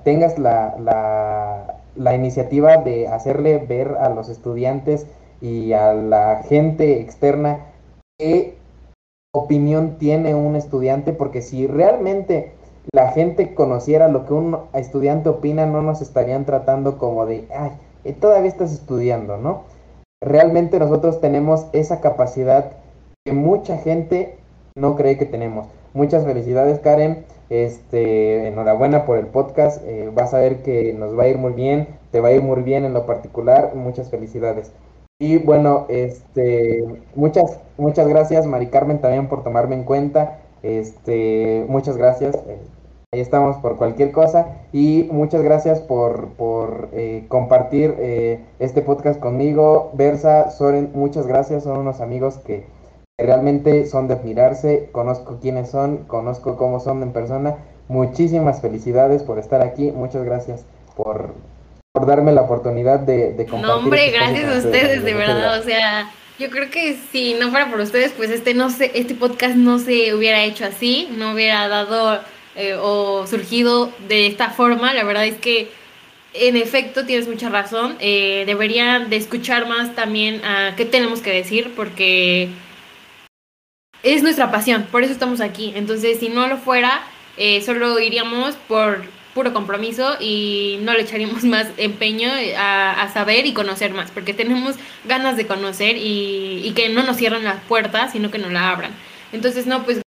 tengas 0.04 0.38
la, 0.38 0.76
la, 0.78 1.80
la 1.96 2.14
iniciativa 2.14 2.76
de 2.76 3.08
hacerle 3.08 3.56
ver 3.56 3.96
a 3.98 4.10
los 4.10 4.28
estudiantes 4.28 5.06
y 5.40 5.72
a 5.72 5.94
la 5.94 6.42
gente 6.46 7.00
externa 7.00 7.60
que 8.18 8.56
opinión 9.32 9.96
tiene 9.96 10.34
un 10.34 10.56
estudiante, 10.56 11.14
porque 11.14 11.40
si 11.40 11.66
realmente 11.66 12.52
la 12.92 13.12
gente 13.12 13.54
conociera 13.54 14.08
lo 14.08 14.26
que 14.26 14.34
un 14.34 14.58
estudiante 14.74 15.30
opina, 15.30 15.64
no 15.64 15.80
nos 15.80 16.02
estarían 16.02 16.44
tratando 16.44 16.98
como 16.98 17.24
de, 17.24 17.48
ay, 17.56 17.70
eh, 18.04 18.12
todavía 18.12 18.50
estás 18.50 18.72
estudiando, 18.72 19.38
¿no? 19.38 19.62
Realmente 20.22 20.78
nosotros 20.78 21.20
tenemos 21.20 21.66
esa 21.72 22.00
capacidad 22.00 22.72
que 23.24 23.32
mucha 23.32 23.78
gente 23.78 24.36
no 24.76 24.96
cree 24.96 25.18
que 25.18 25.26
tenemos. 25.26 25.66
Muchas 25.92 26.24
felicidades, 26.24 26.80
Karen. 26.80 27.24
Este, 27.50 28.48
enhorabuena 28.48 29.06
por 29.06 29.18
el 29.18 29.26
podcast. 29.26 29.82
Eh, 29.84 30.10
vas 30.12 30.34
a 30.34 30.38
ver 30.38 30.62
que 30.62 30.92
nos 30.92 31.18
va 31.18 31.24
a 31.24 31.28
ir 31.28 31.38
muy 31.38 31.52
bien, 31.52 31.88
te 32.10 32.20
va 32.20 32.28
a 32.28 32.32
ir 32.32 32.42
muy 32.42 32.62
bien 32.62 32.84
en 32.84 32.94
lo 32.94 33.06
particular. 33.06 33.74
Muchas 33.74 34.10
felicidades. 34.10 34.72
Y 35.20 35.38
bueno, 35.38 35.86
este, 35.88 36.84
muchas, 37.14 37.60
muchas 37.76 38.08
gracias, 38.08 38.46
Mari 38.46 38.66
Carmen, 38.66 39.00
también 39.00 39.28
por 39.28 39.44
tomarme 39.44 39.76
en 39.76 39.84
cuenta. 39.84 40.40
Este, 40.62 41.64
muchas 41.68 41.96
gracias. 41.96 42.36
Ahí 43.14 43.20
estamos 43.20 43.58
por 43.58 43.76
cualquier 43.76 44.10
cosa. 44.10 44.48
Y 44.72 45.08
muchas 45.12 45.40
gracias 45.40 45.78
por, 45.78 46.30
por 46.30 46.88
eh, 46.92 47.26
compartir 47.28 47.94
eh, 48.00 48.40
este 48.58 48.82
podcast 48.82 49.20
conmigo. 49.20 49.92
Versa, 49.94 50.50
Soren, 50.50 50.90
muchas 50.94 51.28
gracias. 51.28 51.62
Son 51.62 51.78
unos 51.78 52.00
amigos 52.00 52.38
que 52.38 52.66
realmente 53.16 53.86
son 53.86 54.08
de 54.08 54.14
admirarse. 54.14 54.88
Conozco 54.90 55.38
quiénes 55.40 55.70
son, 55.70 55.98
conozco 56.08 56.56
cómo 56.56 56.80
son 56.80 57.04
en 57.04 57.12
persona. 57.12 57.58
Muchísimas 57.86 58.60
felicidades 58.60 59.22
por 59.22 59.38
estar 59.38 59.62
aquí. 59.62 59.92
Muchas 59.92 60.24
gracias 60.24 60.64
por, 60.96 61.34
por 61.92 62.06
darme 62.06 62.32
la 62.32 62.42
oportunidad 62.42 62.98
de, 62.98 63.32
de 63.32 63.46
compartir. 63.46 63.68
No, 63.68 63.76
hombre, 63.76 64.06
este 64.06 64.18
gracias 64.18 64.52
a 64.56 64.66
ustedes, 64.66 65.04
de 65.04 65.14
verdad. 65.14 65.60
O 65.60 65.62
sea, 65.62 66.10
yo 66.40 66.50
creo 66.50 66.68
que 66.68 66.96
si 67.12 67.34
no 67.34 67.50
fuera 67.50 67.70
por 67.70 67.78
ustedes, 67.78 68.10
pues 68.10 68.30
este 68.30 68.54
no 68.54 68.70
se, 68.70 68.90
este 68.98 69.14
podcast 69.14 69.54
no 69.54 69.78
se 69.78 70.12
hubiera 70.14 70.42
hecho 70.42 70.64
así, 70.64 71.08
no 71.16 71.32
hubiera 71.32 71.68
dado 71.68 72.33
eh, 72.56 72.76
o 72.80 73.26
surgido 73.26 73.92
de 74.08 74.26
esta 74.26 74.50
forma. 74.50 74.92
La 74.92 75.04
verdad 75.04 75.26
es 75.26 75.36
que 75.38 75.70
en 76.34 76.56
efecto 76.56 77.06
tienes 77.06 77.28
mucha 77.28 77.48
razón. 77.48 77.96
Eh, 78.00 78.44
deberían 78.46 79.10
de 79.10 79.16
escuchar 79.16 79.66
más 79.68 79.94
también 79.94 80.44
a 80.44 80.74
qué 80.76 80.84
tenemos 80.84 81.20
que 81.20 81.30
decir, 81.30 81.72
porque 81.74 82.50
es 84.02 84.22
nuestra 84.22 84.50
pasión, 84.50 84.86
por 84.90 85.02
eso 85.02 85.12
estamos 85.12 85.40
aquí. 85.40 85.72
Entonces, 85.74 86.18
si 86.20 86.28
no 86.28 86.46
lo 86.46 86.58
fuera, 86.58 87.02
eh, 87.36 87.62
solo 87.62 87.98
iríamos 87.98 88.54
por 88.68 89.04
puro 89.34 89.52
compromiso 89.52 90.16
y 90.20 90.78
no 90.82 90.92
le 90.92 91.02
echaríamos 91.02 91.42
más 91.44 91.68
empeño 91.76 92.30
a, 92.56 93.10
saber 93.12 93.46
y 93.46 93.52
conocer 93.52 93.92
más, 93.92 94.10
porque 94.10 94.34
tenemos 94.34 94.76
ganas 95.04 95.36
de 95.36 95.46
conocer 95.46 95.96
y, 95.98 96.72
que 96.76 96.88
no 96.88 97.02
nos 97.02 97.16
cierren 97.16 97.44
las 97.44 97.60
puertas, 97.62 98.12
sino 98.12 98.30
que 98.30 98.38
nos 98.38 98.52
la 98.52 98.70
abran. 98.70 98.92
Entonces, 99.32 99.66
no, 99.66 99.84
pues 99.84 100.03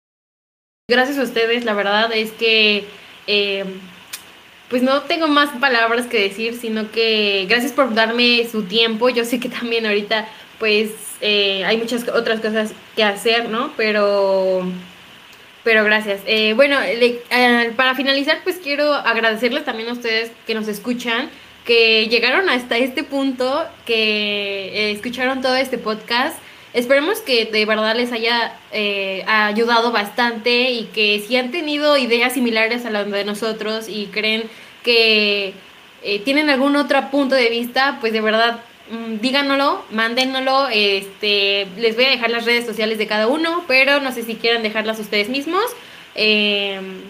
gracias 0.93 1.17
a 1.17 1.23
ustedes, 1.23 1.65
la 1.65 1.73
verdad 1.73 2.11
es 2.13 2.31
que... 2.31 2.85
Eh, 3.27 3.65
pues 4.69 4.81
no 4.81 5.03
tengo 5.03 5.27
más 5.27 5.51
palabras 5.59 6.07
que 6.07 6.19
decir, 6.19 6.55
sino 6.55 6.89
que 6.89 7.45
gracias 7.47 7.73
por 7.73 7.93
darme 7.93 8.47
su 8.51 8.63
tiempo. 8.63 9.07
Yo 9.09 9.23
sé 9.23 9.39
que 9.39 9.47
también 9.47 9.85
ahorita 9.85 10.27
pues 10.57 10.89
eh, 11.21 11.63
hay 11.63 11.77
muchas 11.77 12.07
otras 12.09 12.39
cosas 12.39 12.73
que 12.95 13.03
hacer, 13.03 13.49
¿no? 13.49 13.71
Pero 13.77 14.65
pero 15.63 15.83
gracias. 15.85 16.21
Eh, 16.25 16.53
bueno, 16.53 16.77
eh, 16.81 17.21
para 17.75 17.95
finalizar, 17.95 18.39
pues 18.43 18.57
quiero 18.57 18.93
agradecerles 18.93 19.63
también 19.63 19.89
a 19.89 19.93
ustedes 19.93 20.31
que 20.45 20.53
nos 20.53 20.67
escuchan, 20.67 21.29
que 21.65 22.07
llegaron 22.07 22.49
hasta 22.49 22.77
este 22.77 23.03
punto, 23.03 23.65
que 23.85 24.67
eh, 24.73 24.91
escucharon 24.91 25.41
todo 25.41 25.55
este 25.55 25.77
podcast. 25.77 26.37
Esperemos 26.73 27.19
que 27.19 27.45
de 27.45 27.65
verdad 27.65 27.95
les 27.95 28.11
haya 28.11 28.57
ayudado 29.27 29.91
bastante 29.91 30.71
y 30.71 30.85
que 30.85 31.23
si 31.25 31.35
han 31.37 31.51
tenido 31.51 31.97
ideas 31.97 32.33
similares 32.33 32.85
a 32.85 32.89
las 32.89 33.09
de 33.09 33.25
nosotros 33.25 33.87
y 33.87 34.07
creen 34.07 34.43
que 34.83 35.53
tienen 36.25 36.49
algún 36.49 36.75
otro 36.75 37.11
punto 37.11 37.35
de 37.35 37.49
vista, 37.49 37.97
pues 38.01 38.11
de 38.11 38.21
verdad 38.21 38.59
Mm, 38.89 39.19
díganoslo, 39.21 39.83
mándenoslo, 39.91 40.67
este, 40.69 41.67
les 41.77 41.95
voy 41.95 42.05
a 42.05 42.09
dejar 42.09 42.29
las 42.31 42.45
redes 42.45 42.65
sociales 42.65 42.97
de 42.97 43.07
cada 43.07 43.27
uno, 43.27 43.63
pero 43.67 44.01
no 44.01 44.11
sé 44.11 44.23
si 44.23 44.35
quieran 44.35 44.61
dejarlas 44.61 44.99
ustedes 44.99 45.29
mismos. 45.29 45.63
Em, 46.15 47.01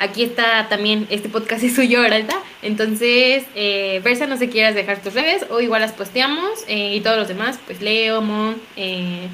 Aquí 0.00 0.22
está 0.24 0.66
también, 0.70 1.06
este 1.10 1.28
podcast 1.28 1.62
es 1.64 1.74
suyo, 1.74 2.00
¿verdad? 2.00 2.34
Entonces, 2.62 3.44
eh, 3.54 4.00
Versa, 4.02 4.26
no 4.26 4.36
se 4.38 4.48
quieras 4.48 4.74
dejar 4.74 5.02
tus 5.02 5.12
redes 5.14 5.44
o 5.50 5.60
igual 5.60 5.82
las 5.82 5.92
posteamos 5.92 6.64
eh, 6.68 6.94
y 6.96 7.00
todos 7.02 7.18
los 7.18 7.28
demás, 7.28 7.60
pues 7.66 7.82
Leo, 7.82 8.22
Mon, 8.22 8.56
eh, 8.76 9.28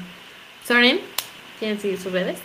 Soren, 0.65 0.99
¿quieren 1.59 1.79
seguir 1.79 1.97
sus 1.99 2.11
redes? 2.11 2.39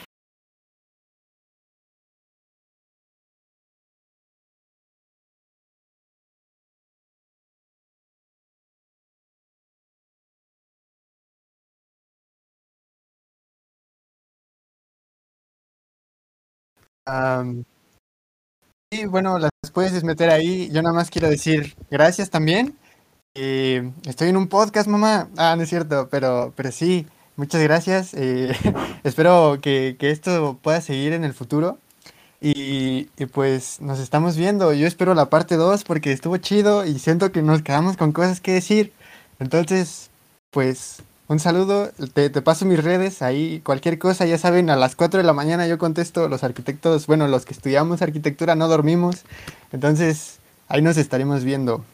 Sí, 18.92 19.06
bueno, 19.06 19.38
las 19.38 19.50
puedes 19.72 20.04
meter 20.04 20.30
ahí. 20.30 20.68
Yo 20.70 20.82
nada 20.82 20.94
más 20.94 21.10
quiero 21.10 21.28
decir 21.28 21.74
gracias 21.90 22.30
también. 22.30 22.76
estoy 23.34 24.28
en 24.28 24.36
un 24.36 24.48
podcast, 24.48 24.88
mamá. 24.88 25.28
Ah, 25.36 25.54
no 25.56 25.62
es 25.62 25.70
cierto, 25.70 26.08
pero, 26.10 26.52
pero 26.56 26.70
sí, 26.72 27.06
muchas 27.36 27.62
gracias. 27.62 28.12
Eh, 28.14 28.54
espero 29.04 29.58
que, 29.62 29.96
que, 29.98 30.10
esto 30.10 30.58
pueda 30.62 30.80
seguir 30.80 31.12
en 31.14 31.24
el 31.24 31.32
futuro. 31.34 31.78
Y, 32.40 33.08
y, 33.16 33.26
pues 33.26 33.80
nos 33.80 34.00
estamos 34.00 34.36
viendo. 34.36 34.72
Yo 34.74 34.86
espero 34.86 35.14
la 35.14 35.30
parte 35.30 35.56
2 35.56 35.84
porque 35.84 36.12
estuvo 36.12 36.36
chido 36.38 36.84
y 36.84 36.98
siento 36.98 37.32
que 37.32 37.40
nos 37.42 37.62
quedamos 37.62 37.96
con 37.96 38.12
cosas 38.12 38.40
que 38.40 38.52
decir. 38.52 38.92
Entonces, 39.38 40.10
pues 40.50 41.02
un 41.32 41.38
saludo, 41.38 41.88
te, 42.12 42.30
paso 42.42 42.66
mis 42.66 42.84
redes, 42.84 43.22
ahí 43.22 43.60
cualquier 43.64 43.98
cosa, 43.98 44.26
ya 44.26 44.36
saben, 44.36 44.68
a 44.68 44.76
las 44.76 44.94
4 44.94 45.18
de 45.18 45.24
la 45.24 45.32
mañana 45.32 45.66
yo 45.66 45.78
contesto, 45.78 46.28
los 46.28 46.44
arquitectos, 46.44 47.06
bueno, 47.06 47.26
los 47.26 47.46
que 47.46 47.54
estudiamos 47.54 48.02
arquitectura 48.02 48.54
no 48.54 48.68
dormimos, 48.68 49.24
entonces 49.72 50.40
ahí 50.68 50.82
nos 50.82 50.98
estaremos 50.98 51.42
viendo. 51.42 51.84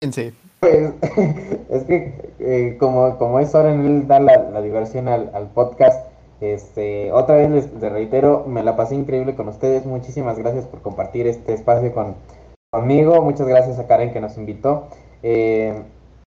Fíjense. 0.00 0.34
Pues 0.60 0.92
es 1.70 1.84
que 1.84 2.32
eh, 2.40 2.76
como, 2.80 3.16
como 3.18 3.38
es 3.38 3.54
hora 3.54 3.72
en 3.72 3.86
él 3.86 4.08
dar 4.08 4.22
la, 4.22 4.60
diversión 4.60 5.06
al, 5.06 5.48
podcast, 5.54 6.10
este, 6.40 7.12
otra 7.12 7.36
vez 7.36 7.50
les, 7.50 7.80
reitero, 7.80 8.46
me 8.48 8.64
la 8.64 8.76
pasé 8.76 8.96
increíble 8.96 9.36
con 9.36 9.48
ustedes, 9.48 9.86
muchísimas 9.86 10.38
gracias 10.38 10.66
por 10.66 10.82
compartir 10.82 11.28
este 11.28 11.54
espacio 11.54 11.94
con, 11.94 12.16
conmigo, 12.70 13.22
muchas 13.22 13.46
gracias 13.46 13.78
a 13.78 13.86
Karen 13.86 14.12
que 14.12 14.20
nos 14.20 14.36
invitó. 14.36 14.88
Eh, 15.22 15.82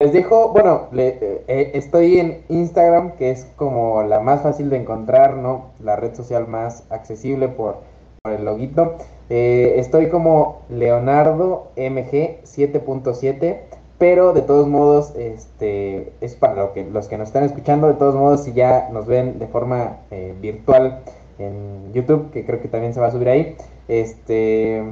les 0.01 0.11
dejo, 0.11 0.49
bueno, 0.49 0.89
eh, 0.93 1.45
eh, 1.47 1.71
estoy 1.73 2.19
en 2.19 2.43
Instagram, 2.49 3.15
que 3.15 3.31
es 3.31 3.45
como 3.55 4.03
la 4.03 4.19
más 4.19 4.41
fácil 4.41 4.69
de 4.69 4.77
encontrar, 4.77 5.37
¿no? 5.37 5.71
La 5.79 5.95
red 5.95 6.13
social 6.15 6.47
más 6.47 6.83
accesible 6.91 7.47
por, 7.47 7.77
el 8.25 8.43
loguito. 8.43 8.95
Eh, 9.29 9.75
estoy 9.77 10.09
como 10.09 10.63
Leonardo 10.67 11.71
MG 11.77 12.41
7.7, 12.43 13.61
pero 13.97 14.33
de 14.33 14.41
todos 14.41 14.67
modos, 14.67 15.15
este, 15.15 16.11
es 16.19 16.35
para 16.35 16.55
lo 16.55 16.73
que, 16.73 16.83
los 16.83 17.07
que 17.07 17.17
nos 17.17 17.29
están 17.29 17.43
escuchando, 17.43 17.87
de 17.87 17.93
todos 17.93 18.15
modos, 18.15 18.43
si 18.43 18.51
ya 18.51 18.89
nos 18.91 19.05
ven 19.05 19.39
de 19.39 19.47
forma 19.47 19.99
virtual 20.41 21.03
en 21.37 21.93
YouTube, 21.93 22.31
que 22.31 22.45
creo 22.45 22.61
que 22.61 22.67
también 22.67 22.93
se 22.93 22.99
va 22.99 23.07
a 23.07 23.11
subir 23.11 23.29
ahí, 23.29 23.55
este... 23.87 24.83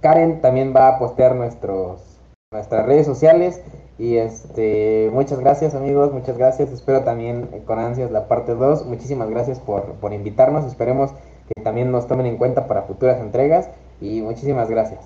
Karen 0.00 0.42
también 0.42 0.74
va 0.76 0.88
a 0.88 0.98
postear 0.98 1.34
nuestros 1.34 2.15
nuestras 2.52 2.86
redes 2.86 3.06
sociales. 3.06 3.60
Y 3.98 4.16
este, 4.16 5.10
muchas 5.12 5.40
gracias 5.40 5.74
amigos, 5.74 6.12
muchas 6.12 6.36
gracias. 6.36 6.70
Espero 6.70 7.02
también 7.02 7.46
con 7.64 7.78
ansias 7.78 8.10
la 8.10 8.28
parte 8.28 8.54
2. 8.54 8.86
Muchísimas 8.86 9.30
gracias 9.30 9.58
por, 9.58 9.94
por 9.94 10.12
invitarnos. 10.12 10.64
Esperemos 10.64 11.12
que 11.48 11.62
también 11.62 11.90
nos 11.90 12.06
tomen 12.06 12.26
en 12.26 12.36
cuenta 12.36 12.66
para 12.66 12.82
futuras 12.82 13.20
entregas. 13.20 13.70
Y 14.00 14.20
muchísimas 14.20 14.68
gracias. 14.68 15.00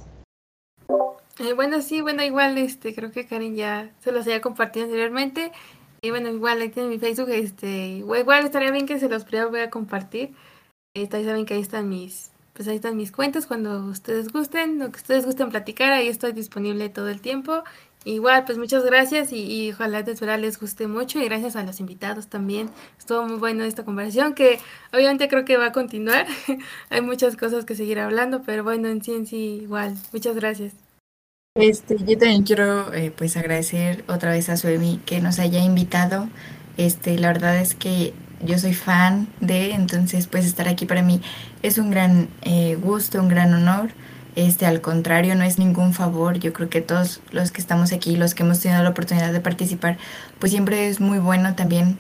Eh, 1.39 1.55
bueno, 1.55 1.81
sí, 1.81 2.01
bueno, 2.01 2.23
igual 2.23 2.59
este, 2.59 2.95
creo 2.95 3.13
que 3.13 3.27
Karen 3.27 3.55
ya 3.55 3.91
se 4.01 4.13
los 4.13 4.27
había 4.27 4.41
compartido 4.41 4.85
anteriormente. 4.85 5.53
Y 6.03 6.11
bueno, 6.11 6.29
igual 6.29 6.61
ahí 6.61 6.71
tiene 6.71 6.89
mi 6.89 6.99
Facebook, 6.99 7.29
este, 7.29 7.69
igual 7.69 8.45
estaría 8.45 8.71
bien 8.71 8.87
que 8.87 8.99
se 8.99 9.09
los 9.09 9.27
voy 9.51 9.61
a 9.61 9.71
compartir. 9.71 10.35
Este, 10.95 11.19
ahí 11.19 11.25
saben 11.25 11.47
que 11.47 11.55
ahí 11.55 11.61
están 11.61 11.89
mis, 11.89 12.33
pues 12.61 12.69
ahí 12.69 12.77
están 12.77 12.99
mis 12.99 13.11
cuentas 13.11 13.47
cuando 13.47 13.87
ustedes 13.87 14.31
gusten, 14.31 14.79
lo 14.79 14.91
que 14.93 14.99
ustedes 14.99 15.25
gusten 15.25 15.49
platicar, 15.49 15.95
ahí 15.95 16.09
estoy 16.09 16.33
disponible 16.33 16.91
todo 16.91 17.09
el 17.09 17.23
tiempo. 17.23 17.65
Igual, 18.05 18.45
pues 18.45 18.59
muchas 18.59 18.85
gracias 18.85 19.33
y, 19.33 19.73
ojalá 19.73 20.03
de 20.03 20.13
verdad 20.13 20.39
les 20.39 20.61
guste 20.61 20.87
mucho 20.87 21.19
y 21.19 21.25
gracias 21.25 21.57
a 21.57 21.63
los 21.63 21.81
invitados 21.81 22.27
también. 22.27 22.69
Estuvo 22.99 23.23
muy 23.23 23.39
bueno 23.39 23.65
esta 23.65 23.87
conversación 23.87 24.35
que 24.35 24.59
obviamente 24.93 25.27
creo 25.29 25.47
que 25.47 25.57
va 25.57 25.69
a 25.69 25.73
continuar. 25.73 26.27
Hay 26.91 27.01
muchas 27.01 27.35
cosas 27.35 27.65
que 27.65 27.75
seguir 27.75 27.99
hablando, 27.99 28.43
pero 28.43 28.63
bueno, 28.63 28.89
en 28.89 29.03
sí, 29.03 29.15
en 29.15 29.27
sí, 29.27 29.61
igual. 29.63 29.95
Muchas 30.13 30.37
gracias. 30.37 30.75
Este, 31.55 31.97
yo 31.97 32.19
también 32.19 32.43
quiero 32.43 32.93
eh, 32.93 33.11
pues 33.11 33.39
agradecer 33.39 34.05
otra 34.07 34.33
vez 34.33 34.51
a 34.51 34.59
Suemi 34.59 35.01
que 35.07 35.23
nos 35.23 35.39
haya 35.39 35.65
invitado. 35.65 36.29
Este, 36.77 37.19
la 37.19 37.29
verdad 37.29 37.59
es 37.59 37.75
que 37.75 38.13
yo 38.43 38.59
soy 38.59 38.75
fan 38.75 39.29
de, 39.41 39.73
entonces 39.73 40.27
pues 40.27 40.47
estar 40.47 40.69
aquí 40.69 40.87
para 40.87 41.03
mí 41.03 41.21
es 41.63 41.79
un 41.79 41.91
gran 41.91 42.29
eh, 42.43 42.77
gusto, 42.81 43.21
un 43.21 43.29
gran 43.29 43.53
honor. 43.55 43.91
Este, 44.37 44.65
al 44.65 44.81
contrario, 44.81 45.35
no 45.35 45.43
es 45.45 45.59
ningún 45.59 45.93
favor. 45.93 46.39
Yo 46.39 46.53
creo 46.53 46.71
que 46.71 46.81
todos 46.81 47.21
los 47.33 47.51
que 47.51 47.61
estamos 47.61 47.93
aquí, 47.93 48.17
los 48.17 48.35
que 48.35 48.45
hemos 48.45 48.61
tenido 48.61 48.83
la 48.83 48.91
oportunidad 48.91 49.33
de 49.33 49.41
participar, 49.41 49.99
pues 50.39 50.53
siempre 50.53 50.89
es 50.89 51.01
muy 51.01 51.19
bueno 51.19 51.55
también 51.55 51.99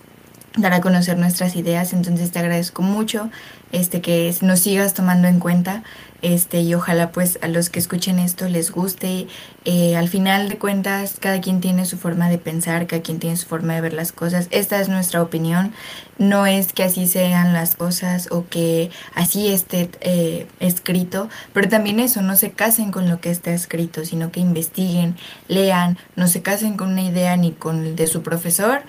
dar 0.56 0.72
a 0.72 0.80
conocer 0.80 1.18
nuestras 1.18 1.56
ideas. 1.56 1.92
Entonces 1.92 2.30
te 2.30 2.38
agradezco 2.38 2.82
mucho 2.82 3.30
este, 3.72 4.00
que 4.00 4.34
nos 4.42 4.60
sigas 4.60 4.94
tomando 4.94 5.28
en 5.28 5.40
cuenta 5.40 5.82
este, 6.22 6.60
y 6.60 6.74
ojalá 6.74 7.12
pues 7.12 7.38
a 7.42 7.48
los 7.48 7.70
que 7.70 7.78
escuchen 7.78 8.18
esto 8.18 8.48
les 8.48 8.70
guste. 8.70 9.26
Eh, 9.64 9.96
al 9.96 10.08
final 10.08 10.48
de 10.48 10.58
cuentas, 10.58 11.16
cada 11.20 11.40
quien 11.40 11.60
tiene 11.60 11.84
su 11.84 11.98
forma 11.98 12.28
de 12.28 12.38
pensar, 12.38 12.86
cada 12.86 13.02
quien 13.02 13.18
tiene 13.18 13.36
su 13.36 13.46
forma 13.46 13.74
de 13.74 13.80
ver 13.80 13.92
las 13.92 14.12
cosas. 14.12 14.48
Esta 14.50 14.80
es 14.80 14.88
nuestra 14.88 15.22
opinión. 15.22 15.72
No 16.18 16.46
es 16.46 16.72
que 16.72 16.82
así 16.82 17.06
sean 17.06 17.52
las 17.52 17.74
cosas 17.74 18.28
o 18.30 18.46
que 18.48 18.90
así 19.14 19.48
esté 19.48 19.90
eh, 20.00 20.46
escrito, 20.60 21.28
pero 21.52 21.68
también 21.68 22.00
eso, 22.00 22.22
no 22.22 22.36
se 22.36 22.50
casen 22.50 22.90
con 22.90 23.08
lo 23.08 23.20
que 23.20 23.30
está 23.30 23.52
escrito, 23.52 24.04
sino 24.04 24.30
que 24.30 24.40
investiguen, 24.40 25.16
lean, 25.48 25.98
no 26.16 26.28
se 26.28 26.42
casen 26.42 26.76
con 26.76 26.90
una 26.92 27.02
idea 27.02 27.36
ni 27.36 27.52
con 27.52 27.84
el 27.86 27.96
de 27.96 28.06
su 28.06 28.22
profesor 28.22 28.82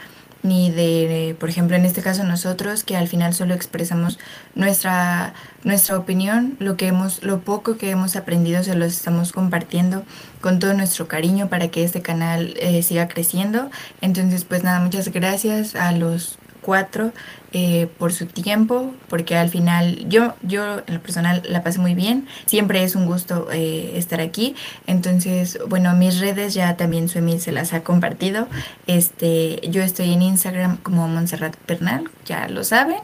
ni 0.43 0.71
de, 0.71 1.35
por 1.39 1.49
ejemplo, 1.49 1.75
en 1.75 1.85
este 1.85 2.01
caso 2.01 2.23
nosotros, 2.23 2.83
que 2.83 2.97
al 2.97 3.07
final 3.07 3.33
solo 3.33 3.53
expresamos 3.53 4.19
nuestra, 4.55 5.33
nuestra 5.63 5.97
opinión, 5.97 6.55
lo 6.59 6.77
que 6.77 6.87
hemos, 6.87 7.23
lo 7.23 7.41
poco 7.41 7.77
que 7.77 7.91
hemos 7.91 8.15
aprendido 8.15 8.63
se 8.63 8.75
los 8.75 8.93
estamos 8.93 9.31
compartiendo 9.31 10.03
con 10.41 10.59
todo 10.59 10.73
nuestro 10.73 11.07
cariño 11.07 11.49
para 11.49 11.67
que 11.69 11.83
este 11.83 12.01
canal 12.01 12.55
eh, 12.59 12.81
siga 12.83 13.07
creciendo. 13.07 13.69
Entonces, 14.01 14.45
pues 14.45 14.63
nada, 14.63 14.79
muchas 14.79 15.09
gracias 15.09 15.75
a 15.75 15.91
los 15.91 16.37
cuatro 16.61 17.11
eh, 17.53 17.87
por 17.97 18.13
su 18.13 18.27
tiempo, 18.27 18.93
porque 19.09 19.35
al 19.35 19.49
final 19.49 20.07
yo, 20.07 20.35
yo 20.41 20.81
en 20.87 20.93
lo 20.93 21.01
personal 21.01 21.43
la 21.49 21.63
pasé 21.63 21.79
muy 21.79 21.95
bien, 21.95 22.27
siempre 22.45 22.83
es 22.83 22.95
un 22.95 23.05
gusto 23.05 23.49
eh, 23.51 23.93
estar 23.95 24.21
aquí, 24.21 24.55
entonces 24.87 25.59
bueno, 25.67 25.93
mis 25.93 26.19
redes 26.19 26.53
ya 26.53 26.77
también 26.77 27.09
Suemi 27.09 27.39
se 27.39 27.51
las 27.51 27.73
ha 27.73 27.83
compartido, 27.83 28.47
este, 28.87 29.59
yo 29.69 29.81
estoy 29.81 30.13
en 30.13 30.21
Instagram 30.21 30.77
como 30.77 31.07
Montserrat 31.07 31.55
Bernal, 31.67 32.09
ya 32.25 32.47
lo 32.47 32.63
saben, 32.63 33.01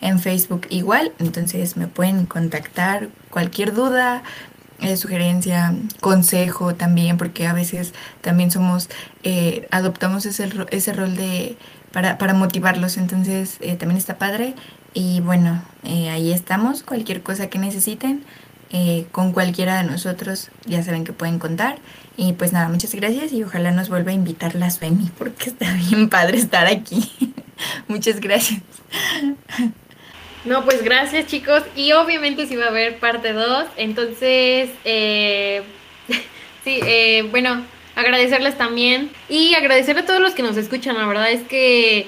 en 0.00 0.18
Facebook 0.18 0.66
igual, 0.70 1.12
entonces 1.18 1.76
me 1.76 1.86
pueden 1.86 2.24
contactar 2.24 3.10
cualquier 3.30 3.74
duda, 3.74 4.22
eh, 4.82 4.96
sugerencia, 4.96 5.74
consejo 6.00 6.74
también, 6.74 7.16
porque 7.16 7.46
a 7.46 7.52
veces 7.52 7.92
también 8.20 8.50
somos, 8.50 8.88
adoptamos 9.70 10.26
ese, 10.26 10.48
ese 10.70 10.92
rol 10.92 11.16
de 11.16 11.56
para, 11.92 12.18
para 12.18 12.34
motivarlos. 12.34 12.96
Entonces 12.96 13.56
eh, 13.60 13.76
también 13.76 13.98
está 13.98 14.18
padre. 14.18 14.54
Y 14.94 15.20
bueno, 15.20 15.62
eh, 15.84 16.10
ahí 16.10 16.32
estamos. 16.32 16.82
Cualquier 16.82 17.22
cosa 17.22 17.48
que 17.48 17.58
necesiten, 17.58 18.24
eh, 18.70 19.06
con 19.12 19.32
cualquiera 19.32 19.82
de 19.82 19.88
nosotros, 19.88 20.50
ya 20.66 20.82
saben 20.82 21.04
que 21.04 21.12
pueden 21.12 21.38
contar. 21.38 21.78
Y 22.16 22.32
pues 22.34 22.52
nada, 22.52 22.68
muchas 22.68 22.94
gracias 22.94 23.32
y 23.32 23.42
ojalá 23.42 23.70
nos 23.70 23.88
vuelva 23.88 24.10
a 24.10 24.14
invitar 24.14 24.54
la 24.54 24.70
Suemi 24.70 25.10
porque 25.16 25.50
está 25.50 25.72
bien 25.88 26.08
padre 26.08 26.38
estar 26.38 26.66
aquí. 26.66 27.34
muchas 27.88 28.20
gracias. 28.20 28.62
No, 30.44 30.64
pues 30.64 30.82
gracias 30.82 31.26
chicos. 31.26 31.62
Y 31.76 31.92
obviamente 31.92 32.46
si 32.46 32.56
va 32.56 32.66
a 32.66 32.68
haber 32.68 32.98
parte 32.98 33.32
2. 33.32 33.66
Entonces, 33.76 34.70
sí, 36.64 36.80
bueno, 37.30 37.64
agradecerles 38.00 38.56
también 38.56 39.10
y 39.28 39.54
agradecerle 39.54 40.02
a 40.02 40.06
todos 40.06 40.20
los 40.20 40.34
que 40.34 40.42
nos 40.42 40.56
escuchan. 40.56 40.96
La 40.96 41.06
verdad 41.06 41.30
es 41.30 41.42
que, 41.42 42.06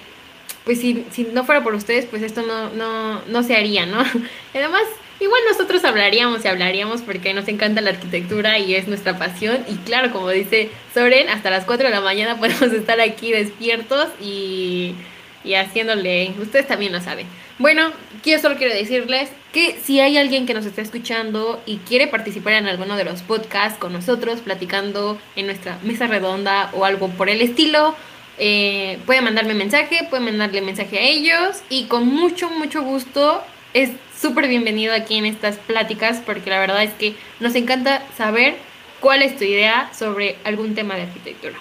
pues 0.65 0.81
si, 0.81 1.05
si 1.11 1.25
no 1.25 1.45
fuera 1.45 1.63
por 1.63 1.75
ustedes, 1.75 2.07
pues 2.07 2.23
esto 2.23 2.43
no, 2.43 2.71
no, 2.71 3.23
no 3.27 3.43
se 3.43 3.57
haría, 3.57 3.87
¿no? 3.87 4.03
Y 4.55 4.59
además, 4.59 4.83
igual 5.21 5.41
nosotros 5.49 5.85
hablaríamos 5.85 6.45
y 6.45 6.49
hablaríamos 6.49 7.03
porque 7.03 7.33
nos 7.35 7.49
encanta 7.49 7.81
la 7.81 7.91
arquitectura 7.91 8.59
y 8.59 8.75
es 8.75 8.89
nuestra 8.89 9.19
pasión. 9.19 9.65
Y 9.69 9.77
claro, 9.77 10.13
como 10.13 10.31
dice 10.31 10.71
Soren, 10.95 11.29
hasta 11.29 11.51
las 11.51 11.65
4 11.65 11.89
de 11.89 11.95
la 11.95 12.01
mañana 12.01 12.37
podemos 12.39 12.73
estar 12.73 13.01
aquí 13.01 13.33
despiertos 13.33 14.09
y, 14.21 14.95
y 15.45 15.55
haciéndole, 15.55 16.33
ustedes 16.41 16.67
también 16.67 16.93
lo 16.93 17.01
saben. 17.01 17.27
Bueno, 17.59 17.93
yo 18.25 18.39
solo 18.39 18.57
quiero 18.57 18.75
decirles 18.75 19.31
que 19.53 19.79
si 19.83 20.01
hay 20.01 20.17
alguien 20.17 20.47
que 20.47 20.55
nos 20.55 20.67
está 20.67 20.83
escuchando 20.83 21.63
y 21.67 21.77
quiere 21.79 22.07
participar 22.07 22.55
en 22.55 22.67
alguno 22.67 22.97
de 22.97 23.05
los 23.05 23.23
podcasts 23.23 23.79
con 23.79 23.93
nosotros, 23.93 24.41
platicando 24.41 25.19
en 25.37 25.47
nuestra 25.47 25.79
mesa 25.83 26.07
redonda 26.07 26.71
o 26.73 26.85
algo 26.85 27.09
por 27.09 27.29
el 27.29 27.41
estilo, 27.41 27.95
eh, 28.39 28.99
puede 29.07 29.21
mandarme 29.21 29.55
mensaje, 29.55 30.07
puede 30.09 30.23
mandarle 30.25 30.63
mensaje 30.63 30.99
a 30.99 31.03
ellos 31.03 31.63
y 31.69 31.85
con 31.85 32.07
mucho, 32.07 32.51
mucho 32.51 32.83
gusto 32.83 33.43
es 33.75 33.91
súper 34.19 34.49
bienvenido 34.49 34.95
aquí 34.95 35.17
en 35.17 35.27
estas 35.27 35.59
pláticas 35.59 36.23
porque 36.25 36.51
la 36.51 36.59
verdad 36.59 36.83
es 36.83 36.93
que 36.95 37.15
nos 37.41 37.55
encanta 37.55 38.03
saber 38.17 38.57
cuál 39.01 39.23
es 39.23 39.37
tu 39.37 39.45
idea 39.45 39.91
sobre 39.97 40.37
algún 40.45 40.75
tema 40.75 40.95
de 40.95 41.03
arquitectura. 41.03 41.55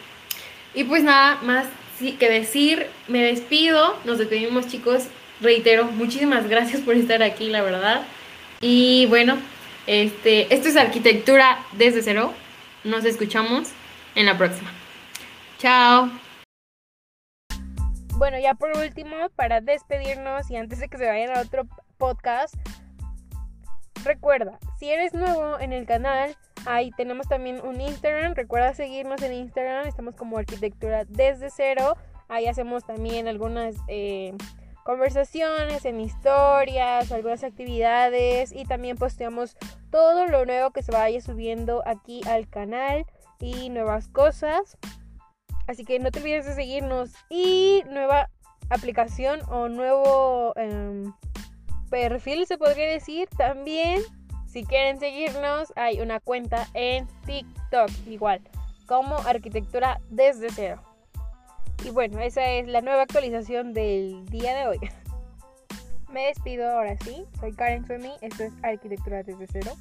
Y 0.74 0.86
pues 0.86 1.04
nada 1.04 1.40
más 1.42 1.66
que 2.20 2.30
decir, 2.30 2.88
me 3.08 3.22
despido, 3.24 3.98
nos 4.06 4.18
despedimos 4.18 4.68
chicos 4.68 5.08
reitero, 5.42 5.86
muchísimas 5.86 6.48
gracias 6.48 6.82
por 6.82 6.96
estar 6.96 7.22
aquí, 7.24 7.50
la 7.50 7.62
verdad. 7.62 8.04
Y 8.62 9.08
bueno, 9.08 9.38
este, 9.88 10.54
esto 10.54 10.70
es 10.70 10.78
arquitectura 10.78 11.60
desde 11.74 12.04
cero. 12.04 12.34
Nos 12.84 13.06
escuchamos 13.06 13.70
en 14.16 14.26
la 14.26 14.38
próxima. 14.38 14.72
Chao. 15.58 16.10
Bueno, 18.18 18.38
ya 18.40 18.54
por 18.54 18.78
último, 18.78 19.16
para 19.36 19.62
despedirnos 19.62 20.50
y 20.52 20.56
antes 20.56 20.80
de 20.80 20.88
que 20.88 20.98
se 20.98 21.08
vayan 21.08 21.36
a 21.36 21.42
otro 21.42 21.68
podcast, 21.98 22.56
recuerda, 24.04 24.60
si 24.78 24.90
eres 24.90 25.14
nuevo 25.14 25.60
en 25.60 25.74
el 25.74 25.86
canal, 25.86 26.36
ahí 26.66 26.92
tenemos 26.92 27.28
también 27.28 27.62
un 27.64 27.82
Instagram. 27.82 28.34
Recuerda 28.36 28.74
seguirnos 28.74 29.22
en 29.22 29.34
Instagram, 29.34 29.88
estamos 29.88 30.16
como 30.16 30.38
arquitectura 30.38 31.06
desde 31.06 31.50
cero. 31.50 31.96
Ahí 32.28 32.48
hacemos 32.48 32.86
también 32.86 33.28
algunas 33.28 33.76
eh, 33.88 34.34
conversaciones 34.84 35.86
en 35.86 36.00
historias, 36.00 37.12
algunas 37.12 37.44
actividades 37.44 38.52
y 38.52 38.66
también 38.66 38.98
posteamos 38.98 39.58
todo 39.90 40.28
lo 40.28 40.46
nuevo 40.46 40.72
que 40.72 40.84
se 40.84 40.92
vaya 40.92 41.22
subiendo 41.22 41.84
aquí 41.86 42.22
al 42.28 42.48
canal 42.48 43.06
y 43.40 43.70
nuevas 43.70 44.08
cosas. 44.08 44.78
Así 45.68 45.86
que 45.86 46.00
no 46.00 46.12
te 46.12 46.20
olvides 46.20 46.46
de 46.46 46.54
seguirnos 46.54 47.14
y 47.30 47.84
nueva 47.90 48.30
aplicación 48.70 49.42
o 49.50 49.68
nuevo 49.68 50.54
em, 50.56 51.14
perfil 51.92 52.48
se 52.48 52.58
podría 52.58 52.88
decir 52.88 53.30
también. 53.38 54.02
Si 54.48 54.66
quieren 54.66 55.00
seguirnos 55.00 55.72
hay 55.76 56.02
una 56.02 56.20
cuenta 56.20 56.68
en 56.74 57.08
TikTok 57.26 57.90
igual 58.08 58.42
como 58.88 59.16
arquitectura 59.18 60.02
desde 60.10 60.50
cero. 60.50 60.82
Y 61.86 61.90
bueno, 61.92 62.20
esa 62.20 62.44
es 62.46 62.68
la 62.68 62.82
nueva 62.82 63.04
actualización 63.04 63.74
del 63.74 64.26
día 64.26 64.56
de 64.56 64.68
hoy. 64.68 64.80
Me 66.12 66.28
despido 66.28 66.70
ahora 66.70 66.98
sí. 67.04 67.26
Soy 67.40 67.54
Karen 67.54 67.86
Suemi. 67.86 68.12
Esto 68.22 68.44
es 68.44 68.54
Arquitectura 68.64 69.24
desde 69.24 69.48
cero. 69.48 69.72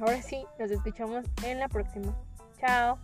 Ahora 0.00 0.22
sí, 0.22 0.44
nos 0.58 0.70
escuchamos 0.70 1.24
en 1.42 1.58
la 1.58 1.68
próxima. 1.68 2.14
Chao. 2.60 2.98